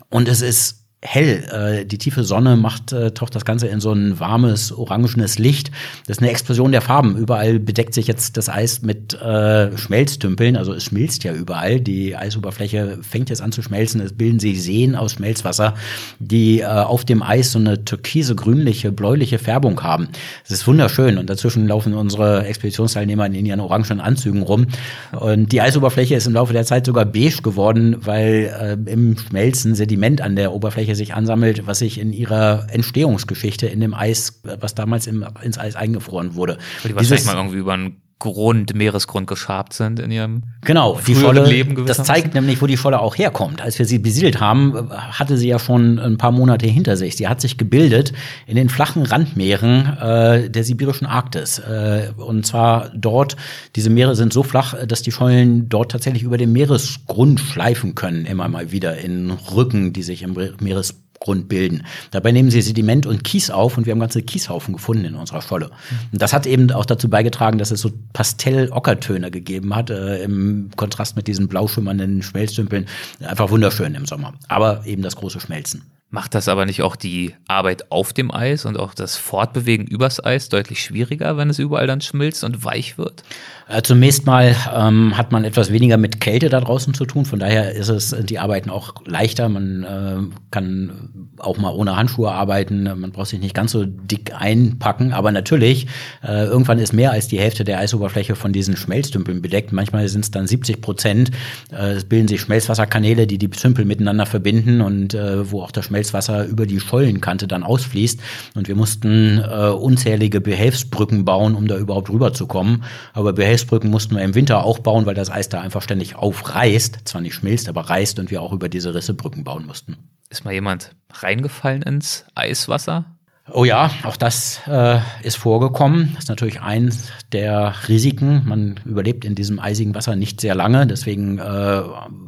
Und 0.09 0.27
es 0.27 0.41
ist 0.41 0.82
hell. 1.03 1.81
Äh, 1.81 1.85
die 1.85 1.97
tiefe 1.97 2.23
Sonne 2.23 2.55
macht, 2.55 2.93
äh, 2.93 3.11
taucht 3.11 3.35
das 3.35 3.45
Ganze 3.45 3.67
in 3.67 3.79
so 3.79 3.91
ein 3.91 4.19
warmes, 4.19 4.71
orangenes 4.71 5.37
Licht. 5.37 5.71
Das 6.07 6.17
ist 6.17 6.21
eine 6.21 6.31
Explosion 6.31 6.71
der 6.71 6.81
Farben. 6.81 7.17
Überall 7.17 7.59
bedeckt 7.59 7.93
sich 7.93 8.07
jetzt 8.07 8.37
das 8.37 8.49
Eis 8.49 8.81
mit 8.81 9.13
äh, 9.13 9.77
Schmelztümpeln. 9.77 10.55
Also 10.55 10.73
es 10.73 10.85
schmilzt 10.85 11.23
ja 11.23 11.33
überall. 11.33 11.81
Die 11.81 12.15
Eisoberfläche 12.15 12.99
fängt 13.01 13.29
jetzt 13.29 13.41
an 13.41 13.51
zu 13.51 13.61
schmelzen. 13.61 14.01
Es 14.01 14.13
bilden 14.13 14.39
sich 14.39 14.63
Seen 14.63 14.95
aus 14.95 15.13
Schmelzwasser, 15.13 15.75
die 16.19 16.61
äh, 16.61 16.65
auf 16.65 17.05
dem 17.05 17.21
Eis 17.21 17.51
so 17.51 17.59
eine 17.59 17.83
türkise, 17.83 18.35
grünliche, 18.35 18.91
bläuliche 18.91 19.39
Färbung 19.39 19.81
haben. 19.83 20.07
Es 20.45 20.51
ist 20.51 20.65
wunderschön. 20.67 21.17
Und 21.17 21.29
dazwischen 21.29 21.67
laufen 21.67 21.93
unsere 21.93 22.45
Expeditionsteilnehmer 22.45 23.25
in 23.25 23.45
ihren 23.45 23.59
orangen 23.59 23.99
Anzügen 23.99 24.41
rum. 24.41 24.67
Und 25.11 25.51
die 25.51 25.61
Eisoberfläche 25.61 26.15
ist 26.15 26.27
im 26.27 26.33
Laufe 26.33 26.53
der 26.53 26.65
Zeit 26.65 26.85
sogar 26.85 27.05
beige 27.05 27.41
geworden, 27.41 27.97
weil 27.99 28.77
äh, 28.87 28.91
im 28.91 29.17
Schmelzen 29.17 29.75
Sediment 29.75 30.21
an 30.21 30.35
der 30.35 30.53
Oberfläche 30.53 30.92
Oberfläche 30.93 30.95
sich 30.95 31.13
ansammelt, 31.13 31.67
was 31.67 31.79
sich 31.79 31.99
in 31.99 32.13
ihrer 32.13 32.67
Entstehungsgeschichte 32.69 33.67
in 33.67 33.79
dem 33.79 33.93
Eis, 33.93 34.41
was 34.43 34.75
damals 34.75 35.07
im, 35.07 35.25
ins 35.41 35.57
Eis 35.57 35.75
eingefroren 35.75 36.35
wurde. 36.35 36.57
Die 36.83 36.95
wahrscheinlich 36.95 37.25
mal 37.25 37.35
irgendwie 37.35 37.57
über 37.57 37.73
einen 37.73 38.01
Grund, 38.23 38.73
Meeresgrund 38.73 39.27
geschabt 39.27 39.73
sind 39.73 39.99
in 39.99 40.09
ihrem 40.09 40.43
genau, 40.61 40.97
die 41.05 41.13
Scholle, 41.13 41.45
Leben 41.45 41.85
Das 41.85 42.03
zeigt 42.03 42.33
nämlich, 42.33 42.61
wo 42.61 42.67
die 42.67 42.77
Scholle 42.77 43.01
auch 43.01 43.17
herkommt. 43.17 43.61
Als 43.61 43.77
wir 43.79 43.85
sie 43.85 43.99
besiedelt 43.99 44.39
haben, 44.39 44.89
hatte 44.91 45.37
sie 45.37 45.49
ja 45.49 45.59
schon 45.59 45.99
ein 45.99 46.17
paar 46.17 46.31
Monate 46.31 46.65
hinter 46.65 46.95
sich. 46.95 47.17
Sie 47.17 47.27
hat 47.27 47.41
sich 47.41 47.57
gebildet 47.57 48.13
in 48.47 48.55
den 48.55 48.69
flachen 48.69 49.03
Randmeeren 49.03 49.97
äh, 49.97 50.49
der 50.49 50.63
sibirischen 50.63 51.05
Arktis. 51.05 51.59
Äh, 51.59 52.11
und 52.15 52.45
zwar 52.45 52.91
dort, 52.95 53.35
diese 53.75 53.89
Meere 53.89 54.15
sind 54.15 54.31
so 54.31 54.41
flach, 54.41 54.73
dass 54.87 55.01
die 55.01 55.11
Schollen 55.11 55.67
dort 55.67 55.91
tatsächlich 55.91 56.23
über 56.23 56.37
den 56.37 56.53
Meeresgrund 56.53 57.41
schleifen 57.41 57.93
können, 57.93 58.25
immer 58.25 58.47
mal 58.47 58.71
wieder 58.71 58.97
in 58.99 59.31
Rücken, 59.31 59.91
die 59.91 60.03
sich 60.03 60.23
im 60.23 60.37
Meeresgrund 60.61 61.02
Grund 61.23 61.47
bilden. 61.47 61.85
Dabei 62.11 62.31
nehmen 62.31 62.51
sie 62.51 62.61
Sediment 62.61 63.05
und 63.05 63.23
Kies 63.23 63.49
auf 63.49 63.77
und 63.77 63.85
wir 63.85 63.91
haben 63.91 63.99
ganze 63.99 64.21
Kieshaufen 64.21 64.73
gefunden 64.73 65.05
in 65.05 65.15
unserer 65.15 65.41
Scholle. 65.41 65.71
Und 66.11 66.21
das 66.21 66.33
hat 66.33 66.45
eben 66.45 66.69
auch 66.71 66.85
dazu 66.85 67.09
beigetragen, 67.09 67.57
dass 67.57 67.71
es 67.71 67.81
so 67.81 67.91
Pastell-Ockertöne 68.11 69.31
gegeben 69.31 69.73
hat, 69.75 69.89
äh, 69.89 70.21
im 70.21 70.69
Kontrast 70.75 71.15
mit 71.15 71.27
diesen 71.27 71.47
blau 71.47 71.67
schimmernden 71.67 72.21
Schmelztümpeln. 72.21 72.87
Einfach 73.21 73.49
wunderschön 73.49 73.95
im 73.95 74.05
Sommer. 74.05 74.33
Aber 74.49 74.85
eben 74.85 75.01
das 75.01 75.15
große 75.15 75.39
Schmelzen. 75.39 75.83
Macht 76.13 76.35
das 76.35 76.47
aber 76.47 76.67
nicht 76.67 76.83
auch 76.83 76.95
die 76.95 77.33
Arbeit 77.47 77.91
auf 77.91 78.13
dem 78.13 78.29
Eis 78.29 78.65
und 78.65 78.77
auch 78.77 78.93
das 78.93 79.17
Fortbewegen 79.17 79.87
übers 79.87 80.23
Eis 80.23 80.47
deutlich 80.47 80.83
schwieriger, 80.83 81.37
wenn 81.37 81.49
es 81.49 81.57
überall 81.57 81.87
dann 81.87 82.01
schmilzt 82.01 82.43
und 82.43 82.63
weich 82.63 82.99
wird? 82.99 83.23
Äh, 83.67 83.81
zunächst 83.81 84.25
mal 84.25 84.55
ähm, 84.75 85.17
hat 85.17 85.31
man 85.31 85.45
etwas 85.45 85.71
weniger 85.71 85.97
mit 85.97 86.19
Kälte 86.19 86.49
da 86.49 86.59
draußen 86.59 86.93
zu 86.93 87.05
tun. 87.05 87.25
Von 87.25 87.39
daher 87.39 87.71
ist 87.73 87.89
es 87.89 88.15
die 88.23 88.39
Arbeiten 88.39 88.69
auch 88.69 88.95
leichter. 89.05 89.49
Man 89.49 89.83
äh, 89.83 90.35
kann 90.51 91.09
auch 91.37 91.57
mal 91.57 91.73
ohne 91.73 91.95
Handschuhe 91.95 92.31
arbeiten. 92.31 92.83
Man 92.83 93.11
braucht 93.11 93.29
sich 93.29 93.39
nicht 93.39 93.55
ganz 93.55 93.71
so 93.71 93.85
dick 93.85 94.33
einpacken. 94.35 95.13
Aber 95.13 95.31
natürlich, 95.31 95.87
äh, 96.23 96.45
irgendwann 96.45 96.79
ist 96.79 96.93
mehr 96.93 97.11
als 97.11 97.27
die 97.27 97.39
Hälfte 97.39 97.63
der 97.63 97.79
Eisoberfläche 97.79 98.35
von 98.35 98.53
diesen 98.53 98.75
Schmelztümpeln 98.75 99.41
bedeckt. 99.41 99.71
Manchmal 99.71 100.07
sind 100.07 100.25
es 100.25 100.31
dann 100.31 100.47
70 100.47 100.81
Prozent. 100.81 101.31
Äh, 101.71 101.93
es 101.93 102.05
bilden 102.05 102.27
sich 102.27 102.41
Schmelzwasserkanäle, 102.41 103.27
die 103.27 103.37
die 103.37 103.49
Tümpel 103.49 103.85
miteinander 103.85 104.25
verbinden 104.25 104.81
und 104.81 105.13
äh, 105.13 105.49
wo 105.51 105.61
auch 105.61 105.71
das 105.71 105.85
Schmelzwasser 105.85 106.45
über 106.45 106.65
die 106.65 106.79
Schollenkante 106.79 107.47
dann 107.47 107.63
ausfließt. 107.63 108.19
Und 108.55 108.67
wir 108.67 108.75
mussten 108.75 109.39
äh, 109.39 109.69
unzählige 109.69 110.41
Behelfsbrücken 110.41 111.25
bauen, 111.25 111.55
um 111.55 111.67
da 111.67 111.77
überhaupt 111.77 112.09
rüberzukommen. 112.09 112.83
Aber 113.13 113.33
Behelfs 113.33 113.52
Eisbrücken 113.53 113.91
mussten 113.91 114.15
wir 114.15 114.23
im 114.23 114.33
Winter 114.33 114.63
auch 114.63 114.79
bauen, 114.79 115.05
weil 115.05 115.13
das 115.13 115.29
Eis 115.29 115.47
da 115.47 115.61
einfach 115.61 115.83
ständig 115.83 116.15
aufreißt. 116.15 117.01
Zwar 117.05 117.21
nicht 117.21 117.35
schmilzt, 117.35 117.69
aber 117.69 117.81
reißt 117.81 118.17
und 118.17 118.31
wir 118.31 118.41
auch 118.41 118.51
über 118.51 118.67
diese 118.67 118.95
Risse 118.95 119.13
Brücken 119.13 119.43
bauen 119.43 119.67
mussten. 119.67 119.95
Ist 120.31 120.43
mal 120.43 120.53
jemand 120.55 120.95
reingefallen 121.11 121.83
ins 121.83 122.25
Eiswasser? 122.33 123.05
Oh 123.51 123.65
ja, 123.65 123.91
auch 124.03 124.15
das 124.15 124.61
äh, 124.67 124.99
ist 125.21 125.35
vorgekommen. 125.35 126.11
Das 126.13 126.23
ist 126.23 126.29
natürlich 126.29 126.61
eins 126.61 127.09
der 127.33 127.73
Risiken. 127.89 128.43
Man 128.45 128.79
überlebt 128.85 129.25
in 129.25 129.35
diesem 129.35 129.59
eisigen 129.59 129.93
Wasser 129.93 130.15
nicht 130.15 130.39
sehr 130.39 130.55
lange. 130.55 130.87
Deswegen 130.87 131.39
äh, 131.39 131.81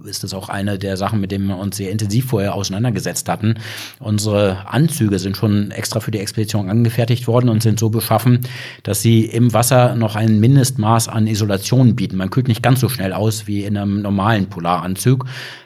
ist 0.10 0.26
das 0.26 0.34
auch 0.34 0.50
eine 0.50 0.78
der 0.78 0.98
Sachen, 0.98 1.22
mit 1.22 1.32
denen 1.32 1.48
wir 1.48 1.58
uns 1.58 1.78
sehr 1.78 1.90
intensiv 1.90 2.26
vorher 2.26 2.54
auseinandergesetzt 2.54 3.30
hatten. 3.30 3.56
Unsere 4.00 4.68
Anzüge 4.68 5.18
sind 5.18 5.38
schon 5.38 5.72
extra 5.72 6.02
für 6.02 6.12
die 6.12 6.20
Expedition 6.20 6.70
angefertigt 6.70 7.28
worden 7.28 7.48
und 7.48 7.64
sind 7.64 7.80
so 7.80 7.90
beschaffen, 7.90 8.42
dass 8.84 9.02
sie 9.02 9.24
im 9.24 9.54
Wasser 9.54 9.96
noch 9.96 10.18
ein 10.18 10.42
Mindestmaß 10.42 11.08
an 11.08 11.28
Isolation 11.28 11.96
bieten. 11.96 12.18
Man 12.18 12.30
kühlt 12.30 12.50
nicht 12.50 12.62
ganz 12.62 12.82
so 12.82 12.90
schnell 12.90 13.14
aus 13.14 13.48
wie 13.48 13.64
in 13.64 13.78
einem 13.78 14.02
normalen 14.02 14.48
Polaranzug. 14.48 15.26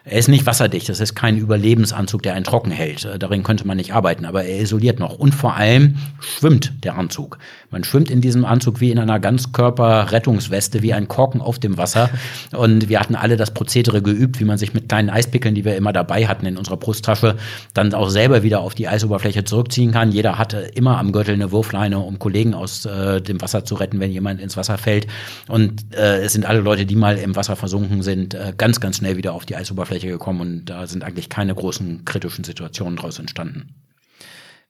Er 0.09 0.17
ist 0.17 0.27
nicht 0.27 0.47
wasserdicht. 0.47 0.89
Das 0.89 0.99
ist 0.99 1.13
kein 1.13 1.37
Überlebensanzug, 1.37 2.23
der 2.23 2.33
einen 2.33 2.43
trocken 2.43 2.71
hält. 2.71 3.05
Äh, 3.05 3.19
darin 3.19 3.43
könnte 3.43 3.67
man 3.67 3.77
nicht 3.77 3.93
arbeiten. 3.93 4.25
Aber 4.25 4.43
er 4.43 4.59
isoliert 4.59 4.99
noch. 4.99 5.19
Und 5.19 5.35
vor 5.35 5.55
allem 5.55 5.97
schwimmt 6.19 6.73
der 6.83 6.97
Anzug. 6.97 7.37
Man 7.69 7.83
schwimmt 7.83 8.09
in 8.09 8.19
diesem 8.19 8.43
Anzug 8.43 8.81
wie 8.81 8.89
in 8.89 8.97
einer 8.97 9.19
Ganzkörper-Rettungsweste, 9.19 10.81
wie 10.81 10.93
ein 10.93 11.07
Korken 11.07 11.41
auf 11.41 11.59
dem 11.59 11.77
Wasser. 11.77 12.09
Und 12.51 12.89
wir 12.89 12.99
hatten 12.99 13.13
alle 13.13 13.37
das 13.37 13.53
Prozedere 13.53 14.01
geübt, 14.01 14.39
wie 14.39 14.45
man 14.45 14.57
sich 14.57 14.73
mit 14.73 14.89
kleinen 14.89 15.11
Eispickeln, 15.11 15.53
die 15.53 15.63
wir 15.63 15.75
immer 15.75 15.93
dabei 15.93 16.27
hatten 16.27 16.47
in 16.47 16.57
unserer 16.57 16.77
Brusttasche, 16.77 17.35
dann 17.75 17.93
auch 17.93 18.09
selber 18.09 18.41
wieder 18.41 18.61
auf 18.61 18.73
die 18.73 18.87
Eisoberfläche 18.87 19.43
zurückziehen 19.43 19.91
kann. 19.91 20.11
Jeder 20.11 20.39
hatte 20.39 20.57
immer 20.73 20.97
am 20.97 21.11
Gürtel 21.11 21.35
eine 21.35 21.51
Wurfleine, 21.51 21.99
um 21.99 22.17
Kollegen 22.17 22.55
aus 22.55 22.85
äh, 22.85 23.21
dem 23.21 23.39
Wasser 23.41 23.63
zu 23.63 23.75
retten, 23.75 23.99
wenn 23.99 24.11
jemand 24.11 24.41
ins 24.41 24.57
Wasser 24.57 24.79
fällt. 24.79 25.05
Und 25.47 25.93
äh, 25.93 26.21
es 26.21 26.33
sind 26.33 26.45
alle 26.47 26.61
Leute, 26.61 26.87
die 26.87 26.95
mal 26.95 27.17
im 27.19 27.35
Wasser 27.35 27.55
versunken 27.55 28.01
sind, 28.01 28.33
äh, 28.33 28.53
ganz, 28.57 28.79
ganz 28.79 28.97
schnell 28.97 29.15
wieder 29.17 29.33
auf 29.33 29.45
die 29.45 29.55
Eisoberfläche 29.55 29.98
gekommen. 30.07 30.41
Und 30.41 30.65
da 30.65 30.87
sind 30.87 31.03
eigentlich 31.03 31.29
keine 31.29 31.53
großen 31.53 32.05
kritischen 32.05 32.43
Situationen 32.43 32.95
daraus 32.95 33.19
entstanden. 33.19 33.75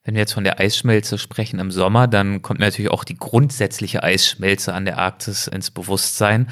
Wenn 0.02 0.14
wir 0.14 0.20
jetzt 0.20 0.32
von 0.32 0.44
der 0.44 0.58
Eisschmelze 0.58 1.18
sprechen 1.18 1.60
im 1.60 1.70
Sommer, 1.70 2.08
dann 2.08 2.40
kommt 2.42 2.60
natürlich 2.60 2.90
auch 2.90 3.04
die 3.04 3.16
grundsätzliche 3.16 4.02
Eisschmelze 4.02 4.72
an 4.72 4.86
der 4.86 4.98
Arktis 4.98 5.46
ins 5.46 5.70
Bewusstsein. 5.70 6.48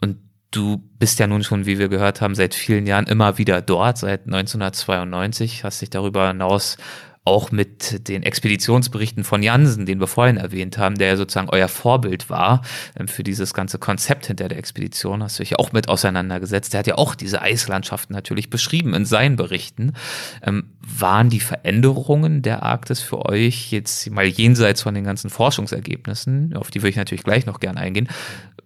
Und 0.00 0.18
du 0.50 0.76
bist 0.98 1.18
ja 1.18 1.26
nun 1.26 1.42
schon, 1.42 1.64
wie 1.64 1.78
wir 1.78 1.88
gehört 1.88 2.20
haben, 2.20 2.34
seit 2.34 2.54
vielen 2.54 2.86
Jahren 2.86 3.06
immer 3.06 3.38
wieder 3.38 3.62
dort, 3.62 3.98
seit 3.98 4.26
1992, 4.26 5.64
hast 5.64 5.80
dich 5.80 5.90
darüber 5.90 6.28
hinaus 6.28 6.76
auch 7.24 7.52
mit 7.52 8.08
den 8.08 8.24
Expeditionsberichten 8.24 9.22
von 9.22 9.42
Jansen, 9.42 9.86
den 9.86 10.00
wir 10.00 10.08
vorhin 10.08 10.38
erwähnt 10.38 10.76
haben, 10.76 10.96
der 10.96 11.08
ja 11.08 11.16
sozusagen 11.16 11.48
euer 11.50 11.68
Vorbild 11.68 12.30
war 12.30 12.62
ähm, 12.98 13.06
für 13.06 13.22
dieses 13.22 13.54
ganze 13.54 13.78
Konzept 13.78 14.26
hinter 14.26 14.48
der 14.48 14.58
Expedition, 14.58 15.22
hast 15.22 15.38
du 15.38 15.42
dich 15.44 15.58
auch 15.58 15.72
mit 15.72 15.88
auseinandergesetzt. 15.88 16.72
Der 16.72 16.80
hat 16.80 16.86
ja 16.88 16.96
auch 16.96 17.14
diese 17.14 17.40
Eislandschaften 17.40 18.12
natürlich 18.12 18.50
beschrieben 18.50 18.94
in 18.94 19.04
seinen 19.04 19.36
Berichten. 19.36 19.92
Ähm, 20.42 20.70
waren 20.80 21.30
die 21.30 21.40
Veränderungen 21.40 22.42
der 22.42 22.64
Arktis 22.64 23.00
für 23.00 23.24
euch 23.26 23.70
jetzt 23.70 24.10
mal 24.10 24.26
jenseits 24.26 24.82
von 24.82 24.94
den 24.94 25.04
ganzen 25.04 25.30
Forschungsergebnissen, 25.30 26.56
auf 26.56 26.72
die 26.72 26.80
würde 26.80 26.90
ich 26.90 26.96
natürlich 26.96 27.22
gleich 27.22 27.46
noch 27.46 27.60
gern 27.60 27.78
eingehen, 27.78 28.08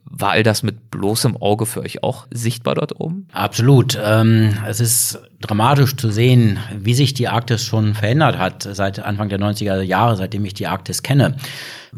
war 0.08 0.30
all 0.30 0.42
das 0.42 0.62
mit 0.62 0.90
bloßem 0.90 1.36
Auge 1.36 1.66
für 1.66 1.80
euch 1.80 2.02
auch 2.02 2.26
sichtbar 2.32 2.74
dort 2.76 2.98
oben? 3.00 3.28
Absolut. 3.32 3.98
Ähm, 4.02 4.56
es 4.66 4.80
ist 4.80 5.18
dramatisch 5.40 5.96
zu 5.96 6.10
sehen, 6.10 6.58
wie 6.78 6.94
sich 6.94 7.12
die 7.12 7.28
Arktis 7.28 7.64
schon 7.64 7.94
verändert 7.94 8.38
hat 8.38 8.62
seit 8.62 9.00
Anfang 9.00 9.28
der 9.28 9.40
90er 9.40 9.80
Jahre, 9.82 10.16
seitdem 10.16 10.44
ich 10.44 10.54
die 10.54 10.66
Arktis 10.66 11.02
kenne. 11.02 11.36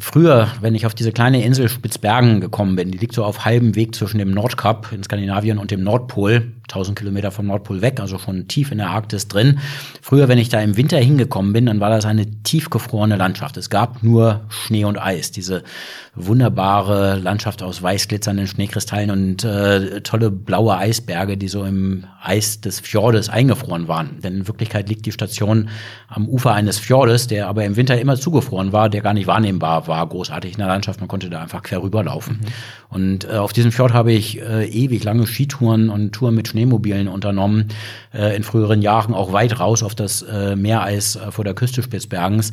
Früher, 0.01 0.49
wenn 0.61 0.75
ich 0.75 0.87
auf 0.87 0.95
diese 0.95 1.13
kleine 1.13 1.43
Insel 1.43 1.69
Spitzbergen 1.69 2.41
gekommen 2.41 2.77
bin, 2.77 2.91
die 2.91 2.99
liegt 2.99 3.15
so 3.15 3.25
auf 3.25 3.45
halbem 3.45 3.75
Weg 3.75 3.95
zwischen 3.95 4.19
dem 4.19 4.31
Nordkap 4.31 4.93
in 4.93 5.03
Skandinavien 5.03 5.59
und 5.59 5.71
dem 5.71 5.83
Nordpol, 5.83 6.53
1000 6.65 6.99
Kilometer 6.99 7.31
vom 7.31 7.47
Nordpol 7.47 7.81
weg, 7.81 7.99
also 7.99 8.19
schon 8.19 8.47
tief 8.47 8.71
in 8.71 8.79
der 8.79 8.91
Arktis 8.91 9.27
drin. 9.27 9.59
Früher, 10.03 10.29
wenn 10.29 10.39
ich 10.39 10.51
da 10.51 10.61
im 10.61 10.77
Winter 10.77 10.99
hingekommen 10.99 11.53
bin, 11.53 11.67
dann 11.67 11.81
war 11.81 11.91
das 11.91 12.05
eine 12.05 12.27
tiefgefrorene 12.43 13.17
Landschaft. 13.17 13.57
Es 13.57 13.71
gab 13.71 14.03
nur 14.03 14.43
Schnee 14.49 14.85
und 14.85 14.99
Eis. 14.99 15.33
Diese 15.33 15.65
wunderbare 16.15 17.17
Landschaft 17.17 17.63
aus 17.63 17.83
weiß 17.83 18.09
glitzernden 18.09 18.47
Schneekristallen 18.47 19.11
und 19.11 19.45
äh, 19.45 20.03
tolle 20.03 20.31
blaue 20.31 20.77
Eisberge, 20.77 21.37
die 21.37 21.49
so 21.49 21.65
im 21.65 22.05
Eis 22.23 22.61
des 22.61 22.81
Fjordes 22.81 23.31
eingefroren 23.31 23.89
waren. 23.89 24.21
Denn 24.23 24.39
in 24.39 24.49
Wirklichkeit 24.49 24.89
liegt 24.89 25.07
die 25.07 25.13
Station 25.13 25.71
am 26.09 26.29
Ufer 26.29 26.53
eines 26.53 26.79
Fjordes, 26.79 27.27
der 27.27 27.49
aber 27.49 27.65
im 27.65 27.77
Winter 27.77 27.99
immer 27.99 28.17
zugefroren 28.17 28.73
war, 28.73 28.89
der 28.89 29.01
gar 29.01 29.15
nicht 29.15 29.27
wahrnehmbar 29.27 29.88
war 29.89 30.07
großartig 30.07 30.53
in 30.53 30.59
der 30.59 30.69
Landschaft. 30.69 31.01
Man 31.01 31.09
konnte 31.09 31.31
da 31.31 31.41
einfach 31.43 31.63
quer 31.63 31.83
rüberlaufen. 31.83 32.41
Mhm. 32.41 32.47
Und 32.89 33.25
äh, 33.25 33.39
auf 33.39 33.53
diesem 33.53 33.73
Fjord 33.73 33.93
habe 33.93 34.13
ich 34.13 34.41
äh, 34.41 34.67
ewig 34.69 35.03
lange 35.05 35.27
Skitouren 35.27 35.91
und 35.91 36.13
Touren 36.13 36.35
mit 36.35 36.49
Schneemobilen 36.49 37.09
unternommen. 37.09 37.69
Äh, 38.13 38.37
in 38.37 38.45
früheren 38.45 38.83
Jahren 38.83 39.15
auch 39.15 39.33
weit 39.33 39.59
raus 39.59 39.83
auf 39.83 39.95
das 39.95 40.23
äh, 40.23 40.55
Meereis 40.55 41.17
äh, 41.17 41.33
vor 41.33 41.45
der 41.45 41.55
Küste 41.55 41.83
Spitzbergens. 41.83 42.53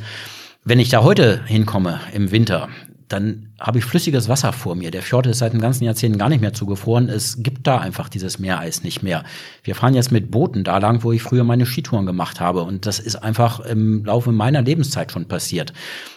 Wenn 0.68 0.80
ich 0.80 0.90
da 0.90 1.04
heute 1.04 1.42
hinkomme 1.46 2.00
im 2.14 2.32
Winter, 2.32 2.70
dann 3.08 3.50
habe 3.60 3.78
ich 3.78 3.86
flüssiges 3.86 4.30
Wasser 4.30 4.52
vor 4.52 4.76
mir. 4.76 4.90
Der 4.90 5.04
Fjord 5.04 5.28
ist 5.28 5.38
seit 5.38 5.54
dem 5.54 5.62
ganzen 5.62 5.84
Jahrzehnten 5.84 6.18
gar 6.18 6.30
nicht 6.30 6.42
mehr 6.42 6.54
zugefroren. 6.54 7.08
Es 7.08 7.44
gibt 7.44 7.68
da 7.68 7.78
einfach 7.78 8.10
dieses 8.10 8.40
Meereis 8.40 8.84
nicht 8.84 9.04
mehr. 9.04 9.24
Wir 9.64 9.76
fahren 9.76 9.94
jetzt 9.94 10.12
mit 10.12 10.32
Booten 10.32 10.64
da 10.64 10.80
lang, 10.80 11.04
wo 11.04 11.12
ich 11.12 11.22
früher 11.22 11.44
meine 11.44 11.68
Skitouren 11.68 12.08
gemacht 12.08 12.40
habe. 12.40 12.64
Und 12.64 12.88
das 12.88 13.00
ist 13.00 13.18
einfach 13.18 13.60
im 13.60 14.04
Laufe 14.06 14.32
meiner 14.32 14.64
Lebenszeit 14.64 15.12
schon 15.12 15.28
passiert. 15.28 15.72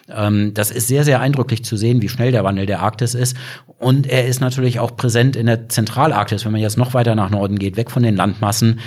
Ähm, 0.09 0.55
das 0.55 0.70
ist 0.70 0.89
sehr, 0.89 1.05
sehr 1.05 1.20
eindrücklich 1.20 1.62
zu 1.62 1.76
sehen, 1.76 2.01
wie 2.01 2.09
schnell 2.09 2.32
der 2.32 2.45
Wandel 2.45 2.64
der 2.64 2.80
Arktis 2.80 3.14
ist. 3.14 3.36
Und 3.78 4.07
er 4.07 4.26
ist 4.26 4.41
natürlich 4.41 4.80
auch 4.80 4.97
präsent 4.97 5.36
in 5.36 5.47
der 5.47 5.68
Zentralarktis, 5.68 6.45
wenn 6.47 6.53
man 6.53 6.61
jetzt 6.62 6.78
noch 6.78 6.95
weiter 6.95 7.14
nach 7.14 7.30
Norden 7.30 7.59
geht, 7.59 7.76
weg 7.76 7.91
von 7.91 8.03
den 8.03 8.16
Landmassen. 8.16 8.80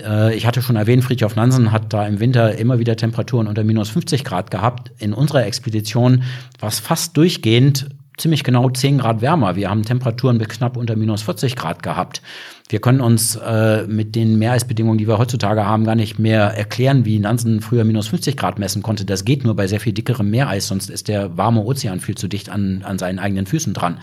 Äh, 0.00 0.34
ich 0.34 0.46
hatte 0.46 0.62
schon 0.62 0.76
erwähnt, 0.76 1.04
Friedhof 1.04 1.36
Nansen 1.36 1.72
hat 1.72 1.92
da 1.92 2.06
im 2.06 2.20
Winter 2.20 2.56
immer 2.56 2.78
wieder 2.78 2.96
Temperaturen 2.96 3.46
unter 3.46 3.64
minus 3.64 3.90
50 3.90 4.24
Grad 4.24 4.50
gehabt. 4.50 4.92
In 4.98 5.12
unserer 5.12 5.46
Expedition 5.46 6.24
war 6.60 6.68
es 6.68 6.78
fast 6.78 7.16
durchgehend 7.16 7.86
ziemlich 8.16 8.44
genau 8.44 8.70
10 8.70 8.98
Grad 8.98 9.20
wärmer. 9.20 9.56
Wir 9.56 9.70
haben 9.70 9.82
Temperaturen 9.82 10.38
bis 10.38 10.48
knapp 10.48 10.76
unter 10.76 10.96
minus 10.96 11.22
40 11.22 11.54
Grad 11.54 11.82
gehabt. 11.82 12.22
Wir 12.68 12.80
können 12.80 13.00
uns 13.00 13.36
äh, 13.36 13.86
mit 13.86 14.16
den 14.16 14.40
Meereisbedingungen, 14.40 14.98
die 14.98 15.06
wir 15.06 15.18
heutzutage 15.18 15.64
haben, 15.64 15.84
gar 15.84 15.94
nicht 15.94 16.18
mehr 16.18 16.42
erklären, 16.46 17.04
wie 17.04 17.20
Nansen 17.20 17.60
früher 17.60 17.84
minus 17.84 18.08
50 18.08 18.36
Grad 18.36 18.58
messen 18.58 18.82
konnte. 18.82 19.04
Das 19.04 19.24
geht 19.24 19.44
nur 19.44 19.54
bei 19.54 19.68
sehr 19.68 19.78
viel 19.78 19.92
dickerem 19.92 20.30
Meereis, 20.30 20.66
sonst 20.66 20.90
ist 20.90 21.06
der 21.06 21.36
warme 21.36 21.62
Ozean 21.62 22.00
viel 22.00 22.16
zu 22.16 22.26
dicht 22.26 22.48
an, 22.48 22.82
an 22.84 22.98
seinen 22.98 23.20
eigenen 23.20 23.46
Füßen 23.46 23.72
dran. 23.72 24.00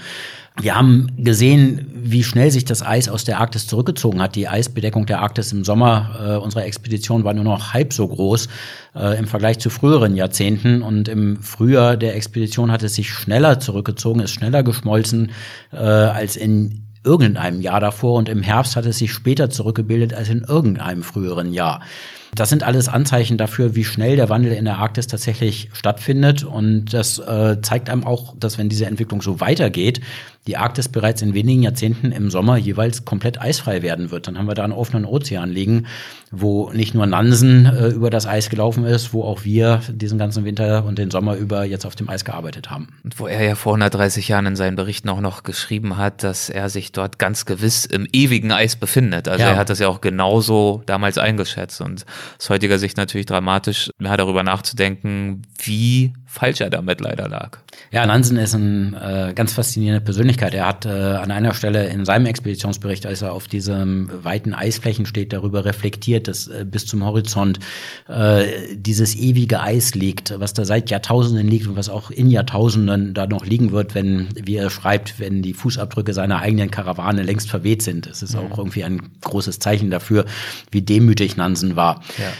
Wir 0.61 0.75
haben 0.75 1.07
gesehen, 1.17 1.91
wie 1.93 2.23
schnell 2.23 2.51
sich 2.51 2.63
das 2.63 2.85
Eis 2.85 3.09
aus 3.09 3.25
der 3.25 3.39
Arktis 3.39 3.67
zurückgezogen 3.67 4.21
hat. 4.21 4.35
Die 4.35 4.47
Eisbedeckung 4.47 5.07
der 5.07 5.19
Arktis 5.19 5.51
im 5.51 5.65
Sommer 5.65 6.15
äh, 6.23 6.35
unserer 6.37 6.65
Expedition 6.65 7.23
war 7.23 7.33
nur 7.33 7.43
noch 7.43 7.73
halb 7.73 7.91
so 7.91 8.07
groß 8.07 8.47
äh, 8.95 9.17
im 9.17 9.25
Vergleich 9.25 9.59
zu 9.59 9.71
früheren 9.71 10.15
Jahrzehnten. 10.15 10.83
Und 10.83 11.09
im 11.09 11.41
Frühjahr 11.41 11.97
der 11.97 12.15
Expedition 12.15 12.71
hat 12.71 12.83
es 12.83 12.93
sich 12.95 13.09
schneller 13.09 13.59
zurückgezogen, 13.59 14.21
ist 14.21 14.31
schneller 14.31 14.61
geschmolzen 14.61 15.31
äh, 15.71 15.77
als 15.77 16.37
in 16.37 16.92
irgendeinem 17.03 17.61
Jahr 17.61 17.79
davor. 17.79 18.17
Und 18.17 18.29
im 18.29 18.41
Herbst 18.41 18.75
hat 18.75 18.85
es 18.85 18.97
sich 18.97 19.11
später 19.11 19.49
zurückgebildet 19.49 20.13
als 20.13 20.29
in 20.29 20.43
irgendeinem 20.43 21.03
früheren 21.03 21.53
Jahr. 21.53 21.81
Das 22.35 22.49
sind 22.49 22.63
alles 22.63 22.89
Anzeichen 22.89 23.37
dafür, 23.37 23.75
wie 23.75 23.83
schnell 23.83 24.15
der 24.15 24.27
Wandel 24.27 24.53
in 24.53 24.65
der 24.65 24.79
Arktis 24.79 25.05
tatsächlich 25.05 25.69
stattfindet. 25.73 26.43
Und 26.43 26.93
das 26.93 27.19
äh, 27.19 27.61
zeigt 27.61 27.89
einem 27.89 28.05
auch, 28.05 28.33
dass 28.39 28.57
wenn 28.57 28.69
diese 28.69 28.87
Entwicklung 28.87 29.21
so 29.21 29.39
weitergeht, 29.39 30.01
die 30.47 30.57
Arktis 30.57 30.89
bereits 30.89 31.21
in 31.21 31.35
wenigen 31.35 31.61
Jahrzehnten 31.61 32.11
im 32.11 32.31
Sommer 32.31 32.57
jeweils 32.57 33.05
komplett 33.05 33.39
eisfrei 33.39 33.83
werden 33.83 34.09
wird. 34.09 34.27
Dann 34.27 34.37
haben 34.37 34.47
wir 34.47 34.55
da 34.55 34.63
einen 34.63 34.73
offenen 34.73 35.05
Ozean 35.05 35.51
liegen, 35.51 35.85
wo 36.35 36.71
nicht 36.71 36.95
nur 36.95 37.05
Nansen 37.05 37.65
äh, 37.67 37.89
über 37.89 38.09
das 38.09 38.25
Eis 38.25 38.49
gelaufen 38.49 38.85
ist, 38.85 39.13
wo 39.13 39.23
auch 39.23 39.43
wir 39.43 39.81
diesen 39.87 40.17
ganzen 40.17 40.45
Winter 40.45 40.83
und 40.83 40.97
den 40.97 41.11
Sommer 41.11 41.35
über 41.35 41.63
jetzt 41.63 41.85
auf 41.85 41.95
dem 41.95 42.09
Eis 42.09 42.25
gearbeitet 42.25 42.71
haben. 42.71 42.87
Und 43.03 43.19
wo 43.19 43.27
er 43.27 43.43
ja 43.43 43.53
vor 43.53 43.73
130 43.73 44.27
Jahren 44.29 44.47
in 44.47 44.55
seinen 44.55 44.75
Berichten 44.75 45.09
auch 45.09 45.21
noch 45.21 45.43
geschrieben 45.43 45.97
hat, 45.97 46.23
dass 46.23 46.49
er 46.49 46.69
sich 46.69 46.91
dort 46.91 47.19
ganz 47.19 47.45
gewiss 47.45 47.85
im 47.85 48.07
ewigen 48.11 48.51
Eis 48.51 48.75
befindet. 48.75 49.27
Also 49.27 49.43
ja. 49.43 49.51
er 49.51 49.57
hat 49.57 49.69
das 49.69 49.77
ja 49.77 49.87
auch 49.87 50.01
genauso 50.01 50.81
damals 50.87 51.19
eingeschätzt 51.19 51.81
und 51.81 52.03
aus 52.39 52.49
heutiger 52.49 52.79
Sicht 52.79 52.97
natürlich 52.97 53.27
dramatisch, 53.27 53.91
mehr 53.99 54.17
darüber 54.17 54.41
nachzudenken, 54.41 55.43
wie 55.63 56.13
falsch 56.33 56.61
er 56.61 56.71
damit 56.71 56.99
leider 56.99 57.29
lag. 57.29 57.59
Ja, 57.91 58.03
Nansen 58.07 58.37
ist 58.37 58.55
eine 58.55 59.29
äh, 59.29 59.33
ganz 59.33 59.53
faszinierende 59.53 60.01
Persönlichkeit. 60.01 60.55
Er 60.55 60.65
hat 60.65 60.87
äh, 60.87 60.89
an 60.89 61.29
einer 61.29 61.53
Stelle 61.53 61.87
in 61.89 62.05
seinem 62.05 62.25
Expeditionsbericht, 62.25 63.05
als 63.05 63.21
er 63.21 63.33
auf 63.33 63.47
diesem 63.47 64.09
weiten 64.23 64.55
Eisflächen 64.55 65.05
steht, 65.05 65.31
darüber 65.31 65.63
reflektiert, 65.63 66.27
dass 66.27 66.47
äh, 66.47 66.65
bis 66.65 66.87
zum 66.87 67.05
Horizont 67.05 67.59
äh, 68.07 68.45
dieses 68.73 69.15
ewige 69.15 69.61
Eis 69.61 69.93
liegt, 69.93 70.33
was 70.39 70.55
da 70.55 70.65
seit 70.65 70.89
Jahrtausenden 70.89 71.47
liegt 71.47 71.67
und 71.67 71.75
was 71.75 71.87
auch 71.87 72.09
in 72.09 72.31
Jahrtausenden 72.31 73.13
da 73.13 73.27
noch 73.27 73.45
liegen 73.45 73.71
wird, 73.71 73.93
wenn, 73.93 74.29
wie 74.33 74.55
er 74.55 74.71
schreibt, 74.71 75.19
wenn 75.19 75.43
die 75.43 75.53
Fußabdrücke 75.53 76.15
seiner 76.15 76.39
eigenen 76.39 76.71
Karawane 76.71 77.21
längst 77.21 77.47
verweht 77.47 77.83
sind. 77.83 78.07
Es 78.07 78.23
ist 78.23 78.33
mhm. 78.35 78.51
auch 78.51 78.57
irgendwie 78.57 78.83
ein 78.83 79.11
großes 79.21 79.59
Zeichen 79.59 79.91
dafür, 79.91 80.25
wie 80.71 80.81
demütig 80.81 81.37
Nansen 81.37 81.75
war. 81.75 82.01
Ja. 82.17 82.33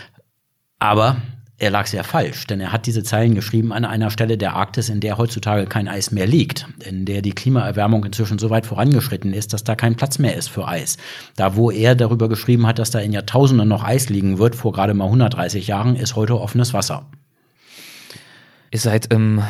Aber 0.79 1.17
er 1.63 1.71
lag 1.71 1.87
sehr 1.87 2.03
falsch, 2.03 2.45
denn 2.45 2.59
er 2.59 2.73
hat 2.73 2.87
diese 2.87 3.03
Zeilen 3.03 3.35
geschrieben 3.35 3.71
an 3.71 3.85
einer 3.85 4.11
Stelle 4.11 4.37
der 4.37 4.53
Arktis, 4.53 4.89
in 4.89 4.99
der 4.99 5.17
heutzutage 5.17 5.65
kein 5.65 5.87
Eis 5.87 6.11
mehr 6.11 6.27
liegt, 6.27 6.67
in 6.83 7.05
der 7.05 7.21
die 7.21 7.31
Klimaerwärmung 7.31 8.03
inzwischen 8.03 8.37
so 8.37 8.49
weit 8.49 8.65
vorangeschritten 8.65 9.33
ist, 9.33 9.53
dass 9.53 9.63
da 9.63 9.73
kein 9.75 9.95
Platz 9.95 10.19
mehr 10.19 10.35
ist 10.35 10.49
für 10.49 10.67
Eis. 10.67 10.97
Da, 11.37 11.55
wo 11.55 11.71
er 11.71 11.95
darüber 11.95 12.27
geschrieben 12.27 12.67
hat, 12.67 12.79
dass 12.79 12.91
da 12.91 12.99
in 12.99 13.13
Jahrtausenden 13.13 13.69
noch 13.69 13.81
Eis 13.81 14.09
liegen 14.09 14.39
wird, 14.39 14.55
vor 14.55 14.73
gerade 14.73 14.93
mal 14.93 15.05
130 15.05 15.65
Jahren, 15.67 15.95
ist 15.95 16.17
heute 16.17 16.37
offenes 16.37 16.73
Wasser. 16.73 17.05
Ihr 18.71 18.79
seid 18.79 19.13
im 19.13 19.41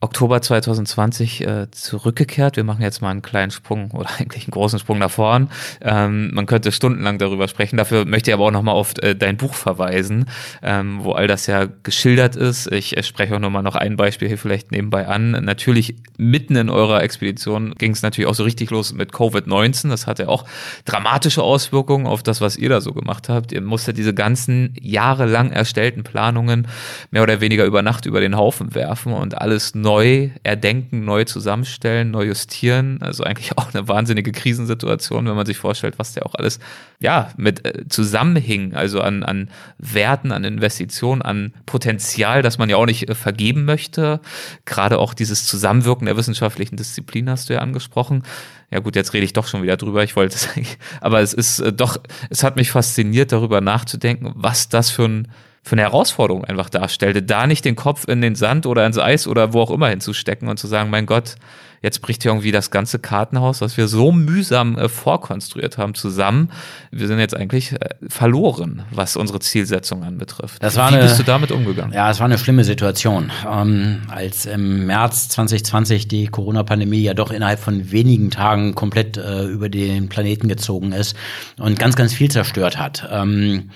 Oktober 0.00 0.40
2020 0.40 1.44
äh, 1.44 1.70
zurückgekehrt. 1.72 2.54
Wir 2.54 2.62
machen 2.62 2.82
jetzt 2.82 3.02
mal 3.02 3.10
einen 3.10 3.20
kleinen 3.20 3.50
Sprung 3.50 3.90
oder 3.90 4.08
eigentlich 4.18 4.44
einen 4.44 4.52
großen 4.52 4.78
Sprung 4.78 4.98
nach 4.98 5.10
vorn. 5.10 5.50
Ähm, 5.80 6.32
man 6.32 6.46
könnte 6.46 6.70
stundenlang 6.70 7.18
darüber 7.18 7.48
sprechen. 7.48 7.76
Dafür 7.76 8.04
möchte 8.04 8.30
ich 8.30 8.34
aber 8.34 8.44
auch 8.44 8.52
nochmal 8.52 8.76
auf 8.76 8.94
äh, 9.02 9.16
dein 9.16 9.36
Buch 9.36 9.54
verweisen, 9.54 10.26
ähm, 10.62 11.00
wo 11.02 11.12
all 11.12 11.26
das 11.26 11.48
ja 11.48 11.66
geschildert 11.82 12.36
ist. 12.36 12.70
Ich 12.70 12.96
äh, 12.96 13.02
spreche 13.02 13.34
auch 13.34 13.40
nochmal 13.40 13.64
noch 13.64 13.74
ein 13.74 13.96
Beispiel 13.96 14.28
hier 14.28 14.38
vielleicht 14.38 14.70
nebenbei 14.70 15.08
an. 15.08 15.32
Natürlich 15.32 15.96
mitten 16.16 16.54
in 16.54 16.70
eurer 16.70 17.02
Expedition 17.02 17.74
ging 17.76 17.90
es 17.90 18.02
natürlich 18.02 18.28
auch 18.28 18.36
so 18.36 18.44
richtig 18.44 18.70
los 18.70 18.92
mit 18.92 19.12
Covid-19. 19.12 19.88
Das 19.88 20.06
hatte 20.06 20.28
auch 20.28 20.44
dramatische 20.84 21.42
Auswirkungen 21.42 22.06
auf 22.06 22.22
das, 22.22 22.40
was 22.40 22.56
ihr 22.56 22.68
da 22.68 22.80
so 22.80 22.92
gemacht 22.92 23.28
habt. 23.28 23.50
Ihr 23.50 23.62
musstet 23.62 23.98
diese 23.98 24.14
ganzen 24.14 24.74
jahrelang 24.80 25.50
erstellten 25.50 26.04
Planungen 26.04 26.68
mehr 27.10 27.24
oder 27.24 27.40
weniger 27.40 27.64
über 27.64 27.82
Nacht 27.82 28.06
über 28.06 28.20
den 28.20 28.36
Haufen 28.36 28.76
werfen 28.76 29.12
und 29.12 29.36
alles 29.36 29.74
neu 29.74 29.87
neu 29.88 30.28
erdenken, 30.42 31.06
neu 31.06 31.24
zusammenstellen, 31.24 32.10
neu 32.10 32.26
justieren. 32.26 32.98
Also 33.00 33.24
eigentlich 33.24 33.52
auch 33.56 33.72
eine 33.72 33.88
wahnsinnige 33.88 34.32
Krisensituation, 34.32 35.26
wenn 35.26 35.34
man 35.34 35.46
sich 35.46 35.56
vorstellt, 35.56 35.98
was 35.98 36.12
der 36.12 36.26
auch 36.26 36.34
alles 36.34 36.58
ja 37.00 37.30
mit 37.38 37.64
äh, 37.64 37.88
zusammenhing, 37.88 38.74
also 38.74 39.00
an, 39.00 39.22
an 39.22 39.48
Werten, 39.78 40.30
an 40.30 40.44
Investitionen, 40.44 41.22
an 41.22 41.54
Potenzial, 41.64 42.42
das 42.42 42.58
man 42.58 42.68
ja 42.68 42.76
auch 42.76 42.84
nicht 42.84 43.08
äh, 43.08 43.14
vergeben 43.14 43.64
möchte. 43.64 44.20
Gerade 44.66 44.98
auch 44.98 45.14
dieses 45.14 45.46
Zusammenwirken 45.46 46.04
der 46.04 46.18
wissenschaftlichen 46.18 46.76
Disziplin 46.76 47.30
hast 47.30 47.48
du 47.48 47.54
ja 47.54 47.60
angesprochen. 47.60 48.24
Ja 48.70 48.80
gut, 48.80 48.94
jetzt 48.94 49.14
rede 49.14 49.24
ich 49.24 49.32
doch 49.32 49.46
schon 49.46 49.62
wieder 49.62 49.78
drüber. 49.78 50.04
Ich 50.04 50.16
wollte 50.16 50.36
es 50.36 50.48
eigentlich, 50.54 50.76
aber 51.00 51.20
es 51.20 51.32
ist 51.32 51.60
äh, 51.60 51.72
doch, 51.72 51.96
es 52.28 52.42
hat 52.42 52.56
mich 52.56 52.70
fasziniert, 52.72 53.32
darüber 53.32 53.62
nachzudenken, 53.62 54.32
was 54.34 54.68
das 54.68 54.90
für 54.90 55.06
ein 55.06 55.28
für 55.62 55.74
eine 55.74 55.82
Herausforderung 55.82 56.44
einfach 56.44 56.70
darstellte, 56.70 57.22
da 57.22 57.46
nicht 57.46 57.64
den 57.64 57.76
Kopf 57.76 58.06
in 58.08 58.20
den 58.20 58.34
Sand 58.34 58.66
oder 58.66 58.86
ins 58.86 58.98
Eis 58.98 59.26
oder 59.26 59.52
wo 59.52 59.60
auch 59.60 59.70
immer 59.70 59.88
hinzustecken 59.88 60.48
und 60.48 60.58
zu 60.58 60.66
sagen, 60.66 60.90
mein 60.90 61.06
Gott, 61.06 61.36
jetzt 61.82 62.00
bricht 62.00 62.22
hier 62.22 62.32
irgendwie 62.32 62.52
das 62.52 62.70
ganze 62.70 62.98
Kartenhaus, 62.98 63.60
was 63.60 63.76
wir 63.76 63.88
so 63.88 64.12
mühsam 64.12 64.76
äh, 64.76 64.88
vorkonstruiert 64.88 65.78
haben, 65.78 65.94
zusammen. 65.94 66.50
Wir 66.90 67.06
sind 67.06 67.18
jetzt 67.18 67.36
eigentlich 67.36 67.72
äh, 67.72 67.90
verloren, 68.08 68.82
was 68.90 69.16
unsere 69.16 69.40
Zielsetzung 69.40 70.02
anbetrifft. 70.02 70.62
Das 70.62 70.76
war 70.76 70.90
Wie 70.90 70.96
eine, 70.96 71.04
bist 71.04 71.18
du 71.18 71.22
damit 71.22 71.52
umgegangen? 71.52 71.92
Ja, 71.92 72.10
es 72.10 72.18
war 72.18 72.26
eine 72.26 72.38
schlimme 72.38 72.64
Situation. 72.64 73.30
Ähm, 73.48 74.02
als 74.08 74.46
im 74.46 74.86
März 74.86 75.28
2020 75.28 76.08
die 76.08 76.26
Corona-Pandemie 76.26 77.02
ja 77.02 77.14
doch 77.14 77.30
innerhalb 77.30 77.60
von 77.60 77.90
wenigen 77.90 78.30
Tagen 78.30 78.74
komplett 78.74 79.16
äh, 79.16 79.44
über 79.44 79.68
den 79.68 80.08
Planeten 80.08 80.48
gezogen 80.48 80.92
ist 80.92 81.16
und 81.58 81.78
ganz, 81.78 81.96
ganz 81.96 82.12
viel 82.12 82.30
zerstört 82.30 82.78
hat. 82.78 83.08
Ähm, 83.10 83.70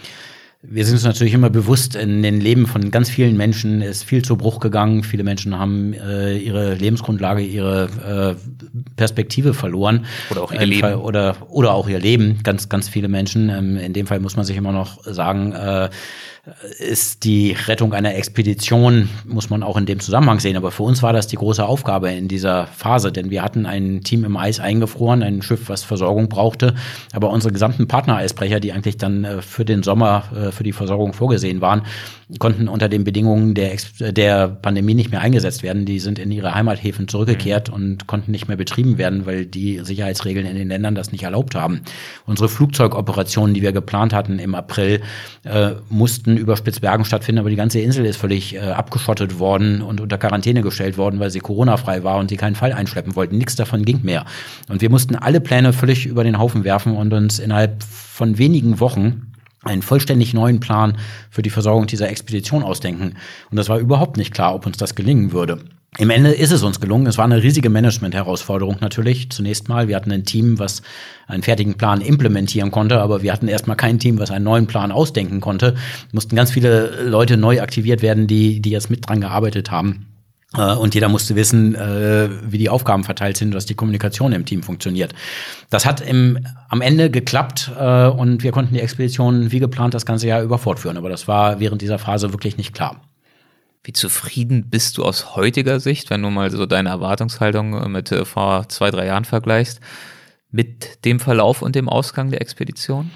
wir 0.64 0.84
sind 0.84 0.94
uns 0.94 1.04
natürlich 1.04 1.34
immer 1.34 1.50
bewusst, 1.50 1.96
in 1.96 2.22
den 2.22 2.40
Leben 2.40 2.68
von 2.68 2.92
ganz 2.92 3.10
vielen 3.10 3.36
Menschen 3.36 3.82
ist 3.82 4.04
viel 4.04 4.22
zu 4.22 4.36
Bruch 4.36 4.60
gegangen. 4.60 5.02
Viele 5.02 5.24
Menschen 5.24 5.58
haben 5.58 5.92
äh, 5.92 6.36
ihre 6.36 6.74
Lebensgrundlage, 6.74 7.42
ihre 7.42 8.36
äh, 8.38 8.80
Perspektive 8.96 9.54
verloren. 9.54 10.06
Oder 10.30 10.42
auch 10.42 10.52
ihr 10.52 10.64
Leben. 10.64 10.80
Fall, 10.80 10.94
oder, 10.94 11.36
oder 11.48 11.74
auch 11.74 11.88
ihr 11.88 11.98
Leben, 11.98 12.44
ganz, 12.44 12.68
ganz 12.68 12.88
viele 12.88 13.08
Menschen. 13.08 13.48
Ähm, 13.48 13.76
in 13.76 13.92
dem 13.92 14.06
Fall 14.06 14.20
muss 14.20 14.36
man 14.36 14.44
sich 14.44 14.56
immer 14.56 14.70
noch 14.70 15.02
sagen, 15.02 15.52
äh, 15.52 15.90
ist 16.80 17.22
die 17.22 17.52
Rettung 17.68 17.94
einer 17.94 18.16
Expedition, 18.16 19.08
muss 19.24 19.48
man 19.48 19.62
auch 19.62 19.76
in 19.76 19.86
dem 19.86 20.00
Zusammenhang 20.00 20.40
sehen. 20.40 20.56
Aber 20.56 20.72
für 20.72 20.82
uns 20.82 21.00
war 21.00 21.12
das 21.12 21.28
die 21.28 21.36
große 21.36 21.64
Aufgabe 21.64 22.10
in 22.10 22.26
dieser 22.26 22.66
Phase, 22.66 23.12
denn 23.12 23.30
wir 23.30 23.42
hatten 23.42 23.64
ein 23.64 24.00
Team 24.02 24.24
im 24.24 24.36
Eis 24.36 24.58
eingefroren, 24.58 25.22
ein 25.22 25.42
Schiff, 25.42 25.68
was 25.68 25.84
Versorgung 25.84 26.28
brauchte. 26.28 26.74
Aber 27.12 27.30
unsere 27.30 27.52
gesamten 27.52 27.86
Partnereisbrecher, 27.86 28.58
die 28.58 28.72
eigentlich 28.72 28.96
dann 28.96 29.24
äh, 29.24 29.40
für 29.40 29.64
den 29.64 29.84
Sommer 29.84 30.24
äh, 30.34 30.50
für 30.50 30.64
die 30.64 30.72
Versorgung 30.72 31.12
vorgesehen 31.12 31.60
waren, 31.60 31.82
konnten 32.38 32.68
unter 32.68 32.88
den 32.88 33.04
Bedingungen 33.04 33.54
der, 33.54 33.76
der 34.00 34.48
Pandemie 34.48 34.94
nicht 34.94 35.10
mehr 35.10 35.20
eingesetzt 35.20 35.62
werden. 35.62 35.84
Die 35.84 36.00
sind 36.00 36.18
in 36.18 36.32
ihre 36.32 36.54
Heimathäfen 36.54 37.08
zurückgekehrt 37.08 37.68
mhm. 37.68 37.74
und 37.74 38.06
konnten 38.06 38.32
nicht 38.32 38.48
mehr 38.48 38.56
betrieben 38.56 38.98
werden, 38.98 39.26
weil 39.26 39.46
die 39.46 39.80
Sicherheitsregeln 39.82 40.46
in 40.46 40.56
den 40.56 40.68
Ländern 40.68 40.94
das 40.94 41.12
nicht 41.12 41.22
erlaubt 41.22 41.54
haben. 41.54 41.82
Unsere 42.26 42.48
Flugzeugoperationen, 42.48 43.54
die 43.54 43.62
wir 43.62 43.72
geplant 43.72 44.12
hatten 44.12 44.38
im 44.38 44.54
April, 44.54 45.02
äh, 45.44 45.72
mussten 45.88 46.31
mussten 46.32 46.42
über 46.42 46.56
Spitzbergen 46.56 47.04
stattfinden, 47.04 47.40
aber 47.40 47.50
die 47.50 47.56
ganze 47.56 47.80
Insel 47.80 48.04
ist 48.04 48.16
völlig 48.16 48.54
äh, 48.54 48.58
abgeschottet 48.58 49.38
worden 49.38 49.82
und 49.82 50.00
unter 50.00 50.18
Quarantäne 50.18 50.62
gestellt 50.62 50.96
worden, 50.96 51.20
weil 51.20 51.30
sie 51.30 51.40
Corona-frei 51.40 52.04
war 52.04 52.18
und 52.18 52.30
sie 52.30 52.36
keinen 52.36 52.54
Fall 52.54 52.72
einschleppen 52.72 53.14
wollten. 53.16 53.38
Nichts 53.38 53.56
davon 53.56 53.84
ging 53.84 54.00
mehr. 54.02 54.24
Und 54.68 54.80
wir 54.80 54.90
mussten 54.90 55.16
alle 55.16 55.40
Pläne 55.40 55.72
völlig 55.72 56.06
über 56.06 56.24
den 56.24 56.38
Haufen 56.38 56.64
werfen 56.64 56.96
und 56.96 57.12
uns 57.12 57.38
innerhalb 57.38 57.82
von 57.82 58.38
wenigen 58.38 58.80
Wochen 58.80 59.32
einen 59.64 59.82
vollständig 59.82 60.34
neuen 60.34 60.58
Plan 60.58 60.96
für 61.30 61.42
die 61.42 61.50
Versorgung 61.50 61.86
dieser 61.86 62.08
Expedition 62.08 62.62
ausdenken. 62.62 63.14
Und 63.50 63.56
das 63.56 63.68
war 63.68 63.78
überhaupt 63.78 64.16
nicht 64.16 64.34
klar, 64.34 64.54
ob 64.54 64.66
uns 64.66 64.76
das 64.76 64.94
gelingen 64.94 65.32
würde. 65.32 65.58
Im 65.98 66.08
Ende 66.08 66.30
ist 66.30 66.52
es 66.52 66.62
uns 66.62 66.80
gelungen. 66.80 67.06
Es 67.06 67.18
war 67.18 67.26
eine 67.26 67.42
riesige 67.42 67.68
Management-Herausforderung 67.68 68.78
natürlich. 68.80 69.28
Zunächst 69.28 69.68
mal, 69.68 69.88
wir 69.88 69.96
hatten 69.96 70.10
ein 70.10 70.24
Team, 70.24 70.58
was 70.58 70.80
einen 71.26 71.42
fertigen 71.42 71.74
Plan 71.74 72.00
implementieren 72.00 72.70
konnte, 72.70 72.98
aber 72.98 73.22
wir 73.22 73.30
hatten 73.30 73.46
erstmal 73.46 73.76
kein 73.76 73.98
Team, 73.98 74.18
was 74.18 74.30
einen 74.30 74.44
neuen 74.44 74.66
Plan 74.66 74.90
ausdenken 74.90 75.42
konnte. 75.42 75.74
Mussten 76.12 76.34
ganz 76.34 76.50
viele 76.50 77.04
Leute 77.04 77.36
neu 77.36 77.60
aktiviert 77.60 78.00
werden, 78.00 78.26
die, 78.26 78.62
die 78.62 78.70
jetzt 78.70 78.88
mit 78.88 79.06
dran 79.06 79.20
gearbeitet 79.20 79.70
haben. 79.70 80.06
Äh, 80.56 80.74
und 80.74 80.94
jeder 80.94 81.10
musste 81.10 81.36
wissen, 81.36 81.74
äh, 81.74 82.30
wie 82.42 82.56
die 82.56 82.70
Aufgaben 82.70 83.04
verteilt 83.04 83.36
sind, 83.36 83.52
dass 83.52 83.66
die 83.66 83.74
Kommunikation 83.74 84.32
im 84.32 84.46
Team 84.46 84.62
funktioniert. 84.62 85.14
Das 85.68 85.84
hat 85.84 86.00
im, 86.00 86.38
am 86.70 86.80
Ende 86.80 87.10
geklappt 87.10 87.70
äh, 87.78 88.06
und 88.06 88.42
wir 88.42 88.52
konnten 88.52 88.72
die 88.72 88.80
Expedition 88.80 89.52
wie 89.52 89.58
geplant 89.58 89.92
das 89.92 90.06
ganze 90.06 90.26
Jahr 90.26 90.42
über 90.42 90.56
fortführen. 90.56 90.96
Aber 90.96 91.10
das 91.10 91.28
war 91.28 91.60
während 91.60 91.82
dieser 91.82 91.98
Phase 91.98 92.32
wirklich 92.32 92.56
nicht 92.56 92.72
klar. 92.72 93.02
Wie 93.84 93.92
zufrieden 93.92 94.70
bist 94.70 94.98
du 94.98 95.04
aus 95.04 95.34
heutiger 95.34 95.80
Sicht, 95.80 96.10
wenn 96.10 96.22
du 96.22 96.30
mal 96.30 96.50
so 96.50 96.66
deine 96.66 96.90
Erwartungshaltung 96.90 97.90
mit 97.90 98.12
äh, 98.12 98.24
vor 98.24 98.68
zwei, 98.68 98.90
drei 98.90 99.06
Jahren 99.06 99.24
vergleichst, 99.24 99.80
mit 100.50 101.04
dem 101.04 101.18
Verlauf 101.18 101.62
und 101.62 101.74
dem 101.74 101.88
Ausgang 101.88 102.30
der 102.30 102.40
Expedition? 102.40 103.10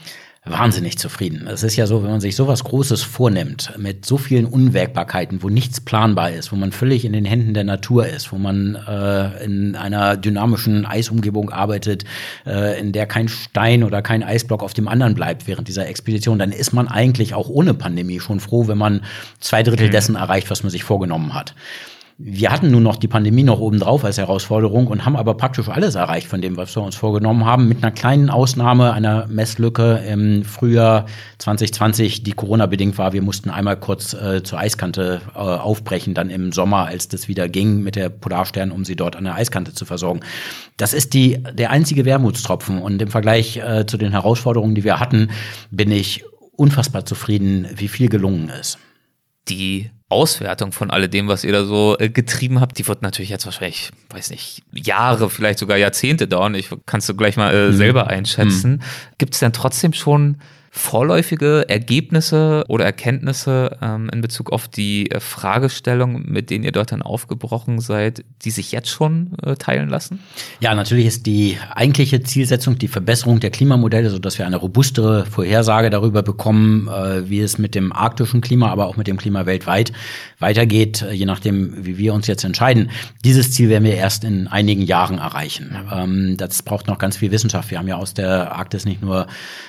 Wahnsinnig 0.47 0.97
zufrieden. 0.99 1.49
Es 1.49 1.63
ist 1.63 1.77
ja 1.77 1.87
so, 1.87 2.03
wenn 2.03 2.11
man 2.11 2.21
sich 2.21 2.37
sowas 2.37 2.63
Großes 2.63 3.03
vornimmt, 3.03 3.73
mit 3.77 4.07
so 4.07 4.17
vielen 4.17 4.47
Unwägbarkeiten, 4.47 5.43
wo 5.43 5.49
nichts 5.49 5.81
planbar 5.81 6.31
ist, 6.31 6.53
wo 6.53 6.57
man 6.57 6.71
völlig 6.71 7.05
in 7.05 7.13
den 7.13 7.25
Händen 7.25 7.53
der 7.53 7.65
Natur 7.65 8.07
ist, 8.07 8.33
wo 8.33 8.39
man 8.39 8.77
äh, 8.77 9.45
in 9.45 9.75
einer 9.75 10.17
dynamischen 10.17 10.87
Eisumgebung 10.87 11.51
arbeitet, 11.51 12.05
äh, 12.47 12.79
in 12.79 12.93
der 12.93 13.07
kein 13.07 13.29
Stein 13.29 13.83
oder 13.83 14.03
kein 14.03 14.23
Eisblock 14.23 14.63
auf 14.63 14.73
dem 14.73 14.87
anderen 14.87 15.15
bleibt 15.15 15.49
während 15.49 15.67
dieser 15.67 15.89
Expedition, 15.89 16.39
dann 16.39 16.53
ist 16.53 16.73
man 16.73 16.87
eigentlich 16.87 17.35
auch 17.35 17.49
ohne 17.49 17.75
Pandemie 17.75 18.21
schon 18.21 18.39
froh, 18.39 18.69
wenn 18.69 18.79
man 18.79 19.03
zwei 19.41 19.65
Drittel 19.65 19.89
mhm. 19.89 19.93
dessen 19.93 20.15
erreicht, 20.15 20.49
was 20.51 20.63
man 20.63 20.71
sich 20.71 20.85
vorgenommen 20.85 21.35
hat. 21.35 21.55
Wir 22.19 22.51
hatten 22.51 22.71
nun 22.71 22.83
noch 22.83 22.97
die 22.97 23.09
Pandemie 23.09 23.43
noch 23.43 23.61
obendrauf 23.61 24.03
als 24.03 24.17
Herausforderung 24.17 24.87
und 24.87 25.05
haben 25.05 25.17
aber 25.17 25.35
praktisch 25.35 25.69
alles 25.69 25.97
erreicht 25.97 26.27
von 26.27 26.41
dem, 26.41 26.57
was 26.57 26.75
wir 26.75 26.83
uns 26.83 26.97
vorgenommen 26.97 27.45
haben, 27.45 27.69
mit 27.69 27.83
einer 27.83 27.93
kleinen 27.93 28.31
Ausnahme 28.31 28.95
einer 28.95 29.27
Messlücke 29.27 30.03
im 30.09 30.43
Frühjahr 30.43 31.05
2020, 31.37 32.23
die 32.23 32.33
Corona-bedingt 32.33 32.97
war. 32.97 33.13
Wir 33.13 33.21
mussten 33.21 33.51
einmal 33.51 33.77
kurz 33.77 34.15
äh, 34.15 34.43
zur 34.43 34.59
Eiskante 34.59 35.21
äh, 35.35 35.39
aufbrechen, 35.39 36.15
dann 36.15 36.31
im 36.31 36.53
Sommer, 36.53 36.87
als 36.87 37.09
das 37.09 37.29
wieder 37.29 37.51
ging 37.51 37.83
mit 37.83 37.97
der 37.97 38.09
Polarstern, 38.09 38.73
um 38.73 38.87
sie 38.87 38.97
dort 38.97 39.15
an 39.15 39.25
der 39.25 39.35
Eiskante 39.35 39.75
zu 39.75 39.85
versorgen. 39.85 40.21
Das 40.79 40.95
ist 40.95 41.13
die, 41.13 41.43
der 41.53 41.71
einzige 41.71 42.07
Wermutstropfen 42.07 42.79
und 42.79 43.03
im 43.03 43.09
Vergleich 43.09 43.59
äh, 43.59 43.85
zu 43.85 43.99
den 43.99 44.13
Herausforderungen, 44.13 44.75
die 44.75 44.85
wir 44.85 45.01
hatten, 45.01 45.29
bin 45.71 45.91
ich 45.91 46.25
unfassbar 46.57 47.05
zufrieden, 47.05 47.67
wie 47.77 47.89
viel 47.89 48.09
gelungen 48.09 48.49
ist. 48.49 48.79
Die 49.49 49.91
Auswertung 50.09 50.71
von 50.73 50.91
alledem, 50.91 51.27
was 51.27 51.43
ihr 51.43 51.53
da 51.53 51.65
so 51.65 51.97
äh, 51.99 52.09
getrieben 52.09 52.61
habt, 52.61 52.79
die 52.79 52.87
wird 52.87 53.03
natürlich 53.03 53.31
jetzt 53.31 53.45
wahrscheinlich, 53.45 53.91
weiß 54.11 54.31
nicht, 54.31 54.63
Jahre, 54.73 55.31
vielleicht 55.31 55.59
sogar 55.59 55.77
Jahrzehnte 55.77 56.29
dauern. 56.29 56.55
Ich 56.55 56.71
kannst 56.87 57.09
du 57.09 57.15
gleich 57.15 57.37
mal 57.37 57.53
äh, 57.53 57.69
mhm. 57.69 57.77
selber 57.77 58.07
einschätzen. 58.07 58.73
Mhm. 58.73 58.81
Gibt 59.19 59.35
es 59.35 59.41
denn 59.41 59.53
trotzdem 59.53 59.93
schon 59.93 60.41
vorläufige 60.77 61.65
Ergebnisse 61.69 62.65
oder 62.69 62.85
Erkenntnisse 62.85 63.79
ähm, 63.81 64.11
in 64.13 64.21
Bezug 64.21 64.53
auf 64.53 64.69
die 64.69 65.11
äh, 65.11 65.21
Fragestellung, 65.21 66.23
mit 66.27 66.51
denen 66.51 66.65
ihr 66.65 66.73
dort 66.73 66.93
dann 66.93 67.01
aufgebrochen 67.01 67.81
seid, 67.81 68.25
die 68.43 68.51
sich 68.51 68.73
jetzt 68.73 68.91
schon 68.91 69.33
äh, 69.43 69.55
teilen 69.57 69.89
lassen? 69.89 70.21
Ja, 70.61 70.75
natürlich 70.75 71.07
ist 71.07 71.25
die 71.25 71.57
eigentliche 71.75 72.23
Zielsetzung 72.23 72.77
die 72.77 72.89
Verbesserung 72.89 73.41
der 73.41 73.51
Klimamodelle, 73.51 74.11
sodass 74.11 74.39
wir 74.39 74.47
eine 74.47 74.57
robustere 74.57 75.25
Vorhersage 75.25 75.89
darüber 75.89 76.23
bekommen, 76.23 76.89
äh, 76.89 77.29
wie 77.29 77.41
es 77.41 77.57
mit 77.57 77.75
dem 77.75 77.93
arktischen 77.93 78.43
Klima, 78.43 78.71
aber 78.71 78.87
auch 78.87 78.99
mit 78.99 79.07
dem 79.07 79.17
Klima 79.17 79.47
weltweit 79.47 79.93
weitergeht, 80.41 81.03
äh, 81.03 81.13
je 81.13 81.25
nachdem, 81.25 81.87
wie 81.87 81.97
wir 81.97 82.13
uns 82.13 82.27
jetzt 82.27 82.45
entscheiden. 82.45 82.91
Dieses 83.25 83.51
Ziel 83.51 83.71
werden 83.71 83.85
wir 83.85 83.95
erst 83.95 84.25
in 84.25 84.47
einigen 84.47 84.83
Jahren 84.83 85.19
erreichen. 85.19 85.75
Ähm, 85.91 86.37
das 86.37 86.63
braucht 86.63 86.87
noch 86.87 86.99
ganz 86.99 87.17
viel 87.17 87.31
Wissenschaft. 87.31 87.71
Wir 87.71 87.79
haben 87.79 87.89
ja 87.89 87.97
aus 87.97 88.13
der 88.13 88.53
Arktis 88.53 88.85
nicht 88.85 89.01
nur 89.01 89.27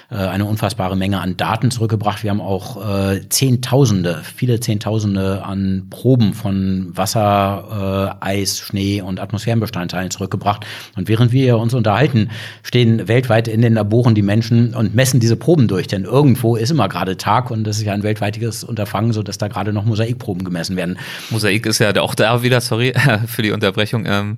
äh, 0.10 0.16
eine 0.16 0.44
unfassbare 0.44 0.97
Menge 0.98 1.22
an 1.22 1.38
Daten 1.38 1.72
zurückgebracht. 1.72 2.24
Wir 2.24 2.32
haben 2.32 2.42
auch 2.42 2.86
äh, 2.86 3.22
Zehntausende, 3.30 4.22
viele 4.24 4.60
Zehntausende 4.60 5.44
an 5.44 5.88
Proben 5.90 6.34
von 6.34 6.92
Wasser, 6.94 8.18
äh, 8.22 8.26
Eis, 8.26 8.60
Schnee 8.60 9.02
und 9.02 9.20
Atmosphärenbestandteilen 9.20 10.12
zurückgebracht. 10.12 10.66
Und 10.96 11.08
während 11.08 11.32
wir 11.32 11.58
uns 11.58 11.74
unterhalten, 11.74 12.30
stehen 12.64 13.08
weltweit 13.08 13.48
in 13.48 13.62
den 13.62 13.76
Laboren 13.76 14.16
die 14.16 14.22
Menschen 14.22 14.74
und 14.74 14.96
messen 14.96 15.20
diese 15.20 15.36
Proben 15.36 15.68
durch. 15.68 15.88
Denn 15.88 16.04
irgendwo 16.04 16.56
ist 16.56 16.72
immer 16.72 16.90
gerade 16.90 17.18
Tag 17.18 17.52
und 17.52 17.64
das 17.64 17.78
ist 17.78 17.86
ja 17.86 17.94
ein 17.94 18.04
weltweitiges 18.04 18.64
Unterfangen, 18.64 19.14
so 19.14 19.24
dass 19.24 19.38
da 19.38 19.48
gerade 19.48 19.74
noch 19.74 19.86
Mosaikproben 19.86 20.44
gemessen 20.44 20.76
werden. 20.76 20.98
Mosaik 21.30 21.66
ist 21.66 21.80
ja 21.80 21.96
auch 22.02 22.16
da 22.16 22.44
wieder, 22.44 22.62
sorry 22.62 22.94
für 23.28 23.42
die 23.42 23.52
Unterbrechung. 23.52 24.06
Ähm 24.06 24.38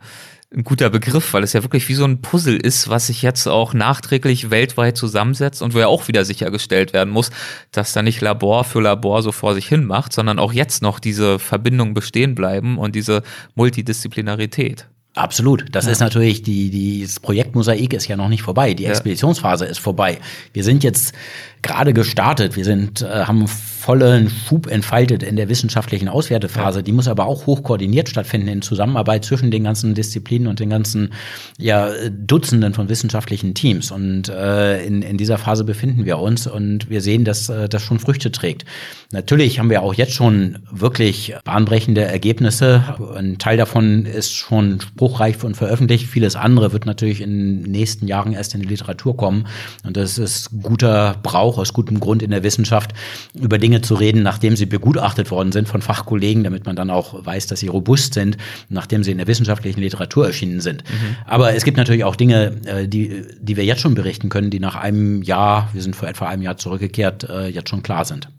ein 0.51 0.63
guter 0.63 0.89
Begriff, 0.89 1.33
weil 1.33 1.43
es 1.43 1.53
ja 1.53 1.63
wirklich 1.63 1.87
wie 1.89 1.93
so 1.93 2.05
ein 2.05 2.21
Puzzle 2.21 2.57
ist, 2.57 2.89
was 2.89 3.07
sich 3.07 3.21
jetzt 3.21 3.47
auch 3.47 3.73
nachträglich 3.73 4.49
weltweit 4.49 4.97
zusammensetzt 4.97 5.61
und 5.61 5.75
wo 5.75 5.79
ja 5.79 5.87
auch 5.87 6.07
wieder 6.07 6.25
sichergestellt 6.25 6.91
werden 6.91 7.11
muss, 7.11 7.29
dass 7.71 7.93
da 7.93 8.01
nicht 8.01 8.19
Labor 8.21 8.63
für 8.63 8.81
Labor 8.81 9.21
so 9.21 9.31
vor 9.31 9.53
sich 9.53 9.67
hin 9.67 9.85
macht, 9.85 10.11
sondern 10.11 10.39
auch 10.39 10.51
jetzt 10.51 10.81
noch 10.81 10.99
diese 10.99 11.37
Verbindungen 11.37 11.93
bestehen 11.93 12.33
bleiben 12.33 12.79
und 12.79 12.95
diese 12.95 13.21
Multidisziplinarität. 13.53 14.87
Absolut. 15.20 15.65
Das 15.74 15.86
ja. 15.86 15.91
ist 15.91 15.99
natürlich, 15.99 16.43
die, 16.43 16.70
die, 16.70 17.03
das 17.03 17.20
Projekt 17.20 17.53
Mosaik 17.53 17.93
ist 17.93 18.07
ja 18.07 18.15
noch 18.15 18.30
nicht 18.30 18.41
vorbei. 18.41 18.74
Die 18.74 18.86
Expeditionsphase 18.86 19.65
ist 19.65 19.80
vorbei. 19.80 20.20
Wir 20.53 20.63
sind 20.63 20.82
jetzt 20.82 21.13
gerade 21.61 21.93
gestartet. 21.93 22.55
Wir 22.55 22.63
sind, 22.63 23.01
äh, 23.01 23.26
haben 23.26 23.45
vollen 23.47 24.30
Schub 24.30 24.67
entfaltet 24.67 25.24
in 25.24 25.36
der 25.36 25.49
wissenschaftlichen 25.49 26.07
Auswertephase. 26.07 26.80
Ja. 26.80 26.84
Die 26.84 26.91
muss 26.91 27.07
aber 27.07 27.26
auch 27.26 27.47
hoch 27.47 27.63
koordiniert 27.63 28.07
stattfinden 28.07 28.47
in 28.47 28.61
Zusammenarbeit 28.61 29.26
zwischen 29.26 29.51
den 29.51 29.63
ganzen 29.63 29.93
Disziplinen 29.93 30.47
und 30.47 30.59
den 30.59 30.70
ganzen 30.70 31.11
ja, 31.57 31.89
Dutzenden 32.09 32.74
von 32.74 32.88
wissenschaftlichen 32.88 33.53
Teams. 33.55 33.91
Und 33.91 34.30
äh, 34.30 34.84
in, 34.86 35.01
in 35.01 35.17
dieser 35.17 35.38
Phase 35.38 35.63
befinden 35.63 36.05
wir 36.05 36.20
uns 36.20 36.47
und 36.47 36.89
wir 36.89 37.01
sehen, 37.01 37.26
dass 37.26 37.49
äh, 37.49 37.67
das 37.67 37.82
schon 37.82 37.99
Früchte 37.99 38.32
trägt. 38.32 38.63
Natürlich 39.11 39.60
haben 39.60 39.69
wir 39.69 39.81
auch 39.81 39.93
jetzt 39.93 40.14
schon 40.14 40.60
wirklich 40.72 41.34
bahnbrechende 41.43 42.02
Ergebnisse. 42.02 42.84
Ein 43.15 43.38
Teil 43.38 43.57
davon 43.57 44.06
ist 44.06 44.34
schon 44.34 44.80
spruchreich 45.10 45.44
und 45.44 45.57
veröffentlicht. 45.57 46.07
Vieles 46.07 46.36
andere 46.36 46.72
wird 46.72 46.86
natürlich 46.86 47.22
in 47.22 47.64
den 47.64 47.72
nächsten 47.72 48.07
Jahren 48.07 48.34
erst 48.34 48.56
in 48.56 48.61
die 48.61 48.68
Literatur 48.68 49.18
kommen. 49.18 49.45
Und 49.86 49.98
das 49.98 50.18
ist 50.18 50.52
guter 50.64 51.18
Brauch 51.22 51.49
auch 51.49 51.57
aus 51.57 51.73
gutem 51.73 51.99
Grund 51.99 52.22
in 52.22 52.30
der 52.30 52.44
Wissenschaft 52.44 52.94
über 53.34 53.57
Dinge 53.57 53.81
zu 53.81 53.95
reden, 53.95 54.22
nachdem 54.22 54.56
sie 54.56 54.68
begutachtet 54.68 55.31
worden 55.31 55.52
sind 55.52 55.68
von 55.68 55.81
Fachkollegen, 55.81 56.44
damit 56.44 56.65
man 56.65 56.76
dann 56.76 56.91
auch 56.91 57.26
weiß, 57.26 57.48
dass 57.48 57.60
sie 57.60 57.68
robust 57.68 58.14
sind, 58.14 58.38
nachdem 58.69 59.03
sie 59.03 59.11
in 59.11 59.18
der 59.18 59.26
wissenschaftlichen 59.26 59.81
Literatur 59.81 60.27
erschienen 60.27 60.61
sind. 60.61 60.84
Mhm. 60.84 61.15
Aber 61.26 61.56
es 61.56 61.64
gibt 61.64 61.77
natürlich 61.77 62.03
auch 62.03 62.15
Dinge, 62.15 62.53
äh, 62.65 62.88
die, 62.88 63.23
die 63.41 63.57
wir 63.57 63.65
jetzt 63.65 63.81
schon 63.81 63.95
berichten 63.95 64.30
können, 64.30 64.52
die 64.52 64.60
nach 64.60 64.76
einem 64.76 65.23
Jahr, 65.23 65.69
wir 65.73 65.81
sind 65.81 65.95
vor 65.95 66.07
etwa 66.07 66.27
einem 66.27 66.44
Jahr 66.44 66.57
zurückgekehrt, 66.57 67.27
äh, 67.27 67.48
jetzt 67.48 67.69
schon 67.69 67.81
klar 67.81 68.06
sind. 68.06 68.30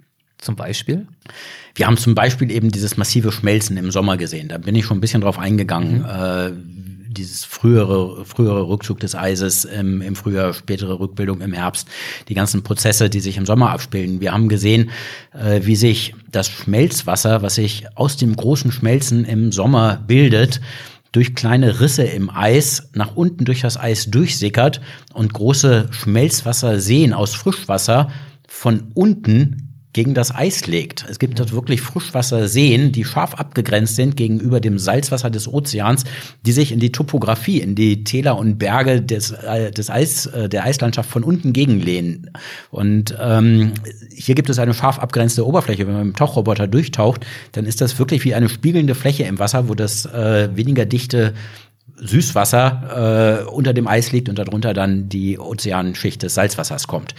Zum 0.40 0.56
Beispiel? 0.56 1.06
Wir 1.74 1.86
haben 1.86 1.96
zum 1.96 2.14
Beispiel 2.14 2.50
eben 2.50 2.70
dieses 2.70 2.96
massive 2.96 3.32
Schmelzen 3.32 3.76
im 3.76 3.90
Sommer 3.90 4.16
gesehen. 4.16 4.48
Da 4.48 4.58
bin 4.58 4.74
ich 4.74 4.84
schon 4.84 4.98
ein 4.98 5.00
bisschen 5.00 5.20
drauf 5.20 5.38
eingegangen. 5.38 6.00
Mhm. 6.00 6.04
Äh, 6.04 6.52
dieses 7.12 7.44
frühere, 7.44 8.24
frühere 8.24 8.68
Rückzug 8.68 9.00
des 9.00 9.14
Eises 9.14 9.64
im, 9.64 10.00
im 10.00 10.14
Frühjahr, 10.14 10.54
spätere 10.54 11.00
Rückbildung 11.00 11.40
im 11.40 11.52
Herbst, 11.52 11.88
die 12.28 12.34
ganzen 12.34 12.62
Prozesse, 12.62 13.10
die 13.10 13.20
sich 13.20 13.36
im 13.36 13.46
Sommer 13.46 13.70
abspielen. 13.70 14.20
Wir 14.20 14.32
haben 14.32 14.48
gesehen, 14.48 14.90
äh, 15.32 15.60
wie 15.64 15.76
sich 15.76 16.14
das 16.30 16.48
Schmelzwasser, 16.48 17.42
was 17.42 17.56
sich 17.56 17.86
aus 17.96 18.16
dem 18.16 18.36
großen 18.36 18.70
Schmelzen 18.70 19.24
im 19.24 19.50
Sommer 19.50 20.02
bildet, 20.06 20.60
durch 21.12 21.34
kleine 21.34 21.80
Risse 21.80 22.04
im 22.04 22.30
Eis 22.30 22.90
nach 22.94 23.16
unten 23.16 23.44
durch 23.44 23.62
das 23.62 23.76
Eis 23.76 24.06
durchsickert 24.06 24.80
und 25.12 25.34
große 25.34 25.88
Schmelzwasserseen 25.90 27.12
aus 27.12 27.34
Frischwasser 27.34 28.10
von 28.46 28.92
unten 28.94 29.69
gegen 29.92 30.14
das 30.14 30.34
Eis 30.34 30.66
legt. 30.66 31.04
Es 31.08 31.18
gibt 31.18 31.40
dort 31.40 31.52
wirklich 31.52 31.80
Frischwasserseen, 31.80 32.92
die 32.92 33.04
scharf 33.04 33.34
abgegrenzt 33.34 33.96
sind 33.96 34.16
gegenüber 34.16 34.60
dem 34.60 34.78
Salzwasser 34.78 35.30
des 35.30 35.48
Ozeans, 35.48 36.04
die 36.46 36.52
sich 36.52 36.70
in 36.70 36.78
die 36.78 36.92
Topographie, 36.92 37.60
in 37.60 37.74
die 37.74 38.04
Täler 38.04 38.38
und 38.38 38.58
Berge 38.58 39.02
des, 39.02 39.32
äh, 39.32 39.72
des 39.72 39.90
Eis, 39.90 40.26
äh, 40.26 40.48
der 40.48 40.64
Eislandschaft 40.64 41.10
von 41.10 41.24
unten 41.24 41.52
gegenlehnen. 41.52 42.30
Und 42.70 43.16
ähm, 43.20 43.72
hier 44.14 44.36
gibt 44.36 44.48
es 44.48 44.58
eine 44.60 44.74
scharf 44.74 45.00
abgrenzte 45.00 45.44
Oberfläche. 45.44 45.86
Wenn 45.86 45.94
man 45.94 46.06
mit 46.06 46.16
dem 46.16 46.18
Tauchroboter 46.18 46.68
durchtaucht, 46.68 47.26
dann 47.52 47.66
ist 47.66 47.80
das 47.80 47.98
wirklich 47.98 48.24
wie 48.24 48.34
eine 48.34 48.48
spiegelnde 48.48 48.94
Fläche 48.94 49.24
im 49.24 49.40
Wasser, 49.40 49.68
wo 49.68 49.74
das 49.74 50.06
äh, 50.06 50.54
weniger 50.54 50.86
dichte 50.86 51.34
Süßwasser 51.96 53.42
äh, 53.46 53.50
unter 53.50 53.72
dem 53.72 53.86
Eis 53.86 54.12
liegt 54.12 54.28
und 54.28 54.38
darunter 54.38 54.72
dann 54.72 55.08
die 55.08 55.38
Ozeanschicht 55.38 56.22
des 56.22 56.34
Salzwassers 56.34 56.86
kommt. 56.86 57.14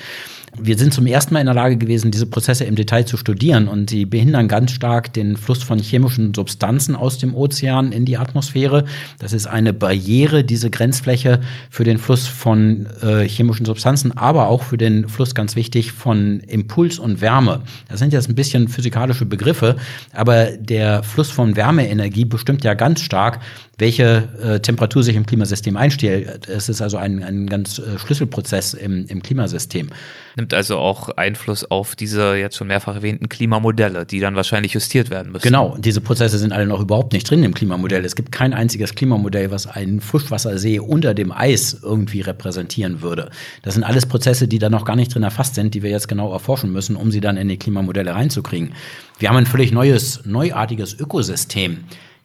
Wir 0.60 0.78
sind 0.78 0.94
zum 0.94 1.07
ersten 1.07 1.34
Mal 1.34 1.40
in 1.40 1.45
der 1.45 1.56
Lage 1.56 1.78
gewesen, 1.78 2.11
diese 2.11 2.26
Prozesse 2.26 2.65
im 2.65 2.76
Detail 2.76 3.06
zu 3.06 3.15
studieren 3.15 3.69
und 3.69 3.90
sie 3.90 4.06
behindern 4.06 4.49
ganz 4.49 4.72
stark 4.72 5.14
den 5.14 5.38
Fluss 5.38 5.64
von 5.64 5.80
chemischen 5.80 6.34
Substanzen 6.34 6.95
aus 6.95 7.18
dem 7.18 7.34
Ozean 7.34 7.94
in 7.94 8.03
die 8.03 8.18
Atmosphäre. 8.18 8.84
Das 9.19 9.32
ist 9.32 9.48
eine 9.48 9.72
Barriere, 9.72 10.44
diese 10.44 10.69
Grenzfläche 10.69 11.40
für 11.69 11.86
den 11.86 11.98
Fluss 11.98 12.28
von 12.28 12.86
äh, 13.02 13.28
chemischen 13.28 13.65
Substanzen, 13.65 14.18
aber 14.18 14.48
auch 14.48 14.64
für 14.64 14.78
den 14.78 15.07
Fluss 15.07 15.36
ganz 15.36 15.56
wichtig 15.56 15.94
von 15.94 16.41
Impuls 16.41 16.99
und 16.99 17.22
Wärme. 17.22 17.61
Das 17.88 17.99
sind 17.99 18.11
jetzt 18.11 18.28
ein 18.28 18.36
bisschen 18.36 18.68
physikalische 18.68 19.26
Begriffe, 19.26 19.78
aber 20.14 20.48
der 20.57 21.03
Fluss 21.03 21.32
von 21.32 21.56
Wärmeenergie 21.56 22.26
bestimmt 22.26 22.65
ja 22.65 22.73
ganz 22.73 22.99
stark, 22.99 23.40
welche 23.82 24.30
äh, 24.40 24.60
Temperatur 24.60 25.02
sich 25.02 25.16
im 25.16 25.26
Klimasystem 25.26 25.76
einstellt. 25.76 26.48
Es 26.48 26.70
ist 26.70 26.84
also 26.84 26.98
ein, 26.98 27.24
ein 27.24 27.48
ganz 27.48 27.80
äh, 27.80 27.98
Schlüsselprozess 27.98 28.76
im, 28.76 29.08
im 29.08 29.24
Klimasystem. 29.24 29.90
Nimmt 30.36 30.53
also 30.53 30.78
auch 30.78 31.10
Einfluss 31.10 31.66
auf 31.66 31.95
diese 31.95 32.36
jetzt 32.36 32.58
schon 32.58 32.68
mehrfach 32.68 32.94
erwähnten 32.94 33.28
Klimamodelle, 33.28 34.06
die 34.06 34.20
dann 34.20 34.36
wahrscheinlich 34.36 34.74
justiert 34.74 35.10
werden 35.10 35.32
müssen. 35.32 35.41
Genau, 35.41 35.76
diese 35.80 35.99
Prozesse 35.99 36.38
sind 36.38 36.53
alle 36.53 36.68
noch 36.68 36.80
überhaupt 36.80 37.12
nicht 37.12 37.28
drin 37.28 37.44
im 37.44 37.56
Klimamodell. 37.56 38.06
Es 38.06 38.16
gibt 38.16 38.32
kein 38.32 38.53
einziges 38.53 38.94
Klimamodell, 38.94 39.49
was 39.49 39.66
einen 39.66 39.99
Frischwassersee 39.99 40.78
unter 40.78 41.16
dem 41.16 41.32
Eis 41.32 41.80
irgendwie 41.82 42.22
repräsentieren 42.22 43.02
würde. 43.02 43.32
Das 43.64 43.74
sind 43.74 43.84
alles 43.84 44.06
Prozesse, 44.06 44.48
die 44.48 44.60
da 44.60 44.70
noch 44.70 44.86
gar 44.86 44.95
nicht 44.95 45.16
drin 45.16 45.24
erfasst 45.24 45.56
sind, 45.56 45.74
die 45.74 45.82
wir 45.82 45.90
jetzt 45.90 46.08
genau 46.08 46.32
erforschen 46.32 46.72
müssen, 46.72 46.95
um 46.95 47.10
sie 47.10 47.20
dann 47.20 47.36
in 47.36 47.49
die 47.49 47.58
Klimamodelle 47.58 48.14
reinzukriegen. 48.14 48.74
Wir 49.18 49.30
haben 49.30 49.38
ein 49.38 49.48
völlig 49.48 49.72
neues, 49.72 50.22
neuartiges 50.24 50.99
Ökosystem 50.99 51.80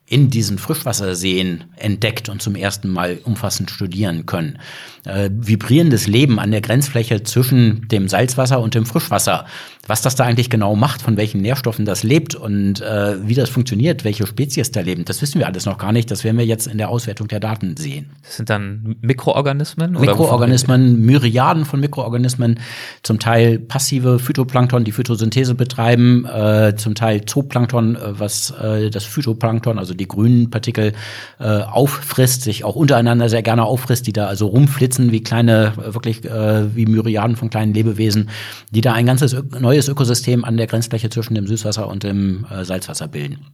in 0.09 0.31
diesen 0.31 0.59
Frischwasserseen 0.59 1.65
entdeckt 1.77 2.29
und 2.29 2.41
zum 2.41 2.55
ersten 2.55 2.89
Mal 2.89 3.19
umfassend 3.25 3.73
studieren 3.73 4.25
können. 4.25 4.59
Äh, 5.05 5.31
vibrierendes 5.33 6.07
Leben 6.07 6.39
an 6.39 6.53
der 6.53 6.61
Grenzfläche 6.61 7.25
zwischen 7.25 7.89
dem 7.89 8.09
Salzwasser 8.09 8.61
und 8.61 8.75
dem 8.75 8.87
Frischwasser. 8.87 9.47
Was 9.89 10.03
das 10.03 10.17
da 10.17 10.25
eigentlich 10.25 10.51
genau 10.51 10.75
macht, 10.75 11.03
von 11.03 11.17
welchen 11.17 11.41
Nährstoffen 11.41 11.85
das 11.85 12.03
lebt 12.03 12.35
und 12.35 12.81
äh, 12.81 13.17
wie 13.27 13.35
das 13.35 13.51
funktioniert, 13.51 14.05
welche 14.05 14.27
Spezies 14.27 14.73
da 14.73 14.81
leben, 14.81 15.05
das 15.05 15.23
wissen 15.23 15.39
wir 15.39 15.47
alles 15.47 15.65
noch 15.65 15.79
gar 15.79 15.93
nicht. 15.93 16.11
Das 16.11 16.25
werden 16.25 16.39
wir 16.39 16.47
jetzt 16.47 16.67
in 16.67 16.79
der 16.79 16.89
Auswertung 16.89 17.29
der 17.29 17.39
Daten 17.39 17.77
sehen. 17.77 18.11
Das 18.23 18.37
sind 18.37 18.51
dann 18.51 18.97
Mikroorganismen? 19.01 19.93
Mikroorganismen, 19.93 21.01
Myriaden 21.03 21.65
von 21.65 21.81
Mikroorganismen, 21.81 22.59
zum 23.03 23.21
Teil 23.21 23.61
passive 23.61 24.19
Phytoplankton, 24.19 24.85
die 24.85 24.93
Photosynthese 24.93 25.55
betreiben, 25.55 26.27
äh, 26.27 26.75
zum 26.77 26.95
Teil 26.95 27.25
Zooplankton, 27.25 27.97
äh, 27.97 28.19
was 28.19 28.51
äh, 28.61 28.91
das 28.91 29.05
Phytoplankton, 29.05 29.79
also 29.79 29.95
die 29.97 30.09
grünen 30.09 30.51
Partikel 30.51 30.93
äh, 31.39 31.45
auffrisst, 31.45 32.43
sich 32.43 32.65
auch 32.65 32.77
untereinander 32.77 33.29
sehr 33.29 33.43
gerne 33.43 33.65
auffrisst, 33.65 34.07
die 34.07 34.13
da 34.13 34.27
also 34.27 34.47
rumflitzen 34.47 35.13
wie 35.13 35.23
kleine, 35.23 35.73
äh, 35.77 35.95
wirklich 35.95 36.25
äh, 36.25 36.75
wie 36.75 36.87
Myriaden 36.87 37.37
von 37.37 37.51
kleinen 37.51 37.75
Lebewesen, 37.75 38.31
die 38.71 38.81
da 38.81 38.93
ein 38.93 39.07
ganzes 39.07 39.37
neues 39.59 39.89
Ökosystem 39.89 40.45
an 40.45 40.57
der 40.57 40.67
Grenzfläche 40.67 41.11
zwischen 41.11 41.35
dem 41.35 41.47
Süßwasser 41.47 41.89
und 41.89 42.03
dem 42.03 42.47
äh, 42.51 42.65
Salzwasser 42.65 43.09
bilden. 43.09 43.47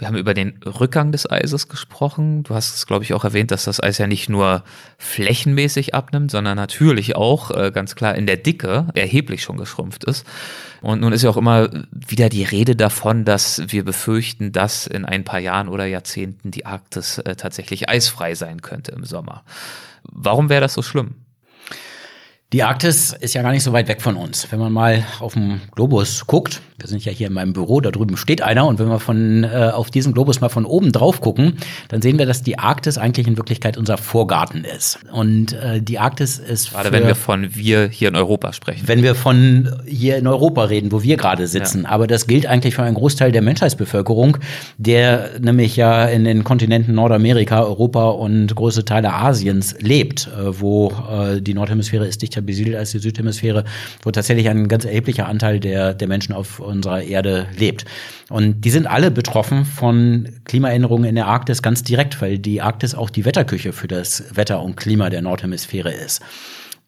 Wir 0.00 0.08
haben 0.08 0.16
über 0.16 0.32
den 0.32 0.58
Rückgang 0.64 1.12
des 1.12 1.30
Eises 1.30 1.68
gesprochen. 1.68 2.42
Du 2.42 2.54
hast 2.54 2.74
es, 2.74 2.86
glaube 2.86 3.04
ich, 3.04 3.12
auch 3.12 3.22
erwähnt, 3.22 3.50
dass 3.50 3.64
das 3.64 3.82
Eis 3.82 3.98
ja 3.98 4.06
nicht 4.06 4.30
nur 4.30 4.64
flächenmäßig 4.96 5.94
abnimmt, 5.94 6.30
sondern 6.30 6.56
natürlich 6.56 7.16
auch 7.16 7.50
äh, 7.50 7.70
ganz 7.70 7.96
klar 7.96 8.14
in 8.14 8.26
der 8.26 8.38
Dicke 8.38 8.88
erheblich 8.94 9.42
schon 9.42 9.58
geschrumpft 9.58 10.04
ist. 10.04 10.26
Und 10.80 11.02
nun 11.02 11.12
ist 11.12 11.20
ja 11.20 11.28
auch 11.28 11.36
immer 11.36 11.68
wieder 11.90 12.30
die 12.30 12.44
Rede 12.44 12.76
davon, 12.76 13.26
dass 13.26 13.62
wir 13.66 13.84
befürchten, 13.84 14.52
dass 14.52 14.86
in 14.86 15.04
ein 15.04 15.24
paar 15.24 15.38
Jahren 15.38 15.68
oder 15.68 15.84
Jahrzehnten 15.84 16.50
die 16.50 16.64
Arktis 16.64 17.18
äh, 17.18 17.36
tatsächlich 17.36 17.90
eisfrei 17.90 18.34
sein 18.34 18.62
könnte 18.62 18.92
im 18.92 19.04
Sommer. 19.04 19.44
Warum 20.04 20.48
wäre 20.48 20.62
das 20.62 20.72
so 20.72 20.80
schlimm? 20.80 21.16
Die 22.52 22.64
Arktis 22.64 23.12
ist 23.12 23.34
ja 23.34 23.42
gar 23.42 23.52
nicht 23.52 23.62
so 23.62 23.72
weit 23.72 23.86
weg 23.86 24.02
von 24.02 24.16
uns. 24.16 24.50
Wenn 24.50 24.58
man 24.58 24.72
mal 24.72 25.04
auf 25.20 25.34
dem 25.34 25.60
Globus 25.76 26.26
guckt, 26.26 26.60
wir 26.80 26.88
sind 26.88 27.04
ja 27.04 27.12
hier 27.12 27.28
in 27.28 27.32
meinem 27.32 27.52
Büro, 27.52 27.80
da 27.80 27.92
drüben 27.92 28.16
steht 28.16 28.42
einer 28.42 28.66
und 28.66 28.80
wenn 28.80 28.88
wir 28.88 28.98
von 28.98 29.44
äh, 29.44 29.70
auf 29.72 29.90
diesen 29.90 30.12
Globus 30.12 30.40
mal 30.40 30.48
von 30.48 30.64
oben 30.64 30.90
drauf 30.90 31.20
gucken, 31.20 31.58
dann 31.88 32.02
sehen 32.02 32.18
wir, 32.18 32.26
dass 32.26 32.42
die 32.42 32.58
Arktis 32.58 32.98
eigentlich 32.98 33.28
in 33.28 33.36
Wirklichkeit 33.36 33.76
unser 33.76 33.98
Vorgarten 33.98 34.64
ist. 34.64 34.98
Und 35.12 35.52
äh, 35.52 35.80
die 35.80 36.00
Arktis 36.00 36.38
ist 36.38 36.72
gerade 36.72 36.90
wenn 36.90 37.06
wir 37.06 37.14
von 37.14 37.54
wir 37.54 37.88
hier 37.88 38.08
in 38.08 38.16
Europa 38.16 38.52
sprechen. 38.52 38.82
Wenn 38.84 39.04
wir 39.04 39.14
von 39.14 39.82
hier 39.86 40.16
in 40.16 40.26
Europa 40.26 40.64
reden, 40.64 40.90
wo 40.90 41.04
wir 41.04 41.16
gerade 41.16 41.46
sitzen, 41.46 41.84
ja. 41.84 41.90
aber 41.90 42.08
das 42.08 42.26
gilt 42.26 42.46
eigentlich 42.46 42.74
für 42.74 42.82
einen 42.82 42.96
Großteil 42.96 43.30
der 43.30 43.42
Menschheitsbevölkerung, 43.42 44.38
der 44.76 45.38
nämlich 45.38 45.76
ja 45.76 46.06
in 46.06 46.24
den 46.24 46.42
Kontinenten 46.42 46.94
Nordamerika, 46.94 47.62
Europa 47.62 48.08
und 48.08 48.52
große 48.52 48.84
Teile 48.84 49.12
Asiens 49.12 49.76
lebt, 49.78 50.28
äh, 50.36 50.60
wo 50.60 50.92
äh, 51.08 51.40
die 51.40 51.54
Nordhemisphäre 51.54 52.08
ist 52.08 52.22
dichter 52.22 52.39
besiedelt 52.42 52.76
als 52.76 52.90
die 52.90 52.98
Südhemisphäre, 52.98 53.64
wo 54.02 54.10
tatsächlich 54.10 54.48
ein 54.48 54.68
ganz 54.68 54.84
erheblicher 54.84 55.26
Anteil 55.26 55.60
der 55.60 55.94
der 55.94 56.08
Menschen 56.08 56.34
auf 56.34 56.60
unserer 56.60 57.02
Erde 57.02 57.46
lebt. 57.56 57.84
Und 58.28 58.62
die 58.62 58.70
sind 58.70 58.86
alle 58.86 59.10
betroffen 59.10 59.64
von 59.64 60.28
Klimaänderungen 60.44 61.08
in 61.08 61.14
der 61.14 61.26
Arktis 61.26 61.62
ganz 61.62 61.82
direkt, 61.82 62.20
weil 62.20 62.38
die 62.38 62.60
Arktis 62.60 62.94
auch 62.94 63.10
die 63.10 63.24
Wetterküche 63.24 63.72
für 63.72 63.88
das 63.88 64.24
Wetter 64.34 64.62
und 64.62 64.76
Klima 64.76 65.10
der 65.10 65.22
Nordhemisphäre 65.22 65.92
ist 65.92 66.20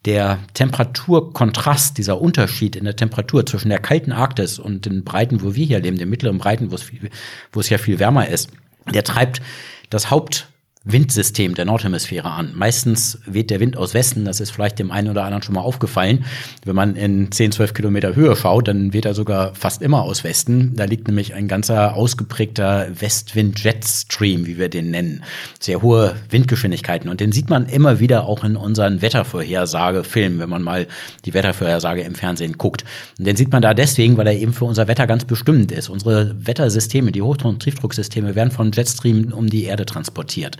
der 0.05 0.39
Temperaturkontrast, 0.53 1.97
dieser 1.97 2.19
Unterschied 2.19 2.75
in 2.75 2.85
der 2.85 2.95
Temperatur 2.95 3.45
zwischen 3.45 3.69
der 3.69 3.79
kalten 3.79 4.11
Arktis 4.11 4.59
und 4.59 4.85
den 4.85 5.03
Breiten, 5.03 5.41
wo 5.41 5.55
wir 5.55 5.65
hier 5.65 5.79
leben, 5.79 5.97
den 5.97 6.09
mittleren 6.09 6.37
Breiten, 6.37 6.71
wo 6.71 6.75
es, 6.75 6.83
viel, 6.83 7.09
wo 7.51 7.59
es 7.61 7.69
ja 7.69 7.77
viel 7.77 7.99
wärmer 7.99 8.27
ist, 8.27 8.49
der 8.93 9.03
treibt 9.03 9.41
das 9.89 10.11
Haupt 10.11 10.49
Windsystem 10.85 11.55
der 11.55 11.63
Nordhemisphäre 11.63 12.29
an. 12.29 12.51
Meistens 12.55 13.19
weht 13.25 13.49
der 13.49 13.61
Wind 13.61 13.77
aus 13.77 13.93
Westen, 13.93 14.25
das 14.25 14.41
ist 14.41 14.51
vielleicht 14.51 14.79
dem 14.79 14.91
einen 14.91 15.09
oder 15.09 15.23
anderen 15.23 15.41
schon 15.41 15.55
mal 15.55 15.61
aufgefallen. 15.61 16.25
Wenn 16.65 16.75
man 16.75 16.97
in 16.97 17.31
10, 17.31 17.53
12 17.53 17.73
Kilometer 17.73 18.15
Höhe 18.15 18.35
schaut, 18.35 18.67
dann 18.67 18.91
weht 18.91 19.05
er 19.05 19.13
sogar 19.13 19.55
fast 19.55 19.81
immer 19.81 20.01
aus 20.01 20.25
Westen. 20.25 20.75
Da 20.75 20.83
liegt 20.83 21.07
nämlich 21.07 21.33
ein 21.33 21.47
ganzer 21.47 21.95
ausgeprägter 21.95 22.87
Westwind-Jetstream, 22.99 24.45
wie 24.45 24.57
wir 24.57 24.67
den 24.67 24.91
nennen. 24.91 25.23
Sehr 25.57 25.81
hohe 25.81 26.17
Windgeschwindigkeiten. 26.29 27.09
Und 27.09 27.21
den 27.21 27.31
sieht 27.31 27.49
man 27.49 27.67
immer 27.67 28.01
wieder 28.01 28.25
auch 28.25 28.43
in 28.43 28.57
unseren 28.57 29.01
Wettervorhersagefilmen, 29.01 30.39
wenn 30.39 30.49
man 30.49 30.63
mal 30.63 30.87
die 31.23 31.33
Wettervorhersage 31.33 32.01
im 32.01 32.15
Fernsehen 32.15 32.57
guckt. 32.57 32.83
Und 33.17 33.25
den 33.25 33.37
sieht 33.37 33.53
man 33.53 33.61
da 33.61 33.73
deswegen, 33.73 34.17
weil 34.17 34.27
er 34.27 34.35
eben 34.35 34.51
für 34.51 34.65
unser 34.65 34.89
Wetter 34.89 35.07
ganz 35.07 35.23
bestimmend 35.23 35.71
ist. 35.71 35.87
Unsere 35.87 36.35
Wettersysteme, 36.45 37.13
die 37.13 37.21
Hoch- 37.21 37.33
und 37.45 37.63
Tiefdrucksysteme 37.63 38.35
werden 38.35 38.51
von 38.51 38.73
Jetstream 38.73 39.31
um 39.31 39.49
die 39.49 39.63
Erde 39.63 39.85
transportiert. 39.85 40.57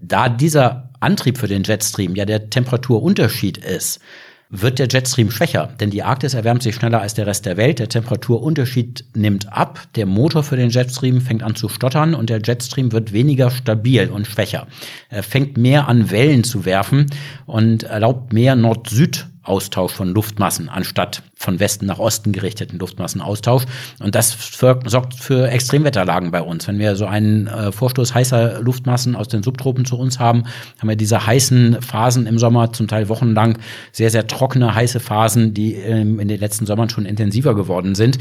Da 0.00 0.28
dieser 0.28 0.90
Antrieb 1.00 1.38
für 1.38 1.48
den 1.48 1.62
Jetstream 1.62 2.14
ja 2.14 2.24
der 2.24 2.50
Temperaturunterschied 2.50 3.58
ist, 3.58 4.00
wird 4.48 4.78
der 4.78 4.86
Jetstream 4.88 5.30
schwächer, 5.30 5.74
denn 5.80 5.90
die 5.90 6.04
Arktis 6.04 6.34
erwärmt 6.34 6.62
sich 6.62 6.76
schneller 6.76 7.00
als 7.00 7.14
der 7.14 7.26
Rest 7.26 7.46
der 7.46 7.56
Welt. 7.56 7.80
Der 7.80 7.88
Temperaturunterschied 7.88 9.04
nimmt 9.14 9.52
ab, 9.52 9.80
der 9.96 10.06
Motor 10.06 10.44
für 10.44 10.56
den 10.56 10.70
Jetstream 10.70 11.20
fängt 11.20 11.42
an 11.42 11.56
zu 11.56 11.68
stottern 11.68 12.14
und 12.14 12.30
der 12.30 12.40
Jetstream 12.44 12.92
wird 12.92 13.12
weniger 13.12 13.50
stabil 13.50 14.08
und 14.08 14.26
schwächer. 14.26 14.68
Er 15.08 15.24
fängt 15.24 15.56
mehr 15.56 15.88
an 15.88 16.10
Wellen 16.10 16.44
zu 16.44 16.64
werfen 16.64 17.06
und 17.46 17.82
erlaubt 17.82 18.32
mehr 18.32 18.54
Nord-Süd 18.54 19.26
Austausch 19.48 19.92
von 19.92 20.08
Luftmassen 20.08 20.68
anstatt 20.68 21.22
von 21.34 21.60
Westen 21.60 21.86
nach 21.86 21.98
Osten 21.98 22.32
gerichteten 22.32 22.78
Luftmassenaustausch. 22.78 23.64
Und 24.00 24.14
das 24.14 24.32
für, 24.32 24.80
sorgt 24.86 25.14
für 25.14 25.48
Extremwetterlagen 25.48 26.30
bei 26.30 26.40
uns. 26.40 26.66
Wenn 26.66 26.78
wir 26.78 26.96
so 26.96 27.06
einen 27.06 27.46
äh, 27.46 27.72
Vorstoß 27.72 28.14
heißer 28.14 28.60
Luftmassen 28.62 29.14
aus 29.14 29.28
den 29.28 29.42
Subtropen 29.42 29.84
zu 29.84 29.98
uns 29.98 30.18
haben, 30.18 30.44
haben 30.78 30.88
wir 30.88 30.96
diese 30.96 31.26
heißen 31.26 31.82
Phasen 31.82 32.26
im 32.26 32.38
Sommer, 32.38 32.72
zum 32.72 32.88
Teil 32.88 33.08
wochenlang, 33.08 33.58
sehr, 33.92 34.10
sehr 34.10 34.26
trockene, 34.26 34.74
heiße 34.74 34.98
Phasen, 34.98 35.52
die 35.52 35.74
ähm, 35.74 36.20
in 36.20 36.28
den 36.28 36.40
letzten 36.40 36.64
Sommern 36.64 36.88
schon 36.88 37.04
intensiver 37.04 37.54
geworden 37.54 37.94
sind 37.94 38.18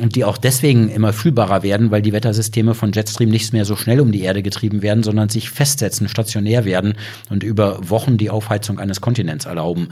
und 0.00 0.16
die 0.16 0.24
auch 0.24 0.36
deswegen 0.36 0.88
immer 0.88 1.12
fühlbarer 1.12 1.62
werden, 1.62 1.90
weil 1.90 2.02
die 2.02 2.12
Wettersysteme 2.12 2.74
von 2.74 2.92
Jetstream 2.92 3.30
nicht 3.30 3.52
mehr 3.52 3.64
so 3.64 3.76
schnell 3.76 4.00
um 4.00 4.12
die 4.12 4.22
Erde 4.22 4.42
getrieben 4.42 4.82
werden, 4.82 5.02
sondern 5.02 5.28
sich 5.28 5.50
festsetzen, 5.50 6.08
stationär 6.08 6.64
werden 6.64 6.94
und 7.30 7.42
über 7.42 7.78
Wochen 7.88 8.18
die 8.18 8.30
Aufheizung 8.30 8.78
eines 8.78 9.00
Kontinents 9.00 9.44
erlauben. 9.44 9.88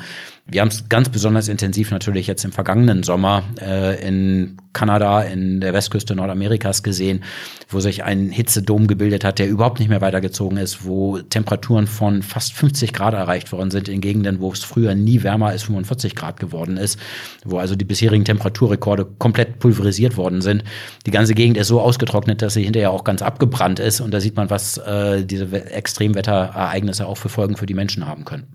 Wir 0.47 0.61
haben 0.61 0.69
es 0.69 0.91
ganz 0.91 1.09
besonders 1.09 1.49
intensiv 1.49 1.91
natürlich 1.91 2.27
jetzt 2.27 2.45
im 2.45 2.53
vergangenen 2.53 3.03
Sommer 3.03 3.45
äh, 3.63 4.07
in 4.07 4.59
Kanada, 4.75 5.23
in 5.23 5.63
der 5.63 5.73
Westküste 5.73 6.15
Nordamerikas 6.15 6.83
gesehen, 6.83 7.25
wo 7.71 7.81
sich 7.81 8.05
ein 8.05 8.29
Hitzedom 8.29 8.87
gebildet 8.87 9.25
hat, 9.25 9.39
der 9.39 9.49
überhaupt 9.49 9.79
nicht 9.79 9.89
mehr 9.89 10.03
weitergezogen 10.03 10.59
ist, 10.59 10.85
wo 10.85 11.19
Temperaturen 11.19 11.87
von 11.87 12.23
fast 12.23 12.53
50 12.53 12.93
Grad 12.93 13.15
erreicht 13.15 13.53
worden 13.53 13.71
sind 13.71 13.89
in 13.89 14.03
Gegenden, 14.03 14.41
wo 14.41 14.53
es 14.53 14.63
früher 14.63 14.95
nie 14.95 15.23
wärmer 15.23 15.47
als 15.47 15.63
45 15.63 16.15
Grad 16.15 16.39
geworden 16.39 16.77
ist, 16.77 16.99
wo 17.47 17.57
also 17.57 17.75
die 17.75 17.87
bisherigen 17.87 18.27
Temperaturrekorde 18.27 19.07
komplett 19.19 19.61
pulverisiert 19.61 20.19
worden 20.19 20.43
sind. 20.43 20.63
Die 21.07 21.11
ganze 21.11 21.33
Gegend 21.33 21.57
ist 21.57 21.69
so 21.69 21.81
ausgetrocknet, 21.81 22.43
dass 22.43 22.53
sie 22.53 22.65
hinterher 22.65 22.91
auch 22.91 23.05
ganz 23.05 23.23
abgebrannt 23.23 23.79
ist 23.79 24.03
und 24.03 24.13
da 24.13 24.21
sieht 24.21 24.37
man, 24.37 24.51
was 24.51 24.77
äh, 24.77 25.25
diese 25.25 25.47
Extremwetterereignisse 25.71 27.07
auch 27.07 27.17
für 27.17 27.31
Folgen 27.31 27.57
für 27.57 27.67
die 27.67 27.75
Menschen 27.75 28.07
haben 28.07 28.27
können. 28.27 28.47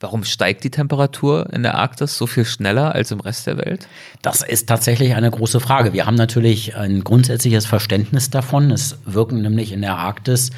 Warum 0.00 0.22
steigt 0.22 0.62
die 0.62 0.70
Temperatur 0.70 1.52
in 1.52 1.64
der 1.64 1.74
Arktis 1.74 2.16
so 2.16 2.28
viel 2.28 2.44
schneller 2.44 2.94
als 2.94 3.10
im 3.10 3.18
Rest 3.18 3.48
der 3.48 3.58
Welt? 3.58 3.88
Das 4.22 4.42
ist 4.42 4.68
tatsächlich 4.68 5.16
eine 5.16 5.28
große 5.28 5.58
Frage. 5.58 5.92
Wir 5.92 6.06
haben 6.06 6.14
natürlich 6.14 6.76
ein 6.76 7.02
grundsätzliches 7.02 7.66
Verständnis 7.66 8.30
davon. 8.30 8.70
Es 8.70 8.96
wirken 9.06 9.42
nämlich 9.42 9.72
in 9.72 9.80
der 9.80 9.96
Arktis 9.96 10.50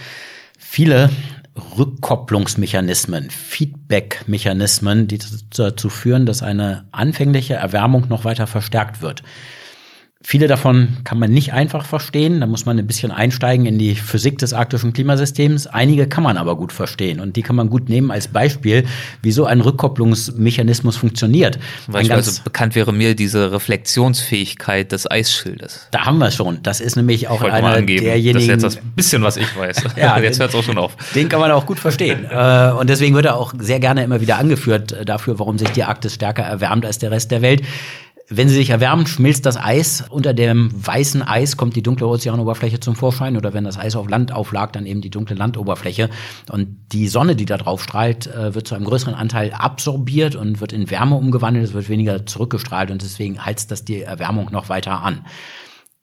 viele 0.58 1.08
Rückkopplungsmechanismen, 1.78 3.30
Feedback-Mechanismen, 3.30 5.08
die 5.08 5.20
dazu 5.56 5.88
führen, 5.88 6.26
dass 6.26 6.42
eine 6.42 6.84
anfängliche 6.92 7.54
Erwärmung 7.54 8.08
noch 8.08 8.24
weiter 8.24 8.46
verstärkt 8.46 9.00
wird. 9.00 9.22
Viele 10.22 10.48
davon 10.48 10.98
kann 11.04 11.18
man 11.18 11.30
nicht 11.30 11.54
einfach 11.54 11.86
verstehen. 11.86 12.40
Da 12.40 12.46
muss 12.46 12.66
man 12.66 12.78
ein 12.78 12.86
bisschen 12.86 13.10
einsteigen 13.10 13.64
in 13.64 13.78
die 13.78 13.94
Physik 13.94 14.36
des 14.36 14.52
arktischen 14.52 14.92
Klimasystems. 14.92 15.66
Einige 15.66 16.06
kann 16.08 16.22
man 16.22 16.36
aber 16.36 16.56
gut 16.56 16.74
verstehen 16.74 17.20
und 17.20 17.36
die 17.36 17.42
kann 17.42 17.56
man 17.56 17.70
gut 17.70 17.88
nehmen 17.88 18.10
als 18.10 18.28
Beispiel, 18.28 18.84
wie 19.22 19.32
so 19.32 19.46
ein 19.46 19.62
Rückkopplungsmechanismus 19.62 20.98
funktioniert. 20.98 21.58
also 21.90 22.42
bekannt 22.44 22.74
wäre 22.74 22.92
mir 22.92 23.14
diese 23.14 23.50
Reflexionsfähigkeit 23.50 24.92
des 24.92 25.10
Eisschildes. 25.10 25.88
Da 25.90 26.04
haben 26.04 26.18
wir 26.18 26.26
es 26.26 26.34
schon. 26.34 26.62
Das 26.62 26.80
ist 26.80 26.96
nämlich 26.96 27.28
auch 27.28 27.40
einer 27.40 27.76
angeben. 27.76 28.04
derjenigen. 28.04 28.34
Das 28.34 28.42
ist 28.42 28.48
jetzt 28.48 28.62
das 28.62 28.78
bisschen, 28.94 29.22
was 29.22 29.38
ich 29.38 29.56
weiß. 29.56 29.84
ja, 29.96 30.18
jetzt 30.18 30.38
hört 30.38 30.50
es 30.50 30.54
auch 30.54 30.62
schon 30.62 30.76
auf. 30.76 30.96
Den 31.14 31.30
kann 31.30 31.40
man 31.40 31.50
auch 31.50 31.64
gut 31.64 31.78
verstehen. 31.78 32.26
Äh, 32.30 32.72
und 32.78 32.90
deswegen 32.90 33.14
wird 33.14 33.24
er 33.24 33.36
auch 33.36 33.54
sehr 33.58 33.80
gerne 33.80 34.04
immer 34.04 34.20
wieder 34.20 34.36
angeführt 34.36 34.92
äh, 34.92 35.06
dafür, 35.06 35.38
warum 35.38 35.56
sich 35.56 35.70
die 35.70 35.84
Arktis 35.84 36.12
stärker 36.12 36.42
erwärmt 36.42 36.84
als 36.84 36.98
der 36.98 37.10
Rest 37.10 37.30
der 37.30 37.40
Welt. 37.40 37.62
Wenn 38.32 38.48
sie 38.48 38.54
sich 38.54 38.70
erwärmen, 38.70 39.08
schmilzt 39.08 39.44
das 39.44 39.56
Eis. 39.56 40.04
Unter 40.08 40.32
dem 40.32 40.70
weißen 40.72 41.20
Eis 41.20 41.56
kommt 41.56 41.74
die 41.74 41.82
dunkle 41.82 42.06
Ozeanoberfläche 42.06 42.78
zum 42.78 42.94
Vorschein. 42.94 43.36
Oder 43.36 43.54
wenn 43.54 43.64
das 43.64 43.76
Eis 43.76 43.96
auf 43.96 44.08
Land 44.08 44.30
auflag, 44.30 44.72
dann 44.72 44.86
eben 44.86 45.00
die 45.00 45.10
dunkle 45.10 45.34
Landoberfläche. 45.34 46.08
Und 46.48 46.76
die 46.92 47.08
Sonne, 47.08 47.34
die 47.34 47.44
da 47.44 47.56
drauf 47.56 47.82
strahlt, 47.82 48.28
äh, 48.28 48.54
wird 48.54 48.68
zu 48.68 48.76
einem 48.76 48.84
größeren 48.84 49.14
Anteil 49.14 49.52
absorbiert 49.52 50.36
und 50.36 50.60
wird 50.60 50.72
in 50.72 50.88
Wärme 50.90 51.16
umgewandelt. 51.16 51.64
Es 51.64 51.74
wird 51.74 51.88
weniger 51.88 52.24
zurückgestrahlt 52.24 52.92
und 52.92 53.02
deswegen 53.02 53.44
heizt 53.44 53.72
das 53.72 53.84
die 53.84 54.02
Erwärmung 54.02 54.52
noch 54.52 54.68
weiter 54.68 55.02
an. 55.02 55.26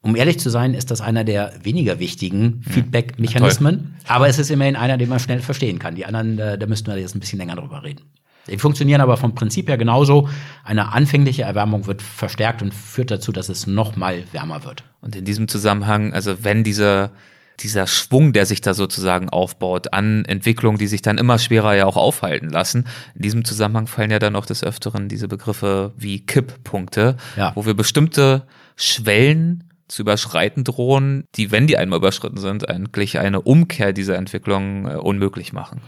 Um 0.01 0.17
ehrlich 0.17 0.37
zu 0.37 0.49
sein, 0.49 0.73
ist 0.73 0.91
das 0.91 0.99
einer 0.99 1.23
der 1.23 1.53
weniger 1.63 1.97
wichtigen 1.99 2.61
hm. 2.65 2.73
Feedback-Mechanismen. 2.73 3.95
Aber 4.05 4.27
es 4.27 4.37
ist 4.37 4.51
immerhin 4.51 4.75
einer, 4.75 4.97
den 4.97 5.07
man 5.07 5.19
schnell 5.19 5.39
verstehen 5.39 5.79
kann. 5.79 5.95
Die 5.95 6.05
anderen, 6.05 6.37
äh, 6.39 6.57
da 6.57 6.67
müssten 6.67 6.87
wir 6.87 6.97
jetzt 6.97 7.15
ein 7.15 7.21
bisschen 7.21 7.39
länger 7.39 7.55
drüber 7.55 7.83
reden. 7.83 8.01
Die 8.47 8.57
funktionieren 8.57 9.01
aber 9.01 9.17
vom 9.17 9.35
Prinzip 9.35 9.69
her 9.69 9.77
genauso. 9.77 10.29
Eine 10.63 10.93
anfängliche 10.93 11.43
Erwärmung 11.43 11.87
wird 11.87 12.01
verstärkt 12.01 12.61
und 12.61 12.73
führt 12.73 13.11
dazu, 13.11 13.31
dass 13.31 13.49
es 13.49 13.67
noch 13.67 13.95
mal 13.95 14.23
wärmer 14.31 14.63
wird. 14.63 14.83
Und 15.01 15.15
in 15.15 15.25
diesem 15.25 15.47
Zusammenhang, 15.47 16.13
also 16.13 16.43
wenn 16.43 16.63
dieser 16.63 17.11
dieser 17.59 17.87
Schwung, 17.87 18.33
der 18.33 18.45
sich 18.45 18.61
da 18.61 18.73
sozusagen 18.73 19.29
aufbaut 19.29 19.93
an 19.93 20.25
Entwicklungen, 20.25 20.77
die 20.77 20.87
sich 20.87 21.01
dann 21.01 21.17
immer 21.17 21.39
schwerer 21.39 21.75
ja 21.75 21.85
auch 21.85 21.97
aufhalten 21.97 22.49
lassen. 22.49 22.85
In 23.15 23.21
diesem 23.23 23.45
Zusammenhang 23.45 23.87
fallen 23.87 24.11
ja 24.11 24.19
dann 24.19 24.35
auch 24.35 24.45
des 24.45 24.63
Öfteren 24.63 25.09
diese 25.09 25.27
Begriffe 25.27 25.93
wie 25.97 26.25
Kipppunkte, 26.25 27.17
ja. 27.35 27.53
wo 27.55 27.65
wir 27.65 27.73
bestimmte 27.73 28.43
Schwellen 28.75 29.63
zu 29.87 30.01
überschreiten 30.01 30.63
drohen, 30.63 31.23
die, 31.35 31.51
wenn 31.51 31.65
die 31.67 31.77
einmal 31.77 31.97
überschritten 31.97 32.37
sind, 32.37 32.69
eigentlich 32.69 33.19
eine 33.19 33.41
Umkehr 33.41 33.93
dieser 33.93 34.17
Entwicklung 34.17 34.87
äh, 34.87 34.95
unmöglich 34.95 35.53
machen. 35.53 35.81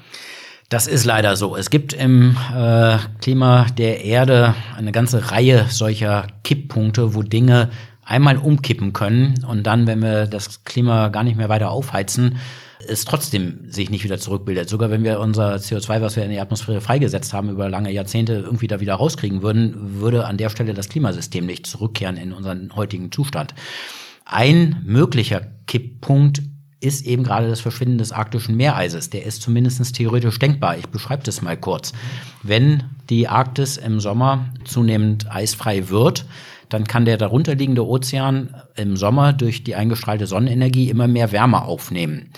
Das 0.69 0.85
ist 0.85 1.03
leider 1.03 1.35
so. 1.35 1.55
Es 1.55 1.71
gibt 1.71 1.93
im 1.93 2.37
äh, 2.55 2.97
Klima 3.21 3.65
der 3.75 4.05
Erde 4.05 4.53
eine 4.77 4.91
ganze 4.91 5.31
Reihe 5.31 5.65
solcher 5.67 6.27
Kipppunkte, 6.43 7.15
wo 7.15 7.23
Dinge 7.23 7.71
einmal 8.03 8.37
umkippen 8.37 8.93
können 8.93 9.43
und 9.47 9.63
dann, 9.65 9.87
wenn 9.87 10.01
wir 10.01 10.27
das 10.27 10.63
Klima 10.65 11.09
gar 11.09 11.23
nicht 11.23 11.37
mehr 11.37 11.49
weiter 11.49 11.71
aufheizen, 11.71 12.37
es 12.87 13.03
trotzdem 13.05 13.71
sich 13.71 13.89
nicht 13.89 14.03
wieder 14.03 14.19
zurückbildet. 14.19 14.69
Sogar 14.69 14.91
wenn 14.91 15.03
wir 15.03 15.19
unser 15.19 15.55
CO2, 15.55 16.01
was 16.01 16.15
wir 16.15 16.23
in 16.23 16.31
die 16.31 16.39
Atmosphäre 16.39 16.81
freigesetzt 16.81 17.33
haben, 17.33 17.49
über 17.49 17.67
lange 17.67 17.91
Jahrzehnte 17.91 18.33
irgendwie 18.33 18.67
da 18.67 18.79
wieder 18.79 18.93
rauskriegen 18.93 19.41
würden, 19.41 19.99
würde 19.99 20.25
an 20.25 20.37
der 20.37 20.49
Stelle 20.49 20.75
das 20.75 20.89
Klimasystem 20.89 21.47
nicht 21.47 21.65
zurückkehren 21.65 22.15
in 22.15 22.31
unseren 22.31 22.75
heutigen 22.75 23.11
Zustand. 23.11 23.55
Ein 24.23 24.83
möglicher 24.85 25.41
Kipppunkt 25.65 26.41
ist 26.81 27.05
eben 27.05 27.23
gerade 27.23 27.49
das 27.49 27.59
Verschwinden 27.59 27.97
des 27.97 28.11
arktischen 28.11 28.55
Meereises. 28.55 29.09
Der 29.09 29.25
ist 29.25 29.41
zumindest 29.41 29.95
theoretisch 29.95 30.39
denkbar. 30.39 30.77
Ich 30.77 30.87
beschreibe 30.87 31.23
das 31.23 31.41
mal 31.41 31.57
kurz. 31.57 31.93
Wenn 32.41 32.83
die 33.09 33.27
Arktis 33.27 33.77
im 33.77 33.99
Sommer 33.99 34.45
zunehmend 34.63 35.29
eisfrei 35.29 35.89
wird, 35.89 36.25
dann 36.69 36.85
kann 36.85 37.05
der 37.05 37.17
darunterliegende 37.17 37.85
Ozean 37.85 38.55
im 38.75 38.95
Sommer 38.95 39.33
durch 39.33 39.63
die 39.63 39.75
eingestrahlte 39.75 40.27
Sonnenenergie 40.27 40.89
immer 40.89 41.07
mehr 41.07 41.31
Wärme 41.31 41.63
aufnehmen. 41.63 42.29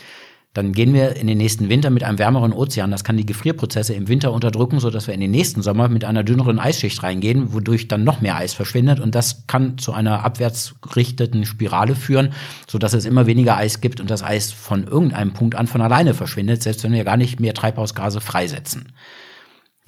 Dann 0.53 0.73
gehen 0.73 0.93
wir 0.93 1.15
in 1.15 1.27
den 1.27 1.37
nächsten 1.37 1.69
Winter 1.69 1.89
mit 1.89 2.03
einem 2.03 2.19
wärmeren 2.19 2.51
Ozean. 2.51 2.91
Das 2.91 3.05
kann 3.05 3.15
die 3.15 3.25
Gefrierprozesse 3.25 3.93
im 3.93 4.09
Winter 4.09 4.33
unterdrücken, 4.33 4.81
sodass 4.81 5.07
wir 5.07 5.13
in 5.13 5.21
den 5.21 5.31
nächsten 5.31 5.61
Sommer 5.61 5.87
mit 5.87 6.03
einer 6.03 6.23
dünneren 6.23 6.59
Eisschicht 6.59 7.01
reingehen, 7.03 7.53
wodurch 7.53 7.87
dann 7.87 8.03
noch 8.03 8.19
mehr 8.19 8.35
Eis 8.35 8.53
verschwindet. 8.53 8.99
Und 8.99 9.15
das 9.15 9.47
kann 9.47 9.77
zu 9.77 9.93
einer 9.93 10.25
abwärts 10.25 10.75
gerichteten 10.81 11.45
Spirale 11.45 11.95
führen, 11.95 12.33
sodass 12.67 12.93
es 12.93 13.05
immer 13.05 13.27
weniger 13.27 13.55
Eis 13.55 13.79
gibt 13.79 14.01
und 14.01 14.11
das 14.11 14.23
Eis 14.23 14.51
von 14.51 14.85
irgendeinem 14.85 15.31
Punkt 15.31 15.55
an 15.55 15.67
von 15.67 15.79
alleine 15.81 16.13
verschwindet, 16.13 16.61
selbst 16.63 16.83
wenn 16.83 16.91
wir 16.91 17.05
gar 17.05 17.17
nicht 17.17 17.39
mehr 17.39 17.53
Treibhausgase 17.53 18.19
freisetzen. 18.19 18.91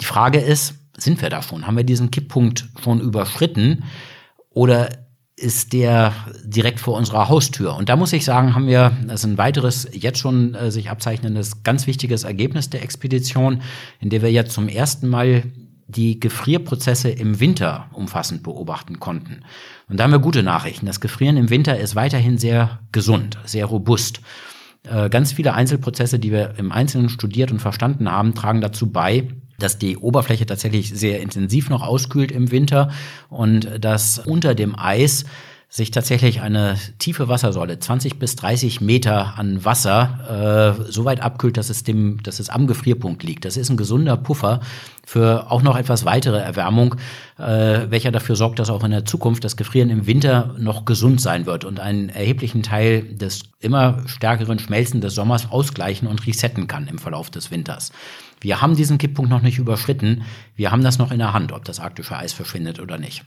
Die 0.00 0.06
Frage 0.06 0.38
ist, 0.38 0.76
sind 0.96 1.20
wir 1.20 1.28
da 1.28 1.42
schon? 1.42 1.66
Haben 1.66 1.76
wir 1.76 1.84
diesen 1.84 2.10
Kipppunkt 2.10 2.68
schon 2.82 3.00
überschritten? 3.00 3.84
Oder 4.48 4.88
ist 5.36 5.72
der 5.72 6.12
direkt 6.44 6.78
vor 6.78 6.96
unserer 6.96 7.28
Haustür. 7.28 7.74
Und 7.74 7.88
da 7.88 7.96
muss 7.96 8.12
ich 8.12 8.24
sagen, 8.24 8.54
haben 8.54 8.68
wir, 8.68 8.96
das 9.06 9.20
ist 9.20 9.26
ein 9.26 9.38
weiteres, 9.38 9.88
jetzt 9.92 10.18
schon 10.18 10.54
äh, 10.54 10.70
sich 10.70 10.90
abzeichnendes, 10.90 11.64
ganz 11.64 11.86
wichtiges 11.86 12.22
Ergebnis 12.22 12.70
der 12.70 12.82
Expedition, 12.82 13.62
in 14.00 14.10
der 14.10 14.22
wir 14.22 14.30
jetzt 14.30 14.52
zum 14.52 14.68
ersten 14.68 15.08
Mal 15.08 15.44
die 15.86 16.18
Gefrierprozesse 16.20 17.10
im 17.10 17.40
Winter 17.40 17.88
umfassend 17.92 18.42
beobachten 18.42 19.00
konnten. 19.00 19.42
Und 19.88 19.98
da 19.98 20.04
haben 20.04 20.12
wir 20.12 20.18
gute 20.18 20.42
Nachrichten. 20.42 20.86
Das 20.86 21.00
Gefrieren 21.00 21.36
im 21.36 21.50
Winter 21.50 21.78
ist 21.78 21.94
weiterhin 21.94 22.38
sehr 22.38 22.80
gesund, 22.92 23.38
sehr 23.44 23.66
robust. 23.66 24.20
Äh, 24.84 25.10
ganz 25.10 25.32
viele 25.32 25.54
Einzelprozesse, 25.54 26.18
die 26.18 26.30
wir 26.30 26.54
im 26.58 26.70
Einzelnen 26.70 27.08
studiert 27.08 27.50
und 27.50 27.60
verstanden 27.60 28.10
haben, 28.10 28.34
tragen 28.34 28.60
dazu 28.60 28.90
bei, 28.90 29.28
dass 29.58 29.78
die 29.78 29.96
Oberfläche 29.96 30.46
tatsächlich 30.46 30.90
sehr 30.90 31.20
intensiv 31.20 31.70
noch 31.70 31.82
auskühlt 31.82 32.32
im 32.32 32.50
Winter 32.50 32.90
und 33.28 33.84
dass 33.84 34.18
unter 34.18 34.54
dem 34.54 34.78
Eis 34.78 35.24
sich 35.68 35.90
tatsächlich 35.90 36.40
eine 36.40 36.78
tiefe 36.98 37.28
Wassersäule, 37.28 37.78
20 37.78 38.18
bis 38.18 38.36
30 38.36 38.80
Meter 38.80 39.36
an 39.38 39.64
Wasser, 39.64 40.76
äh, 40.78 40.90
so 40.90 41.04
weit 41.04 41.20
abkühlt, 41.20 41.56
dass 41.56 41.68
es, 41.68 41.82
dem, 41.82 42.22
dass 42.22 42.38
es 42.38 42.48
am 42.48 42.66
Gefrierpunkt 42.66 43.24
liegt. 43.24 43.44
Das 43.44 43.56
ist 43.56 43.70
ein 43.70 43.76
gesunder 43.76 44.16
Puffer 44.16 44.60
für 45.04 45.50
auch 45.50 45.62
noch 45.62 45.76
etwas 45.76 46.04
weitere 46.04 46.38
Erwärmung, 46.38 46.94
äh, 47.38 47.90
welcher 47.90 48.12
dafür 48.12 48.36
sorgt, 48.36 48.58
dass 48.58 48.70
auch 48.70 48.84
in 48.84 48.92
der 48.92 49.04
Zukunft 49.04 49.44
das 49.44 49.56
Gefrieren 49.56 49.90
im 49.90 50.06
Winter 50.06 50.54
noch 50.58 50.84
gesund 50.84 51.20
sein 51.20 51.44
wird 51.44 51.64
und 51.64 51.80
einen 51.80 52.08
erheblichen 52.08 52.62
Teil 52.62 53.02
des 53.02 53.42
immer 53.58 54.02
stärkeren 54.06 54.58
Schmelzen 54.58 55.00
des 55.00 55.14
Sommers 55.14 55.50
ausgleichen 55.50 56.06
und 56.08 56.26
resetten 56.26 56.68
kann 56.68 56.86
im 56.86 56.98
Verlauf 56.98 57.30
des 57.30 57.50
Winters. 57.50 57.90
Wir 58.40 58.60
haben 58.60 58.76
diesen 58.76 58.98
Kipppunkt 58.98 59.30
noch 59.30 59.42
nicht 59.42 59.58
überschritten. 59.58 60.22
Wir 60.54 60.70
haben 60.70 60.84
das 60.84 60.98
noch 60.98 61.10
in 61.10 61.18
der 61.18 61.32
Hand, 61.32 61.52
ob 61.52 61.64
das 61.64 61.80
arktische 61.80 62.16
Eis 62.16 62.32
verschwindet 62.32 62.78
oder 62.78 62.98
nicht. 62.98 63.24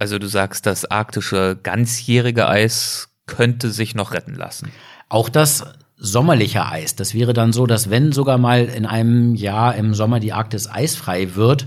Also 0.00 0.18
du 0.18 0.26
sagst, 0.28 0.64
das 0.64 0.86
arktische 0.86 1.58
ganzjährige 1.62 2.48
Eis 2.48 3.10
könnte 3.26 3.70
sich 3.70 3.94
noch 3.94 4.12
retten 4.12 4.34
lassen. 4.34 4.72
Auch 5.10 5.28
das 5.28 5.62
sommerliche 5.98 6.64
Eis. 6.64 6.96
Das 6.96 7.12
wäre 7.12 7.34
dann 7.34 7.52
so, 7.52 7.66
dass 7.66 7.90
wenn 7.90 8.10
sogar 8.10 8.38
mal 8.38 8.64
in 8.64 8.86
einem 8.86 9.34
Jahr 9.34 9.74
im 9.74 9.92
Sommer 9.92 10.18
die 10.18 10.32
Arktis 10.32 10.68
eisfrei 10.68 11.36
wird, 11.36 11.66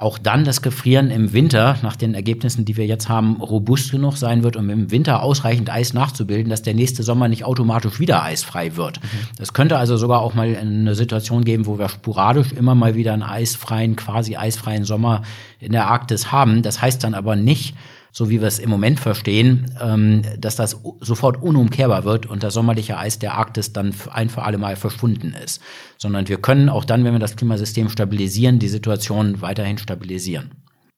auch 0.00 0.16
dann 0.16 0.44
das 0.44 0.62
Gefrieren 0.62 1.10
im 1.10 1.32
Winter, 1.34 1.76
nach 1.82 1.94
den 1.94 2.14
Ergebnissen, 2.14 2.64
die 2.64 2.76
wir 2.76 2.86
jetzt 2.86 3.10
haben, 3.10 3.36
robust 3.36 3.90
genug 3.90 4.16
sein 4.16 4.42
wird, 4.42 4.56
um 4.56 4.70
im 4.70 4.90
Winter 4.90 5.22
ausreichend 5.22 5.68
Eis 5.68 5.92
nachzubilden, 5.92 6.48
dass 6.48 6.62
der 6.62 6.72
nächste 6.72 7.02
Sommer 7.02 7.28
nicht 7.28 7.44
automatisch 7.44 8.00
wieder 8.00 8.22
eisfrei 8.22 8.76
wird. 8.76 9.02
Mhm. 9.02 9.06
Das 9.36 9.52
könnte 9.52 9.76
also 9.76 9.98
sogar 9.98 10.22
auch 10.22 10.34
mal 10.34 10.56
eine 10.56 10.94
Situation 10.94 11.44
geben, 11.44 11.66
wo 11.66 11.78
wir 11.78 11.90
sporadisch 11.90 12.52
immer 12.52 12.74
mal 12.74 12.94
wieder 12.94 13.12
einen 13.12 13.22
eisfreien, 13.22 13.94
quasi 13.94 14.36
eisfreien 14.36 14.84
Sommer 14.84 15.22
in 15.58 15.72
der 15.72 15.88
Arktis 15.88 16.32
haben. 16.32 16.62
Das 16.62 16.80
heißt 16.80 17.04
dann 17.04 17.12
aber 17.12 17.36
nicht, 17.36 17.74
so 18.12 18.30
wie 18.30 18.40
wir 18.40 18.48
es 18.48 18.58
im 18.58 18.70
Moment 18.70 19.00
verstehen, 19.00 19.74
ähm, 19.80 20.22
dass 20.38 20.56
das 20.56 20.80
sofort 21.00 21.42
unumkehrbar 21.42 22.04
wird 22.04 22.26
und 22.26 22.42
das 22.42 22.54
sommerliche 22.54 22.98
Eis 22.98 23.18
der 23.18 23.34
Arktis 23.34 23.72
dann 23.72 23.94
ein 24.10 24.30
für 24.30 24.42
alle 24.42 24.58
Mal 24.58 24.76
verschwunden 24.76 25.34
ist. 25.44 25.60
Sondern 25.98 26.28
wir 26.28 26.38
können 26.38 26.68
auch 26.68 26.84
dann, 26.84 27.04
wenn 27.04 27.12
wir 27.12 27.20
das 27.20 27.36
Klimasystem 27.36 27.88
stabilisieren, 27.88 28.58
die 28.58 28.68
Situation 28.68 29.40
weiterhin 29.40 29.78
stabilisieren. 29.78 30.50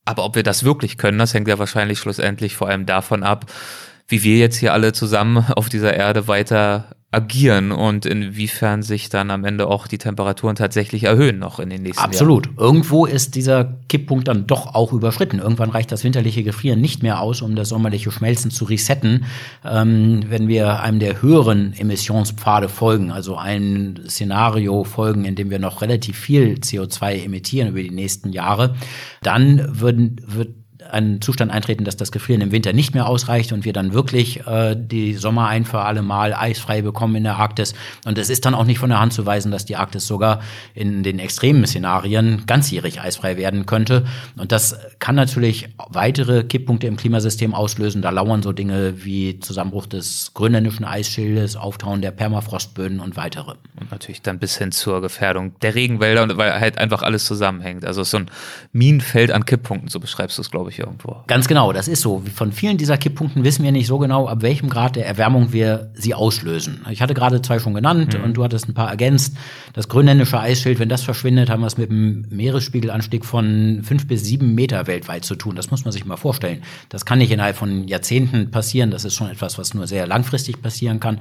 Aber 0.04 0.24
ob 0.24 0.34
wir 0.34 0.42
das 0.42 0.64
wirklich 0.64 0.98
können, 0.98 1.18
das 1.18 1.34
hängt 1.34 1.48
ja 1.48 1.58
wahrscheinlich 1.58 1.98
schlussendlich 1.98 2.56
vor 2.56 2.68
allem 2.68 2.86
davon 2.86 3.22
ab, 3.22 3.46
wie 4.08 4.22
wir 4.24 4.38
jetzt 4.38 4.56
hier 4.56 4.72
alle 4.72 4.92
zusammen 4.92 5.38
auf 5.54 5.68
dieser 5.68 5.94
Erde 5.94 6.28
weiter 6.28 6.96
agieren 7.12 7.72
und 7.72 8.06
inwiefern 8.06 8.82
sich 8.82 9.10
dann 9.10 9.30
am 9.30 9.44
Ende 9.44 9.66
auch 9.66 9.86
die 9.86 9.98
Temperaturen 9.98 10.56
tatsächlich 10.56 11.04
erhöhen 11.04 11.38
noch 11.38 11.60
in 11.60 11.68
den 11.68 11.82
nächsten. 11.82 12.00
Jahren. 12.00 12.10
Absolut. 12.10 12.48
Irgendwo 12.56 13.04
ist 13.04 13.34
dieser 13.34 13.76
Kipppunkt 13.90 14.28
dann 14.28 14.46
doch 14.46 14.74
auch 14.74 14.94
überschritten. 14.94 15.38
Irgendwann 15.38 15.68
reicht 15.68 15.92
das 15.92 16.04
winterliche 16.04 16.42
Gefrieren 16.42 16.80
nicht 16.80 17.02
mehr 17.02 17.20
aus, 17.20 17.42
um 17.42 17.54
das 17.54 17.68
sommerliche 17.68 18.10
Schmelzen 18.10 18.50
zu 18.50 18.64
resetten. 18.64 19.26
Ähm, 19.62 20.24
wenn 20.28 20.48
wir 20.48 20.80
einem 20.80 21.00
der 21.00 21.20
höheren 21.20 21.74
Emissionspfade 21.74 22.70
folgen, 22.70 23.12
also 23.12 23.36
ein 23.36 24.00
Szenario 24.08 24.82
folgen, 24.84 25.26
in 25.26 25.34
dem 25.34 25.50
wir 25.50 25.58
noch 25.58 25.82
relativ 25.82 26.16
viel 26.18 26.54
CO2 26.54 27.24
emittieren 27.26 27.68
über 27.68 27.82
die 27.82 27.90
nächsten 27.90 28.32
Jahre, 28.32 28.74
dann 29.20 29.80
würden, 29.80 30.16
wird 30.26 30.61
ein 30.92 31.20
Zustand 31.20 31.50
eintreten, 31.50 31.84
dass 31.84 31.96
das 31.96 32.12
Gefrieren 32.12 32.42
im 32.42 32.52
Winter 32.52 32.72
nicht 32.72 32.94
mehr 32.94 33.06
ausreicht 33.06 33.52
und 33.52 33.64
wir 33.64 33.72
dann 33.72 33.94
wirklich 33.94 34.46
äh, 34.46 34.76
die 34.76 35.14
Sommer 35.14 35.48
ein 35.48 35.64
für 35.64 35.80
alle 35.80 36.02
Mal 36.02 36.34
eisfrei 36.34 36.82
bekommen 36.82 37.16
in 37.16 37.24
der 37.24 37.36
Arktis. 37.36 37.74
Und 38.04 38.18
es 38.18 38.28
ist 38.28 38.44
dann 38.44 38.54
auch 38.54 38.64
nicht 38.64 38.78
von 38.78 38.90
der 38.90 39.00
Hand 39.00 39.12
zu 39.12 39.24
weisen, 39.24 39.50
dass 39.50 39.64
die 39.64 39.76
Arktis 39.76 40.06
sogar 40.06 40.40
in 40.74 41.02
den 41.02 41.18
extremen 41.18 41.66
Szenarien 41.66 42.44
ganzjährig 42.46 43.00
eisfrei 43.00 43.36
werden 43.38 43.64
könnte. 43.64 44.04
Und 44.36 44.52
das 44.52 44.76
kann 44.98 45.14
natürlich 45.14 45.70
weitere 45.88 46.44
Kipppunkte 46.44 46.86
im 46.86 46.96
Klimasystem 46.96 47.54
auslösen. 47.54 48.02
Da 48.02 48.10
lauern 48.10 48.42
so 48.42 48.52
Dinge 48.52 49.04
wie 49.04 49.40
Zusammenbruch 49.40 49.86
des 49.86 50.32
grönländischen 50.34 50.84
Eisschildes, 50.84 51.56
Auftauen 51.56 52.02
der 52.02 52.10
Permafrostböden 52.10 53.00
und 53.00 53.16
weitere. 53.16 53.54
Und 53.80 53.90
natürlich 53.90 54.20
dann 54.20 54.38
bis 54.38 54.58
hin 54.58 54.72
zur 54.72 55.00
Gefährdung 55.00 55.58
der 55.60 55.74
Regenwälder, 55.74 56.36
weil 56.36 56.60
halt 56.60 56.76
einfach 56.76 57.02
alles 57.02 57.24
zusammenhängt. 57.24 57.86
Also 57.86 58.04
so 58.04 58.18
ein 58.18 58.30
Minenfeld 58.72 59.30
an 59.30 59.46
Kipppunkten, 59.46 59.88
so 59.88 59.98
beschreibst 59.98 60.36
du 60.36 60.42
es, 60.42 60.50
glaube 60.50 60.70
ich, 60.70 60.81
irgendwo. 60.82 61.16
Ganz 61.26 61.48
genau, 61.48 61.72
das 61.72 61.88
ist 61.88 62.02
so. 62.02 62.22
Von 62.34 62.52
vielen 62.52 62.76
dieser 62.76 62.98
Kipppunkten 62.98 63.44
wissen 63.44 63.64
wir 63.64 63.72
nicht 63.72 63.86
so 63.86 63.98
genau, 63.98 64.28
ab 64.28 64.42
welchem 64.42 64.68
Grad 64.68 64.96
der 64.96 65.06
Erwärmung 65.06 65.52
wir 65.52 65.90
sie 65.94 66.14
auslösen. 66.14 66.84
Ich 66.90 67.00
hatte 67.00 67.14
gerade 67.14 67.40
zwei 67.42 67.58
schon 67.58 67.74
genannt 67.74 68.18
mhm. 68.18 68.24
und 68.24 68.34
du 68.34 68.44
hattest 68.44 68.68
ein 68.68 68.74
paar 68.74 68.90
ergänzt. 68.90 69.36
Das 69.72 69.88
grönländische 69.88 70.38
Eisschild, 70.38 70.78
wenn 70.78 70.88
das 70.88 71.02
verschwindet, 71.02 71.48
haben 71.50 71.60
wir 71.60 71.66
es 71.66 71.78
mit 71.78 71.90
einem 71.90 72.26
Meeresspiegelanstieg 72.30 73.24
von 73.24 73.80
fünf 73.82 74.06
bis 74.06 74.24
sieben 74.24 74.54
Meter 74.54 74.86
weltweit 74.86 75.24
zu 75.24 75.34
tun. 75.34 75.56
Das 75.56 75.70
muss 75.70 75.84
man 75.84 75.92
sich 75.92 76.04
mal 76.04 76.16
vorstellen. 76.16 76.62
Das 76.88 77.04
kann 77.04 77.18
nicht 77.18 77.30
innerhalb 77.30 77.56
von 77.56 77.88
Jahrzehnten 77.88 78.50
passieren. 78.50 78.90
Das 78.90 79.04
ist 79.04 79.14
schon 79.14 79.30
etwas, 79.30 79.58
was 79.58 79.74
nur 79.74 79.86
sehr 79.86 80.06
langfristig 80.06 80.60
passieren 80.60 81.00
kann. 81.00 81.20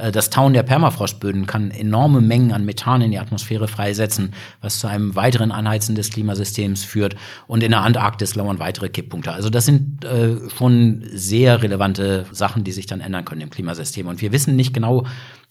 Äh, 0.00 0.12
das 0.12 0.30
Tauen 0.30 0.52
der 0.52 0.62
Permafrostböden 0.62 1.46
kann 1.46 1.70
enorme 1.70 2.20
Mengen 2.20 2.52
an 2.52 2.64
Methan 2.64 3.02
in 3.02 3.10
die 3.10 3.18
Atmosphäre 3.18 3.68
freisetzen, 3.68 4.32
was 4.60 4.78
zu 4.78 4.86
einem 4.86 5.14
weiteren 5.14 5.52
Anheizen 5.52 5.94
des 5.94 6.10
Klimasystems 6.10 6.84
führt. 6.84 7.16
Und 7.46 7.62
in 7.62 7.70
der 7.70 7.82
Antarktis 7.82 8.34
lauern 8.34 8.58
weitere 8.58 8.88
Kipppunkte. 8.88 9.32
Also 9.32 9.50
das 9.50 9.66
sind 9.66 10.04
äh, 10.04 10.36
schon 10.56 11.04
sehr 11.12 11.62
relevante 11.62 12.26
Sachen, 12.32 12.64
die 12.64 12.72
sich 12.72 12.86
dann 12.86 13.00
ändern 13.00 13.24
können 13.24 13.42
im 13.42 13.50
Klimasystem. 13.50 14.06
Und 14.06 14.20
wir 14.20 14.32
wissen 14.32 14.56
nicht 14.56 14.74
genau, 14.74 15.06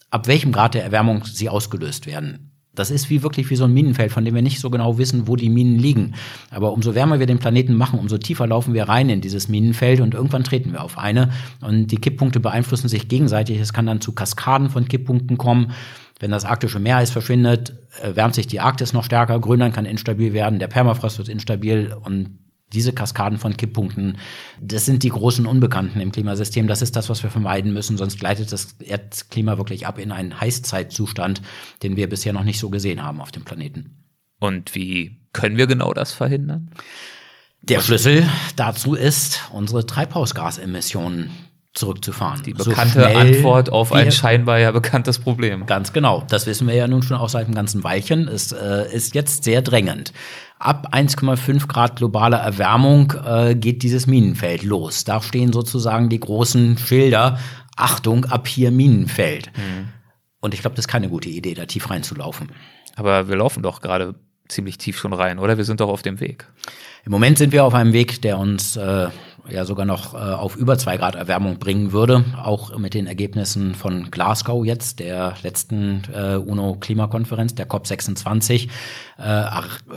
ab 0.09 0.27
welchem 0.27 0.51
Grad 0.51 0.73
der 0.73 0.83
Erwärmung 0.83 1.25
sie 1.25 1.49
ausgelöst 1.49 2.07
werden. 2.07 2.51
Das 2.79 2.91
ist 2.91 3.09
wie 3.09 3.23
wirklich 3.23 3.49
wie 3.49 3.55
so 3.55 3.65
ein 3.65 3.73
Minenfeld, 3.73 4.11
von 4.11 4.23
dem 4.23 4.33
wir 4.33 4.41
nicht 4.41 4.59
so 4.59 4.69
genau 4.69 4.97
wissen, 4.97 5.27
wo 5.27 5.35
die 5.35 5.49
Minen 5.49 5.77
liegen. 5.77 6.15
Aber 6.49 6.71
umso 6.71 6.95
wärmer 6.95 7.19
wir 7.19 7.27
den 7.27 7.39
Planeten 7.39 7.73
machen, 7.73 7.99
umso 7.99 8.17
tiefer 8.17 8.47
laufen 8.47 8.73
wir 8.73 8.87
rein 8.87 9.09
in 9.09 9.19
dieses 9.19 9.49
Minenfeld 9.49 9.99
und 9.99 10.13
irgendwann 10.13 10.45
treten 10.45 10.71
wir 10.71 10.83
auf 10.83 10.97
eine. 10.97 11.31
Und 11.61 11.87
die 11.87 11.97
Kipppunkte 11.97 12.39
beeinflussen 12.39 12.87
sich 12.87 13.09
gegenseitig. 13.09 13.59
Es 13.59 13.73
kann 13.73 13.85
dann 13.85 13.99
zu 13.99 14.13
Kaskaden 14.13 14.69
von 14.69 14.87
Kipppunkten 14.87 15.37
kommen. 15.37 15.73
Wenn 16.19 16.31
das 16.31 16.45
arktische 16.45 16.79
Meereis 16.79 17.11
verschwindet, 17.11 17.73
wärmt 18.01 18.35
sich 18.35 18.47
die 18.47 18.61
Arktis 18.61 18.93
noch 18.93 19.03
stärker. 19.03 19.39
Grönland 19.39 19.75
kann 19.75 19.85
instabil 19.85 20.33
werden, 20.33 20.59
der 20.59 20.67
Permafrost 20.67 21.17
wird 21.17 21.29
instabil 21.29 21.93
und 22.03 22.29
diese 22.73 22.93
Kaskaden 22.93 23.39
von 23.39 23.57
Kipppunkten, 23.57 24.17
das 24.61 24.85
sind 24.85 25.03
die 25.03 25.09
großen 25.09 25.45
Unbekannten 25.45 25.99
im 25.99 26.11
Klimasystem. 26.11 26.67
Das 26.67 26.81
ist 26.81 26.95
das, 26.95 27.09
was 27.09 27.23
wir 27.23 27.29
vermeiden 27.29 27.73
müssen, 27.73 27.97
sonst 27.97 28.19
gleitet 28.19 28.51
das 28.51 28.75
Erdklima 28.79 29.57
wirklich 29.57 29.87
ab 29.87 29.97
in 29.97 30.11
einen 30.11 30.39
Heißzeitzustand, 30.39 31.41
den 31.83 31.95
wir 31.95 32.09
bisher 32.09 32.33
noch 32.33 32.43
nicht 32.43 32.59
so 32.59 32.69
gesehen 32.69 33.03
haben 33.03 33.21
auf 33.21 33.31
dem 33.31 33.43
Planeten. 33.43 34.03
Und 34.39 34.75
wie 34.75 35.19
können 35.33 35.57
wir 35.57 35.67
genau 35.67 35.93
das 35.93 36.13
verhindern? 36.13 36.71
Der 37.61 37.81
Schlüssel 37.81 38.27
dazu 38.55 38.93
ist, 38.93 39.41
unsere 39.51 39.85
Treibhausgasemissionen 39.85 41.31
zurückzufahren. 41.73 42.41
Die 42.43 42.53
bekannte 42.53 43.01
so 43.01 43.05
Antwort 43.05 43.71
auf 43.71 43.93
ein 43.93 44.11
scheinbar 44.11 44.59
ja 44.59 44.71
bekanntes 44.71 45.19
Problem. 45.19 45.65
Ganz 45.65 45.93
genau. 45.93 46.25
Das 46.27 46.45
wissen 46.47 46.67
wir 46.67 46.73
ja 46.73 46.87
nun 46.87 47.03
schon 47.03 47.17
auch 47.17 47.29
seit 47.29 47.45
einem 47.45 47.55
ganzen 47.55 47.83
Weilchen. 47.83 48.27
Es 48.27 48.51
äh, 48.51 48.91
ist 48.91 49.13
jetzt 49.13 49.43
sehr 49.43 49.61
drängend. 49.61 50.11
Ab 50.57 50.89
1,5 50.93 51.67
Grad 51.67 51.95
globaler 51.97 52.39
Erwärmung 52.39 53.13
äh, 53.25 53.55
geht 53.55 53.83
dieses 53.83 54.07
Minenfeld 54.07 54.63
los. 54.63 55.03
Da 55.03 55.21
stehen 55.21 55.53
sozusagen 55.53 56.09
die 56.09 56.19
großen 56.19 56.77
Schilder. 56.77 57.39
Achtung, 57.77 58.25
ab 58.25 58.47
hier 58.47 58.71
Minenfeld. 58.71 59.51
Mhm. 59.55 59.89
Und 60.41 60.53
ich 60.53 60.61
glaube, 60.61 60.75
das 60.75 60.83
ist 60.83 60.89
keine 60.89 61.09
gute 61.09 61.29
Idee, 61.29 61.53
da 61.53 61.65
tief 61.65 61.89
reinzulaufen. 61.89 62.51
Aber 62.95 63.29
wir 63.29 63.35
laufen 63.35 63.63
doch 63.63 63.81
gerade 63.81 64.15
ziemlich 64.47 64.77
tief 64.77 64.97
schon 64.97 65.13
rein, 65.13 65.39
oder? 65.39 65.57
Wir 65.57 65.63
sind 65.63 65.79
doch 65.79 65.89
auf 65.89 66.01
dem 66.01 66.19
Weg. 66.19 66.47
Im 67.05 67.11
Moment 67.11 67.37
sind 67.37 67.53
wir 67.53 67.63
auf 67.63 67.73
einem 67.73 67.93
Weg, 67.93 68.21
der 68.21 68.37
uns 68.37 68.75
äh, 68.75 69.07
ja 69.51 69.65
sogar 69.65 69.85
noch 69.85 70.13
äh, 70.13 70.17
auf 70.17 70.55
über 70.55 70.77
zwei 70.77 70.97
Grad 70.97 71.15
Erwärmung 71.15 71.59
bringen 71.59 71.91
würde, 71.91 72.23
auch 72.41 72.77
mit 72.77 72.93
den 72.93 73.07
Ergebnissen 73.07 73.75
von 73.75 74.11
Glasgow 74.11 74.65
jetzt, 74.65 74.99
der 74.99 75.35
letzten 75.43 76.03
äh, 76.13 76.35
UNO-Klimakonferenz, 76.35 77.55
der 77.55 77.69
COP26, 77.69 78.69
äh, 79.17 79.43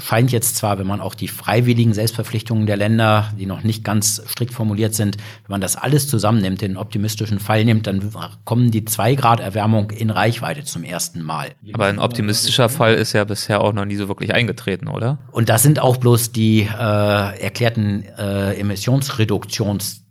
scheint 0.01 0.33
jetzt 0.33 0.57
zwar, 0.57 0.79
wenn 0.79 0.87
man 0.87 1.01
auch 1.01 1.15
die 1.15 1.29
freiwilligen 1.29 1.95
Selbstverpflichtungen 1.95 2.67
der 2.67 2.77
Länder, 2.77 3.33
die 3.39 3.47
noch 3.47 3.63
nicht 3.63 3.85
ganz 3.85 4.23
strikt 4.27 4.55
formuliert 4.55 4.95
sind, 4.95 5.17
wenn 5.17 5.53
man 5.53 5.61
das 5.61 5.77
alles 5.77 6.09
zusammennimmt, 6.09 6.61
den 6.61 6.77
optimistischen 6.77 7.39
Fall 7.39 7.65
nimmt, 7.65 7.87
dann 7.87 8.11
kommen 8.45 8.71
die 8.71 8.85
zwei 8.85 9.15
Grad 9.15 9.41
Erwärmung 9.41 9.91
in 9.91 10.11
Reichweite 10.11 10.65
zum 10.65 10.83
ersten 10.83 11.23
Mal. 11.23 11.51
Aber 11.73 11.87
ein 11.87 11.99
optimistischer 11.99 12.69
Fall 12.69 12.95
ist 12.95 13.13
ja 13.13 13.25
bisher 13.25 13.61
auch 13.61 13.73
noch 13.73 13.85
nie 13.85 13.97
so 13.97 14.09
wirklich 14.09 14.35
eingetreten, 14.35 14.89
oder? 14.89 15.19
Und 15.31 15.49
das 15.49 15.63
sind 15.63 15.81
auch 15.81 15.99
bloß 15.99 16.33
die 16.33 16.63
äh, 16.63 17.41
erklärten 17.41 18.05
äh, 18.19 18.55
Emissionsreduktions 18.55 19.42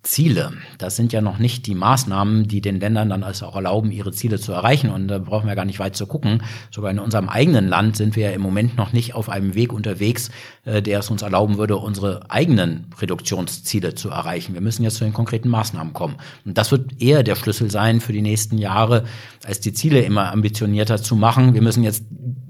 Ziele. 0.04 0.54
Das 0.80 0.96
sind 0.96 1.14
ja 1.14 1.22
noch 1.22 1.38
nicht 1.38 1.68
die 1.68 1.76
Maßnahmen, 1.76 2.48
die 2.48 2.60
den 2.60 2.80
Ländern 2.80 3.10
dann 3.10 3.24
also 3.24 3.46
auch 3.46 3.56
erlauben, 3.56 3.92
ihre 3.92 4.12
Ziele 4.12 4.40
zu 4.40 4.52
erreichen. 4.52 4.90
Und 4.90 5.08
da 5.08 5.20
brauchen 5.20 5.48
wir 5.48 5.56
gar 5.56 5.66
nicht 5.66 5.78
weit 5.78 5.96
zu 5.96 6.08
gucken. 6.08 6.42
Sogar 6.72 6.90
in 6.90 6.98
unserem 6.98 7.30
eigenen 7.30 7.68
Land 7.68 7.98
sind 7.98 8.16
wir 8.16 8.30
ja 8.30 8.32
im 8.32 8.42
Moment 8.42 8.76
noch 8.78 8.94
nicht 8.94 9.14
auf 9.14 9.30
einem 9.30 9.54
Weg 9.54 9.72
unterwegs, 9.72 10.32
äh, 10.66 10.82
der 10.82 11.00
es 11.00 11.12
uns 11.12 11.22
erlauben 11.22 11.58
würde, 11.58 11.78
unsere 11.78 12.32
eigenen 12.32 12.88
Reduktionsziele 13.00 13.94
zu 13.94 14.10
erreichen. 14.10 14.56
Wir 14.56 14.62
müssen 14.62 14.84
jetzt 14.84 14.96
zu 14.96 15.04
den 15.04 15.14
konkreten 15.14 15.50
Maßnahmen 15.50 15.94
kommen. 15.94 16.16
Und 16.46 16.58
das 16.58 16.72
wird 16.72 17.00
eher 17.00 17.22
der 17.22 17.36
Schlüssel 17.36 17.70
sein 17.70 18.02
für 18.02 18.14
die 18.14 18.24
nächsten 18.24 18.58
Jahre, 18.58 19.04
als 19.46 19.60
die 19.60 19.74
Ziele 19.74 20.02
immer 20.02 20.32
ambitionierter 20.32 21.02
zu 21.02 21.16
machen. 21.16 21.54
Wir 21.54 21.62
müssen 21.62 21.84
jetzt 21.84 22.06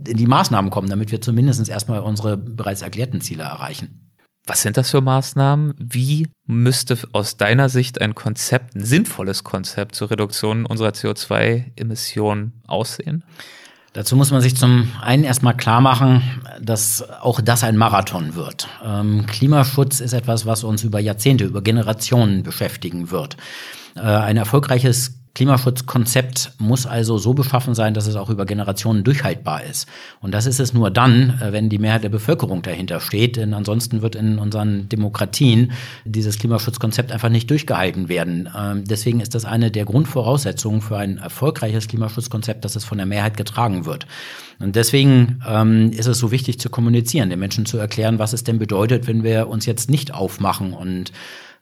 in 0.08 0.18
die 0.18 0.28
Maßnahmen 0.28 0.72
kommen, 0.72 0.90
damit 0.90 1.12
wir 1.12 1.20
zumindest 1.20 1.68
erstmal 1.68 2.00
unsere 2.00 2.38
bereits 2.38 2.82
erklärten 2.82 3.20
Ziele 3.20 3.44
erreichen. 3.44 4.11
Was 4.46 4.64
sind 4.64 4.78
das 4.78 4.90
für 4.90 5.02
Maßnahmen? 5.02 5.76
Wie 5.78 6.28
müsste 6.48 6.98
aus 7.14 7.38
deiner 7.38 7.70
Sicht 7.70 8.02
ein 8.02 8.16
Konzept, 8.16 8.76
ein 8.76 8.84
sinnvolles 8.84 9.44
Konzept 9.44 9.96
zur 9.96 10.10
Reduktion 10.10 10.66
unserer 10.66 10.90
CO2-Emissionen 10.90 12.62
aussehen? 12.66 13.24
Dazu 13.94 14.16
muss 14.16 14.32
man 14.32 14.42
sich 14.42 14.56
zum 14.56 14.90
einen 15.02 15.26
erstmal 15.26 15.56
klar 15.56 15.82
machen, 15.82 16.24
dass 16.62 17.08
auch 17.22 17.42
das 17.42 17.64
ein 17.64 17.76
Marathon 17.76 18.36
wird. 18.36 18.70
Ähm, 18.84 19.26
Klimaschutz 19.26 20.00
ist 20.00 20.14
etwas, 20.14 20.46
was 20.46 20.64
uns 20.64 20.84
über 20.84 21.00
Jahrzehnte, 21.00 21.44
über 21.44 21.62
Generationen 21.62 22.42
beschäftigen 22.42 23.12
wird. 23.12 23.36
Äh, 23.96 24.02
ein 24.02 24.38
erfolgreiches 24.38 25.21
Klimaschutzkonzept 25.34 26.54
muss 26.58 26.86
also 26.86 27.18
so 27.18 27.34
beschaffen 27.34 27.74
sein, 27.74 27.94
dass 27.94 28.06
es 28.06 28.18
auch 28.18 28.30
über 28.30 28.46
Generationen 28.46 29.06
durchhaltbar 29.06 29.64
ist. 29.64 29.88
Und 30.20 30.34
das 30.34 30.46
ist 30.46 30.60
es 30.60 30.74
nur 30.74 30.92
dann, 30.92 31.40
äh, 31.42 31.54
wenn 31.54 31.70
die 31.70 31.80
Mehrheit 31.80 32.04
der 32.04 32.10
Bevölkerung 32.10 32.62
dahinter 32.62 33.00
steht. 33.00 33.38
Denn 33.38 33.54
ansonsten 33.54 34.02
wird 34.02 34.16
in 34.16 34.40
unseren 34.40 34.90
Demokratien 34.90 35.72
dieses 36.04 36.38
Klimaschutzkonzept 36.38 37.12
einfach 37.14 37.30
nicht 37.30 37.50
durchgehalten 37.50 38.10
werden. 38.10 38.50
Ähm, 38.58 38.84
deswegen 38.86 39.22
ist 39.22 39.34
das 39.34 39.46
eine 39.46 39.72
der 39.72 39.86
Grundvoraussetzungen 39.86 40.82
für 40.82 40.98
ein 40.98 41.18
erfolgreiches 41.18 41.88
Klimaschutzkonzept, 41.88 42.66
dass 42.66 42.76
es 42.76 42.84
von 42.84 42.98
der 42.98 43.08
Mehrheit 43.08 43.38
getragen 43.38 43.86
wird. 43.86 44.08
Und 44.60 44.76
deswegen 44.76 45.42
ähm, 45.48 45.92
ist 45.92 46.08
es 46.08 46.20
so 46.20 46.32
wichtig 46.32 46.60
zu 46.60 46.70
kommunizieren, 46.70 47.30
den 47.30 47.40
Menschen 47.40 47.66
zu 47.66 47.78
erklären, 47.78 48.20
was 48.20 48.34
es 48.34 48.44
denn 48.44 48.60
bedeutet, 48.60 49.08
wenn 49.08 49.24
wir 49.24 49.48
uns 49.48 49.66
jetzt 49.66 49.90
nicht 49.90 50.14
aufmachen 50.14 50.74
und 50.74 51.12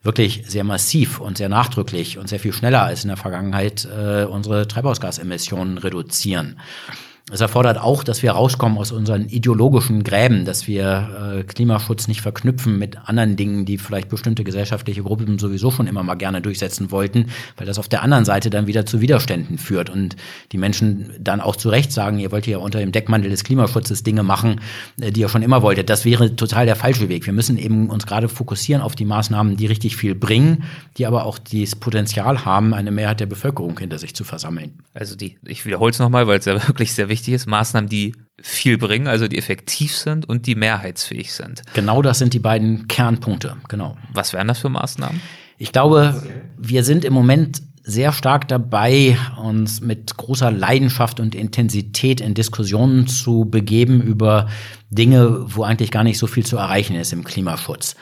wirklich 0.02 0.44
sehr 0.48 0.64
massiv 0.64 1.20
und 1.20 1.38
sehr 1.38 1.50
nachdrücklich 1.50 2.18
und 2.18 2.30
sehr 2.30 2.40
viel 2.40 2.54
schneller 2.54 2.84
als 2.84 3.04
in 3.04 3.10
der 3.10 3.18
Vergangenheit 3.18 3.86
äh, 3.86 4.24
unsere 4.24 4.68
Treibhausgasemissionen 4.68 5.78
reduzieren. 5.78 6.60
Es 7.32 7.42
erfordert 7.42 7.78
auch, 7.78 8.04
dass 8.04 8.24
wir 8.24 8.32
rauskommen 8.32 8.78
aus 8.80 8.92
unseren 8.92 9.28
ideologischen 9.30 10.04
Gräben, 10.04 10.46
dass 10.46 10.68
wir 10.68 11.38
äh, 11.40 11.44
Klimaschutz 11.44 12.08
nicht 12.08 12.22
verknüpfen 12.22 12.80
mit 12.80 12.98
anderen 13.08 13.36
Dingen, 13.36 13.66
die 13.66 13.78
vielleicht 13.78 14.10
bestimmte 14.10 14.44
gesellschaftliche 14.44 15.04
Gruppen 15.04 15.38
sowieso 15.38 15.70
schon 15.70 15.86
immer 15.86 16.02
mal 16.02 16.16
gerne 16.16 16.42
durchsetzen 16.42 16.90
wollten, 16.90 17.28
weil 17.56 17.68
das 17.68 17.78
auf 17.78 17.88
der 17.88 18.02
anderen 18.02 18.26
Seite 18.26 18.50
dann 18.50 18.66
wieder 18.66 18.88
zu 18.88 19.00
Widerständen 19.00 19.60
führt 19.60 19.92
und 19.92 20.16
die 20.52 20.58
Menschen 20.58 21.12
dann 21.20 21.40
auch 21.40 21.56
zu 21.56 21.70
Recht 21.70 21.92
sagen, 21.92 22.18
ihr 22.18 22.32
wollt 22.32 22.48
ja 22.48 22.58
unter 22.58 22.80
dem 22.80 22.92
Deckmantel 22.92 23.30
des 23.30 23.44
Klimaschutzes 23.44 24.02
Dinge 24.02 24.24
machen, 24.24 24.62
äh, 25.00 25.12
die 25.12 25.22
ihr 25.22 25.30
schon 25.30 25.44
immer 25.44 25.62
wolltet. 25.62 25.90
Das 25.92 26.06
wäre 26.06 26.36
total 26.36 26.66
der 26.66 26.76
falsche 26.76 27.10
Weg. 27.10 27.28
Wir 27.28 27.34
müssen 27.34 27.60
eben 27.60 27.90
uns 27.90 28.08
gerade 28.08 28.28
fokussieren 28.28 28.82
auf 28.82 28.96
die 28.96 29.06
Maßnahmen, 29.06 29.56
die 29.56 29.68
richtig 29.68 29.98
viel 29.98 30.16
bringen, 30.16 30.64
die 30.98 31.06
aber 31.06 31.26
auch 31.26 31.38
das 31.38 31.76
Potenzial 31.76 32.44
haben, 32.44 32.74
eine 32.74 32.90
Mehrheit 32.90 33.20
der 33.20 33.28
Bevölkerung 33.28 33.78
hinter 33.78 34.00
sich 34.00 34.16
zu 34.16 34.24
versammeln. 34.24 34.80
Also 34.96 35.16
die, 35.16 35.38
ich 35.46 35.66
wiederhole 35.68 35.92
es 35.92 36.00
nochmal, 36.00 36.26
weil 36.26 36.40
es 36.40 36.46
ja 36.46 36.56
wirklich 36.68 36.94
sehr 36.94 37.08
wichtig 37.08 37.19
wichtig 37.20 37.34
ist, 37.34 37.48
Maßnahmen, 37.48 37.90
die 37.90 38.16
viel 38.42 38.78
bringen, 38.78 39.08
also 39.08 39.28
die 39.28 39.38
effektiv 39.38 39.96
sind 39.96 40.28
und 40.28 40.46
die 40.48 40.56
mehrheitsfähig 40.56 41.34
sind. 41.34 41.62
Genau 41.74 42.02
das 42.02 42.20
sind 42.20 42.34
die 42.34 42.40
beiden 42.40 42.88
Kernpunkte, 42.88 43.58
genau. 43.68 43.98
Was 44.14 44.32
wären 44.34 44.48
das 44.48 44.60
für 44.60 44.70
Maßnahmen? 44.70 45.20
Ich 45.58 45.74
glaube, 45.74 46.24
wir 46.58 46.86
sind 46.86 47.04
im 47.04 47.14
Moment 47.14 47.62
sehr 47.84 48.14
stark 48.14 48.48
dabei, 48.48 49.18
uns 49.42 49.82
mit 49.82 50.16
großer 50.16 50.52
Leidenschaft 50.52 51.20
und 51.20 51.36
Intensität 51.36 52.22
in 52.22 52.34
Diskussionen 52.34 53.08
zu 53.08 53.46
begeben 53.46 54.02
über 54.02 54.48
Dinge, 54.90 55.46
wo 55.48 55.64
eigentlich 55.64 55.92
gar 55.92 56.04
nicht 56.04 56.20
so 56.20 56.28
viel 56.28 56.46
zu 56.46 56.56
erreichen 56.56 56.96
ist 56.96 57.12
im 57.12 57.26
Klimaschutz 57.26 57.96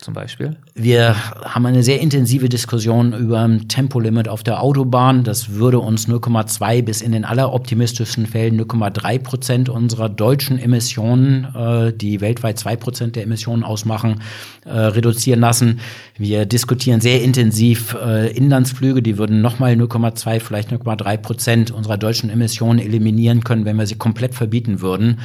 zum 0.00 0.14
Beispiel? 0.14 0.56
Wir 0.74 1.14
haben 1.44 1.66
eine 1.66 1.82
sehr 1.82 2.00
intensive 2.00 2.48
Diskussion 2.48 3.12
über 3.12 3.40
ein 3.40 3.68
Tempolimit 3.68 4.28
auf 4.28 4.42
der 4.42 4.62
Autobahn. 4.62 5.24
Das 5.24 5.50
würde 5.50 5.78
uns 5.78 6.08
0,2 6.08 6.82
bis 6.82 7.02
in 7.02 7.12
den 7.12 7.24
alleroptimistischsten 7.24 8.26
Fällen 8.26 8.60
0,3 8.60 9.18
Prozent 9.18 9.68
unserer 9.68 10.08
deutschen 10.08 10.58
Emissionen, 10.58 11.44
äh, 11.54 11.92
die 11.92 12.20
weltweit 12.20 12.58
zwei 12.58 12.76
Prozent 12.76 13.16
der 13.16 13.24
Emissionen 13.24 13.64
ausmachen, 13.64 14.22
äh, 14.64 14.70
reduzieren 14.70 15.40
lassen. 15.40 15.80
Wir 16.16 16.46
diskutieren 16.46 17.00
sehr 17.00 17.22
intensiv 17.22 17.94
äh, 17.94 18.30
Inlandsflüge, 18.32 19.02
die 19.02 19.18
würden 19.18 19.40
nochmal 19.40 19.74
0,2, 19.74 20.40
vielleicht 20.40 20.70
0,3 20.70 21.16
Prozent 21.18 21.70
unserer 21.70 21.98
deutschen 21.98 22.30
Emissionen 22.30 22.78
eliminieren 22.78 23.44
können, 23.44 23.64
wenn 23.64 23.76
wir 23.76 23.86
sie 23.86 23.96
komplett 23.96 24.34
verbieten 24.34 24.80
würden. 24.80 25.18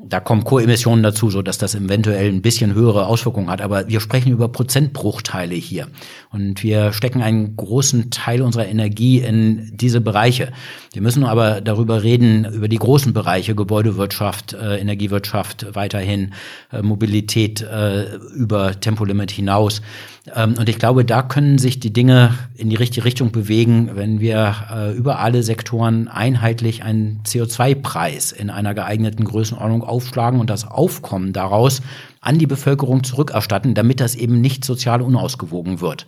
Da 0.00 0.20
kommen 0.20 0.44
Co-Emissionen 0.44 1.02
dazu, 1.02 1.28
so 1.28 1.42
dass 1.42 1.58
das 1.58 1.74
eventuell 1.74 2.28
ein 2.28 2.40
bisschen 2.40 2.72
höhere 2.72 3.06
Auswirkungen 3.06 3.50
hat. 3.50 3.60
Aber 3.60 3.88
wir 3.88 3.98
sprechen 3.98 4.30
über 4.30 4.48
Prozentbruchteile 4.48 5.56
hier. 5.56 5.88
Und 6.30 6.62
wir 6.62 6.92
stecken 6.92 7.22
einen 7.22 7.56
großen 7.56 8.10
Teil 8.10 8.42
unserer 8.42 8.66
Energie 8.66 9.20
in 9.20 9.70
diese 9.74 10.00
Bereiche. 10.00 10.52
Wir 10.92 11.00
müssen 11.00 11.24
aber 11.24 11.62
darüber 11.62 12.02
reden, 12.02 12.44
über 12.44 12.68
die 12.68 12.76
großen 12.76 13.14
Bereiche, 13.14 13.54
Gebäudewirtschaft, 13.54 14.52
äh, 14.52 14.78
Energiewirtschaft 14.78 15.74
weiterhin, 15.74 16.34
äh, 16.70 16.82
Mobilität 16.82 17.62
äh, 17.62 18.16
über 18.34 18.78
Tempolimit 18.78 19.30
hinaus. 19.30 19.80
Ähm, 20.34 20.54
und 20.58 20.68
ich 20.68 20.78
glaube, 20.78 21.04
da 21.04 21.22
können 21.22 21.58
sich 21.58 21.80
die 21.80 21.92
Dinge 21.92 22.34
in 22.56 22.68
die 22.68 22.76
richtige 22.76 23.06
Richtung 23.06 23.32
bewegen, 23.32 23.90
wenn 23.94 24.20
wir 24.20 24.54
äh, 24.70 24.92
über 24.96 25.20
alle 25.20 25.42
Sektoren 25.42 26.08
einheitlich 26.08 26.82
einen 26.82 27.22
CO2-Preis 27.24 28.32
in 28.32 28.50
einer 28.50 28.74
geeigneten 28.74 29.24
Größenordnung 29.24 29.82
aufschlagen 29.82 30.40
und 30.40 30.50
das 30.50 30.66
Aufkommen 30.66 31.32
daraus 31.32 31.80
an 32.28 32.38
die 32.38 32.46
Bevölkerung 32.46 33.02
zurückerstatten, 33.02 33.74
damit 33.74 34.00
das 34.00 34.14
eben 34.14 34.40
nicht 34.40 34.64
sozial 34.64 35.02
unausgewogen 35.02 35.80
wird 35.80 36.06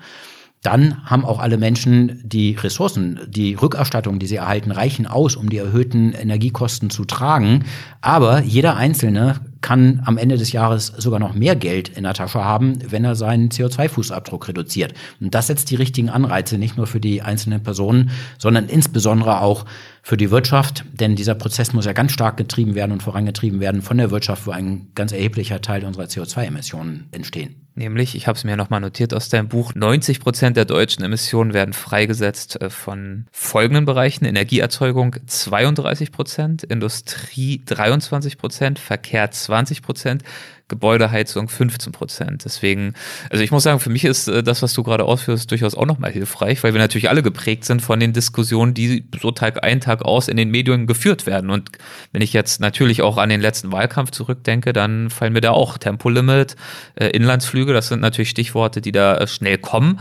dann 0.62 1.02
haben 1.04 1.24
auch 1.24 1.38
alle 1.38 1.56
Menschen 1.56 2.20
die 2.22 2.52
Ressourcen, 2.52 3.20
die 3.28 3.54
Rückerstattung, 3.54 4.18
die 4.18 4.26
sie 4.26 4.36
erhalten, 4.36 4.70
reichen 4.70 5.06
aus, 5.06 5.36
um 5.36 5.48
die 5.48 5.56
erhöhten 5.56 6.12
Energiekosten 6.12 6.90
zu 6.90 7.06
tragen. 7.06 7.64
Aber 8.02 8.42
jeder 8.42 8.76
Einzelne 8.76 9.40
kann 9.60 10.02
am 10.04 10.18
Ende 10.18 10.36
des 10.36 10.52
Jahres 10.52 10.86
sogar 10.86 11.20
noch 11.20 11.34
mehr 11.34 11.56
Geld 11.56 11.88
in 11.88 12.04
der 12.04 12.14
Tasche 12.14 12.44
haben, 12.44 12.78
wenn 12.90 13.04
er 13.04 13.14
seinen 13.14 13.50
CO2-Fußabdruck 13.50 14.48
reduziert. 14.48 14.94
Und 15.20 15.34
das 15.34 15.48
setzt 15.48 15.70
die 15.70 15.76
richtigen 15.76 16.08
Anreize 16.08 16.58
nicht 16.58 16.76
nur 16.76 16.86
für 16.86 17.00
die 17.00 17.22
einzelnen 17.22 17.62
Personen, 17.62 18.10
sondern 18.38 18.68
insbesondere 18.68 19.40
auch 19.40 19.66
für 20.02 20.16
die 20.16 20.30
Wirtschaft. 20.30 20.84
Denn 20.92 21.14
dieser 21.14 21.34
Prozess 21.34 21.72
muss 21.72 21.84
ja 21.84 21.92
ganz 21.92 22.12
stark 22.12 22.36
getrieben 22.36 22.74
werden 22.74 22.92
und 22.92 23.02
vorangetrieben 23.02 23.60
werden 23.60 23.82
von 23.82 23.98
der 23.98 24.10
Wirtschaft, 24.10 24.46
wo 24.46 24.50
ein 24.50 24.88
ganz 24.94 25.12
erheblicher 25.12 25.60
Teil 25.60 25.84
unserer 25.84 26.04
CO2-Emissionen 26.04 27.08
entstehen. 27.10 27.56
Nämlich, 27.76 28.14
ich 28.16 28.26
habe 28.26 28.36
es 28.36 28.44
mir 28.44 28.56
nochmal 28.56 28.80
notiert 28.80 29.14
aus 29.14 29.28
deinem 29.28 29.48
Buch, 29.48 29.74
90 29.74 30.20
Prozent 30.20 30.56
der 30.56 30.64
deutschen 30.64 31.04
Emissionen 31.04 31.54
werden 31.54 31.72
freigesetzt 31.72 32.60
äh, 32.60 32.68
von 32.68 33.26
folgenden 33.30 33.84
Bereichen. 33.84 34.24
Energieerzeugung 34.24 35.16
32 35.26 36.12
Prozent, 36.12 36.62
Industrie 36.64 37.62
23 37.64 38.38
Prozent, 38.38 38.78
Verkehr 38.78 39.30
20 39.30 39.49
Prozent, 39.82 40.22
Gebäudeheizung 40.70 41.48
15 41.48 41.92
Prozent. 41.92 42.44
Deswegen, 42.46 42.94
also 43.28 43.44
ich 43.44 43.50
muss 43.50 43.64
sagen, 43.64 43.80
für 43.80 43.90
mich 43.90 44.06
ist 44.06 44.28
äh, 44.28 44.42
das, 44.42 44.62
was 44.62 44.72
du 44.72 44.82
gerade 44.82 45.04
ausführst, 45.04 45.50
durchaus 45.50 45.74
auch 45.74 45.84
nochmal 45.84 46.10
hilfreich, 46.10 46.62
weil 46.64 46.72
wir 46.72 46.80
natürlich 46.80 47.10
alle 47.10 47.22
geprägt 47.22 47.66
sind 47.66 47.82
von 47.82 48.00
den 48.00 48.14
Diskussionen, 48.14 48.72
die 48.72 49.04
so 49.20 49.30
Tag 49.32 49.62
ein, 49.62 49.82
Tag 49.82 50.02
aus 50.02 50.28
in 50.28 50.38
den 50.38 50.50
Medien 50.50 50.86
geführt 50.86 51.26
werden. 51.26 51.50
Und 51.50 51.70
wenn 52.12 52.22
ich 52.22 52.32
jetzt 52.32 52.60
natürlich 52.60 53.02
auch 53.02 53.18
an 53.18 53.28
den 53.28 53.42
letzten 53.42 53.70
Wahlkampf 53.72 54.12
zurückdenke, 54.12 54.72
dann 54.72 55.10
fallen 55.10 55.34
mir 55.34 55.42
da 55.42 55.50
auch 55.50 55.76
Tempolimit, 55.76 56.56
äh, 56.94 57.08
Inlandsflüge, 57.08 57.74
das 57.74 57.88
sind 57.88 58.00
natürlich 58.00 58.30
Stichworte, 58.30 58.80
die 58.80 58.92
da 58.92 59.18
äh, 59.18 59.26
schnell 59.26 59.58
kommen 59.58 60.00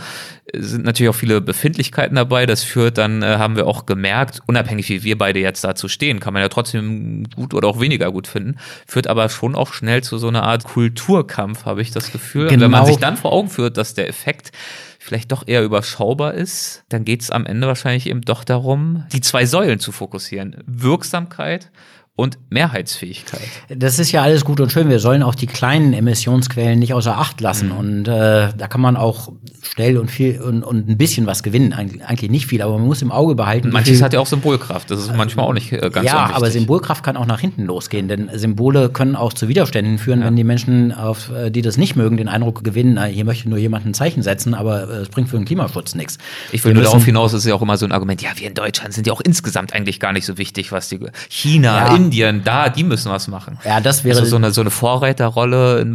sind 0.54 0.84
natürlich 0.84 1.10
auch 1.10 1.16
viele 1.16 1.42
Befindlichkeiten 1.42 2.16
dabei. 2.16 2.46
Das 2.46 2.64
führt 2.64 2.98
dann, 2.98 3.24
haben 3.24 3.56
wir 3.56 3.68
auch 3.68 3.86
gemerkt, 3.86 4.42
unabhängig 4.48 4.90
wie 4.90 5.04
wir 5.04 5.18
beide 5.18 5.40
jetzt 5.40 5.64
dazu 5.64 5.88
stehen, 5.88 6.20
kann 6.20 6.34
man 6.34 6.42
ja 6.42 6.50
trotzdem 6.50 7.26
gut 7.36 7.54
oder 7.54 7.68
auch 7.68 7.80
weniger 7.80 8.12
gut 8.12 8.28
finden, 8.28 8.58
führt 8.88 9.08
aber 9.08 9.30
schon 9.30 9.56
auch 9.56 9.74
schnell 9.74 10.04
zu 10.04 10.18
so 10.18 10.28
einer 10.28 10.44
Art 10.44 10.59
Kulturkampf, 10.64 11.66
habe 11.66 11.82
ich 11.82 11.92
das 11.92 12.12
Gefühl. 12.12 12.48
Genau. 12.48 12.54
Und 12.54 12.62
wenn 12.62 12.72
man 12.72 12.82
genau. 12.82 12.94
sich 12.94 13.02
dann 13.02 13.18
vor 13.18 13.32
Augen 13.34 13.50
führt, 13.50 13.78
dass 13.78 13.94
der 13.94 14.08
Effekt 14.08 14.52
vielleicht 15.00 15.32
doch 15.32 15.48
eher 15.48 15.64
überschaubar 15.64 16.34
ist, 16.34 16.84
dann 16.90 17.06
geht 17.06 17.22
es 17.22 17.32
am 17.32 17.46
Ende 17.46 17.68
wahrscheinlich 17.68 18.08
eben 18.08 18.22
doch 18.22 18.44
darum, 18.44 19.06
die 19.12 19.22
zwei 19.22 19.46
Säulen 19.46 19.80
zu 19.80 19.92
fokussieren. 19.92 20.58
Wirksamkeit 20.66 21.72
und 22.20 22.38
Mehrheitsfähigkeit. 22.50 23.40
Das 23.70 23.98
ist 23.98 24.12
ja 24.12 24.22
alles 24.22 24.44
gut 24.44 24.60
und 24.60 24.72
schön. 24.72 24.90
Wir 24.90 25.00
sollen 25.00 25.24
auch 25.24 25.36
die 25.36 25.48
kleinen 25.48 25.94
Emissionsquellen 25.94 26.78
nicht 26.78 26.94
außer 26.94 27.18
Acht 27.18 27.40
lassen. 27.40 27.70
Mhm. 27.70 27.78
Und 27.78 28.08
äh, 28.10 28.50
da 28.58 28.68
kann 28.68 28.82
man 28.82 28.98
auch 28.98 29.32
schnell 29.62 29.98
und 29.98 30.12
viel 30.12 30.42
und, 30.42 30.64
und 30.64 30.90
ein 30.90 30.98
bisschen 30.98 31.28
was 31.28 31.44
gewinnen. 31.44 31.72
Eigentlich 31.72 32.30
nicht 32.30 32.48
viel, 32.48 32.62
aber 32.62 32.78
man 32.78 32.88
muss 32.88 33.02
im 33.02 33.12
Auge 33.12 33.36
behalten. 33.36 33.70
Manches 33.70 34.02
hat 34.02 34.12
ja 34.14 34.20
auch 34.20 34.26
Symbolkraft. 34.26 34.92
Das 34.92 35.00
ist 35.00 35.16
manchmal 35.16 35.46
auch 35.46 35.54
nicht 35.54 35.72
äh, 35.72 35.78
ganz 35.90 36.06
Ja, 36.06 36.18
unwichtig. 36.18 36.36
aber 36.36 36.52
Symbolkraft 36.52 37.04
kann 37.04 37.16
auch 37.16 37.26
nach 37.26 37.40
hinten 37.40 37.64
losgehen, 37.64 38.10
denn 38.10 38.30
Symbole 38.34 38.90
können 38.90 39.16
auch 39.16 39.32
zu 39.32 39.48
Widerständen 39.48 39.98
führen, 39.98 40.20
ja. 40.20 40.26
wenn 40.26 40.36
die 40.36 40.44
Menschen, 40.44 40.92
auf, 40.92 41.32
äh, 41.32 41.50
die 41.52 41.62
das 41.62 41.78
nicht 41.78 41.96
mögen, 41.96 42.18
den 42.18 42.28
Eindruck 42.28 42.66
gewinnen, 42.66 43.02
hier 43.06 43.24
möchte 43.24 43.48
nur 43.48 43.60
jemand 43.60 43.86
ein 43.86 43.94
Zeichen 43.94 44.24
setzen, 44.24 44.54
aber 44.54 44.90
äh, 44.90 44.94
es 44.98 45.10
bringt 45.10 45.30
für 45.30 45.38
den 45.38 45.46
Klimaschutz 45.46 45.96
nichts. 45.96 46.18
Ich 46.52 46.66
will 46.66 46.74
nur 46.74 46.84
darauf 46.84 47.06
hinaus, 47.06 47.32
das 47.32 47.46
ist 47.46 47.48
ja 47.48 47.56
auch 47.56 47.62
immer 47.62 47.78
so 47.78 47.86
ein 47.86 47.94
Argument, 47.94 48.22
ja, 48.22 48.32
wir 48.36 48.48
in 48.48 48.56
Deutschland 48.56 48.94
sind 48.94 49.08
ja 49.08 49.14
auch 49.14 49.22
insgesamt 49.22 49.72
eigentlich 49.74 50.02
gar 50.02 50.12
nicht 50.12 50.26
so 50.26 50.38
wichtig, 50.38 50.74
was 50.74 50.90
die 50.90 51.00
China, 51.30 51.88
ja. 51.88 51.96
Indien, 51.96 52.09
da, 52.44 52.70
die 52.70 52.84
müssen 52.84 53.12
was 53.12 53.28
machen. 53.28 53.58
Ja, 53.64 53.80
das 53.80 54.04
wäre 54.04 54.20
also 54.20 54.30
so 54.30 54.36
eine 54.36 54.52
so 54.52 54.62
eine 54.62 54.70
Vorreiterrolle, 54.70 55.86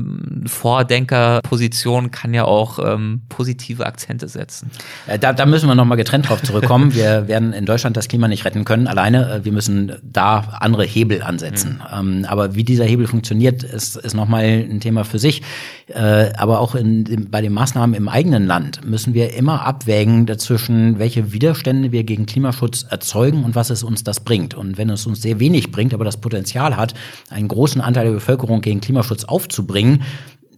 Vordenkerposition 0.47 2.11
kann 2.11 2.35
ja 2.35 2.45
auch 2.45 2.79
ähm, 2.79 3.23
positive 3.29 3.87
Akzente 3.87 4.29
setzen. 4.29 4.71
Äh, 5.07 5.19
da, 5.19 5.33
da 5.33 5.47
müssen 5.47 5.69
wir 5.69 5.75
nochmal 5.75 5.97
getrennt 5.97 6.29
drauf 6.29 6.43
zurückkommen. 6.43 6.95
wir 6.95 7.29
werden 7.29 7.53
in 7.53 7.67
Deutschland 7.67 7.97
das 7.97 8.09
Klima 8.09 8.29
nicht 8.29 8.45
retten 8.45 8.65
können 8.65 8.87
alleine. 8.87 9.31
Äh, 9.31 9.45
wir 9.45 9.53
müssen 9.53 9.93
da 10.03 10.59
andere 10.61 10.85
Hebel 10.85 11.23
ansetzen. 11.23 11.83
Mhm. 11.95 12.25
aber 12.25 12.55
wie 12.55 12.65
dieser 12.65 12.85
Hebel 12.85 13.07
funktioniert, 13.07 13.63
ist, 13.63 13.97
ist 13.97 14.15
nochmal 14.15 14.45
ein 14.45 14.81
Thema 14.81 15.05
für 15.05 15.19
sich. 15.19 15.43
Äh, 15.87 16.33
aber 16.37 16.61
auch 16.61 16.75
in, 16.75 17.29
bei 17.31 17.41
den 17.41 17.53
Maßnahmen 17.53 17.95
im 17.95 18.09
eigenen 18.09 18.47
Land 18.47 18.85
müssen 18.85 19.15
wir 19.15 19.35
immer 19.35 19.67
abwägen 19.67 20.27
dazwischen, 20.27 20.99
welche 20.99 21.33
Widerstände 21.33 21.93
wir 21.93 22.05
gegen 22.05 22.27
Klimaschutz 22.27 22.87
erzeugen 22.89 23.45
und 23.45 23.55
was 23.55 23.71
es 23.71 23.83
uns 23.83 24.05
das 24.05 24.21
bringt. 24.21 24.55
Und 24.55 24.79
wenn 24.79 24.91
es 24.91 25.07
uns 25.07 25.23
sehr 25.23 25.41
wenig 25.41 25.71
bringt, 25.71 25.95
aber 25.95 26.04
das 26.05 26.17
Potenzial 26.17 26.77
hat, 26.77 26.95
einen 27.31 27.49
großen 27.49 27.81
Anteil 27.81 28.05
der 28.07 28.13
Bevölkerung 28.13 28.61
gegen 28.61 28.81
Klimaschutz 28.81 29.25
aufzubringen, 29.25 30.03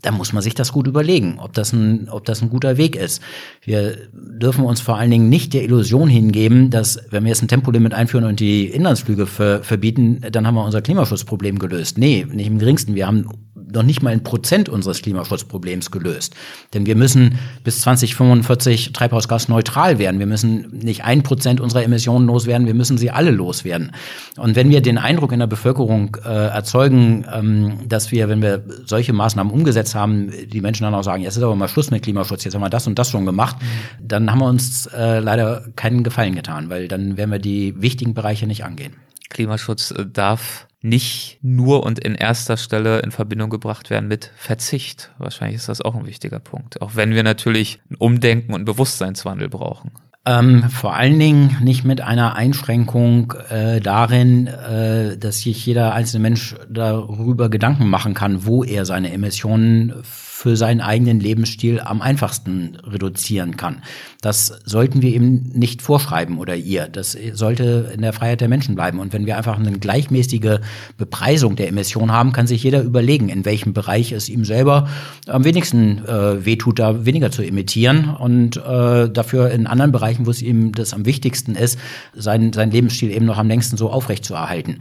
dann 0.07 0.15
muss 0.15 0.33
man 0.33 0.41
sich 0.41 0.55
das 0.55 0.73
gut 0.73 0.87
überlegen, 0.87 1.39
ob 1.41 1.53
das 1.53 1.73
ein, 1.73 2.09
ob 2.09 2.25
das 2.25 2.41
ein 2.41 2.49
guter 2.49 2.77
Weg 2.77 2.95
ist. 2.95 3.21
Wir 3.63 3.97
dürfen 4.13 4.65
uns 4.65 4.81
vor 4.81 4.97
allen 4.97 5.11
Dingen 5.11 5.29
nicht 5.29 5.53
der 5.53 5.65
Illusion 5.65 6.09
hingeben, 6.09 6.71
dass 6.71 7.01
wenn 7.11 7.25
wir 7.25 7.31
jetzt 7.31 7.43
ein 7.43 7.49
Tempolimit 7.49 7.93
einführen 7.93 8.25
und 8.25 8.39
die 8.39 8.67
Inlandsflüge 8.67 9.27
ver, 9.27 9.65
verbieten, 9.65 10.21
dann 10.31 10.47
haben 10.47 10.55
wir 10.55 10.65
unser 10.65 10.81
Klimaschutzproblem 10.81 11.59
gelöst. 11.59 11.99
Nee, 11.99 12.25
nicht 12.31 12.47
im 12.47 12.61
geringsten. 12.61 12.95
Wir 12.95 13.09
haben 13.09 13.27
noch 13.73 13.83
nicht 13.83 14.03
mal 14.03 14.11
ein 14.11 14.23
Prozent 14.23 14.69
unseres 14.69 15.03
Klimaschutzproblems 15.03 15.91
gelöst. 15.91 16.35
Denn 16.73 16.87
wir 16.87 16.95
müssen 16.95 17.39
bis 17.65 17.81
2045 17.81 18.93
treibhausgasneutral 18.93 19.99
werden. 19.99 20.21
Wir 20.21 20.27
müssen 20.27 20.79
nicht 20.79 21.05
ein 21.05 21.23
Prozent 21.23 21.61
unserer 21.61 21.83
Emissionen 21.83 22.27
loswerden, 22.27 22.67
wir 22.67 22.75
müssen 22.75 22.97
sie 22.97 23.11
alle 23.11 23.31
loswerden. 23.31 23.93
Und 24.37 24.55
wenn 24.55 24.71
wir 24.71 24.83
den 24.83 24.99
Eindruck 24.99 25.33
in 25.33 25.41
der 25.41 25.47
Bevölkerung 25.47 26.17
äh, 26.25 26.29
erzeugen, 26.29 27.27
ähm, 27.33 27.89
dass 27.89 28.13
wir, 28.13 28.29
wenn 28.29 28.41
wir 28.41 28.63
solche 28.85 29.13
Maßnahmen 29.13 29.53
umgesetzt 29.53 29.95
haben, 29.97 30.31
die 30.49 30.61
Menschen 30.61 30.85
dann 30.85 30.95
auch 30.95 31.03
sagen, 31.03 31.23
jetzt 31.23 31.37
ist 31.37 31.43
aber 31.43 31.57
mal 31.57 31.69
Schluss 31.69 31.91
mit 31.91 32.03
Klimaschutz, 32.03 32.45
jetzt 32.45 32.55
haben 32.55 32.63
wir 32.63 32.71
das 32.71 32.87
und 32.87 32.99
das 32.99 33.11
schon 33.11 33.27
gemacht, 33.27 33.57
dann 34.01 34.31
haben 34.31 34.39
wir 34.39 34.49
uns 34.49 34.87
äh, 34.87 35.19
leider 35.19 35.65
keinen 35.77 36.05
Gefallen 36.05 36.35
getan, 36.35 36.71
weil 36.71 36.89
dann 36.89 37.17
werden 37.17 37.31
wir 37.31 37.39
die 37.39 37.81
wichtigen 37.81 38.15
Bereiche 38.15 38.47
nicht 38.47 38.65
angehen. 38.65 38.95
Klimaschutz 39.29 39.91
äh, 39.91 40.07
darf 40.07 40.67
nicht 40.83 41.39
nur 41.43 41.83
und 41.83 41.99
in 41.99 42.15
erster 42.15 42.57
Stelle 42.57 43.01
in 43.01 43.11
Verbindung 43.11 43.51
gebracht 43.51 43.91
werden 43.91 44.09
mit 44.09 44.31
Verzicht. 44.37 45.11
Wahrscheinlich 45.19 45.57
ist 45.57 45.69
das 45.69 45.81
auch 45.81 45.97
ein 45.97 46.07
wichtiger 46.07 46.39
Punkt. 46.39 46.81
Auch 46.81 46.95
wenn 46.95 47.15
wir 47.15 47.25
natürlich 47.25 47.81
ein 47.91 47.97
Umdenken 47.97 48.55
und 48.55 48.65
Bewusstseinswandel 48.65 49.49
brauchen. 49.49 49.91
Ähm, 50.29 50.69
vor 50.71 50.97
allen 50.97 51.19
Dingen 51.21 51.57
nicht 51.63 51.85
mit 51.85 52.01
einer 52.01 52.35
Einschränkung 52.35 53.33
äh, 53.49 53.81
darin, 53.81 54.49
äh, 54.49 55.17
dass 55.17 55.39
sich 55.39 55.65
jeder 55.65 55.95
einzelne 55.95 56.23
Mensch 56.23 56.57
darüber 56.69 57.49
Gedanken 57.49 57.89
machen 57.89 58.13
kann, 58.13 58.45
wo 58.45 58.65
er 58.65 58.85
seine 58.85 59.13
Emissionen 59.13 59.95
für 60.37 60.55
seinen 60.55 60.83
eigenen 60.83 61.19
Lebensstil 61.19 61.81
am 61.81 62.03
einfachsten 62.03 62.77
reduzieren 62.85 63.57
kann. 63.57 63.83
Das 64.21 64.61
sollten 64.67 65.01
wir 65.01 65.15
ihm 65.15 65.51
nicht 65.55 65.81
vorschreiben 65.81 66.37
oder 66.37 66.55
ihr. 66.55 66.89
Das 66.89 67.17
sollte 67.33 67.91
in 67.95 68.03
der 68.03 68.13
Freiheit 68.13 68.43
der 68.43 68.49
Menschen 68.49 68.75
bleiben. 68.75 68.99
Und 68.99 69.15
wenn 69.15 69.25
wir 69.25 69.39
einfach 69.39 69.59
eine 69.59 69.73
gleichmäßige 69.79 70.59
Bepreisung 70.99 71.57
der 71.57 71.69
Emissionen 71.69 72.13
haben, 72.13 72.33
kann 72.33 72.47
sich 72.47 72.63
jeder 72.63 72.83
überlegen, 72.83 73.31
in 73.31 73.47
welchem 73.47 73.73
Bereich 73.73 74.13
es 74.13 74.29
ihm 74.29 74.45
selber 74.45 74.89
am 75.27 75.45
wenigsten 75.45 76.05
äh, 76.05 76.45
wehtut, 76.45 76.81
da 76.81 77.07
weniger 77.07 77.31
zu 77.31 77.41
emittieren 77.41 78.11
und 78.15 78.59
äh, 78.59 79.09
dafür 79.09 79.51
in 79.51 79.67
anderen 79.67 79.91
Bereichen, 79.91 80.27
wo 80.27 80.31
es 80.31 80.43
ihm 80.43 80.73
das 80.73 80.93
am 80.93 81.07
wichtigsten 81.07 81.55
ist, 81.55 81.79
sein, 82.15 82.53
sein 82.53 82.71
Lebensstil 82.71 83.11
eben 83.11 83.25
noch 83.25 83.39
am 83.39 83.49
längsten 83.49 83.79
so 83.79 83.91
aufrecht 83.91 84.27
zu 84.27 84.35
erhalten. 84.35 84.81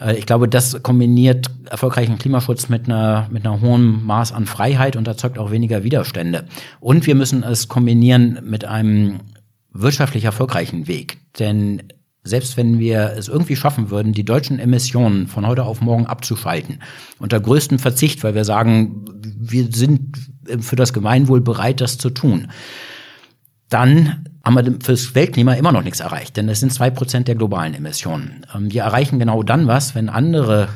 Äh, 0.00 0.16
ich 0.16 0.26
glaube, 0.26 0.48
das 0.48 0.82
kombiniert 0.82 1.46
erfolgreichen 1.70 2.18
Klimaschutz 2.18 2.68
mit 2.68 2.86
einer, 2.86 3.28
mit 3.30 3.46
einer 3.46 3.60
hohen 3.60 4.04
Maß 4.04 4.32
an 4.32 4.46
Freiheit 4.46 4.95
und 4.96 5.08
erzeugt 5.08 5.38
auch 5.38 5.50
weniger 5.50 5.84
Widerstände. 5.84 6.46
Und 6.80 7.06
wir 7.06 7.14
müssen 7.14 7.42
es 7.42 7.68
kombinieren 7.68 8.40
mit 8.44 8.64
einem 8.64 9.20
wirtschaftlich 9.72 10.24
erfolgreichen 10.24 10.88
Weg. 10.88 11.18
Denn 11.38 11.82
selbst 12.26 12.56
wenn 12.56 12.78
wir 12.78 13.14
es 13.16 13.28
irgendwie 13.28 13.56
schaffen 13.56 13.90
würden, 13.90 14.12
die 14.12 14.24
deutschen 14.24 14.58
Emissionen 14.58 15.28
von 15.28 15.46
heute 15.46 15.64
auf 15.64 15.80
morgen 15.80 16.06
abzuschalten, 16.06 16.80
unter 17.18 17.40
größtem 17.40 17.78
Verzicht, 17.78 18.24
weil 18.24 18.34
wir 18.34 18.44
sagen, 18.44 19.04
wir 19.22 19.68
sind 19.72 20.16
für 20.60 20.76
das 20.76 20.92
Gemeinwohl 20.92 21.40
bereit, 21.40 21.80
das 21.80 21.98
zu 21.98 22.10
tun, 22.10 22.48
dann 23.68 24.24
haben 24.44 24.54
wir 24.54 24.78
fürs 24.82 25.14
Weltklima 25.14 25.54
immer 25.54 25.72
noch 25.72 25.82
nichts 25.82 26.00
erreicht, 26.00 26.36
denn 26.36 26.48
es 26.48 26.60
sind 26.60 26.72
zwei 26.72 26.90
Prozent 26.90 27.26
der 27.26 27.34
globalen 27.34 27.74
Emissionen. 27.74 28.46
Ähm, 28.54 28.72
wir 28.72 28.82
erreichen 28.82 29.18
genau 29.18 29.42
dann 29.42 29.66
was, 29.66 29.94
wenn 29.94 30.08
andere 30.08 30.68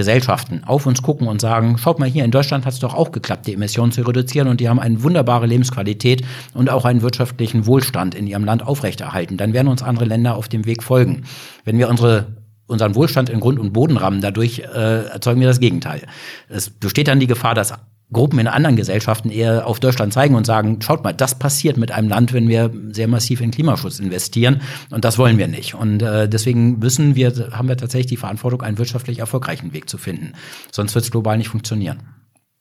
Gesellschaften 0.00 0.64
auf 0.64 0.86
uns 0.86 1.02
gucken 1.02 1.28
und 1.28 1.42
sagen, 1.42 1.76
schaut 1.76 1.98
mal 1.98 2.08
hier, 2.08 2.24
in 2.24 2.30
Deutschland 2.30 2.64
hat 2.64 2.72
es 2.72 2.78
doch 2.78 2.94
auch 2.94 3.12
geklappt, 3.12 3.46
die 3.46 3.52
Emissionen 3.52 3.92
zu 3.92 4.00
reduzieren 4.00 4.48
und 4.48 4.58
die 4.58 4.66
haben 4.70 4.80
eine 4.80 5.02
wunderbare 5.02 5.44
Lebensqualität 5.44 6.24
und 6.54 6.70
auch 6.70 6.86
einen 6.86 7.02
wirtschaftlichen 7.02 7.66
Wohlstand 7.66 8.14
in 8.14 8.26
ihrem 8.26 8.44
Land 8.46 8.66
aufrechterhalten. 8.66 9.36
Dann 9.36 9.52
werden 9.52 9.68
uns 9.68 9.82
andere 9.82 10.06
Länder 10.06 10.36
auf 10.36 10.48
dem 10.48 10.64
Weg 10.64 10.82
folgen. 10.82 11.24
Wenn 11.66 11.76
wir 11.76 11.90
unsere 11.90 12.28
unseren 12.66 12.94
Wohlstand 12.94 13.28
in 13.28 13.40
Grund 13.40 13.58
und 13.58 13.72
Boden 13.72 13.98
rammen, 13.98 14.22
dadurch 14.22 14.60
äh, 14.60 15.04
erzeugen 15.06 15.40
wir 15.40 15.48
das 15.48 15.60
Gegenteil. 15.60 16.02
Es 16.48 16.70
besteht 16.70 17.08
dann 17.08 17.20
die 17.20 17.26
Gefahr, 17.26 17.54
dass 17.54 17.74
Gruppen 18.12 18.38
in 18.40 18.48
anderen 18.48 18.76
Gesellschaften 18.76 19.30
eher 19.30 19.66
auf 19.66 19.78
Deutschland 19.78 20.12
zeigen 20.12 20.34
und 20.34 20.44
sagen, 20.44 20.80
schaut 20.82 21.04
mal, 21.04 21.12
das 21.12 21.38
passiert 21.38 21.76
mit 21.76 21.92
einem 21.92 22.08
Land, 22.08 22.32
wenn 22.32 22.48
wir 22.48 22.72
sehr 22.90 23.06
massiv 23.06 23.40
in 23.40 23.52
Klimaschutz 23.52 24.00
investieren 24.00 24.62
und 24.90 25.04
das 25.04 25.18
wollen 25.18 25.38
wir 25.38 25.46
nicht. 25.46 25.74
Und 25.74 26.02
äh, 26.02 26.28
deswegen 26.28 26.78
müssen 26.78 27.14
wir, 27.14 27.50
haben 27.52 27.68
wir 27.68 27.76
tatsächlich 27.76 28.08
die 28.08 28.16
Verantwortung, 28.16 28.62
einen 28.62 28.78
wirtschaftlich 28.78 29.20
erfolgreichen 29.20 29.72
Weg 29.72 29.88
zu 29.88 29.96
finden. 29.96 30.32
Sonst 30.72 30.94
wird 30.94 31.04
es 31.04 31.10
global 31.10 31.38
nicht 31.38 31.48
funktionieren. 31.48 32.02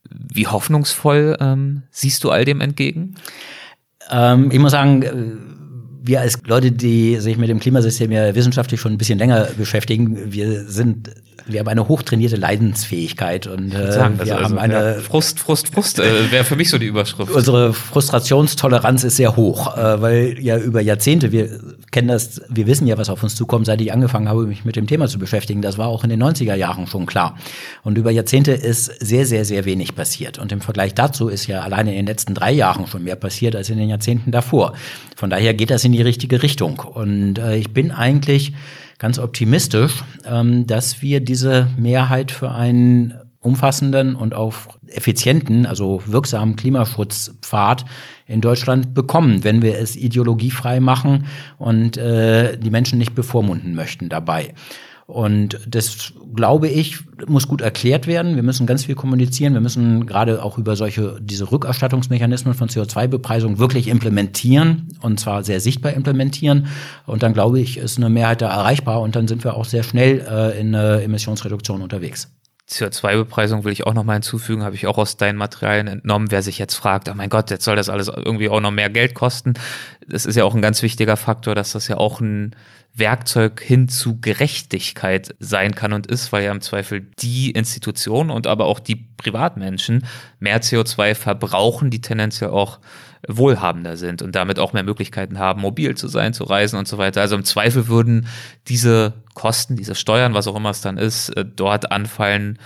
Wie 0.10 0.48
hoffnungsvoll 0.48 1.38
ähm, 1.40 1.84
siehst 1.90 2.24
du 2.24 2.30
all 2.30 2.46
dem 2.46 2.62
entgegen? 2.62 3.16
Ähm, 4.12 4.52
ich 4.52 4.60
muss 4.60 4.72
sagen, 4.72 5.02
äh, 5.02 5.14
wir 6.02 6.22
als 6.22 6.42
Leute, 6.46 6.72
die 6.72 7.18
sich 7.18 7.38
mit 7.38 7.50
dem 7.50 7.60
Klimasystem 7.60 8.12
ja 8.12 8.34
wissenschaftlich 8.36 8.80
schon 8.80 8.94
ein 8.94 8.98
bisschen 8.98 9.20
länger 9.20 9.48
beschäftigen, 9.58 10.32
wir 10.32 10.66
sind 10.66 11.10
wir 11.46 11.60
haben 11.60 11.68
eine 11.68 11.88
hochtrainierte 11.88 12.36
Leidensfähigkeit 12.36 13.48
und 13.48 13.74
äh, 13.74 13.92
sagen, 13.92 14.20
wir 14.22 14.36
also, 14.36 14.46
haben 14.46 14.58
eine 14.58 14.96
ja, 14.96 15.02
Frust, 15.02 15.40
Frust, 15.40 15.74
Frust 15.74 16.00
äh, 16.00 16.32
wäre 16.32 16.44
für 16.44 16.56
mich 16.56 16.70
so 16.70 16.78
die 16.78 16.88
Überschrift. 16.88 17.32
Unsere 17.32 17.74
Frustrationstoleranz 17.74 19.04
ist 19.04 19.18
sehr 19.18 19.36
hoch, 19.36 19.76
äh, 19.76 20.02
weil 20.02 20.40
ja 20.40 20.58
über 20.58 20.82
Jahrzehnte 20.82 21.32
wir 21.32 21.60
kennen 21.92 22.08
das, 22.08 22.42
wir 22.50 22.68
wissen 22.68 22.88
ja, 22.88 22.98
was 22.98 23.10
auf 23.10 23.24
uns 23.24 23.36
zukommt, 23.36 23.66
seit 23.66 23.82
ich 23.82 23.92
angefangen 23.92 24.30
habe, 24.30 24.46
mich 24.46 24.66
mit 24.66 24.76
dem 24.76 24.88
Thema 24.88 25.08
zu 25.08 25.20
beschäftigen. 25.20 25.62
Das 25.62 25.78
war 25.78 25.88
auch 25.88 26.04
in 26.04 26.10
den 26.10 26.22
90er 26.22 26.56
Jahren 26.56 26.88
schon 26.88 27.06
klar. 27.06 27.38
Und 27.84 27.98
über 27.98 28.12
Jahrzehnte 28.12 28.52
ist 28.52 28.86
sehr, 28.86 29.26
sehr, 29.26 29.46
sehr 29.46 29.66
wenig 29.66 29.96
passiert. 29.96 30.38
Und 30.38 30.52
im 30.52 30.62
Vergleich 30.62 30.94
dazu 30.94 31.30
ist 31.30 31.48
ja 31.48 31.62
alleine 31.62 31.92
in 31.92 31.98
den 31.98 32.08
letzten 32.08 32.34
drei 32.34 32.52
Jahren 32.52 32.88
schon 32.88 33.04
mehr 33.04 33.16
passiert 33.16 33.56
als 33.56 33.70
in 33.70 33.78
den 33.78 33.90
Jahrzehnten 33.90 34.32
davor. 34.32 34.74
Von 35.16 35.30
daher 35.30 35.54
geht 35.54 35.72
das 35.72 35.84
in 35.84 35.92
die 35.92 36.02
richtige 36.02 36.44
Richtung. 36.44 36.80
Und 36.80 37.40
äh, 37.40 37.58
ich 37.58 37.74
bin 37.74 37.92
eigentlich 37.92 38.54
ganz 39.00 39.18
optimistisch, 39.18 40.04
ähm, 40.26 40.68
dass 40.68 41.02
wir 41.02 41.22
diese 41.22 41.68
Mehrheit 41.78 42.32
für 42.32 42.52
einen 42.52 43.16
umfassenden 43.40 44.16
und 44.16 44.34
auf 44.34 44.68
effizienten, 44.88 45.66
also 45.66 46.02
wirksamen 46.06 46.58
Klimaschutzpfad 46.58 47.86
in 48.28 48.42
Deutschland 48.42 48.94
bekommen, 48.94 49.44
wenn 49.46 49.62
wir 49.62 49.80
es 49.80 49.96
ideologiefrei 49.96 50.82
machen 50.82 51.26
und 51.58 51.96
äh, 51.98 52.58
die 52.58 52.70
Menschen 52.70 53.00
nicht 53.00 53.16
bevormunden 53.16 53.76
möchten 53.76 54.10
dabei. 54.10 54.54
Und 55.10 55.60
das, 55.68 56.14
glaube 56.36 56.68
ich, 56.68 57.00
muss 57.26 57.48
gut 57.48 57.62
erklärt 57.62 58.06
werden. 58.06 58.36
Wir 58.36 58.44
müssen 58.44 58.68
ganz 58.68 58.86
viel 58.86 58.94
kommunizieren. 58.94 59.54
Wir 59.54 59.60
müssen 59.60 60.06
gerade 60.06 60.44
auch 60.44 60.60
über 60.60 60.76
solche, 60.76 61.18
diese 61.20 61.52
Rückerstattungsmechanismen 61.52 62.54
von 62.54 62.70
CO2-Bepreisung 62.70 63.58
wirklich 63.58 63.88
implementieren 63.88 64.90
und 65.02 65.20
zwar 65.20 65.44
sehr 65.44 65.62
sichtbar 65.62 65.94
implementieren. 65.94 66.68
Und 67.08 67.24
dann, 67.24 67.34
glaube 67.34 67.60
ich, 67.60 67.80
ist 67.80 67.98
eine 67.98 68.12
Mehrheit 68.12 68.44
da 68.44 68.52
erreichbar 68.52 69.02
und 69.02 69.16
dann 69.16 69.28
sind 69.28 69.44
wir 69.44 69.56
auch 69.56 69.66
sehr 69.66 69.82
schnell 69.82 70.24
äh, 70.30 70.60
in 70.60 70.76
eine 70.76 71.02
Emissionsreduktion 71.02 71.82
unterwegs. 71.82 72.32
CO2-Bepreisung 72.70 73.64
will 73.64 73.74
ich 73.74 73.88
auch 73.88 73.94
nochmal 73.94 74.18
hinzufügen, 74.18 74.64
habe 74.64 74.76
ich 74.76 74.86
auch 74.86 74.98
aus 74.98 75.18
deinen 75.18 75.38
Materialien 75.38 75.88
entnommen. 75.88 76.32
Wer 76.32 76.44
sich 76.44 76.60
jetzt 76.60 76.76
fragt, 76.76 77.10
oh 77.10 77.14
mein 77.16 77.30
Gott, 77.30 77.50
jetzt 77.50 77.66
soll 77.66 77.76
das 77.76 77.90
alles 77.90 78.08
irgendwie 78.08 78.50
auch 78.50 78.62
noch 78.62 78.72
mehr 78.72 78.90
Geld 78.90 79.16
kosten. 79.16 79.54
Das 80.08 80.26
ist 80.26 80.36
ja 80.36 80.44
auch 80.44 80.54
ein 80.54 80.62
ganz 80.62 80.82
wichtiger 80.84 81.18
Faktor, 81.18 81.56
dass 81.56 81.72
das 81.72 81.88
ja 81.88 81.98
auch 81.98 82.22
ein 82.22 82.56
Werkzeug 82.94 83.62
hin 83.62 83.88
zu 83.88 84.20
Gerechtigkeit 84.20 85.36
sein 85.40 85.74
kann 85.74 85.94
und 85.94 86.08
ist, 86.08 86.32
weil 86.32 86.44
ja 86.44 86.52
im 86.52 86.62
Zweifel 86.62 87.08
die 87.20 87.52
Institutionen 87.52 88.30
und 88.30 88.48
aber 88.48 88.66
auch 88.66 88.80
die 88.80 88.96
Privatmenschen 88.96 90.06
mehr 90.40 90.62
CO2 90.62 91.16
verbrauchen, 91.16 91.90
die 91.90 92.02
tendenziell 92.02 92.50
auch 92.50 92.80
wohlhabender 93.28 93.98
sind 93.98 94.22
und 94.22 94.36
damit 94.36 94.60
auch 94.60 94.74
mehr 94.74 94.84
Möglichkeiten 94.84 95.40
haben, 95.40 95.62
mobil 95.62 95.96
zu 95.96 96.08
sein, 96.08 96.34
zu 96.34 96.44
reisen 96.44 96.78
und 96.78 96.88
so 96.88 96.98
weiter. 96.98 97.22
Also 97.22 97.36
im 97.36 97.44
Zweifel 97.44 97.88
würden 97.88 98.28
diese 98.68 99.14
Kosten, 99.34 99.76
diese 99.76 99.96
Steuern, 99.96 100.34
was 100.34 100.48
auch 100.48 100.56
immer 100.56 100.70
es 100.70 100.82
dann 100.82 100.98
ist, 100.98 101.30
äh, 101.30 101.46
dort 101.46 101.92
anfallen, 101.92 102.60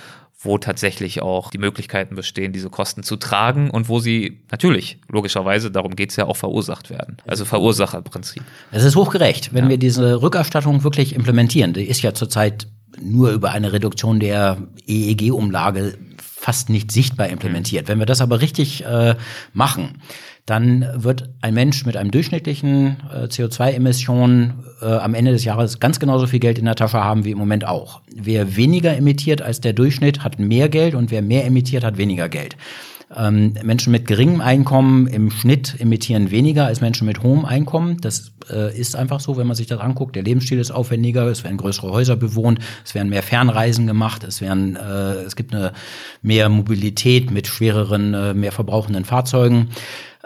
wo 0.45 0.57
tatsächlich 0.57 1.21
auch 1.21 1.51
die 1.51 1.57
Möglichkeiten 1.57 2.15
bestehen, 2.15 2.51
diese 2.51 2.69
Kosten 2.69 3.03
zu 3.03 3.15
tragen 3.15 3.69
und 3.69 3.87
wo 3.87 3.99
sie 3.99 4.41
natürlich, 4.51 4.99
logischerweise, 5.07 5.71
darum 5.71 5.95
geht 5.95 6.11
es 6.11 6.17
ja 6.17 6.25
auch 6.25 6.35
verursacht 6.35 6.89
werden. 6.89 7.17
Also 7.25 7.45
Verursacherprinzip. 7.45 8.43
Es 8.71 8.83
ist 8.83 8.95
hochgerecht, 8.95 9.53
wenn 9.53 9.65
ja. 9.65 9.69
wir 9.71 9.77
diese 9.77 10.21
Rückerstattung 10.21 10.83
wirklich 10.83 11.15
implementieren. 11.15 11.73
Die 11.73 11.85
ist 11.85 12.01
ja 12.01 12.13
zurzeit 12.13 12.67
nur 13.01 13.31
über 13.31 13.51
eine 13.51 13.73
Reduktion 13.73 14.19
der 14.19 14.57
EEG-Umlage 14.85 15.97
fast 16.19 16.69
nicht 16.69 16.91
sichtbar 16.91 17.29
implementiert. 17.29 17.87
Wenn 17.87 17.99
wir 17.99 18.05
das 18.05 18.19
aber 18.19 18.41
richtig 18.41 18.85
äh, 18.85 19.15
machen, 19.53 20.01
dann 20.45 20.85
wird 20.95 21.29
ein 21.41 21.53
Mensch 21.53 21.85
mit 21.85 21.95
einem 21.95 22.11
durchschnittlichen 22.11 22.97
äh, 23.13 23.25
CO2-Emissionen 23.25 24.65
äh, 24.81 24.85
am 24.85 25.13
Ende 25.13 25.31
des 25.31 25.45
Jahres 25.45 25.79
ganz 25.79 25.99
genauso 25.99 26.27
viel 26.27 26.39
Geld 26.39 26.59
in 26.59 26.65
der 26.65 26.75
Tasche 26.75 27.01
haben 27.01 27.23
wie 27.23 27.31
im 27.31 27.37
Moment 27.37 27.65
auch. 27.65 28.01
Wer 28.13 28.57
weniger 28.57 28.95
emittiert 28.95 29.41
als 29.41 29.61
der 29.61 29.71
Durchschnitt, 29.71 30.23
hat 30.23 30.39
mehr 30.39 30.67
Geld 30.67 30.95
und 30.95 31.11
wer 31.11 31.21
mehr 31.21 31.45
emittiert, 31.45 31.85
hat 31.85 31.97
weniger 31.97 32.27
Geld. 32.27 32.57
Ähm, 33.15 33.53
Menschen 33.63 33.91
mit 33.91 34.07
geringem 34.07 34.41
Einkommen 34.41 35.07
im 35.07 35.29
Schnitt 35.29 35.79
emittieren 35.79 36.31
weniger 36.31 36.65
als 36.65 36.81
Menschen 36.81 37.05
mit 37.05 37.21
hohem 37.23 37.45
Einkommen. 37.45 37.97
Das 38.01 38.31
äh, 38.49 38.77
ist 38.77 38.95
einfach 38.95 39.19
so, 39.19 39.37
wenn 39.37 39.47
man 39.47 39.55
sich 39.55 39.67
das 39.67 39.79
anguckt. 39.79 40.15
Der 40.15 40.23
Lebensstil 40.23 40.59
ist 40.59 40.71
aufwendiger, 40.71 41.27
es 41.27 41.43
werden 41.43 41.57
größere 41.57 41.91
Häuser 41.91 42.15
bewohnt, 42.15 42.59
es 42.83 42.95
werden 42.95 43.09
mehr 43.09 43.23
Fernreisen 43.23 43.87
gemacht, 43.87 44.23
es 44.23 44.41
werden, 44.41 44.75
äh, 44.75 45.21
es 45.21 45.35
gibt 45.35 45.53
eine 45.53 45.73
mehr 46.21 46.49
Mobilität 46.49 47.29
mit 47.31 47.47
schwereren, 47.47 48.13
äh, 48.13 48.33
mehr 48.33 48.51
verbrauchenden 48.51 49.05
Fahrzeugen 49.05 49.69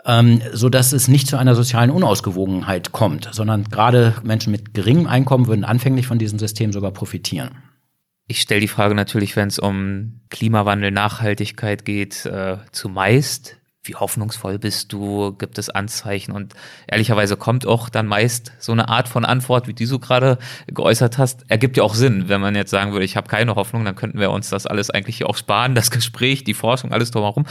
ähm, 0.08 0.42
so 0.54 0.70
dass 0.70 0.94
es 0.94 1.08
nicht 1.08 1.28
zu 1.28 1.38
einer 1.38 1.54
sozialen 1.54 1.92
Unausgewogenheit 1.92 2.94
kommt, 2.94 3.30
sondern 3.32 3.66
gerade 3.66 4.16
Menschen 4.24 4.52
mit 4.52 4.74
geringem 4.74 5.06
Einkommen 5.06 5.48
würden 5.48 5.66
anfänglich 5.66 6.08
von 6.08 6.18
diesem 6.18 6.40
System 6.40 6.72
sogar 6.72 6.92
profitieren. 6.92 7.52
Ich 8.26 8.42
stelle 8.42 8.62
die 8.62 8.68
Frage 8.68 8.96
natürlich, 8.96 9.36
wenn 9.36 9.50
es 9.50 9.60
um 9.60 10.22
Klimawandel, 10.30 10.92
Nachhaltigkeit 10.92 11.86
geht, 11.86 12.26
äh, 12.26 12.58
zumeist 12.72 13.58
wie 13.88 13.96
hoffnungsvoll 13.96 14.60
bist 14.60 14.94
du, 14.94 15.34
gibt 15.34 15.58
es 15.58 15.70
Anzeichen 15.70 16.32
und 16.32 16.54
ehrlicherweise 16.88 17.38
kommt 17.38 17.66
auch 17.66 17.90
dann 17.90 18.08
meist 18.08 18.52
so 18.60 18.72
eine 18.72 18.90
Art 18.90 19.08
von 19.08 19.26
Antwort, 19.26 19.68
wie 19.68 19.74
die 19.74 19.86
du 19.86 20.00
gerade 20.00 20.38
geäußert 20.68 21.18
hast, 21.18 21.50
ergibt 21.50 21.78
ja 21.78 21.84
auch 21.84 21.96
Sinn, 21.96 22.30
wenn 22.30 22.42
man 22.42 22.56
jetzt 22.56 22.72
sagen 22.72 22.92
würde, 22.92 23.06
ich 23.06 23.18
habe 23.18 23.28
keine 23.28 23.56
Hoffnung, 23.56 23.86
dann 23.86 23.96
könnten 23.96 24.20
wir 24.20 24.32
uns 24.32 24.50
das 24.50 24.66
alles 24.66 24.90
eigentlich 24.90 25.26
auch 25.26 25.38
sparen, 25.38 25.76
das 25.76 25.92
Gespräch, 25.92 26.44
die 26.44 26.54
Forschung, 26.54 26.92
alles 26.92 27.12
drumherum. 27.12 27.46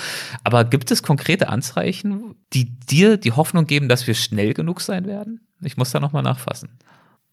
Aber 0.44 0.64
gibt 0.64 0.90
es 0.90 1.02
konkrete 1.02 1.48
Anzeichen, 1.48 2.34
die 2.52 2.78
dir 2.78 3.16
die 3.16 3.32
Hoffnung 3.32 3.66
geben, 3.66 3.88
dass 3.88 4.06
wir 4.06 4.14
schnell 4.14 4.54
genug 4.54 4.80
sein 4.80 5.06
werden? 5.06 5.40
Ich 5.62 5.76
muss 5.76 5.90
da 5.90 6.00
nochmal 6.00 6.22
nachfassen. 6.22 6.68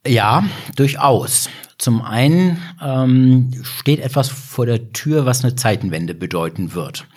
Ja, 0.06 0.44
durchaus. 0.76 1.50
Zum 1.78 2.02
einen 2.02 2.62
ähm, 2.82 3.52
steht 3.64 4.00
etwas 4.00 4.30
vor 4.30 4.66
der 4.66 4.92
Tür, 4.92 5.26
was 5.26 5.44
eine 5.44 5.56
Zeitenwende 5.56 6.14
bedeuten 6.14 6.74
wird. 6.74 7.08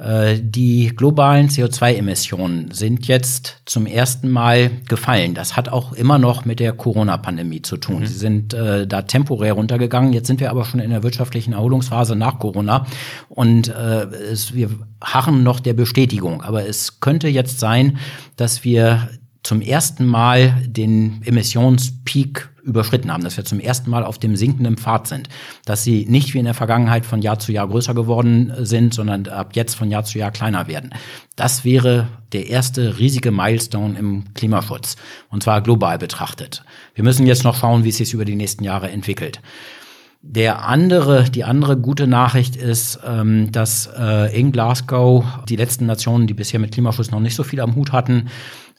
Äh, 0.00 0.40
die 0.40 0.92
globalen 0.96 1.48
CO2-Emissionen 1.48 2.70
sind 2.72 3.06
jetzt 3.06 3.60
zum 3.66 3.84
ersten 3.84 4.30
Mal 4.30 4.70
gefallen. 4.88 5.34
Das 5.34 5.56
hat 5.56 5.68
auch 5.68 5.92
immer 5.92 6.18
noch 6.18 6.46
mit 6.46 6.58
der 6.58 6.72
Corona-Pandemie 6.72 7.60
zu 7.60 7.76
tun. 7.76 8.00
Mhm. 8.00 8.06
Sie 8.06 8.14
sind 8.14 8.54
äh, 8.54 8.86
da 8.86 9.02
temporär 9.02 9.52
runtergegangen. 9.52 10.12
Jetzt 10.14 10.26
sind 10.26 10.40
wir 10.40 10.50
aber 10.50 10.64
schon 10.64 10.80
in 10.80 10.90
der 10.90 11.02
wirtschaftlichen 11.02 11.52
Erholungsphase 11.52 12.16
nach 12.16 12.38
Corona 12.38 12.86
und 13.28 13.68
äh, 13.68 14.04
es, 14.32 14.54
wir 14.54 14.70
harren 15.02 15.42
noch 15.42 15.60
der 15.60 15.74
Bestätigung. 15.74 16.42
Aber 16.42 16.66
es 16.66 17.00
könnte 17.00 17.28
jetzt 17.28 17.60
sein, 17.60 17.98
dass 18.36 18.64
wir 18.64 19.10
zum 19.42 19.60
ersten 19.60 20.06
Mal 20.06 20.62
den 20.66 21.22
Emissionspeak 21.24 22.49
überschritten 22.62 23.12
haben, 23.12 23.24
dass 23.24 23.36
wir 23.36 23.44
zum 23.44 23.60
ersten 23.60 23.90
Mal 23.90 24.04
auf 24.04 24.18
dem 24.18 24.36
sinkenden 24.36 24.76
Pfad 24.76 25.06
sind, 25.06 25.28
dass 25.64 25.84
sie 25.84 26.06
nicht 26.08 26.34
wie 26.34 26.38
in 26.38 26.44
der 26.44 26.54
Vergangenheit 26.54 27.06
von 27.06 27.22
Jahr 27.22 27.38
zu 27.38 27.52
Jahr 27.52 27.68
größer 27.68 27.94
geworden 27.94 28.52
sind, 28.58 28.94
sondern 28.94 29.26
ab 29.28 29.50
jetzt 29.54 29.74
von 29.74 29.90
Jahr 29.90 30.04
zu 30.04 30.18
Jahr 30.18 30.30
kleiner 30.30 30.68
werden. 30.68 30.90
Das 31.36 31.64
wäre 31.64 32.08
der 32.32 32.48
erste 32.48 32.98
riesige 32.98 33.30
Milestone 33.30 33.98
im 33.98 34.34
Klimaschutz 34.34 34.96
und 35.30 35.42
zwar 35.42 35.62
global 35.62 35.98
betrachtet. 35.98 36.64
Wir 36.94 37.04
müssen 37.04 37.26
jetzt 37.26 37.44
noch 37.44 37.56
schauen, 37.56 37.84
wie 37.84 37.88
es 37.90 37.96
sich 37.96 38.12
über 38.12 38.24
die 38.24 38.36
nächsten 38.36 38.64
Jahre 38.64 38.90
entwickelt. 38.90 39.40
Der 40.22 40.66
andere, 40.66 41.24
die 41.30 41.44
andere 41.44 41.78
gute 41.78 42.06
Nachricht 42.06 42.54
ist, 42.54 43.00
ähm, 43.06 43.50
dass 43.52 43.88
äh, 43.98 44.38
in 44.38 44.52
Glasgow 44.52 45.24
die 45.48 45.56
letzten 45.56 45.86
Nationen, 45.86 46.26
die 46.26 46.34
bisher 46.34 46.60
mit 46.60 46.72
Klimaschutz 46.72 47.10
noch 47.10 47.20
nicht 47.20 47.34
so 47.34 47.42
viel 47.42 47.60
am 47.60 47.74
Hut 47.74 47.92
hatten, 47.92 48.28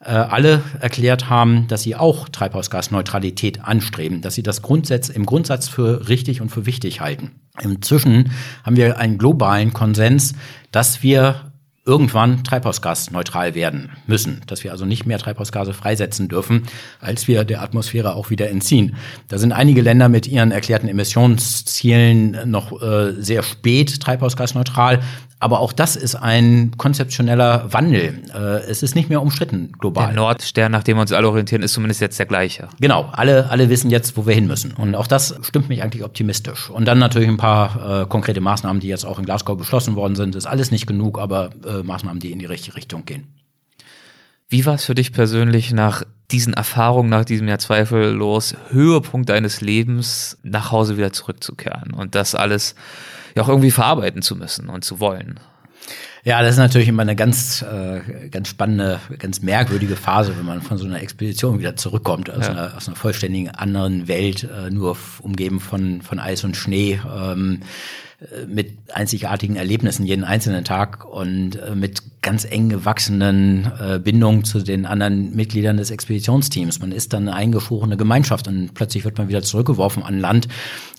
äh, 0.04 0.10
alle 0.10 0.64
erklärt 0.80 1.30
haben, 1.30 1.68
dass 1.68 1.84
sie 1.84 1.96
auch 1.96 2.30
Treibhausgasneutralität 2.30 3.64
anstreben, 3.64 4.22
dass 4.22 4.36
sie 4.36 4.44
das 4.44 4.62
Grundsatz, 4.62 5.10
im 5.10 5.26
Grundsatz 5.26 5.68
für 5.68 6.10
richtig 6.10 6.42
und 6.42 6.50
für 6.50 6.66
wichtig 6.66 7.02
halten. 7.02 7.32
Inzwischen 7.62 8.32
haben 8.64 8.78
wir 8.78 8.98
einen 8.98 9.18
globalen 9.18 9.74
Konsens, 9.74 10.34
dass 10.72 11.04
wir 11.04 11.52
irgendwann 11.86 12.44
treibhausgasneutral 12.44 13.56
werden 13.56 13.90
müssen, 14.06 14.42
dass 14.46 14.64
wir 14.64 14.72
also 14.72 14.86
nicht 14.86 15.08
mehr 15.08 15.18
Treibhausgase 15.18 15.74
freisetzen 15.74 16.28
dürfen, 16.30 16.64
als 17.00 17.28
wir 17.28 17.44
der 17.44 17.64
Atmosphäre 17.64 18.14
auch 18.14 18.30
wieder 18.30 18.50
entziehen. 18.50 18.96
Da 19.30 19.40
sind 19.40 19.52
einige 19.52 19.82
Länder 19.82 20.08
mit 20.08 20.28
ihren 20.28 20.52
erklärten 20.52 20.88
Emissionszielen 20.88 22.50
noch 22.50 22.82
äh, 22.82 23.14
sehr 23.18 23.42
spät 23.42 24.00
treibhausgasneutral, 24.00 25.00
aber 25.42 25.60
auch 25.60 25.74
das 25.74 25.96
ist 25.96 26.16
ein 26.16 26.72
konzeptioneller 26.78 27.74
Wandel. 27.74 28.22
Äh, 28.34 28.70
es 28.70 28.84
ist 28.84 28.96
nicht 28.96 29.10
mehr 29.10 29.22
umstritten 29.22 29.72
global. 29.80 30.08
Der 30.08 30.16
Nordstern, 30.16 30.72
nach 30.72 30.84
dem 30.84 30.98
wir 30.98 31.02
uns 31.02 31.12
alle 31.12 31.28
orientieren, 31.28 31.64
ist 31.64 31.74
zumindest 31.74 32.00
jetzt 32.00 32.20
der 32.20 32.28
gleiche. 32.28 32.70
Genau, 32.80 33.10
alle, 33.12 33.50
alle 33.50 33.70
wissen 33.70 33.90
jetzt, 33.90 34.16
wo 34.16 34.28
wir 34.28 34.36
hin 34.36 34.46
müssen. 34.46 34.72
Und 34.74 34.94
auch 34.94 35.08
das 35.08 35.36
stimmt 35.42 35.68
mich 35.68 35.82
eigentlich 35.82 36.04
optimistisch. 36.04 36.70
Und 36.70 36.86
dann 36.86 37.00
natürlich 37.00 37.28
ein 37.28 37.38
paar 37.38 38.04
äh, 38.04 38.06
konkrete 38.06 38.40
Maßnahmen, 38.40 38.80
die 38.80 38.88
jetzt 38.88 39.04
auch 39.04 39.18
in 39.18 39.26
Glasgow 39.26 39.58
beschlossen 39.58 39.96
worden 39.96 40.16
sind. 40.16 40.36
Das 40.36 40.46
ist 40.46 40.50
alles 40.50 40.70
nicht 40.70 40.86
genug, 40.86 41.20
aber 41.20 41.50
äh, 41.66 41.82
Maßnahmen, 41.82 42.20
die 42.20 42.32
in 42.32 42.38
die 42.38 42.46
richtige 42.46 42.78
Richtung 42.78 43.06
gehen. 43.06 43.34
Wie 44.48 44.66
war 44.68 44.76
es 44.76 44.86
für 44.86 44.96
dich 44.96 45.12
persönlich 45.12 45.72
nach 45.74 46.04
diesen 46.30 46.54
Erfahrungen, 46.54 47.10
nach 47.10 47.26
diesem 47.26 47.48
Jahr 47.48 47.58
zweifellos 47.58 48.56
Höhepunkt 48.70 49.30
deines 49.30 49.62
Lebens 49.62 50.38
nach 50.44 50.72
Hause 50.72 50.98
wieder 50.98 51.12
zurückzukehren 51.14 51.94
und 51.94 52.14
das 52.14 52.36
alles 52.36 52.76
ja 53.36 53.44
auch 53.44 53.50
irgendwie 53.50 53.72
verarbeiten 53.72 54.22
zu 54.22 54.36
müssen 54.36 54.70
und 54.70 54.84
zu 54.84 55.00
wollen. 55.00 55.40
Ja, 56.24 56.42
das 56.44 56.52
ist 56.52 56.58
natürlich 56.60 56.88
immer 56.88 57.02
eine 57.02 57.16
ganz, 57.16 57.64
äh, 57.64 58.30
ganz 58.30 58.48
spannende, 58.48 59.00
ganz 59.18 59.42
merkwürdige 59.42 59.96
Phase, 59.96 60.38
wenn 60.38 60.46
man 60.46 60.62
von 60.62 60.78
so 60.78 60.86
einer 60.86 61.02
Expedition 61.02 61.60
wieder 61.60 61.76
zurückkommt, 61.76 62.30
aus, 62.30 62.46
ja. 62.46 62.52
einer, 62.52 62.78
aus 62.78 62.88
einer 62.88 62.96
vollständigen 62.96 63.50
anderen 63.50 64.08
Welt, 64.08 64.44
äh, 64.44 64.70
nur 64.70 64.98
umgeben 65.22 65.60
von, 65.60 66.02
von 66.04 66.20
Eis 66.20 66.44
und 66.44 66.56
Schnee. 66.56 67.00
Ähm, 67.12 67.62
äh, 68.22 68.46
mit 68.46 68.78
einzigartigen 68.94 69.56
Erlebnissen 69.56 70.06
jeden 70.06 70.24
einzelnen 70.24 70.64
Tag 70.64 71.06
und 71.06 71.56
äh, 71.56 71.74
mit 71.74 72.04
ganz 72.22 72.46
eng 72.46 72.70
gewachsenen 72.70 73.72
äh, 73.80 73.98
Bindungen 73.98 74.44
zu 74.44 74.60
den 74.60 74.86
anderen 74.86 75.36
Mitgliedern 75.36 75.78
des 75.78 75.90
Expeditionsteams. 75.90 76.80
Man 76.80 76.92
ist 76.92 77.14
dann 77.14 77.28
eine 77.28 77.36
eingeschworene 77.36 77.98
Gemeinschaft 77.98 78.48
und 78.48 78.76
plötzlich 78.76 79.06
wird 79.06 79.18
man 79.18 79.28
wieder 79.28 79.42
zurückgeworfen 79.42 80.04
an 80.04 80.20
Land. 80.20 80.48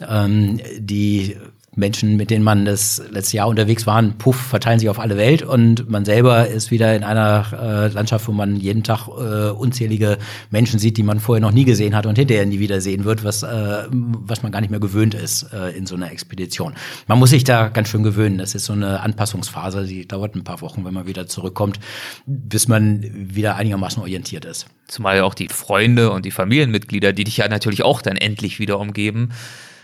Ähm, 0.09 0.59
die 0.78 1.36
Menschen, 1.74 2.16
mit 2.16 2.31
denen 2.31 2.44
man 2.44 2.66
das 2.66 3.03
letzte 3.11 3.39
Jahr 3.39 3.49
unterwegs 3.49 3.86
waren, 3.86 4.19
puff, 4.19 4.36
verteilen 4.36 4.78
sich 4.78 4.90
auf 4.90 4.99
alle 4.99 5.16
Welt 5.16 5.43
und 5.43 5.89
man 5.89 6.05
selber 6.05 6.47
ist 6.47 6.70
wieder 6.70 6.94
in 6.94 7.03
einer 7.03 7.47
äh, 7.53 7.89
Landschaft, 7.89 8.28
wo 8.28 8.32
man 8.32 8.57
jeden 8.57 8.82
Tag 8.82 9.09
äh, 9.09 9.51
unzählige 9.51 10.19
Menschen 10.51 10.78
sieht, 10.78 10.99
die 10.99 11.03
man 11.03 11.19
vorher 11.19 11.40
noch 11.40 11.53
nie 11.53 11.65
gesehen 11.65 11.97
hat 11.97 12.05
und 12.05 12.19
hinterher 12.19 12.44
nie 12.44 12.59
wieder 12.59 12.82
sehen 12.82 13.05
wird, 13.05 13.24
was, 13.24 13.43
äh, 13.43 13.85
was 13.90 14.43
man 14.43 14.53
gar 14.53 14.61
nicht 14.61 14.70
mehr 14.70 14.81
gewöhnt 14.81 15.15
ist 15.15 15.51
äh, 15.55 15.70
in 15.70 15.86
so 15.86 15.94
einer 15.94 16.12
Expedition. 16.12 16.74
Man 17.07 17.19
muss 17.19 17.31
sich 17.31 17.44
da 17.44 17.69
ganz 17.69 17.89
schön 17.89 18.03
gewöhnen. 18.03 18.36
Das 18.36 18.55
ist 18.55 18.66
so 18.66 18.74
eine 18.74 19.01
Anpassungsphase, 19.01 19.86
die 19.86 20.07
dauert 20.07 20.35
ein 20.35 20.44
paar 20.44 20.61
Wochen, 20.61 20.85
wenn 20.85 20.93
man 20.93 21.07
wieder 21.07 21.27
zurückkommt, 21.27 21.81
bis 22.27 22.69
man 22.69 23.03
wieder 23.03 23.57
einigermaßen 23.57 24.03
orientiert 24.03 24.44
ist. 24.44 24.66
Zumal 24.89 25.23
auch 25.23 25.32
die 25.32 25.49
Freunde 25.49 26.11
und 26.11 26.27
die 26.27 26.32
Familienmitglieder, 26.32 27.15
die 27.15 27.24
dich 27.24 27.39
ja 27.39 27.49
natürlich 27.49 27.82
auch 27.82 28.03
dann 28.03 28.19
endlich 28.19 28.59
wieder 28.59 28.78
umgeben, 28.78 29.31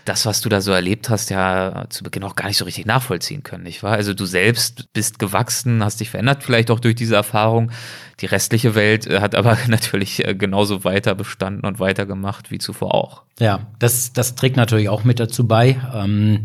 das, 0.09 0.25
was 0.25 0.41
du 0.41 0.49
da 0.49 0.59
so 0.59 0.71
erlebt 0.71 1.09
hast, 1.09 1.29
ja 1.29 1.85
zu 1.89 2.03
Beginn 2.03 2.23
auch 2.23 2.35
gar 2.35 2.47
nicht 2.47 2.57
so 2.57 2.65
richtig 2.65 2.87
nachvollziehen 2.87 3.43
können, 3.43 3.63
nicht 3.63 3.83
wahr? 3.83 3.93
Also 3.93 4.15
du 4.15 4.25
selbst 4.25 4.91
bist 4.91 5.19
gewachsen, 5.19 5.83
hast 5.83 5.99
dich 5.99 6.09
verändert, 6.09 6.43
vielleicht 6.43 6.71
auch 6.71 6.79
durch 6.79 6.95
diese 6.95 7.15
Erfahrung. 7.15 7.71
Die 8.19 8.25
restliche 8.25 8.73
Welt 8.73 9.05
äh, 9.05 9.19
hat 9.21 9.35
aber 9.35 9.57
natürlich 9.67 10.25
äh, 10.25 10.33
genauso 10.33 10.83
weiter 10.83 11.13
bestanden 11.13 11.65
und 11.65 11.79
weitergemacht 11.79 12.49
wie 12.49 12.57
zuvor 12.57 12.95
auch. 12.95 13.21
Ja, 13.39 13.67
das, 13.77 14.11
das 14.11 14.33
trägt 14.33 14.57
natürlich 14.57 14.89
auch 14.89 15.03
mit 15.03 15.19
dazu 15.19 15.47
bei. 15.47 15.79
Ähm, 15.93 16.43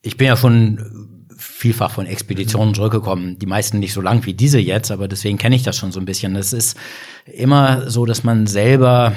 ich 0.00 0.16
bin 0.16 0.28
ja 0.28 0.36
schon 0.36 1.18
vielfach 1.36 1.90
von 1.90 2.06
Expeditionen 2.06 2.72
zurückgekommen. 2.72 3.36
Die 3.40 3.46
meisten 3.46 3.80
nicht 3.80 3.94
so 3.94 4.00
lang 4.00 4.24
wie 4.24 4.34
diese 4.34 4.60
jetzt, 4.60 4.92
aber 4.92 5.08
deswegen 5.08 5.38
kenne 5.38 5.56
ich 5.56 5.64
das 5.64 5.76
schon 5.76 5.90
so 5.90 5.98
ein 5.98 6.06
bisschen. 6.06 6.36
Es 6.36 6.52
ist 6.52 6.78
immer 7.24 7.90
so, 7.90 8.06
dass 8.06 8.22
man 8.22 8.46
selber 8.46 9.12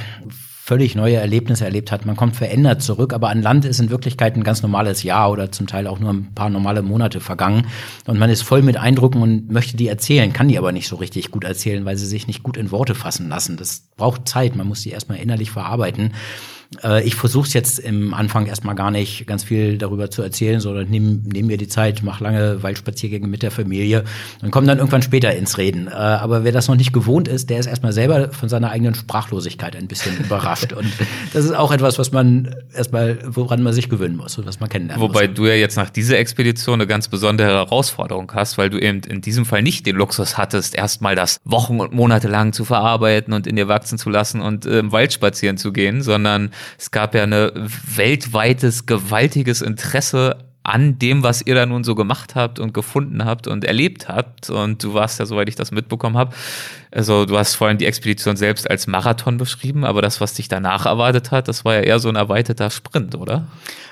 völlig 0.69 0.93
neue 0.93 1.15
Erlebnisse 1.15 1.65
erlebt 1.65 1.91
hat. 1.91 2.05
Man 2.05 2.15
kommt 2.15 2.35
verändert 2.35 2.83
zurück, 2.83 3.11
aber 3.11 3.29
an 3.29 3.41
Land 3.41 3.65
ist 3.65 3.79
in 3.79 3.89
Wirklichkeit 3.89 4.35
ein 4.35 4.43
ganz 4.43 4.61
normales 4.61 5.01
Jahr 5.01 5.31
oder 5.31 5.51
zum 5.51 5.65
Teil 5.65 5.87
auch 5.87 5.97
nur 5.97 6.13
ein 6.13 6.31
paar 6.35 6.51
normale 6.51 6.83
Monate 6.83 7.21
vergangen. 7.21 7.65
Und 8.05 8.19
man 8.19 8.29
ist 8.29 8.43
voll 8.43 8.61
mit 8.61 8.77
Eindrücken 8.77 9.23
und 9.23 9.49
möchte 9.49 9.77
die 9.77 9.87
erzählen, 9.87 10.31
kann 10.31 10.47
die 10.47 10.59
aber 10.59 10.71
nicht 10.71 10.87
so 10.87 10.97
richtig 10.97 11.31
gut 11.31 11.43
erzählen, 11.43 11.85
weil 11.85 11.97
sie 11.97 12.05
sich 12.05 12.27
nicht 12.27 12.43
gut 12.43 12.55
in 12.55 12.69
Worte 12.69 12.93
fassen 12.93 13.29
lassen. 13.29 13.57
Das 13.57 13.81
braucht 13.97 14.29
Zeit, 14.29 14.55
man 14.55 14.67
muss 14.67 14.83
die 14.83 14.91
erstmal 14.91 15.17
innerlich 15.17 15.49
verarbeiten. 15.49 16.13
Äh, 16.83 17.03
ich 17.03 17.15
versuche 17.15 17.47
es 17.47 17.53
jetzt 17.53 17.79
im 17.79 18.13
Anfang 18.13 18.45
erstmal 18.45 18.75
gar 18.75 18.91
nicht 18.91 19.25
ganz 19.25 19.43
viel 19.43 19.77
darüber 19.77 20.11
zu 20.11 20.21
erzählen, 20.21 20.59
sondern 20.59 20.89
nehme 20.89 21.19
nehm 21.23 21.47
mir 21.47 21.57
die 21.57 21.67
Zeit, 21.67 22.03
mache 22.03 22.23
lange 22.23 22.61
Waldspaziergänge 22.61 23.27
mit 23.27 23.41
der 23.41 23.49
Familie 23.49 24.03
und 24.41 24.51
komme 24.51 24.67
dann 24.67 24.77
irgendwann 24.77 25.01
später 25.01 25.33
ins 25.35 25.57
Reden. 25.57 25.87
Äh, 25.87 25.91
aber 25.91 26.43
wer 26.43 26.51
das 26.51 26.67
noch 26.67 26.75
nicht 26.75 26.93
gewohnt 26.93 27.27
ist, 27.27 27.49
der 27.49 27.59
ist 27.59 27.65
erstmal 27.65 27.91
selber 27.91 28.31
von 28.31 28.49
seiner 28.49 28.69
eigenen 28.69 28.93
Sprachlosigkeit 28.93 29.75
ein 29.75 29.87
bisschen 29.87 30.17
überrascht. 30.19 30.73
Und 30.73 30.91
das 31.33 31.45
ist 31.45 31.55
auch 31.55 31.71
etwas, 31.71 31.97
was 31.97 32.11
man 32.11 32.55
erstmal, 32.73 33.17
woran 33.25 33.63
man 33.63 33.73
sich 33.73 33.89
gewöhnen 33.89 34.15
muss 34.15 34.37
und 34.37 34.45
was 34.45 34.59
man 34.59 34.69
kennenlernen 34.69 35.01
Wobei 35.01 35.27
muss. 35.27 35.37
du 35.37 35.47
ja 35.47 35.55
jetzt 35.55 35.75
nach 35.75 35.89
dieser 35.89 36.19
Expedition 36.19 36.75
eine 36.75 36.87
ganz 36.87 37.07
besondere 37.07 37.49
Herausforderung 37.49 38.31
hast, 38.35 38.59
weil 38.59 38.69
du 38.69 38.77
eben 38.77 39.01
in 39.01 39.21
diesem 39.21 39.45
Fall 39.45 39.63
nicht 39.63 39.87
den 39.87 39.95
Luxus 39.95 40.37
hattest, 40.37 40.75
erstmal 40.75 41.15
das 41.15 41.39
Wochen 41.43 41.79
und 41.79 41.93
Monate 41.93 42.27
lang 42.27 42.53
zu 42.53 42.63
verarbeiten 42.63 43.33
und 43.33 43.47
in 43.47 43.55
dir 43.55 43.67
wachsen 43.67 43.97
zu 43.97 44.11
lassen 44.11 44.41
und 44.41 44.67
äh, 44.67 44.79
im 44.79 44.91
Wald 44.91 45.13
spazieren 45.13 45.57
zu 45.57 45.73
gehen, 45.73 46.03
sondern 46.03 46.51
es 46.77 46.91
gab 46.91 47.15
ja 47.15 47.23
eine 47.23 47.51
weltweites, 47.55 48.85
gewaltiges 48.85 49.61
Interesse 49.61 50.48
an 50.69 50.99
dem, 50.99 51.23
was 51.23 51.41
ihr 51.41 51.55
da 51.55 51.65
nun 51.65 51.83
so 51.83 51.95
gemacht 51.95 52.35
habt 52.35 52.59
und 52.59 52.73
gefunden 52.73 53.25
habt 53.25 53.47
und 53.47 53.65
erlebt 53.65 54.07
habt. 54.07 54.49
Und 54.49 54.83
du 54.83 54.93
warst 54.93 55.19
ja, 55.19 55.25
soweit 55.25 55.49
ich 55.49 55.55
das 55.55 55.71
mitbekommen 55.71 56.17
habe, 56.17 56.33
also 56.91 57.25
du 57.25 57.37
hast 57.37 57.53
vorhin 57.53 57.77
die 57.77 57.85
Expedition 57.85 58.35
selbst 58.35 58.69
als 58.69 58.87
Marathon 58.87 59.37
beschrieben, 59.37 59.85
aber 59.85 60.01
das, 60.01 60.21
was 60.21 60.33
dich 60.33 60.47
danach 60.47 60.87
erwartet 60.87 61.29
hat, 61.29 61.47
das 61.47 61.63
war 61.63 61.75
ja 61.75 61.81
eher 61.81 61.99
so 61.99 62.09
ein 62.09 62.15
erweiterter 62.15 62.71
Sprint, 62.71 63.13
oder? 63.13 63.45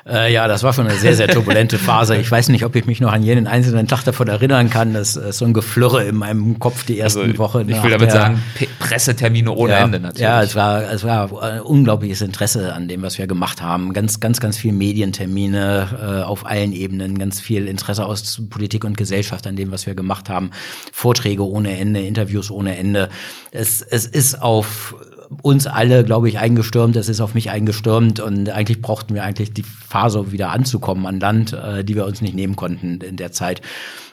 Äh, 0.08 0.34
ja, 0.34 0.48
das 0.48 0.64
war 0.64 0.74
schon 0.74 0.88
eine 0.88 0.98
sehr, 0.98 1.16
sehr 1.16 1.28
turbulente 1.28 1.78
Phase. 1.78 2.16
Ich 2.16 2.32
weiß 2.32 2.50
nicht, 2.50 2.64
ob 2.64 2.76
ich 2.76 2.86
mich 2.86 3.02
noch 3.02 3.12
an 3.12 3.24
jeden 3.24 3.46
einzelnen 3.46 3.88
Tag 3.88 4.04
davon 4.04 4.28
erinnern 4.30 4.70
kann. 4.70 4.94
Das 4.94 5.16
ist 5.16 5.38
so 5.38 5.46
ein 5.46 5.54
Geflirre 5.54 6.06
in 6.06 6.16
meinem 6.16 6.60
Kopf 6.60 6.86
die 6.86 6.98
ersten 6.98 7.22
also, 7.22 7.38
Wochen. 7.38 7.70
Ich 7.70 7.84
will 7.84 7.92
damit 7.92 8.12
sagen, 8.12 8.42
P 8.56 8.68
Pressetermine 8.80 9.52
ohne 9.52 9.74
ja, 9.74 9.80
Ende 9.80 10.00
natürlich. 10.00 10.22
Ja, 10.22 10.42
es 10.42 10.56
war, 10.56 10.92
es 10.92 11.04
war 11.04 11.66
unglaubliches 11.66 12.22
Interesse 12.22 12.74
an 12.74 12.88
dem, 12.88 13.02
was 13.02 13.18
wir 13.18 13.28
gemacht 13.28 13.62
haben. 13.62 13.92
Ganz, 13.92 14.20
ganz, 14.20 14.40
ganz 14.40 14.58
viel 14.58 14.72
Medientermine 14.72 15.88
äh, 16.02 16.24
auf 16.24 16.46
allen 16.46 16.67
Ebenen, 16.74 17.18
ganz 17.18 17.40
viel 17.40 17.68
Interesse 17.68 18.06
aus 18.06 18.42
Politik 18.50 18.84
und 18.84 18.98
Gesellschaft 18.98 19.48
an 19.48 19.56
dem, 19.56 19.72
was 19.72 19.86
wir 19.86 19.96
gemacht 19.96 20.30
haben. 20.30 20.52
Vorträge 20.92 21.48
ohne 21.48 21.78
Ende, 21.78 22.02
Interviews 22.02 22.52
ohne 22.52 22.78
Ende. 22.78 23.10
Es, 23.52 23.82
es 23.82 24.06
ist 24.06 24.42
auf 24.42 24.96
uns 25.42 25.68
alle, 25.68 26.04
glaube 26.04 26.30
ich, 26.30 26.40
eingestürmt. 26.40 26.96
Es 26.96 27.10
ist 27.10 27.22
auf 27.22 27.34
mich 27.34 27.50
eingestürmt 27.50 28.20
und 28.20 28.50
eigentlich 28.50 28.82
brauchten 28.82 29.14
wir 29.14 29.24
eigentlich 29.24 29.54
die 29.54 29.64
Phase 29.64 30.32
wieder 30.32 30.50
anzukommen 30.50 31.06
an 31.06 31.20
Land, 31.20 31.54
äh, 31.54 31.84
die 31.84 31.96
wir 31.96 32.06
uns 32.06 32.22
nicht 32.22 32.36
nehmen 32.36 32.56
konnten 32.56 33.02
in 33.02 33.18
der 33.18 33.32
Zeit. 33.32 33.62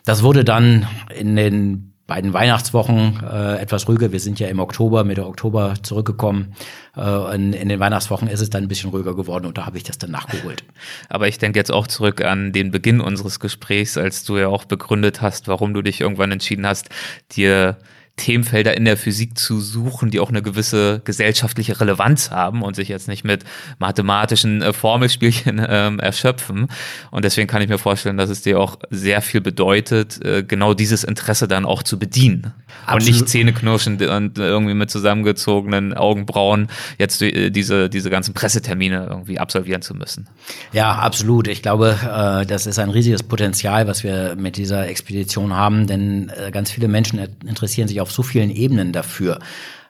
Das 0.05 0.23
wurde 0.23 0.45
dann 0.45 0.87
in 1.17 1.37
den 1.37 1.94
beiden 2.07 2.35
Weihnachtswochen 2.35 3.23
äh, 3.25 3.57
etwas 3.57 3.89
ruhiger. 3.89 4.13
Wir 4.13 4.21
sind 4.21 4.39
ja 4.39 4.49
im 4.49 4.59
Oktober, 4.59 5.05
Mitte 5.05 5.27
Oktober 5.27 5.75
zurückgekommen. 5.83 6.55
Äh, 6.97 7.35
in, 7.35 7.53
in 7.55 7.69
den 7.69 7.81
Weihnachtswochen 7.81 8.29
ist 8.29 8.41
es 8.41 8.51
dann 8.51 8.65
ein 8.65 8.69
bisschen 8.69 8.91
ruhiger 8.91 9.15
geworden 9.15 9.47
und 9.47 9.57
da 9.57 9.67
habe 9.67 9.79
ich 9.79 9.85
das 9.85 9.97
dann 9.97 10.11
nachgeholt. 10.11 10.65
Aber 11.09 11.29
ich 11.29 11.39
denke 11.39 11.59
jetzt 11.59 11.73
auch 11.73 11.87
zurück 11.87 12.23
an 12.23 12.53
den 12.53 12.71
Beginn 12.71 13.01
unseres 13.01 13.41
Gesprächs, 13.41 13.97
als 13.97 14.25
du 14.25 14.37
ja 14.37 14.49
auch 14.49 14.65
begründet 14.65 15.23
hast, 15.23 15.49
warum 15.49 15.73
du 15.73 15.81
dich 15.81 16.03
irgendwann 16.03 16.31
entschieden 16.31 16.67
hast, 16.67 16.91
dir 17.33 17.79
Themenfelder 18.17 18.77
in 18.77 18.85
der 18.85 18.97
Physik 18.97 19.37
zu 19.37 19.61
suchen, 19.61 20.11
die 20.11 20.21
auch 20.21 20.29
eine 20.29 20.41
gewisse 20.41 21.01
gesellschaftliche 21.05 21.81
Relevanz 21.81 22.31
haben 22.31 22.63
und 22.63 22.77
sich 22.77 22.89
jetzt 22.89 23.09
nicht 23.09 23.25
mit 23.25 23.45
mathematischen 23.79 24.63
äh, 24.63 24.73
Formelspielchen 24.73 25.65
ähm, 25.69 25.99
erschöpfen. 25.99 26.69
Und 27.11 27.25
deswegen 27.25 27.49
kann 27.49 27.61
ich 27.61 27.69
mir 27.69 27.79
vorstellen, 27.79 28.17
dass 28.17 28.31
es 28.31 28.43
dir 28.43 28.61
auch 28.61 28.79
sehr 28.91 29.21
viel 29.21 29.41
bedeutet, 29.41 30.25
äh, 30.25 30.45
genau 30.45 30.75
dieses 30.75 31.03
Interesse 31.03 31.49
dann 31.49 31.65
auch 31.65 31.83
zu 31.83 31.99
bedienen. 31.99 32.53
Absolut. 32.87 33.03
Und 33.03 33.07
nicht 33.09 33.29
zähneknirschend 33.29 34.03
und 34.03 34.39
irgendwie 34.39 34.75
mit 34.75 34.91
zusammengezogenen 34.91 35.93
Augenbrauen 35.95 36.69
jetzt 36.99 37.21
äh, 37.21 37.51
diese, 37.51 37.89
diese 37.89 38.11
ganzen 38.11 38.33
Pressetermine 38.33 39.09
irgendwie 39.11 39.41
absolvieren 39.41 39.83
zu 39.83 39.95
müssen. 39.95 40.29
Ja, 40.73 40.93
absolut. 40.93 41.49
Ich 41.49 41.63
glaube, 41.63 41.99
äh, 42.03 42.47
das 42.47 42.67
ist 42.67 42.79
ein 42.79 42.91
riesiges 42.91 43.25
Potenzial, 43.25 43.89
was 43.89 44.05
wir 44.05 44.37
mit 44.37 44.57
dieser 44.57 44.87
Expedition 44.87 45.53
haben, 45.53 45.89
denn 45.89 46.31
äh, 46.37 46.53
ganz 46.53 46.71
viele 46.71 46.87
Menschen 46.87 47.19
interessieren 47.45 47.89
sich 47.89 48.04
auf 48.05 48.13
so 48.13 48.23
vielen 48.23 48.51
Ebenen 48.51 48.93
dafür. 48.93 49.39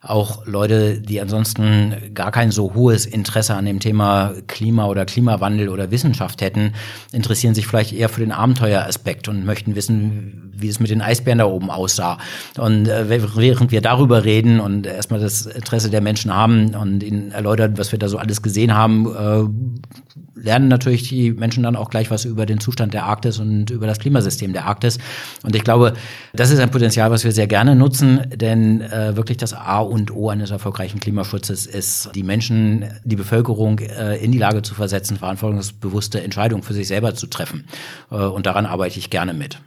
Auch 0.01 0.47
Leute, 0.47 1.01
die 1.01 1.21
ansonsten 1.21 1.95
gar 2.15 2.31
kein 2.31 2.51
so 2.51 2.75
hohes 2.75 3.07
Interesse 3.07 3.55
an 3.55 3.65
dem 3.65 3.81
Thema 3.81 4.35
Klima 4.47 4.87
oder 4.87 5.05
Klimawandel 5.05 5.69
oder 5.69 5.91
Wissenschaft 5.91 6.43
hätten, 6.43 6.75
interessieren 7.11 7.55
sich 7.55 7.67
vielleicht 7.67 7.93
eher 7.93 8.09
für 8.09 8.21
den 8.21 8.31
Abenteueraspekt 8.31 9.29
und 9.29 9.45
möchten 9.45 9.75
wissen, 9.75 10.53
wie 10.59 10.69
es 10.69 10.81
mit 10.81 10.91
den 10.91 11.03
Eisbären 11.03 11.39
da 11.39 11.47
oben 11.47 11.71
aussah. 11.71 12.19
Und 12.59 12.89
äh, 12.89 13.09
während 13.09 13.73
wir 13.73 13.81
darüber 13.81 14.25
reden 14.25 14.61
und 14.61 14.87
erstmal 14.87 15.21
das 15.21 15.47
Interesse 15.47 15.91
der 15.91 16.01
Menschen 16.01 16.35
haben 16.35 16.75
und 16.75 17.03
ihnen 17.03 17.33
erläutern, 17.33 17.79
was 17.79 17.93
wir 17.93 17.99
da 17.99 18.09
so 18.09 18.19
alles 18.19 18.43
gesehen 18.43 18.75
haben, 18.75 19.07
äh, 19.15 20.25
lernen 20.45 20.69
natürlich 20.69 21.09
die 21.09 21.33
Menschen 21.33 21.63
dann 21.63 21.77
auch 21.77 21.91
gleich 21.91 22.11
was 22.11 22.25
über 22.25 22.47
den 22.47 22.61
Zustand 22.61 22.95
der 22.95 23.05
Arktis 23.05 23.39
und 23.39 23.71
über 23.71 23.87
das 23.87 23.99
Klimasystem 23.99 24.53
der 24.53 24.67
Arktis. 24.67 24.99
Und 25.43 25.57
ich 25.57 25.65
glaube, 25.65 25.95
das 26.35 26.51
ist 26.51 26.61
ein 26.61 26.71
Potenzial, 26.71 27.11
was 27.11 27.25
wir 27.25 27.33
sehr 27.33 27.47
gerne 27.47 27.75
nutzen, 27.75 28.21
denn 28.35 28.81
äh, 28.83 29.17
wirklich 29.17 29.39
das 29.39 29.55
A 29.55 29.81
und 29.81 30.15
O 30.15 30.29
eines 30.29 30.51
erfolgreichen 30.51 31.01
Klimaschutzes 31.01 31.67
ist, 31.67 32.11
die 32.15 32.23
Menschen, 32.23 32.85
die 33.05 33.17
Bevölkerung 33.17 33.79
äh, 33.79 34.17
in 34.17 34.33
die 34.33 34.39
Lage 34.39 34.63
zu 34.63 34.75
versetzen, 34.75 35.17
verantwortungsbewusste 35.17 36.23
Entscheidungen 36.23 36.63
für 36.63 36.75
sich 36.75 36.89
selber 36.89 37.15
zu 37.15 37.27
treffen. 37.27 37.65
Äh, 38.11 38.17
und 38.17 38.47
daran 38.47 38.67
arbeite 38.67 38.99
ich 38.99 39.11
gerne 39.11 39.35
mit. 39.35 39.59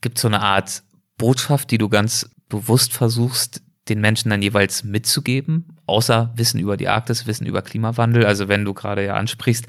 Gibt 0.00 0.18
es 0.18 0.22
so 0.22 0.28
eine 0.28 0.40
Art 0.40 0.82
Botschaft, 1.16 1.70
die 1.70 1.78
du 1.78 1.88
ganz 1.88 2.30
bewusst 2.48 2.92
versuchst, 2.92 3.62
den 3.88 4.00
Menschen 4.00 4.30
dann 4.30 4.42
jeweils 4.42 4.84
mitzugeben, 4.84 5.76
außer 5.86 6.32
Wissen 6.36 6.60
über 6.60 6.76
die 6.76 6.88
Arktis, 6.88 7.26
Wissen 7.26 7.46
über 7.46 7.62
Klimawandel. 7.62 8.26
Also 8.26 8.48
wenn 8.48 8.64
du 8.64 8.74
gerade 8.74 9.04
ja 9.04 9.14
ansprichst, 9.14 9.66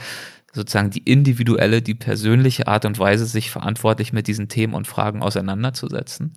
sozusagen 0.53 0.89
die 0.89 1.03
individuelle, 1.03 1.81
die 1.81 1.95
persönliche 1.95 2.67
Art 2.67 2.85
und 2.85 2.99
Weise, 2.99 3.25
sich 3.25 3.51
verantwortlich 3.51 4.13
mit 4.13 4.27
diesen 4.27 4.49
Themen 4.49 4.73
und 4.73 4.87
Fragen 4.87 5.21
auseinanderzusetzen? 5.21 6.33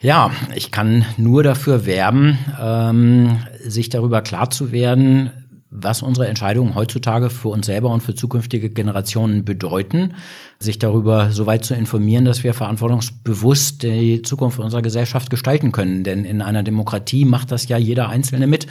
Ja, 0.00 0.32
ich 0.54 0.72
kann 0.72 1.06
nur 1.16 1.44
dafür 1.44 1.86
werben, 1.86 2.36
ähm, 2.60 3.38
sich 3.64 3.88
darüber 3.88 4.20
klar 4.20 4.50
zu 4.50 4.72
werden, 4.72 5.30
was 5.72 6.02
unsere 6.02 6.28
Entscheidungen 6.28 6.74
heutzutage 6.74 7.30
für 7.30 7.48
uns 7.48 7.66
selber 7.66 7.90
und 7.90 8.02
für 8.02 8.14
zukünftige 8.14 8.68
Generationen 8.68 9.44
bedeuten, 9.44 10.14
sich 10.58 10.78
darüber 10.78 11.32
so 11.32 11.46
weit 11.46 11.64
zu 11.64 11.74
informieren, 11.74 12.26
dass 12.26 12.44
wir 12.44 12.52
verantwortungsbewusst 12.52 13.82
die 13.82 14.22
Zukunft 14.22 14.58
unserer 14.58 14.82
Gesellschaft 14.82 15.30
gestalten 15.30 15.72
können. 15.72 16.04
Denn 16.04 16.24
in 16.24 16.42
einer 16.42 16.62
Demokratie 16.62 17.24
macht 17.24 17.50
das 17.50 17.68
ja 17.68 17.78
jeder 17.78 18.10
Einzelne 18.10 18.46
mit. 18.46 18.66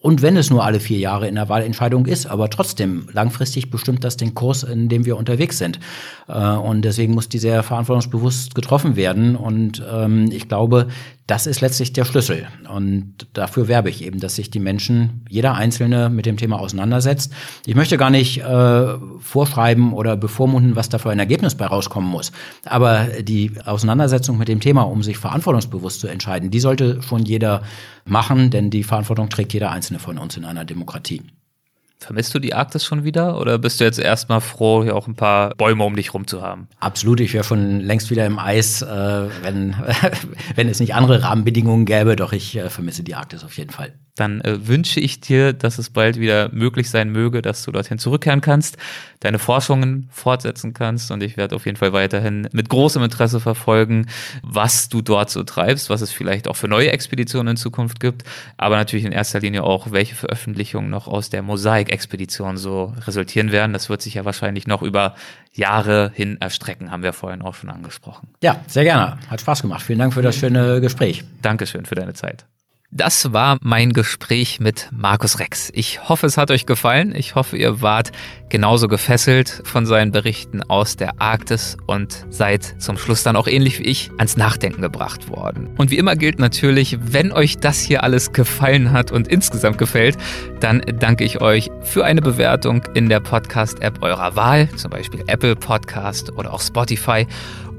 Und 0.00 0.22
wenn 0.22 0.38
es 0.38 0.48
nur 0.48 0.64
alle 0.64 0.80
vier 0.80 0.98
Jahre 0.98 1.28
in 1.28 1.34
der 1.34 1.50
Wahlentscheidung 1.50 2.06
ist, 2.06 2.26
aber 2.26 2.48
trotzdem 2.48 3.06
langfristig 3.12 3.70
bestimmt 3.70 4.02
das 4.02 4.16
den 4.16 4.34
Kurs, 4.34 4.62
in 4.62 4.88
dem 4.88 5.04
wir 5.04 5.18
unterwegs 5.18 5.58
sind. 5.58 5.78
Äh, 6.26 6.38
und 6.38 6.82
deswegen 6.86 7.12
muss 7.12 7.28
die 7.28 7.38
sehr 7.38 7.62
verantwortungsbewusst 7.62 8.54
getroffen 8.54 8.96
werden. 8.96 9.36
Und 9.36 9.82
ähm, 9.92 10.30
ich 10.32 10.48
glaube, 10.48 10.88
das 11.30 11.46
ist 11.46 11.60
letztlich 11.60 11.92
der 11.92 12.04
Schlüssel. 12.04 12.48
Und 12.68 13.28
dafür 13.34 13.68
werbe 13.68 13.88
ich 13.88 14.04
eben, 14.04 14.18
dass 14.18 14.34
sich 14.34 14.50
die 14.50 14.58
Menschen, 14.58 15.24
jeder 15.28 15.54
Einzelne 15.54 16.10
mit 16.10 16.26
dem 16.26 16.36
Thema 16.36 16.58
auseinandersetzt. 16.58 17.32
Ich 17.66 17.76
möchte 17.76 17.96
gar 17.96 18.10
nicht 18.10 18.38
äh, 18.38 18.86
vorschreiben 19.20 19.92
oder 19.92 20.16
bevormunden, 20.16 20.74
was 20.74 20.88
da 20.88 20.98
für 20.98 21.10
ein 21.10 21.20
Ergebnis 21.20 21.54
bei 21.54 21.66
rauskommen 21.66 22.10
muss. 22.10 22.32
Aber 22.64 23.04
die 23.22 23.52
Auseinandersetzung 23.64 24.38
mit 24.38 24.48
dem 24.48 24.58
Thema, 24.58 24.82
um 24.82 25.04
sich 25.04 25.18
verantwortungsbewusst 25.18 26.00
zu 26.00 26.08
entscheiden, 26.08 26.50
die 26.50 26.60
sollte 26.60 27.00
schon 27.00 27.24
jeder 27.24 27.62
machen, 28.04 28.50
denn 28.50 28.70
die 28.70 28.82
Verantwortung 28.82 29.28
trägt 29.28 29.52
jeder 29.52 29.70
Einzelne 29.70 30.00
von 30.00 30.18
uns 30.18 30.36
in 30.36 30.44
einer 30.44 30.64
Demokratie. 30.64 31.22
Vermisst 32.00 32.34
du 32.34 32.38
die 32.38 32.54
Arktis 32.54 32.84
schon 32.84 33.04
wieder? 33.04 33.38
Oder 33.38 33.58
bist 33.58 33.78
du 33.78 33.84
jetzt 33.84 33.98
erstmal 33.98 34.40
froh, 34.40 34.82
hier 34.82 34.96
auch 34.96 35.06
ein 35.06 35.16
paar 35.16 35.54
Bäume 35.54 35.84
um 35.84 35.94
dich 35.94 36.14
rum 36.14 36.26
zu 36.26 36.40
haben? 36.40 36.66
Absolut, 36.80 37.20
ich 37.20 37.34
wäre 37.34 37.44
schon 37.44 37.80
längst 37.80 38.10
wieder 38.10 38.24
im 38.24 38.38
Eis, 38.38 38.80
äh, 38.80 38.86
wenn, 39.42 39.76
wenn 40.54 40.68
es 40.68 40.80
nicht 40.80 40.94
andere 40.94 41.22
Rahmenbedingungen 41.22 41.84
gäbe, 41.84 42.16
doch 42.16 42.32
ich 42.32 42.56
äh, 42.56 42.70
vermisse 42.70 43.02
die 43.02 43.14
Arktis 43.14 43.44
auf 43.44 43.56
jeden 43.58 43.70
Fall 43.70 43.92
dann 44.14 44.40
äh, 44.42 44.66
wünsche 44.66 45.00
ich 45.00 45.20
dir, 45.20 45.52
dass 45.52 45.78
es 45.78 45.90
bald 45.90 46.18
wieder 46.18 46.50
möglich 46.52 46.90
sein 46.90 47.10
möge, 47.10 47.42
dass 47.42 47.64
du 47.64 47.72
dorthin 47.72 47.98
zurückkehren 47.98 48.40
kannst, 48.40 48.76
deine 49.20 49.38
Forschungen 49.38 50.08
fortsetzen 50.10 50.74
kannst 50.74 51.10
und 51.10 51.22
ich 51.22 51.36
werde 51.36 51.56
auf 51.56 51.66
jeden 51.66 51.76
Fall 51.76 51.92
weiterhin 51.92 52.48
mit 52.52 52.68
großem 52.68 53.02
Interesse 53.02 53.40
verfolgen, 53.40 54.06
was 54.42 54.88
du 54.88 55.02
dort 55.02 55.30
so 55.30 55.42
treibst, 55.42 55.90
was 55.90 56.00
es 56.00 56.12
vielleicht 56.12 56.48
auch 56.48 56.56
für 56.56 56.68
neue 56.68 56.90
Expeditionen 56.90 57.52
in 57.52 57.56
Zukunft 57.56 58.00
gibt, 58.00 58.24
aber 58.56 58.76
natürlich 58.76 59.04
in 59.04 59.12
erster 59.12 59.40
Linie 59.40 59.62
auch, 59.62 59.90
welche 59.92 60.14
Veröffentlichungen 60.14 60.90
noch 60.90 61.06
aus 61.06 61.30
der 61.30 61.42
Mosaik-Expedition 61.42 62.56
so 62.56 62.94
resultieren 63.06 63.52
werden. 63.52 63.72
Das 63.72 63.88
wird 63.88 64.02
sich 64.02 64.14
ja 64.14 64.24
wahrscheinlich 64.24 64.66
noch 64.66 64.82
über 64.82 65.14
Jahre 65.52 66.12
hin 66.14 66.38
erstrecken, 66.40 66.90
haben 66.90 67.02
wir 67.02 67.12
vorhin 67.12 67.42
auch 67.42 67.54
schon 67.54 67.70
angesprochen. 67.70 68.28
Ja, 68.42 68.60
sehr 68.66 68.84
gerne. 68.84 69.18
Hat 69.28 69.40
Spaß 69.40 69.62
gemacht. 69.62 69.82
Vielen 69.82 69.98
Dank 69.98 70.14
für 70.14 70.22
das 70.22 70.36
schöne 70.36 70.80
Gespräch. 70.80 71.24
Dankeschön 71.42 71.86
für 71.86 71.94
deine 71.94 72.14
Zeit. 72.14 72.44
Das 72.92 73.32
war 73.32 73.58
mein 73.62 73.92
Gespräch 73.92 74.58
mit 74.58 74.88
Markus 74.90 75.38
Rex. 75.38 75.70
Ich 75.74 76.08
hoffe, 76.08 76.26
es 76.26 76.36
hat 76.36 76.50
euch 76.50 76.66
gefallen. 76.66 77.14
Ich 77.14 77.36
hoffe, 77.36 77.56
ihr 77.56 77.80
wart 77.82 78.10
genauso 78.48 78.88
gefesselt 78.88 79.62
von 79.62 79.86
seinen 79.86 80.10
Berichten 80.10 80.60
aus 80.64 80.96
der 80.96 81.20
Arktis 81.20 81.76
und 81.86 82.26
seid 82.30 82.64
zum 82.82 82.98
Schluss 82.98 83.22
dann 83.22 83.36
auch 83.36 83.46
ähnlich 83.46 83.78
wie 83.78 83.84
ich 83.84 84.10
ans 84.18 84.36
Nachdenken 84.36 84.82
gebracht 84.82 85.28
worden. 85.28 85.68
Und 85.78 85.92
wie 85.92 85.98
immer 85.98 86.16
gilt 86.16 86.40
natürlich, 86.40 86.98
wenn 87.00 87.30
euch 87.30 87.58
das 87.58 87.78
hier 87.78 88.02
alles 88.02 88.32
gefallen 88.32 88.90
hat 88.90 89.12
und 89.12 89.28
insgesamt 89.28 89.78
gefällt, 89.78 90.16
dann 90.58 90.82
danke 90.98 91.22
ich 91.22 91.40
euch 91.40 91.70
für 91.82 92.04
eine 92.04 92.22
Bewertung 92.22 92.82
in 92.94 93.08
der 93.08 93.20
Podcast-App 93.20 94.02
eurer 94.02 94.34
Wahl, 94.34 94.68
zum 94.70 94.90
Beispiel 94.90 95.22
Apple 95.28 95.54
Podcast 95.54 96.32
oder 96.36 96.52
auch 96.52 96.60
Spotify. 96.60 97.24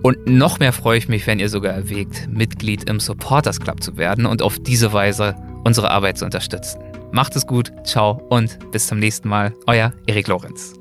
Und 0.01 0.25
noch 0.25 0.59
mehr 0.59 0.73
freue 0.73 0.97
ich 0.97 1.07
mich, 1.07 1.27
wenn 1.27 1.39
ihr 1.39 1.49
sogar 1.49 1.73
erwägt, 1.73 2.27
Mitglied 2.31 2.89
im 2.89 2.99
Supporters 2.99 3.59
Club 3.59 3.83
zu 3.83 3.97
werden 3.97 4.25
und 4.25 4.41
auf 4.41 4.57
diese 4.59 4.93
Weise 4.93 5.35
unsere 5.63 5.91
Arbeit 5.91 6.17
zu 6.17 6.25
unterstützen. 6.25 6.81
Macht 7.11 7.35
es 7.35 7.45
gut, 7.45 7.71
ciao 7.83 8.21
und 8.29 8.57
bis 8.71 8.87
zum 8.87 8.99
nächsten 8.99 9.29
Mal. 9.29 9.53
Euer 9.67 9.93
Erik 10.07 10.27
Lorenz. 10.27 10.80